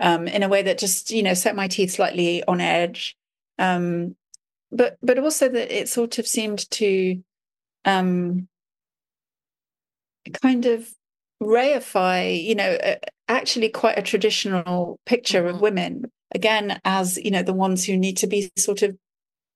um, 0.00 0.26
in 0.26 0.42
a 0.42 0.48
way 0.48 0.62
that 0.62 0.78
just, 0.78 1.12
you 1.12 1.22
know, 1.22 1.34
set 1.34 1.54
my 1.54 1.68
teeth 1.68 1.92
slightly 1.92 2.42
on 2.44 2.60
edge. 2.60 3.16
Um, 3.58 4.16
but 4.70 4.98
but 5.00 5.18
also 5.18 5.48
that 5.48 5.74
it 5.74 5.88
sort 5.88 6.18
of 6.18 6.26
seemed 6.26 6.68
to 6.72 7.22
um, 7.84 8.48
kind 10.30 10.66
of 10.66 10.88
reify, 11.42 12.42
you 12.42 12.54
know, 12.54 12.76
actually 13.28 13.68
quite 13.68 13.98
a 13.98 14.02
traditional 14.02 14.98
picture 15.06 15.46
of 15.46 15.56
Mhm. 15.56 15.60
women 15.60 16.04
again 16.34 16.80
as 16.84 17.16
you 17.18 17.30
know 17.30 17.42
the 17.42 17.52
ones 17.54 17.84
who 17.84 17.96
need 17.96 18.16
to 18.18 18.26
be 18.26 18.50
sort 18.56 18.82
of 18.82 18.96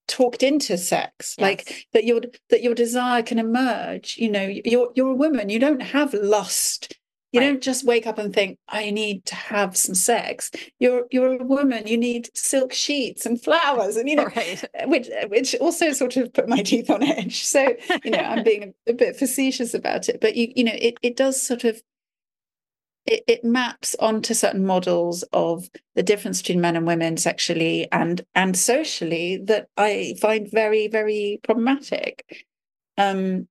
talked 0.09 0.43
into 0.43 0.77
sex 0.79 1.35
Yes. 1.39 1.43
like 1.43 1.87
that 1.93 2.05
your 2.05 2.21
that 2.51 2.63
your 2.63 2.75
desire 2.75 3.23
can 3.23 3.39
emerge 3.39 4.17
you 4.19 4.31
know 4.31 4.47
you're 4.65 4.91
you're 4.95 5.11
a 5.13 5.15
woman 5.15 5.49
you 5.49 5.59
don't 5.59 5.81
have 5.81 6.13
lust 6.15 6.95
you 7.33 7.41
Right. 7.41 7.47
don't 7.49 7.63
just 7.63 7.85
wake 7.87 8.07
up 8.07 8.19
and 8.19 8.33
think 8.35 8.59
i 8.69 8.91
need 8.91 9.25
to 9.27 9.35
have 9.35 9.77
some 9.77 9.95
sex 9.95 10.51
you're 10.79 11.07
you're 11.11 11.41
a 11.41 11.45
woman 11.45 11.87
you 11.87 11.97
need 11.97 12.29
silk 12.35 12.73
sheets 12.73 13.25
and 13.27 13.43
flowers 13.43 13.97
and 13.97 14.09
you 14.09 14.17
know 14.21 14.25
Right. 14.27 14.65
which 14.87 15.09
which 15.29 15.55
also 15.57 15.93
sort 15.93 16.17
of 16.17 16.33
put 16.33 16.49
my 16.49 16.63
teeth 16.63 16.91
on 16.91 17.03
edge 17.03 17.43
so 17.45 17.75
you 18.05 18.11
know 18.11 18.19
i'm 18.19 18.45
being 18.45 18.75
a, 18.87 18.91
a 18.91 18.95
bit 18.95 19.17
facetious 19.17 19.75
about 19.75 20.09
it 20.09 20.21
but 20.21 20.37
you 20.37 20.53
you 20.55 20.65
know 20.65 20.77
it 20.77 20.95
it 21.03 21.17
does 21.17 21.41
sort 21.41 21.65
of 21.65 21.83
it, 23.07 23.25
it 23.27 23.45
maps 23.45 23.97
onto 23.99 24.33
certain 24.33 24.65
models 24.65 25.25
of 25.33 25.69
the 25.97 26.03
difference 26.05 26.41
between 26.41 26.61
men 26.61 26.77
and 26.77 26.87
women 26.87 27.17
sexually 27.17 27.89
and 27.91 28.25
and 28.35 28.57
socially 28.57 29.39
that 29.39 29.67
I 29.77 30.15
find 30.21 30.49
very 30.51 30.87
very 30.89 31.41
problematic. 31.43 32.47
Um, 32.97 33.49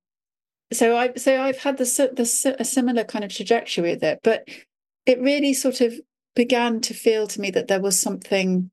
so 0.73 0.95
I 0.95 1.13
so 1.15 1.41
I've 1.41 1.57
had 1.57 1.77
the 1.77 1.85
the 2.13 2.55
a 2.59 2.65
similar 2.65 3.03
kind 3.03 3.25
of 3.25 3.33
trajectory 3.33 3.91
with 3.91 4.03
it, 4.03 4.19
but 4.23 4.47
it 5.05 5.19
really 5.19 5.53
sort 5.53 5.81
of 5.81 5.93
began 6.35 6.79
to 6.81 6.93
feel 6.93 7.27
to 7.27 7.41
me 7.41 7.51
that 7.51 7.67
there 7.67 7.81
was 7.81 7.99
something 7.99 8.71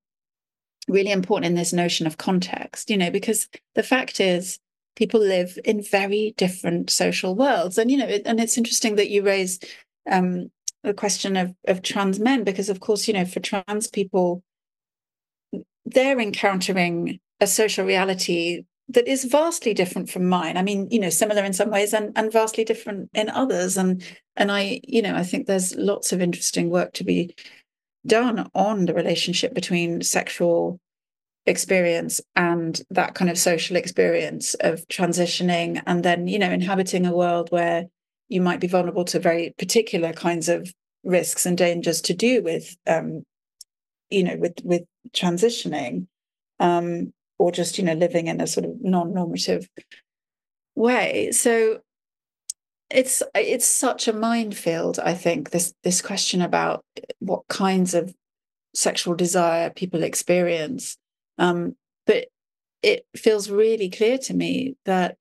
really 0.86 1.10
important 1.10 1.46
in 1.46 1.54
this 1.54 1.72
notion 1.72 2.06
of 2.06 2.18
context. 2.18 2.90
You 2.90 2.96
know, 2.96 3.10
because 3.10 3.48
the 3.74 3.82
fact 3.82 4.20
is 4.20 4.58
people 4.96 5.20
live 5.20 5.58
in 5.64 5.82
very 5.82 6.34
different 6.36 6.90
social 6.90 7.34
worlds, 7.34 7.78
and 7.78 7.90
you 7.90 7.96
know, 7.96 8.06
it, 8.06 8.22
and 8.26 8.40
it's 8.40 8.58
interesting 8.58 8.96
that 8.96 9.10
you 9.10 9.22
raise 9.22 9.58
um, 10.10 10.50
the 10.84 10.94
question 10.94 11.36
of 11.36 11.54
of 11.66 11.82
trans 11.82 12.20
men 12.20 12.44
because, 12.44 12.68
of 12.68 12.80
course, 12.80 13.08
you 13.08 13.14
know, 13.14 13.24
for 13.24 13.40
trans 13.40 13.88
people, 13.88 14.42
they're 15.84 16.20
encountering 16.20 17.18
a 17.40 17.46
social 17.46 17.84
reality 17.84 18.64
that 18.90 19.06
is 19.06 19.24
vastly 19.24 19.74
different 19.74 20.08
from 20.08 20.28
mine. 20.28 20.56
I 20.56 20.62
mean, 20.62 20.88
you 20.90 20.98
know, 20.98 21.10
similar 21.10 21.44
in 21.44 21.52
some 21.52 21.70
ways 21.70 21.92
and, 21.92 22.12
and 22.16 22.32
vastly 22.32 22.64
different 22.64 23.10
in 23.14 23.28
others. 23.28 23.76
And 23.76 24.02
and 24.36 24.50
I, 24.50 24.80
you 24.84 25.02
know, 25.02 25.14
I 25.14 25.24
think 25.24 25.46
there's 25.46 25.74
lots 25.76 26.12
of 26.12 26.20
interesting 26.20 26.70
work 26.70 26.94
to 26.94 27.04
be 27.04 27.34
done 28.06 28.48
on 28.54 28.86
the 28.86 28.94
relationship 28.94 29.54
between 29.54 30.02
sexual 30.02 30.80
experience 31.46 32.20
and 32.36 32.80
that 32.90 33.14
kind 33.14 33.30
of 33.30 33.38
social 33.38 33.76
experience 33.76 34.54
of 34.54 34.86
transitioning 34.88 35.82
and 35.86 36.04
then, 36.04 36.28
you 36.28 36.38
know, 36.38 36.50
inhabiting 36.50 37.06
a 37.06 37.14
world 37.14 37.50
where 37.50 37.86
you 38.28 38.40
might 38.40 38.60
be 38.60 38.66
vulnerable 38.66 39.04
to 39.06 39.18
very 39.18 39.54
particular 39.58 40.12
kinds 40.12 40.48
of 40.48 40.72
risks 41.04 41.46
and 41.46 41.56
dangers 41.56 42.00
to 42.02 42.14
do 42.14 42.42
with 42.42 42.76
um, 42.86 43.22
you 44.10 44.22
know, 44.22 44.36
with 44.36 44.54
with 44.64 44.82
transitioning. 45.12 46.06
Um, 46.60 47.12
or 47.38 47.52
just 47.52 47.78
you 47.78 47.84
know 47.84 47.94
living 47.94 48.26
in 48.26 48.40
a 48.40 48.46
sort 48.46 48.66
of 48.66 48.72
non-normative 48.80 49.68
way. 50.74 51.30
So 51.32 51.80
it's 52.90 53.22
it's 53.34 53.66
such 53.66 54.08
a 54.08 54.14
minefield 54.14 54.98
i 54.98 55.12
think 55.12 55.50
this 55.50 55.74
this 55.84 56.00
question 56.00 56.40
about 56.40 56.82
what 57.18 57.46
kinds 57.48 57.92
of 57.92 58.14
sexual 58.78 59.14
desire 59.14 59.70
people 59.70 60.02
experience. 60.02 60.96
Um, 61.36 61.76
but 62.06 62.26
it 62.82 63.06
feels 63.16 63.50
really 63.50 63.90
clear 63.90 64.18
to 64.18 64.34
me 64.34 64.76
that 64.84 65.16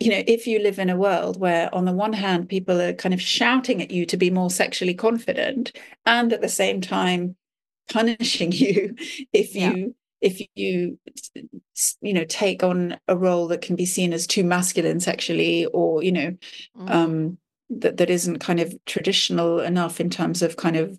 you 0.00 0.10
know 0.10 0.22
if 0.26 0.46
you 0.46 0.58
live 0.58 0.78
in 0.78 0.90
a 0.90 0.96
world 0.96 1.38
where 1.38 1.74
on 1.74 1.84
the 1.84 1.92
one 1.92 2.12
hand 2.12 2.48
people 2.48 2.80
are 2.80 2.92
kind 2.92 3.14
of 3.14 3.20
shouting 3.20 3.82
at 3.82 3.90
you 3.90 4.06
to 4.06 4.16
be 4.16 4.30
more 4.30 4.50
sexually 4.50 4.94
confident 4.94 5.72
and 6.04 6.32
at 6.32 6.40
the 6.40 6.48
same 6.48 6.80
time 6.80 7.36
punishing 7.90 8.52
you 8.64 8.94
if 9.32 9.54
you 9.54 9.94
if 10.26 10.40
you 10.56 10.98
you 12.00 12.12
know 12.12 12.24
take 12.24 12.62
on 12.64 12.98
a 13.06 13.16
role 13.16 13.46
that 13.48 13.62
can 13.62 13.76
be 13.76 13.86
seen 13.86 14.12
as 14.12 14.26
too 14.26 14.42
masculine 14.42 14.98
sexually 15.00 15.66
or 15.66 16.02
you 16.02 16.12
know 16.12 16.36
Mhm. 16.76 16.90
um 16.90 17.38
that 17.70 17.96
that 17.98 18.10
isn't 18.10 18.38
kind 18.40 18.60
of 18.60 18.74
traditional 18.86 19.60
enough 19.60 20.00
in 20.00 20.10
terms 20.10 20.42
of 20.42 20.56
kind 20.56 20.76
of 20.76 20.98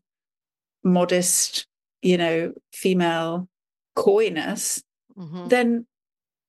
modest 0.84 1.68
you 2.02 2.18
know 2.18 2.54
female 2.72 3.50
coyness 3.96 4.82
Mhm. 5.18 5.50
then 5.50 5.86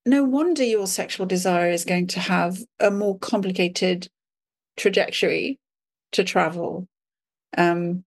no 0.07 0.23
wonder 0.25 0.63
your 0.65 0.87
sexual 0.87 1.27
desire 1.27 1.71
is 1.71 1.85
going 1.85 2.07
to 2.09 2.21
have 2.21 2.59
a 2.79 2.91
more 2.91 3.19
complicated 3.19 4.09
trajectory 4.77 5.59
to 6.13 6.23
travel 6.23 6.87
um 7.57 8.05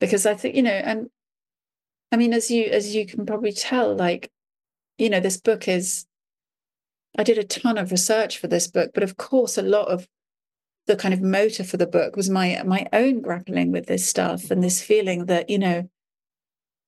because 0.00 0.26
i 0.26 0.34
think 0.34 0.56
you 0.56 0.62
know 0.62 0.70
and 0.90 1.08
i 2.12 2.16
mean 2.16 2.32
as 2.32 2.50
you 2.50 2.64
as 2.64 2.94
you 2.94 3.06
can 3.06 3.26
probably 3.26 3.52
tell 3.52 3.94
like 3.94 4.30
you 4.98 5.10
know 5.10 5.20
this 5.20 5.36
book 5.38 5.68
is 5.68 6.06
i 7.16 7.22
did 7.22 7.38
a 7.38 7.44
ton 7.44 7.78
of 7.78 7.90
research 7.90 8.38
for 8.38 8.46
this 8.48 8.66
book 8.66 8.90
but 8.94 9.02
of 9.02 9.16
course 9.16 9.58
a 9.58 9.62
lot 9.62 9.88
of 9.88 10.08
the 10.86 10.96
kind 10.96 11.12
of 11.12 11.20
motor 11.20 11.64
for 11.64 11.76
the 11.76 11.86
book 11.86 12.16
was 12.16 12.30
my 12.30 12.62
my 12.64 12.86
own 12.92 13.20
grappling 13.20 13.72
with 13.72 13.86
this 13.86 14.08
stuff 14.08 14.50
and 14.50 14.62
this 14.62 14.82
feeling 14.82 15.26
that 15.26 15.50
you 15.50 15.58
know 15.58 15.88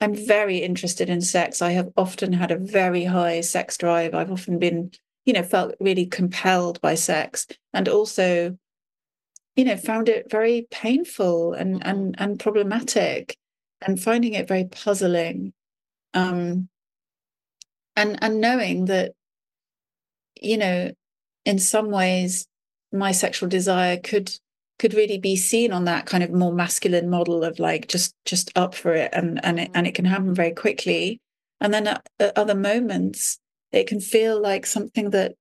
i'm 0.00 0.14
very 0.14 0.58
interested 0.58 1.10
in 1.10 1.20
sex. 1.20 1.60
I 1.60 1.72
have 1.72 1.90
often 1.96 2.32
had 2.32 2.50
a 2.50 2.56
very 2.56 3.04
high 3.04 3.42
sex 3.42 3.76
drive. 3.76 4.14
I've 4.14 4.32
often 4.32 4.58
been 4.58 4.92
you 5.26 5.34
know 5.34 5.42
felt 5.42 5.74
really 5.80 6.06
compelled 6.06 6.80
by 6.80 6.94
sex 6.94 7.46
and 7.74 7.86
also 7.86 8.56
you 9.56 9.64
know 9.66 9.76
found 9.76 10.08
it 10.08 10.30
very 10.30 10.66
painful 10.70 11.52
and 11.52 11.74
Mhm. 11.82 11.90
and 11.90 12.14
and 12.18 12.40
problematic 12.40 13.36
and 13.82 14.00
finding 14.00 14.34
it 14.34 14.48
very 14.48 14.64
puzzling 14.64 15.52
um 16.14 16.68
and 17.96 18.18
and 18.22 18.40
knowing 18.40 18.86
that 18.86 19.12
you 20.40 20.56
know 20.56 20.90
in 21.44 21.58
some 21.58 21.90
ways 21.90 22.46
my 22.92 23.12
sexual 23.12 23.48
desire 23.48 23.96
could 23.96 24.32
could 24.80 24.94
really 24.94 25.18
be 25.18 25.36
seen 25.36 25.72
on 25.72 25.84
that 25.84 26.06
kind 26.06 26.24
of 26.24 26.32
more 26.32 26.54
masculine 26.54 27.10
model 27.10 27.44
of 27.44 27.58
like 27.58 27.86
just 27.86 28.14
just 28.24 28.50
up 28.56 28.74
for 28.74 28.94
it 28.94 29.10
and 29.12 29.38
and 29.44 29.60
it, 29.60 29.70
and 29.74 29.86
it 29.86 29.94
can 29.94 30.06
happen 30.06 30.34
very 30.34 30.52
quickly. 30.52 31.20
And 31.60 31.74
then 31.74 31.86
at, 31.86 32.06
at 32.18 32.38
other 32.38 32.54
moments 32.54 33.38
it 33.72 33.86
can 33.86 34.00
feel 34.00 34.40
like 34.40 34.64
something 34.64 35.10
that 35.10 35.34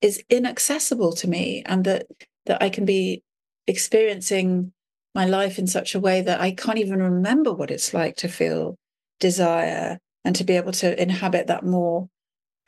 is 0.00 0.22
inaccessible 0.30 1.12
to 1.14 1.28
me 1.28 1.64
and 1.66 1.84
that 1.84 2.06
that 2.46 2.62
I 2.62 2.68
can 2.68 2.84
be 2.84 3.22
experiencing 3.66 4.72
my 5.14 5.24
life 5.24 5.58
in 5.58 5.66
such 5.66 5.94
a 5.94 6.00
way 6.00 6.20
that 6.22 6.40
I 6.40 6.50
can't 6.50 6.78
even 6.78 7.00
remember 7.00 7.52
what 7.52 7.70
it's 7.70 7.94
like 7.94 8.16
to 8.16 8.28
feel 8.28 8.76
desire 9.20 9.98
and 10.24 10.34
to 10.36 10.44
be 10.44 10.56
able 10.56 10.72
to 10.72 11.00
inhabit 11.00 11.46
that 11.46 11.64
more 11.64 12.08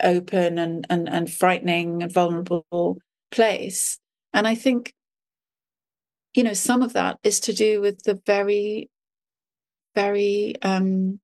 open 0.03 0.59
and 0.59 0.87
and, 0.91 1.09
and 1.09 1.33
frightening 1.33 2.03
and 2.03 2.13
vulnerable 2.13 2.99
place. 3.31 3.99
And 4.33 4.47
I 4.47 4.55
think, 4.55 4.93
you 6.35 6.45
know, 6.45 6.53
some 6.53 6.83
of 6.83 6.93
that 6.93 7.19
is 7.23 7.41
to 7.41 7.53
do 7.53 7.81
with 7.81 8.03
the 8.05 8.21
very, 8.27 8.91
very 9.95 10.55
um, 10.63 11.21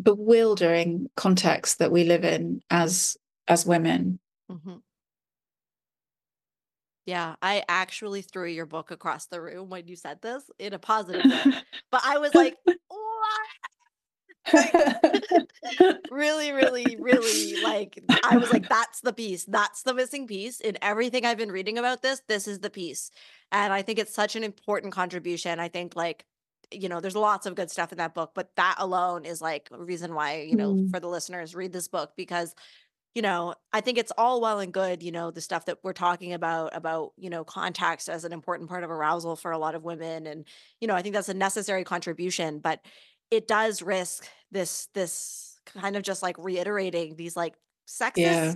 bewildering 0.00 1.08
context 1.16 1.78
that 1.78 1.92
we 1.92 2.04
live 2.04 2.24
in 2.24 2.62
as 2.70 3.16
as 3.46 3.66
women. 3.66 4.18
Mm-hmm. 4.50 4.76
Yeah, 7.08 7.36
I 7.40 7.64
actually 7.70 8.20
threw 8.20 8.46
your 8.48 8.66
book 8.66 8.90
across 8.90 9.24
the 9.28 9.40
room 9.40 9.70
when 9.70 9.88
you 9.88 9.96
said 9.96 10.20
this 10.20 10.50
in 10.58 10.74
a 10.74 10.78
positive 10.78 11.24
way. 11.24 11.54
but 11.90 12.02
I 12.04 12.18
was 12.18 12.34
like, 12.34 12.54
really, 16.10 16.52
really, 16.52 16.98
really 17.00 17.62
like 17.62 17.98
I 18.24 18.36
was 18.36 18.52
like, 18.52 18.68
that's 18.68 19.00
the 19.00 19.14
piece. 19.14 19.46
That's 19.46 19.84
the 19.84 19.94
missing 19.94 20.26
piece. 20.26 20.60
In 20.60 20.76
everything 20.82 21.24
I've 21.24 21.38
been 21.38 21.50
reading 21.50 21.78
about 21.78 22.02
this, 22.02 22.20
this 22.28 22.46
is 22.46 22.58
the 22.58 22.68
piece. 22.68 23.10
And 23.52 23.72
I 23.72 23.80
think 23.80 23.98
it's 23.98 24.12
such 24.12 24.36
an 24.36 24.44
important 24.44 24.92
contribution. 24.92 25.60
I 25.60 25.68
think 25.68 25.96
like 25.96 26.26
you 26.70 26.90
know, 26.90 27.00
there's 27.00 27.16
lots 27.16 27.46
of 27.46 27.54
good 27.54 27.70
stuff 27.70 27.90
in 27.90 27.96
that 27.96 28.12
book, 28.12 28.32
but 28.34 28.54
that 28.56 28.74
alone 28.76 29.24
is 29.24 29.40
like 29.40 29.70
a 29.72 29.82
reason 29.82 30.14
why, 30.14 30.42
you 30.42 30.56
know, 30.56 30.74
mm. 30.74 30.90
for 30.90 31.00
the 31.00 31.08
listeners, 31.08 31.54
read 31.54 31.72
this 31.72 31.88
book 31.88 32.12
because, 32.14 32.54
you 33.14 33.22
know, 33.22 33.54
I 33.72 33.80
think 33.80 33.98
it's 33.98 34.12
all 34.16 34.40
well 34.40 34.60
and 34.60 34.72
good, 34.72 35.02
you 35.02 35.10
know, 35.10 35.30
the 35.30 35.40
stuff 35.40 35.64
that 35.66 35.78
we're 35.82 35.92
talking 35.92 36.32
about, 36.32 36.76
about, 36.76 37.12
you 37.16 37.30
know, 37.30 37.42
context 37.44 38.08
as 38.08 38.24
an 38.24 38.32
important 38.32 38.68
part 38.68 38.84
of 38.84 38.90
arousal 38.90 39.34
for 39.34 39.50
a 39.50 39.58
lot 39.58 39.74
of 39.74 39.82
women. 39.82 40.26
And, 40.26 40.44
you 40.80 40.86
know, 40.86 40.94
I 40.94 41.02
think 41.02 41.14
that's 41.14 41.28
a 41.28 41.34
necessary 41.34 41.84
contribution, 41.84 42.60
but 42.60 42.80
it 43.30 43.48
does 43.48 43.82
risk 43.82 44.28
this, 44.52 44.88
this 44.94 45.58
kind 45.66 45.96
of 45.96 46.02
just 46.02 46.22
like 46.22 46.36
reiterating 46.38 47.16
these 47.16 47.36
like 47.36 47.54
sexist 47.88 48.16
yeah. 48.16 48.54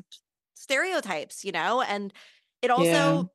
stereotypes, 0.54 1.44
you 1.44 1.52
know, 1.52 1.82
and 1.82 2.12
it 2.60 2.70
also, 2.70 3.30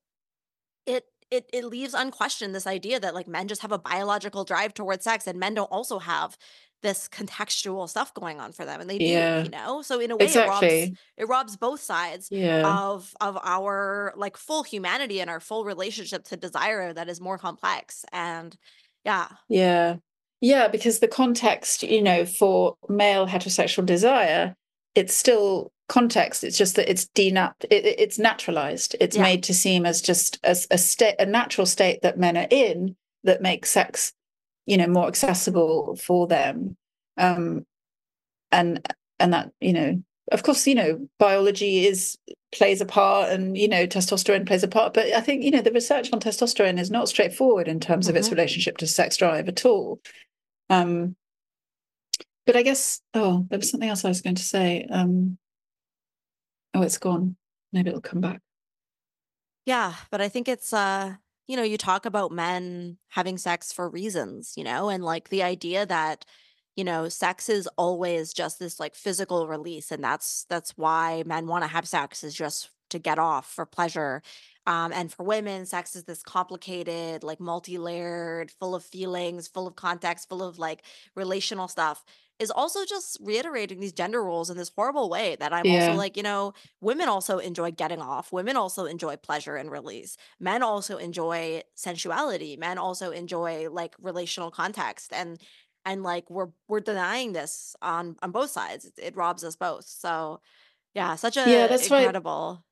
yeah. 0.85 0.95
it 0.95 1.06
it 1.30 1.49
it 1.52 1.65
leaves 1.65 1.94
unquestioned 1.94 2.56
this 2.56 2.68
idea 2.68 2.99
that 2.99 3.14
like 3.14 3.27
men 3.27 3.48
just 3.48 3.61
have 3.61 3.72
a 3.72 3.77
biological 3.77 4.45
drive 4.45 4.73
towards 4.73 5.03
sex 5.03 5.27
and 5.27 5.39
men 5.39 5.53
don't 5.53 5.72
also 5.72 5.99
have 5.99 6.38
this 6.84 7.08
contextual 7.08 7.90
stuff 7.90 8.14
going 8.14 8.40
on 8.40 8.52
for 8.52 8.66
them 8.66 8.80
and 8.80 8.90
they 8.90 8.98
do 8.98 9.06
yeah. 9.06 9.44
you 9.44 9.49
know 9.49 9.82
so 9.82 9.99
in 9.99 10.12
a 10.12 10.16
way 10.16 10.26
exactly. 10.26 10.68
it 10.68 10.90
robs 10.90 10.99
it 11.18 11.28
robs 11.28 11.58
both 11.58 11.82
sides 11.82 12.28
yeah. 12.32 12.68
of 12.68 13.14
of 13.20 13.38
our 13.44 14.14
like 14.16 14.38
full 14.38 14.64
humanity 14.64 15.20
and 15.20 15.30
our 15.30 15.40
full 15.40 15.66
relationship 15.66 16.24
to 16.24 16.38
desire 16.38 16.94
that 16.94 17.10
is 17.10 17.20
more 17.20 17.38
complex 17.38 18.06
and 18.12 18.58
yeah 19.06 19.28
yeah 19.49 19.95
yeah 20.40 20.68
because 20.68 20.99
the 20.99 21.08
context 21.08 21.84
you 21.84 22.02
know 22.02 22.26
for 22.26 22.76
male 22.90 23.28
heterosexual 23.28 23.86
desire 23.86 24.56
it's 24.94 25.16
still 25.16 25.72
context 25.90 26.44
it's 26.44 26.58
just 26.58 26.76
that 26.76 26.90
it's 26.90 27.06
denat 27.16 27.54
it, 27.72 27.86
it's 27.86 28.20
naturalized 28.20 28.95
it's 28.99 29.16
yeah. 29.16 29.24
made 29.24 29.41
to 29.41 29.54
seem 29.54 29.86
as 29.86 30.02
just 30.02 30.40
as 30.44 30.68
a 30.70 30.78
state 30.78 31.16
a 31.18 31.26
natural 31.26 31.66
state 31.66 32.02
that 32.02 32.20
men 32.20 32.38
are 32.38 32.48
in 32.52 32.95
that 33.24 33.41
makes 33.41 33.70
sex 33.70 34.14
you 34.68 34.77
know 34.77 34.88
more 34.88 35.07
accessible 35.07 35.95
for 35.95 36.27
them 36.27 36.77
um 37.18 37.65
and 38.52 38.85
and 39.19 39.34
that 39.34 39.52
you 39.60 39.73
know 39.73 40.02
of 40.31 40.44
course 40.44 40.68
you 40.68 40.76
know 40.76 41.07
biology 41.18 41.88
is 41.88 42.18
plays 42.53 42.80
a 42.80 42.85
part 42.85 43.30
and 43.31 43.57
you 43.57 43.68
know 43.68 43.88
testosterone 43.88 44.45
plays 44.45 44.64
a 44.64 44.68
part 44.68 44.94
but 44.94 45.07
i 45.14 45.19
think 45.19 45.44
you 45.44 45.52
know 45.52 45.61
the 45.61 45.72
research 45.72 46.14
on 46.14 46.19
testosterone 46.19 46.80
is 46.80 46.91
not 46.91 47.10
straightforward 47.10 47.68
in 47.68 47.80
terms 47.80 48.06
mm-hmm. 48.06 48.11
of 48.11 48.18
its 48.18 48.27
mm-hmm. 48.27 48.35
relationship 48.35 48.77
to 48.77 48.85
sex 48.85 49.18
drive 49.18 49.48
at 49.48 49.65
all 49.65 49.99
um 50.69 51.15
but 52.45 52.56
i 52.56 52.61
guess 52.61 53.02
oh 53.15 53.45
there 53.49 53.57
was 53.57 53.72
something 53.72 53.89
else 53.89 54.06
i 54.06 54.10
was 54.10 54.22
going 54.22 54.35
to 54.35 54.44
say 54.44 54.85
um 54.91 55.38
oh, 56.77 56.84
it's 56.84 56.98
gone. 56.98 57.35
Maybe 57.73 57.89
it'll 57.89 58.02
come 58.02 58.22
back. 58.22 58.41
Yeah, 59.65 59.94
but 60.11 60.22
I 60.22 60.30
think 60.30 60.48
it's 60.48 60.72
uh, 60.72 61.15
you 61.48 61.56
know, 61.57 61.64
you 61.64 61.78
talk 61.78 62.06
about 62.06 62.32
men 62.32 62.98
having 63.10 63.38
sex 63.38 63.72
for 63.72 63.90
reasons, 63.90 64.53
you 64.57 64.64
know, 64.64 64.90
and 64.90 65.03
like 65.03 65.30
the 65.30 65.44
idea 65.44 65.86
that 65.86 66.26
you 66.76 66.84
know, 66.84 67.10
sex 67.10 67.49
is 67.49 67.68
always 67.76 68.32
just 68.34 68.60
this 68.60 68.80
like 68.80 68.94
physical 68.94 69.48
release 69.48 69.91
and 69.91 70.03
that's 70.03 70.45
that's 70.48 70.78
why 70.78 71.24
men 71.26 71.48
want 71.48 71.64
to 71.64 71.68
have 71.68 71.88
sex 71.88 72.24
is 72.24 72.36
just 72.36 72.69
to 72.91 72.99
get 72.99 73.19
off 73.19 73.52
for 73.52 73.65
pleasure. 73.65 74.22
Um, 74.68 74.91
and 74.94 75.11
for 75.11 75.24
women, 75.24 75.65
sex 75.65 75.95
is 75.95 76.03
this 76.03 76.22
complicated, 76.22 77.24
like 77.24 77.40
multi 77.40 77.78
layered, 77.78 78.52
full 78.52 78.76
of 78.76 78.84
feelings, 78.84 79.48
full 79.48 79.65
of 79.65 79.76
context, 79.76 80.30
full 80.30 80.44
of 80.44 80.60
like 80.60 80.84
relational 81.15 81.68
stuff 81.68 82.03
is 82.40 82.52
also 82.52 82.86
just 82.86 83.18
reiterating 83.22 83.80
these 83.80 83.94
gender 83.94 84.24
roles 84.24 84.50
in 84.50 84.58
this 84.58 84.72
horrible 84.76 85.10
way 85.10 85.36
that 85.40 85.54
I'm 85.54 85.66
yeah. 85.66 85.88
also 85.88 85.98
like, 85.98 86.18
you 86.18 86.24
know, 86.24 86.54
women 86.82 87.10
also 87.10 87.40
enjoy 87.40 87.72
getting 87.72 88.02
off. 88.02 88.32
Women 88.32 88.56
also 88.56 88.86
enjoy 88.86 89.16
pleasure 89.16 89.56
and 89.56 89.72
release. 89.72 90.18
Men 90.40 90.62
also 90.62 90.98
enjoy 90.98 91.64
sensuality. 91.76 92.58
Men 92.58 92.78
also 92.78 93.12
enjoy 93.12 93.70
like 93.70 93.96
relational 94.00 94.52
context 94.52 95.12
and 95.14 95.40
and 95.86 96.04
like 96.04 96.30
we're 96.30 96.50
we're 96.68 96.82
denying 96.82 97.34
this 97.34 97.76
on 97.82 98.18
on 98.22 98.32
both 98.32 98.52
sides. 98.52 98.86
It, 98.86 98.94
it 99.02 99.16
robs 99.16 99.44
us 99.44 99.56
both. 99.56 99.86
So 99.86 100.42
yeah, 100.94 101.16
such 101.16 101.38
a 101.38 101.50
yeah, 101.50 101.68
that's 101.68 101.90
incredible. 101.90 102.56
Right. 102.58 102.64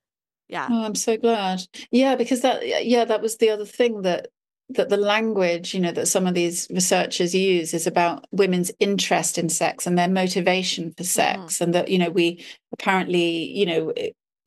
Yeah. 0.48 0.68
Oh, 0.70 0.84
I'm 0.84 0.96
so 0.96 1.18
glad. 1.18 1.62
Yeah, 1.90 2.16
because 2.16 2.42
that 2.42 2.86
yeah, 2.86 3.06
that 3.06 3.22
was 3.22 3.38
the 3.38 3.50
other 3.50 3.66
thing 3.66 4.04
that 4.04 4.28
that 4.70 4.90
the 4.90 4.98
language 4.98 5.74
you 5.74 5.80
know 5.80 5.92
that 5.92 6.08
some 6.08 6.26
of 6.26 6.34
these 6.34 6.68
researchers 6.72 7.36
use 7.36 7.74
is 7.74 7.86
about 7.86 8.26
women's 8.32 8.72
interest 8.80 9.38
in 9.38 9.48
sex 9.48 9.86
and 9.86 9.98
their 9.98 10.10
motivation 10.10 10.92
for 10.92 11.04
sex 11.04 11.56
mm-hmm. 11.56 11.66
and 11.66 11.74
that 11.76 11.90
you 11.90 12.00
know 12.00 12.10
we 12.10 12.44
apparently 12.74 13.44
you 13.52 13.66
know 13.66 13.94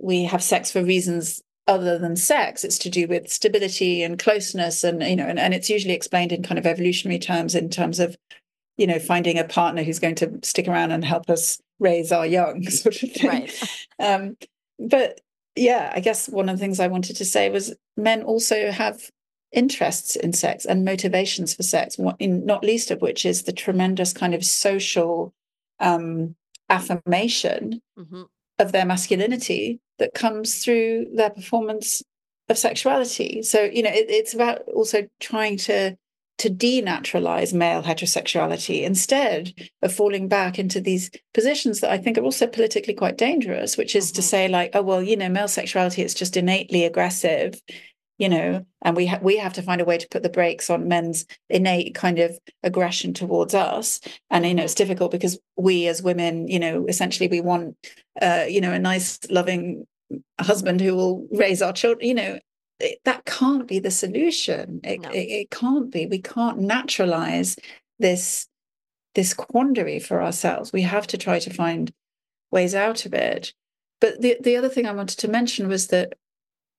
we 0.01 0.25
have 0.25 0.43
sex 0.43 0.73
for 0.73 0.83
reasons 0.83 1.43
other 1.69 1.99
than 1.99 2.17
sex 2.17 2.65
it's 2.65 2.79
to 2.79 2.91
do 2.91 3.07
with 3.07 3.29
stability 3.29 4.03
and 4.03 4.19
closeness 4.19 4.83
and 4.83 5.03
you 5.03 5.15
know 5.15 5.27
and, 5.27 5.39
and 5.39 5.55
it's 5.55 5.71
usually 5.71 5.95
explained 5.95 6.33
in 6.33 6.43
kind 6.43 6.59
of 6.59 6.67
evolutionary 6.67 7.19
terms 7.19 7.55
in 7.55 7.69
terms 7.69 8.01
of 8.01 8.17
you 8.77 8.87
know 8.87 8.99
finding 8.99 9.39
a 9.39 9.45
partner 9.45 9.83
who's 9.83 9.99
going 9.99 10.15
to 10.15 10.39
stick 10.43 10.67
around 10.67 10.91
and 10.91 11.05
help 11.05 11.31
us 11.31 11.61
raise 11.79 12.11
our 12.11 12.27
young 12.27 12.63
sort 12.71 13.03
of 13.03 13.13
thing 13.13 13.29
right. 13.29 13.69
um, 14.01 14.37
but 14.81 15.21
yeah 15.55 15.93
i 15.95 16.01
guess 16.01 16.29
one 16.29 16.49
of 16.49 16.57
the 16.57 16.61
things 16.61 16.81
i 16.81 16.89
wanted 16.89 17.15
to 17.15 17.25
say 17.25 17.51
was 17.51 17.75
men 17.97 18.23
also 18.23 18.71
have 18.73 19.11
interests 19.53 20.17
in 20.17 20.33
sex 20.33 20.65
and 20.65 20.85
motivations 20.85 21.55
for 21.55 21.63
sex, 21.63 21.97
in, 22.19 22.45
not 22.45 22.65
least 22.65 22.91
of 22.91 23.01
which 23.01 23.25
is 23.25 23.45
the 23.45 23.53
tremendous 23.53 24.13
kind 24.13 24.35
of 24.35 24.45
social 24.45 25.33
um, 25.81 26.35
affirmation 26.69 27.81
mm-hmm. 27.99 28.23
of 28.59 28.73
their 28.73 28.85
masculinity 28.85 29.81
that 29.99 30.15
comes 30.15 30.63
through 30.63 31.07
their 31.15 31.31
performance 31.31 32.03
of 32.49 32.59
sexuality. 32.59 33.43
So, 33.43 33.63
you 33.63 33.83
know, 33.83 33.91
it, 33.91 34.07
it's 34.09 34.35
about 34.35 34.63
also 34.75 35.09
trying 35.21 35.57
to 35.59 35.97
to 36.39 36.51
denaturalize 36.51 37.53
male 37.53 37.83
heterosexuality 37.83 38.85
instead 38.85 39.53
of 39.83 39.93
falling 39.93 40.29
back 40.29 40.57
into 40.57 40.81
these 40.81 41.11
positions 41.35 41.81
that 41.81 41.91
I 41.91 41.99
think 41.99 42.17
are 42.17 42.23
also 42.23 42.47
politically 42.47 42.95
quite 42.95 43.19
dangerous, 43.19 43.77
which 43.77 43.97
is 43.97 44.07
mm-hmm. 44.07 44.17
to 44.17 44.23
say, 44.23 44.47
like, 44.47 44.71
oh, 44.75 44.83
well, 44.83 45.03
you 45.03 45.17
know, 45.17 45.29
male 45.29 45.49
sexuality 45.49 46.03
is 46.03 46.15
just 46.15 46.37
innately 46.37 46.85
aggressive 46.85 47.61
you 48.19 48.29
know 48.29 48.65
and 48.83 48.97
we 48.97 49.07
ha- 49.07 49.21
we 49.23 49.37
have 49.37 49.53
to 49.55 49.63
find 49.63 49.81
a 49.81 49.85
way 49.85 49.99
to 49.99 50.09
put 50.09 50.23
the 50.23 50.29
brakes 50.29 50.71
on 50.71 50.89
men's 50.89 51.27
innate 51.49 51.95
kind 51.95 52.19
of 52.19 52.39
aggression 52.63 53.15
towards 53.15 53.55
us. 53.55 54.01
And 54.31 54.47
you 54.47 54.55
know 54.55 54.65
it's 54.65 54.75
difficult 54.75 55.11
because 55.11 55.39
we 55.57 55.87
as 55.89 56.03
women 56.03 56.49
you 56.49 56.59
know 56.59 56.87
essentially 56.87 57.29
we 57.29 57.41
want 57.41 57.77
uh 58.21 58.45
you 58.49 58.61
know 58.61 58.73
a 58.73 58.79
nice 58.79 59.19
loving 59.31 59.87
husband 60.41 60.81
who 60.81 60.95
will 60.95 61.27
raise 61.33 61.63
our 61.63 61.73
children 61.73 62.07
you 62.07 62.15
know 62.15 62.39
it, 62.81 63.01
that 63.05 63.25
can't 63.25 63.67
be 63.67 63.79
the 63.79 63.91
solution. 63.91 64.81
It, 64.85 65.01
no. 65.01 65.11
it, 65.11 65.19
it 65.19 65.51
can't 65.51 65.91
be. 65.91 66.07
We 66.07 66.21
can't 66.21 66.61
naturalize 66.61 67.57
this 67.99 68.47
this 69.15 69.35
quandary 69.35 69.99
for 69.99 70.23
ourselves. 70.23 70.73
We 70.73 70.83
have 70.83 71.07
to 71.09 71.19
try 71.19 71.41
to 71.41 71.53
find 71.53 71.93
ways 72.51 72.75
out 72.75 73.05
of 73.05 73.15
it. 73.15 73.53
But 74.01 74.21
the 74.21 74.37
the 74.41 74.57
other 74.57 74.69
thing 74.69 74.87
i 74.87 74.93
wanted 74.93 75.19
to 75.19 75.29
mention 75.29 75.69
was 75.69 75.89
that 75.89 76.15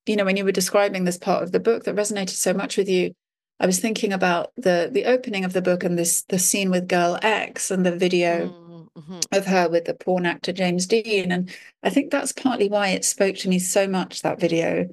you 0.06 0.16
know, 0.16 0.26
when 0.26 0.38
you 0.38 0.46
were 0.46 0.52
describing 0.52 1.04
this 1.04 1.18
part 1.18 1.44
of 1.44 1.52
the 1.52 1.60
book 1.60 1.84
that 1.84 1.96
resonated 1.96 2.30
so 2.30 2.54
much 2.54 2.78
with 2.78 2.90
you, 2.90 3.14
I 3.60 3.66
was 3.66 3.80
thinking 3.80 4.14
about 4.14 4.52
the 4.56 4.90
the 4.92 5.06
opening 5.06 5.44
of 5.44 5.54
the 5.54 5.62
book 5.62 5.84
and 5.84 5.98
this 5.98 6.24
the 6.24 6.40
scene 6.40 6.72
with 6.72 6.88
girl 6.88 7.20
X 7.22 7.72
and 7.72 7.86
the 7.86 7.96
video 7.96 8.48
mm-hmm. 8.96 9.20
of 9.32 9.46
her 9.46 9.70
with 9.70 9.86
the 9.86 9.94
porn 9.94 10.26
actor 10.26 10.54
James 10.54 10.86
Deen. 10.88 11.32
And 11.32 11.54
I 11.84 11.90
think 11.90 12.12
that's 12.12 12.32
partly 12.32 12.70
why 12.70 12.90
it 12.90 13.04
spoke 13.04 13.36
to 13.38 13.50
me 13.50 13.60
so 13.60 13.88
much, 13.88 14.22
that 14.22 14.40
video, 14.40 14.88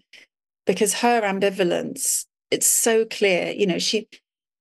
because 0.67 0.95
her 0.95 1.23
ambivalence, 1.23 2.27
it's 2.51 2.67
so 2.67 3.05
clear. 3.05 3.53
You 3.53 3.67
know, 3.67 3.79
she 3.79 4.09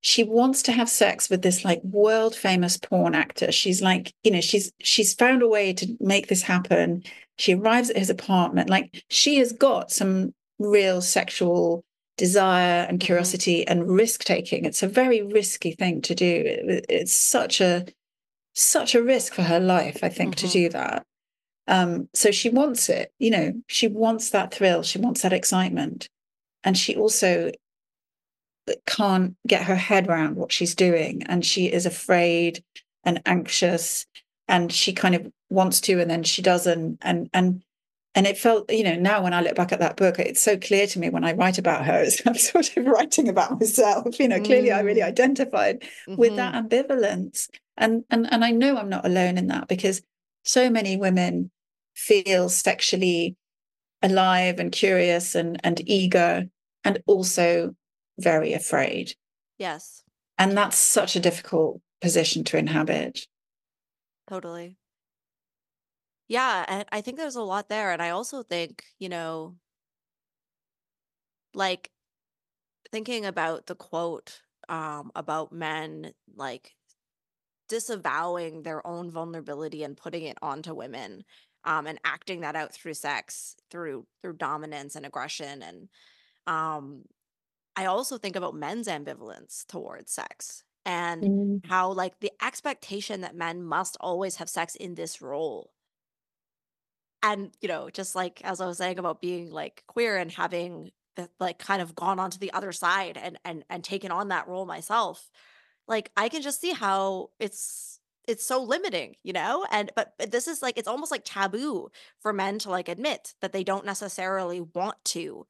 she 0.06 0.22
wants 0.22 0.62
to 0.62 0.70
have 0.70 0.88
sex 0.88 1.28
with 1.28 1.42
this 1.42 1.64
like 1.64 1.82
world 1.82 2.32
famous 2.32 2.76
porn 2.76 3.12
actor. 3.12 3.50
She's 3.50 3.82
like, 3.82 4.14
you 4.22 4.30
know, 4.30 4.40
she's 4.40 4.70
she's 4.78 5.12
found 5.12 5.42
a 5.42 5.48
way 5.48 5.72
to 5.72 5.96
make 5.98 6.28
this 6.28 6.42
happen. 6.42 7.02
She 7.38 7.54
arrives 7.54 7.90
at 7.90 7.96
his 7.96 8.08
apartment. 8.08 8.70
Like 8.70 9.02
she 9.10 9.38
has 9.38 9.50
got 9.50 9.90
some 9.90 10.32
real 10.60 11.02
sexual 11.02 11.84
desire 12.16 12.84
and 12.84 13.00
mm-hmm. 13.00 13.04
curiosity 13.04 13.62
mm-hmm. 13.62 13.80
and 13.80 13.90
risk 13.90 14.22
taking. 14.22 14.64
It's 14.64 14.84
a 14.84 14.88
very 14.88 15.22
risky 15.22 15.72
thing 15.72 16.02
to 16.02 16.14
do. 16.14 16.42
It, 16.46 16.86
it's 16.88 17.18
such 17.18 17.60
a 17.60 17.84
such 18.54 18.94
a 18.94 19.02
risk 19.02 19.34
for 19.34 19.42
her 19.42 19.58
life, 19.58 20.04
I 20.04 20.08
think, 20.08 20.36
mm-hmm. 20.36 20.46
to 20.46 20.52
do 20.52 20.68
that. 20.68 21.04
Um, 21.66 22.08
so 22.14 22.30
she 22.30 22.48
wants 22.48 22.88
it, 22.88 23.10
you 23.18 23.32
know, 23.32 23.54
she 23.66 23.88
wants 23.88 24.30
that 24.30 24.54
thrill, 24.54 24.84
she 24.84 25.00
wants 25.00 25.22
that 25.22 25.32
excitement. 25.32 26.08
And 26.62 26.78
she 26.78 26.94
also 26.94 27.50
can't 28.86 29.36
get 29.46 29.64
her 29.64 29.76
head 29.76 30.08
around 30.08 30.36
what 30.36 30.52
she's 30.52 30.74
doing. 30.74 31.22
And 31.24 31.44
she 31.44 31.66
is 31.66 31.86
afraid 31.86 32.62
and 33.04 33.22
anxious 33.26 34.06
and 34.48 34.72
she 34.72 34.92
kind 34.92 35.14
of 35.14 35.30
wants 35.50 35.80
to 35.82 36.00
and 36.00 36.10
then 36.10 36.22
she 36.22 36.42
doesn't. 36.42 36.98
And 37.02 37.30
and 37.32 37.62
and 38.14 38.26
it 38.26 38.38
felt, 38.38 38.72
you 38.72 38.82
know, 38.82 38.96
now 38.96 39.22
when 39.22 39.34
I 39.34 39.42
look 39.42 39.56
back 39.56 39.72
at 39.72 39.80
that 39.80 39.96
book, 39.96 40.18
it's 40.18 40.40
so 40.40 40.56
clear 40.56 40.86
to 40.86 40.98
me 40.98 41.10
when 41.10 41.24
I 41.24 41.34
write 41.34 41.58
about 41.58 41.84
her, 41.84 42.06
I'm 42.26 42.34
sort 42.34 42.74
of 42.76 42.86
writing 42.86 43.28
about 43.28 43.60
myself. 43.60 44.18
You 44.18 44.28
know, 44.28 44.40
clearly 44.40 44.72
I 44.72 44.80
really 44.80 45.02
mm. 45.02 45.06
identified 45.06 45.80
mm-hmm. 45.80 46.16
with 46.16 46.36
that 46.36 46.54
mm-hmm. 46.54 46.66
ambivalence. 46.66 47.48
And 47.76 48.04
and 48.10 48.26
and 48.32 48.44
I 48.44 48.50
know 48.50 48.78
I'm 48.78 48.88
not 48.88 49.06
alone 49.06 49.38
in 49.38 49.48
that 49.48 49.68
because 49.68 50.02
so 50.44 50.70
many 50.70 50.96
women 50.96 51.50
feel 51.94 52.48
sexually 52.48 53.36
alive 54.02 54.58
and 54.60 54.70
curious 54.70 55.34
and, 55.34 55.60
and 55.64 55.80
eager 55.88 56.46
and 56.84 57.02
also 57.06 57.74
very 58.18 58.52
afraid. 58.52 59.14
Yes. 59.58 60.02
And 60.38 60.56
that's 60.56 60.76
such 60.76 61.16
a 61.16 61.20
difficult 61.20 61.80
position 62.00 62.44
to 62.44 62.58
inhabit. 62.58 63.26
Totally. 64.28 64.76
Yeah, 66.28 66.64
and 66.66 66.84
I 66.90 67.00
think 67.00 67.16
there's 67.16 67.36
a 67.36 67.42
lot 67.42 67.68
there. 67.68 67.92
And 67.92 68.02
I 68.02 68.10
also 68.10 68.42
think, 68.42 68.82
you 68.98 69.08
know, 69.08 69.56
like 71.54 71.90
thinking 72.92 73.24
about 73.24 73.66
the 73.66 73.74
quote 73.74 74.40
um, 74.68 75.12
about 75.14 75.52
men 75.52 76.12
like 76.34 76.74
disavowing 77.68 78.62
their 78.62 78.86
own 78.86 79.10
vulnerability 79.10 79.82
and 79.82 79.96
putting 79.96 80.24
it 80.24 80.38
onto 80.42 80.74
women 80.74 81.24
um, 81.64 81.86
and 81.86 81.98
acting 82.04 82.40
that 82.40 82.56
out 82.56 82.72
through 82.72 82.94
sex, 82.94 83.56
through 83.70 84.06
through 84.22 84.34
dominance 84.34 84.96
and 84.96 85.04
aggression, 85.06 85.62
and 85.62 85.88
um, 86.46 87.02
I 87.76 87.86
also 87.86 88.16
think 88.18 88.36
about 88.36 88.54
men's 88.54 88.88
ambivalence 88.88 89.66
towards 89.66 90.10
sex 90.10 90.64
and 90.86 91.22
mm. 91.22 91.66
how 91.66 91.92
like 91.92 92.18
the 92.20 92.32
expectation 92.42 93.20
that 93.20 93.36
men 93.36 93.62
must 93.62 93.96
always 94.00 94.36
have 94.36 94.48
sex 94.48 94.74
in 94.74 94.94
this 94.94 95.20
role. 95.20 95.70
And 97.22 97.50
you 97.60 97.68
know, 97.68 97.90
just 97.90 98.14
like 98.14 98.40
as 98.44 98.60
I 98.60 98.66
was 98.66 98.78
saying 98.78 98.98
about 98.98 99.20
being 99.20 99.50
like 99.50 99.82
queer 99.88 100.16
and 100.16 100.30
having 100.30 100.90
like 101.40 101.58
kind 101.58 101.82
of 101.82 101.94
gone 101.94 102.18
onto 102.18 102.38
the 102.38 102.52
other 102.52 102.72
side 102.72 103.18
and 103.20 103.38
and 103.44 103.64
and 103.68 103.82
taken 103.82 104.10
on 104.10 104.28
that 104.28 104.48
role 104.48 104.64
myself, 104.64 105.30
like 105.88 106.10
I 106.16 106.28
can 106.28 106.40
just 106.40 106.60
see 106.60 106.72
how 106.72 107.30
it's 107.40 108.00
it's 108.26 108.44
so 108.44 108.62
limiting, 108.62 109.16
you 109.22 109.32
know? 109.32 109.66
And 109.70 109.90
but, 109.94 110.14
but 110.18 110.30
this 110.30 110.48
is 110.48 110.62
like 110.62 110.78
it's 110.78 110.88
almost 110.88 111.10
like 111.10 111.22
taboo 111.24 111.88
for 112.20 112.32
men 112.32 112.58
to 112.60 112.70
like 112.70 112.88
admit 112.88 113.34
that 113.40 113.52
they 113.52 113.64
don't 113.64 113.84
necessarily 113.84 114.60
want 114.60 114.96
to 115.06 115.46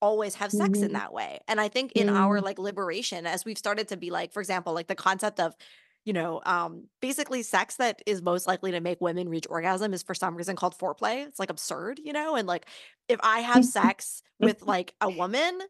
always 0.00 0.34
have 0.36 0.50
sex 0.50 0.78
mm-hmm. 0.78 0.84
in 0.84 0.92
that 0.94 1.12
way. 1.12 1.40
And 1.48 1.60
I 1.60 1.68
think 1.68 1.92
in 1.92 2.06
mm-hmm. 2.06 2.16
our 2.16 2.40
like 2.40 2.58
liberation 2.58 3.26
as 3.26 3.44
we've 3.44 3.58
started 3.58 3.88
to 3.88 3.96
be 3.96 4.10
like 4.10 4.32
for 4.32 4.40
example, 4.40 4.72
like 4.72 4.86
the 4.88 4.94
concept 4.94 5.40
of 5.40 5.54
you 6.04 6.14
know, 6.14 6.40
um, 6.46 6.84
basically 7.00 7.42
sex 7.42 7.76
that 7.76 8.00
is 8.06 8.22
most 8.22 8.46
likely 8.46 8.70
to 8.70 8.80
make 8.80 9.00
women 9.00 9.28
reach 9.28 9.46
orgasm 9.50 9.92
is 9.92 10.02
for 10.02 10.14
some 10.14 10.34
reason 10.34 10.56
called 10.56 10.76
foreplay. 10.76 11.26
It's 11.26 11.38
like 11.38 11.50
absurd, 11.50 12.00
you 12.02 12.12
know? 12.12 12.36
And 12.36 12.48
like 12.48 12.66
if 13.08 13.20
I 13.22 13.40
have 13.40 13.64
sex 13.66 14.22
with 14.38 14.62
like 14.62 14.94
a 15.00 15.10
woman, 15.10 15.60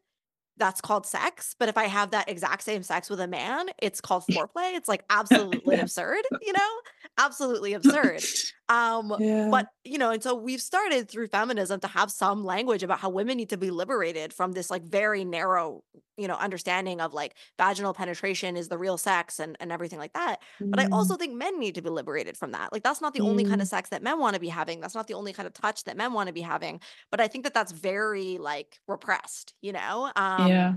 that's 0.57 0.81
called 0.81 1.07
sex. 1.07 1.57
But 1.59 1.69
if 1.69 1.77
I 1.77 1.85
have 1.85 2.13
that 2.13 2.29
exact 2.29 2.63
same 2.63 2.83
sex 2.83 3.11
with 3.11 3.19
a 3.19 3.27
man, 3.27 3.71
it's 3.83 4.01
called 4.01 4.25
foreplay. 4.31 4.77
It's 4.77 4.89
like 4.89 5.05
absolutely 5.11 5.81
absurd, 5.81 6.23
you 6.43 6.53
know? 6.53 6.81
Absolutely 7.19 7.73
absurd. 7.73 8.23
Um, 8.71 9.13
yeah. 9.19 9.49
but 9.51 9.67
you 9.85 9.99
know, 9.99 10.11
and 10.11 10.23
so 10.23 10.33
we've 10.33 10.61
started 10.61 11.09
through 11.09 11.27
feminism 11.27 11.81
to 11.81 11.89
have 11.89 12.09
some 12.09 12.45
language 12.45 12.85
about 12.85 13.01
how 13.01 13.11
women 13.11 13.37
need 13.37 13.49
to 13.49 13.57
be 13.57 13.73
liberated 13.73 14.33
from 14.33 14.53
this 14.53 14.71
like 14.71 14.85
very 14.85 15.25
narrow, 15.25 15.83
you 16.17 16.29
know, 16.29 16.37
understanding 16.37 17.01
of 17.01 17.13
like 17.13 17.35
vaginal 17.59 17.93
penetration 17.93 18.57
is 18.57 18.69
the 18.69 18.79
real 18.79 18.97
sex 18.97 19.41
and, 19.41 19.57
and 19.59 19.73
everything 19.73 19.99
like 19.99 20.13
that. 20.13 20.37
Mm. 20.63 20.71
But 20.71 20.79
I 20.79 20.87
also 20.93 21.17
think 21.17 21.35
men 21.35 21.59
need 21.59 21.75
to 21.75 21.83
be 21.83 21.91
liberated 21.91 22.37
from 22.37 22.53
that. 22.53 22.73
Like 22.73 22.85
that's 22.85 23.01
not 23.01 23.13
the 23.13 23.21
mm. 23.21 23.29
only 23.29 23.45
kind 23.45 23.61
of 23.61 23.67
mm. 23.67 23.71
sex 23.71 23.89
that 23.89 24.05
men 24.05 24.21
want 24.21 24.35
to 24.35 24.41
be 24.41 24.49
having. 24.49 24.81
That's 24.81 24.95
not 24.95 25.09
the 25.09 25.15
only 25.15 25.33
kind 25.33 25.49
of 25.49 25.53
touch 25.53 25.83
that 25.85 25.97
men 25.97 26.13
want 26.13 26.29
to 26.29 26.33
be 26.33 26.43
having. 26.43 26.81
But 27.11 27.21
I 27.21 27.27
think 27.27 27.43
that 27.45 27.55
that's 27.55 27.73
very 27.73 28.39
like 28.39 28.79
repressed, 28.87 29.53
you 29.63 29.73
know? 29.73 30.13
Um, 30.15 30.49
yeah 30.49 30.73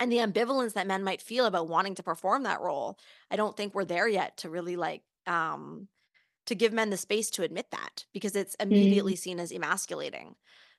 and 0.00 0.10
the 0.10 0.16
ambivalence 0.16 0.72
that 0.72 0.88
men 0.88 1.04
might 1.04 1.22
feel 1.22 1.46
about 1.46 1.68
wanting 1.68 1.94
to 1.94 2.02
perform 2.02 2.42
that 2.42 2.60
role 2.60 2.98
i 3.30 3.36
don't 3.36 3.56
think 3.56 3.72
we're 3.74 3.84
there 3.84 4.08
yet 4.08 4.36
to 4.36 4.50
really 4.50 4.74
like 4.74 5.02
um 5.28 5.86
to 6.46 6.54
give 6.54 6.72
men 6.72 6.90
the 6.90 6.96
space 6.96 7.30
to 7.30 7.42
admit 7.42 7.66
that 7.70 8.04
because 8.12 8.36
it's 8.36 8.54
immediately 8.56 9.14
mm. 9.14 9.18
seen 9.18 9.40
as 9.40 9.50
emasculating. 9.52 10.34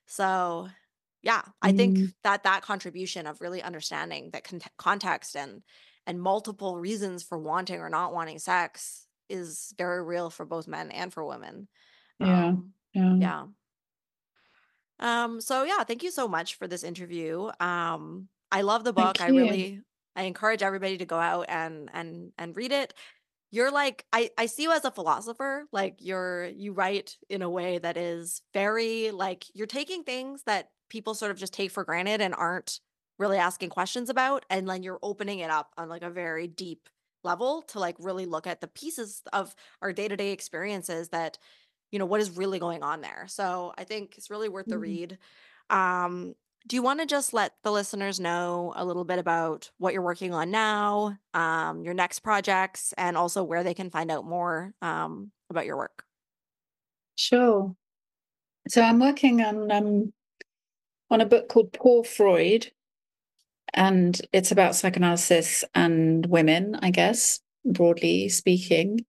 So, 0.06 0.70
yeah, 1.24 1.42
I 1.62 1.72
mm. 1.72 1.78
think 1.78 2.00
that 2.24 2.44
that 2.44 2.62
contribution 2.62 3.26
of 3.26 3.42
really 3.42 3.62
understanding 3.62 4.30
that 4.34 4.44
con- 4.44 4.62
context 4.78 5.36
and 5.36 5.64
and 6.08 6.22
multiple 6.22 6.78
reasons 6.78 7.24
for 7.24 7.38
wanting 7.38 7.80
or 7.80 7.90
not 7.90 8.14
wanting 8.14 8.38
sex 8.38 9.08
is 9.28 9.74
very 9.78 10.04
real 10.04 10.30
for 10.30 10.46
both 10.46 10.68
men 10.68 10.92
and 10.92 11.12
for 11.12 11.26
women. 11.26 11.68
Yeah. 12.20 12.46
Um, 12.46 12.74
yeah. 12.94 13.16
Yeah. 13.16 13.46
Um 15.00 15.42
so 15.42 15.64
yeah, 15.64 15.84
thank 15.84 16.04
you 16.04 16.12
so 16.12 16.28
much 16.28 16.56
for 16.56 16.68
this 16.68 16.84
interview. 16.84 17.50
Um 17.60 18.30
I 18.52 18.62
love 18.62 18.84
the 18.84 18.94
book. 18.94 19.20
I 19.20 19.30
really 19.30 19.82
I 20.16 20.24
encourage 20.24 20.62
everybody 20.62 20.98
to 21.00 21.06
go 21.06 21.18
out 21.18 21.48
and 21.50 21.90
and 21.94 22.32
and 22.38 22.56
read 22.56 22.72
it 22.72 22.94
you're 23.56 23.72
like 23.72 24.06
I 24.12 24.30
I 24.38 24.48
see 24.48 24.64
you 24.64 24.74
as 24.74 24.84
a 24.84 24.92
philosopher. 24.92 25.66
Like 25.72 25.96
you're 26.00 26.46
you 26.48 26.74
write 26.74 27.18
in 27.30 27.42
a 27.42 27.50
way 27.50 27.78
that 27.78 27.96
is 27.96 28.42
very 28.54 29.12
like 29.12 29.46
you're 29.54 29.66
taking 29.66 30.04
things 30.04 30.44
that 30.46 30.72
people 30.90 31.16
sort 31.16 31.32
of 31.32 31.38
just 31.38 31.54
take 31.54 31.72
for 31.72 31.86
granted 31.86 32.20
and 32.20 32.36
aren't 32.36 32.82
really 33.18 33.38
asking 33.38 33.70
questions 33.70 34.10
about 34.10 34.46
and 34.50 34.68
then 34.68 34.84
you're 34.84 35.00
opening 35.02 35.40
it 35.40 35.50
up 35.50 35.72
on 35.78 35.88
like 35.88 36.04
a 36.04 36.10
very 36.10 36.48
deep 36.48 36.90
level 37.24 37.62
to 37.62 37.80
like 37.80 37.96
really 37.98 38.26
look 38.26 38.46
at 38.46 38.60
the 38.60 38.68
pieces 38.68 39.22
of 39.32 39.56
our 39.82 39.94
day-to-day 39.94 40.32
experiences 40.32 41.10
that 41.10 41.38
you 41.92 41.98
know 41.98 42.06
what 42.06 42.20
is 42.20 42.32
really 42.38 42.60
going 42.60 42.84
on 42.84 43.00
there. 43.00 43.24
So 43.28 43.74
I 43.78 43.86
think 43.86 44.18
it's 44.18 44.30
really 44.30 44.50
worth 44.50 44.66
the 44.66 44.76
mm-hmm. 44.76 44.82
read. 44.82 45.18
Um 45.70 46.36
do 46.68 46.76
you 46.76 46.82
want 46.82 47.00
to 47.00 47.06
just 47.06 47.34
let 47.34 47.54
the 47.64 47.72
listeners 47.72 48.20
know 48.20 48.74
a 48.76 48.84
little 48.84 49.06
bit 49.06 49.20
about 49.20 49.70
what 49.78 49.94
you're 49.94 50.02
working 50.02 50.34
on 50.34 50.50
now, 50.50 51.18
um, 51.34 51.84
your 51.84 51.94
next 51.94 52.20
projects, 52.20 52.94
and 52.98 53.16
also 53.16 53.44
where 53.44 53.64
they 53.64 53.74
can 53.74 53.92
find 53.92 54.10
out 54.10 54.26
more 54.26 54.74
um, 54.82 55.32
about 55.50 55.66
your 55.66 55.78
work? 55.78 56.04
Sure. 57.16 57.76
So 58.68 58.82
I'm 58.82 59.00
working 59.00 59.42
on 59.44 59.72
um, 59.72 60.14
on 61.12 61.22
a 61.22 61.26
book 61.26 61.50
called 61.50 61.72
Poor 61.72 62.04
Freud, 62.04 62.72
and 63.74 64.20
it's 64.34 64.52
about 64.52 64.76
psychoanalysis 64.76 65.64
and 65.76 66.26
women, 66.26 66.80
I 66.82 66.90
guess, 66.90 67.42
broadly 67.64 68.28
speaking. 68.30 69.06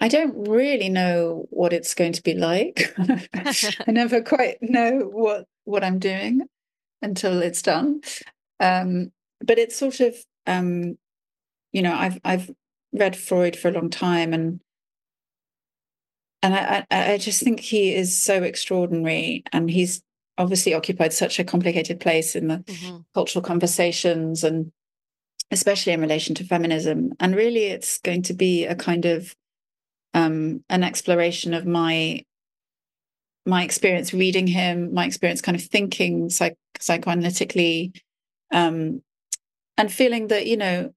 I 0.00 0.06
don't 0.06 0.48
really 0.48 0.88
know 0.88 1.46
what 1.50 1.72
it's 1.72 1.94
going 1.94 2.12
to 2.12 2.22
be 2.22 2.34
like. 2.34 2.94
I 3.34 3.84
never 3.88 4.22
quite 4.22 4.58
know 4.62 5.10
what 5.10 5.46
what 5.64 5.82
I'm 5.82 5.98
doing 5.98 6.46
until 7.02 7.42
it's 7.42 7.62
done. 7.62 8.00
Um, 8.60 9.12
but 9.40 9.58
it's 9.58 9.76
sort 9.76 10.00
of, 10.00 10.16
um, 10.46 10.98
you 11.72 11.82
know, 11.82 11.94
I've 11.94 12.18
I've 12.24 12.50
read 12.92 13.16
Freud 13.16 13.56
for 13.56 13.68
a 13.68 13.72
long 13.72 13.90
time, 13.90 14.32
and 14.32 14.60
and 16.42 16.54
I, 16.54 16.86
I 16.90 17.18
just 17.18 17.42
think 17.42 17.60
he 17.60 17.94
is 17.94 18.20
so 18.20 18.42
extraordinary, 18.42 19.44
and 19.52 19.70
he's 19.70 20.02
obviously 20.36 20.74
occupied 20.74 21.12
such 21.12 21.38
a 21.38 21.44
complicated 21.44 22.00
place 22.00 22.36
in 22.36 22.48
the 22.48 22.58
mm-hmm. 22.58 22.98
cultural 23.14 23.42
conversations, 23.42 24.44
and 24.44 24.72
especially 25.50 25.92
in 25.92 26.00
relation 26.00 26.34
to 26.36 26.44
feminism. 26.44 27.12
And 27.20 27.34
really, 27.34 27.66
it's 27.66 27.98
going 27.98 28.22
to 28.22 28.34
be 28.34 28.64
a 28.64 28.74
kind 28.74 29.04
of 29.04 29.34
um, 30.14 30.64
an 30.68 30.82
exploration 30.82 31.54
of 31.54 31.66
my 31.66 32.24
my 33.48 33.64
experience 33.64 34.12
reading 34.12 34.46
him, 34.46 34.92
my 34.92 35.06
experience 35.06 35.40
kind 35.40 35.56
of 35.56 35.64
thinking 35.64 36.28
psych- 36.28 36.58
psychoanalytically, 36.78 37.98
um, 38.52 39.02
and 39.76 39.92
feeling 39.92 40.28
that, 40.28 40.46
you 40.46 40.56
know, 40.56 40.92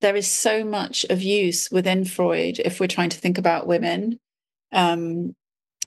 there 0.00 0.16
is 0.16 0.30
so 0.30 0.64
much 0.64 1.04
of 1.10 1.22
use 1.22 1.70
within 1.70 2.04
Freud 2.04 2.60
if 2.64 2.78
we're 2.78 2.86
trying 2.86 3.10
to 3.10 3.18
think 3.18 3.38
about 3.38 3.66
women 3.66 4.18
um, 4.72 5.34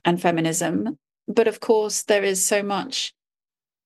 and 0.04 0.20
feminism. 0.20 0.98
But 1.28 1.48
of 1.48 1.60
course, 1.60 2.02
there 2.02 2.22
is 2.22 2.44
so 2.44 2.62
much, 2.62 3.12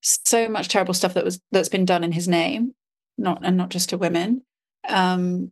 so 0.01 0.47
much 0.47 0.67
terrible 0.67 0.93
stuff 0.93 1.13
that 1.13 1.25
was 1.25 1.39
that's 1.51 1.69
been 1.69 1.85
done 1.85 2.03
in 2.03 2.11
his 2.11 2.27
name, 2.27 2.73
not 3.17 3.39
and 3.43 3.57
not 3.57 3.69
just 3.69 3.89
to 3.89 3.97
women. 3.97 4.43
Um, 4.87 5.51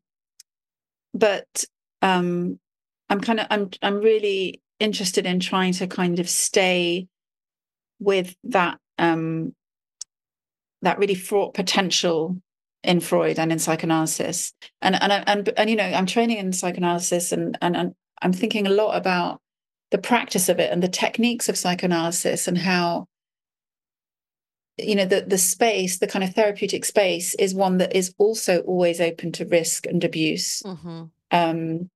but 1.13 1.65
um, 2.01 2.59
I'm 3.09 3.21
kind 3.21 3.39
of 3.39 3.47
I'm 3.49 3.69
I'm 3.81 3.99
really 3.99 4.61
interested 4.79 5.25
in 5.25 5.39
trying 5.39 5.73
to 5.73 5.87
kind 5.87 6.19
of 6.19 6.29
stay 6.29 7.07
with 7.99 8.35
that 8.45 8.79
um, 8.97 9.55
that 10.81 10.99
really 10.99 11.15
fraught 11.15 11.53
potential 11.53 12.41
in 12.83 12.99
Freud 12.99 13.39
and 13.39 13.51
in 13.51 13.59
psychoanalysis. 13.59 14.53
And 14.81 15.01
and 15.01 15.11
and 15.27 15.49
and 15.57 15.69
you 15.69 15.75
know, 15.75 15.83
I'm 15.83 16.05
training 16.05 16.37
in 16.37 16.53
psychoanalysis 16.53 17.31
and 17.31 17.57
and, 17.61 17.75
and 17.75 17.95
I'm 18.21 18.33
thinking 18.33 18.67
a 18.67 18.71
lot 18.71 18.95
about 18.95 19.41
the 19.91 19.97
practice 19.97 20.49
of 20.49 20.59
it 20.59 20.71
and 20.71 20.83
the 20.83 20.87
techniques 20.87 21.49
of 21.49 21.57
psychoanalysis 21.57 22.47
and 22.47 22.57
how 22.57 23.07
you 24.77 24.95
know 24.95 25.05
the 25.05 25.21
the 25.21 25.37
space 25.37 25.97
the 25.97 26.07
kind 26.07 26.23
of 26.23 26.33
therapeutic 26.33 26.85
space 26.85 27.33
is 27.35 27.53
one 27.53 27.79
that 27.79 27.95
is 27.95 28.13
also 28.17 28.61
always 28.61 29.01
open 29.01 29.31
to 29.31 29.45
risk 29.45 29.85
and 29.85 30.03
abuse 30.03 30.61
mm-hmm. 30.63 31.05
um, 31.31 31.89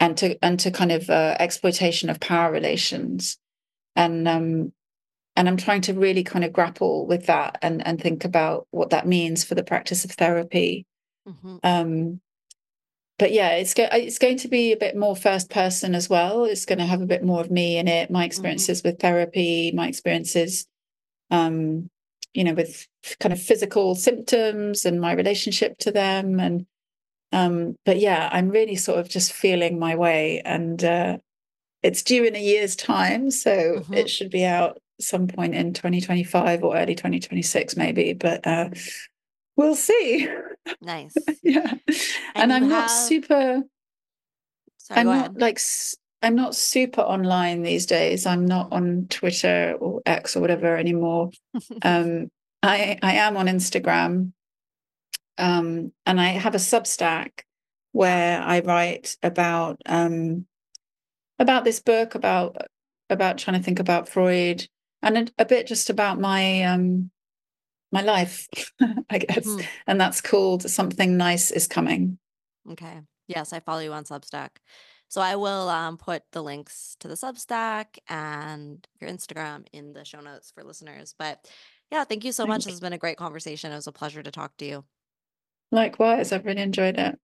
and 0.00 0.16
to 0.16 0.36
and 0.42 0.58
to 0.60 0.70
kind 0.70 0.92
of 0.92 1.08
uh, 1.08 1.36
exploitation 1.38 2.10
of 2.10 2.18
power 2.20 2.50
relations 2.50 3.38
and 3.94 4.26
um, 4.26 4.72
and 5.36 5.48
i'm 5.48 5.56
trying 5.56 5.82
to 5.82 5.94
really 5.94 6.24
kind 6.24 6.44
of 6.44 6.52
grapple 6.52 7.06
with 7.06 7.26
that 7.26 7.58
and 7.62 7.86
and 7.86 8.00
think 8.00 8.24
about 8.24 8.66
what 8.70 8.90
that 8.90 9.06
means 9.06 9.44
for 9.44 9.54
the 9.54 9.64
practice 9.64 10.04
of 10.04 10.10
therapy 10.12 10.86
mm-hmm. 11.28 11.56
um, 11.62 12.20
but 13.18 13.32
yeah 13.32 13.50
it's 13.50 13.74
go- 13.74 13.88
it's 13.92 14.18
going 14.18 14.38
to 14.38 14.48
be 14.48 14.72
a 14.72 14.76
bit 14.76 14.96
more 14.96 15.14
first 15.14 15.50
person 15.50 15.94
as 15.94 16.08
well 16.08 16.44
it's 16.44 16.66
going 16.66 16.78
to 16.78 16.86
have 16.86 17.02
a 17.02 17.06
bit 17.06 17.22
more 17.22 17.40
of 17.40 17.50
me 17.50 17.76
in 17.76 17.86
it 17.86 18.10
my 18.10 18.20
mm-hmm. 18.20 18.26
experiences 18.26 18.80
mm-hmm. 18.80 18.88
with 18.88 18.98
therapy 18.98 19.70
my 19.72 19.86
experiences 19.86 20.66
um, 21.32 21.88
you 22.34 22.44
know, 22.44 22.54
with 22.54 22.86
kind 23.18 23.32
of 23.32 23.40
physical 23.40 23.94
symptoms 23.94 24.84
and 24.84 25.00
my 25.00 25.12
relationship 25.12 25.78
to 25.78 25.90
them. 25.90 26.38
And, 26.38 26.66
um, 27.32 27.76
but 27.84 27.98
yeah, 27.98 28.28
I'm 28.32 28.48
really 28.48 28.76
sort 28.76 28.98
of 28.98 29.08
just 29.08 29.32
feeling 29.32 29.78
my 29.78 29.96
way. 29.96 30.42
And 30.44 30.82
uh, 30.82 31.18
it's 31.82 32.02
due 32.02 32.24
in 32.24 32.34
a 32.34 32.42
year's 32.42 32.76
time. 32.76 33.30
So 33.30 33.50
mm-hmm. 33.50 33.94
it 33.94 34.10
should 34.10 34.30
be 34.30 34.44
out 34.44 34.78
some 35.00 35.26
point 35.26 35.54
in 35.54 35.72
2025 35.72 36.62
or 36.62 36.76
early 36.76 36.94
2026, 36.94 37.76
maybe. 37.76 38.12
But 38.12 38.46
uh, 38.46 38.70
we'll 39.56 39.74
see. 39.74 40.28
Nice. 40.80 41.14
yeah. 41.42 41.72
And, 41.72 41.80
and 42.34 42.52
I'm 42.52 42.62
have... 42.62 42.70
not 42.70 42.86
super. 42.88 43.62
Sorry, 44.78 45.00
I'm 45.00 45.06
not 45.06 45.38
like 45.38 45.60
I'm 46.22 46.34
not 46.34 46.54
super 46.54 47.00
online 47.00 47.62
these 47.62 47.86
days. 47.86 48.26
I'm 48.26 48.44
not 48.44 48.72
on 48.72 49.06
Twitter 49.08 49.76
or 49.78 50.02
X 50.04 50.36
or 50.36 50.40
whatever 50.40 50.76
anymore. 50.76 51.30
um, 51.82 52.30
I 52.62 52.98
I 53.02 53.14
am 53.14 53.36
on 53.36 53.46
Instagram, 53.46 54.32
um, 55.40 55.92
and 56.06 56.20
I 56.20 56.28
have 56.28 56.54
a 56.54 56.58
Substack 56.58 57.40
where 57.92 58.40
I 58.40 58.60
write 58.60 59.16
about 59.22 59.80
um, 59.86 60.46
about 61.38 61.64
this 61.64 61.80
book 61.80 62.14
about 62.14 62.56
about 63.08 63.38
trying 63.38 63.58
to 63.58 63.64
think 63.64 63.80
about 63.80 64.08
Freud 64.08 64.68
and 65.02 65.18
a, 65.18 65.42
a 65.42 65.44
bit 65.44 65.66
just 65.66 65.90
about 65.90 66.20
my 66.20 66.62
um, 66.62 67.10
my 67.92 68.02
life, 68.02 68.48
I 69.10 69.18
guess. 69.18 69.46
Mm-hmm. 69.46 69.66
And 69.86 70.00
that's 70.00 70.20
called 70.20 70.68
Something 70.68 71.16
Nice 71.16 71.50
is 71.50 71.66
Coming. 71.66 72.18
Okay. 72.70 73.00
Yes, 73.26 73.52
I 73.52 73.60
follow 73.60 73.80
you 73.80 73.92
on 73.92 74.04
Substack. 74.04 74.50
So 75.08 75.20
I 75.20 75.34
will 75.36 75.68
um, 75.68 75.96
put 75.96 76.22
the 76.30 76.42
links 76.42 76.96
to 77.00 77.08
the 77.08 77.14
Substack 77.14 77.98
and 78.08 78.86
your 79.00 79.10
Instagram 79.10 79.66
in 79.72 79.92
the 79.92 80.04
show 80.04 80.20
notes 80.20 80.52
for 80.52 80.62
listeners. 80.62 81.14
But 81.18 81.48
yeah, 81.90 82.04
thank 82.04 82.24
you 82.24 82.30
so 82.30 82.46
much. 82.46 82.64
This 82.64 82.74
has 82.74 82.80
been 82.80 82.92
a 82.92 82.98
great 82.98 83.16
conversation. 83.16 83.72
It 83.72 83.76
was 83.76 83.88
a 83.88 83.92
pleasure 83.92 84.22
to 84.22 84.30
talk 84.30 84.56
to 84.58 84.64
you. 84.64 84.84
Likewise, 85.72 86.32
I've 86.32 86.44
really 86.46 86.62
enjoyed 86.62 86.96
it. 86.98 87.18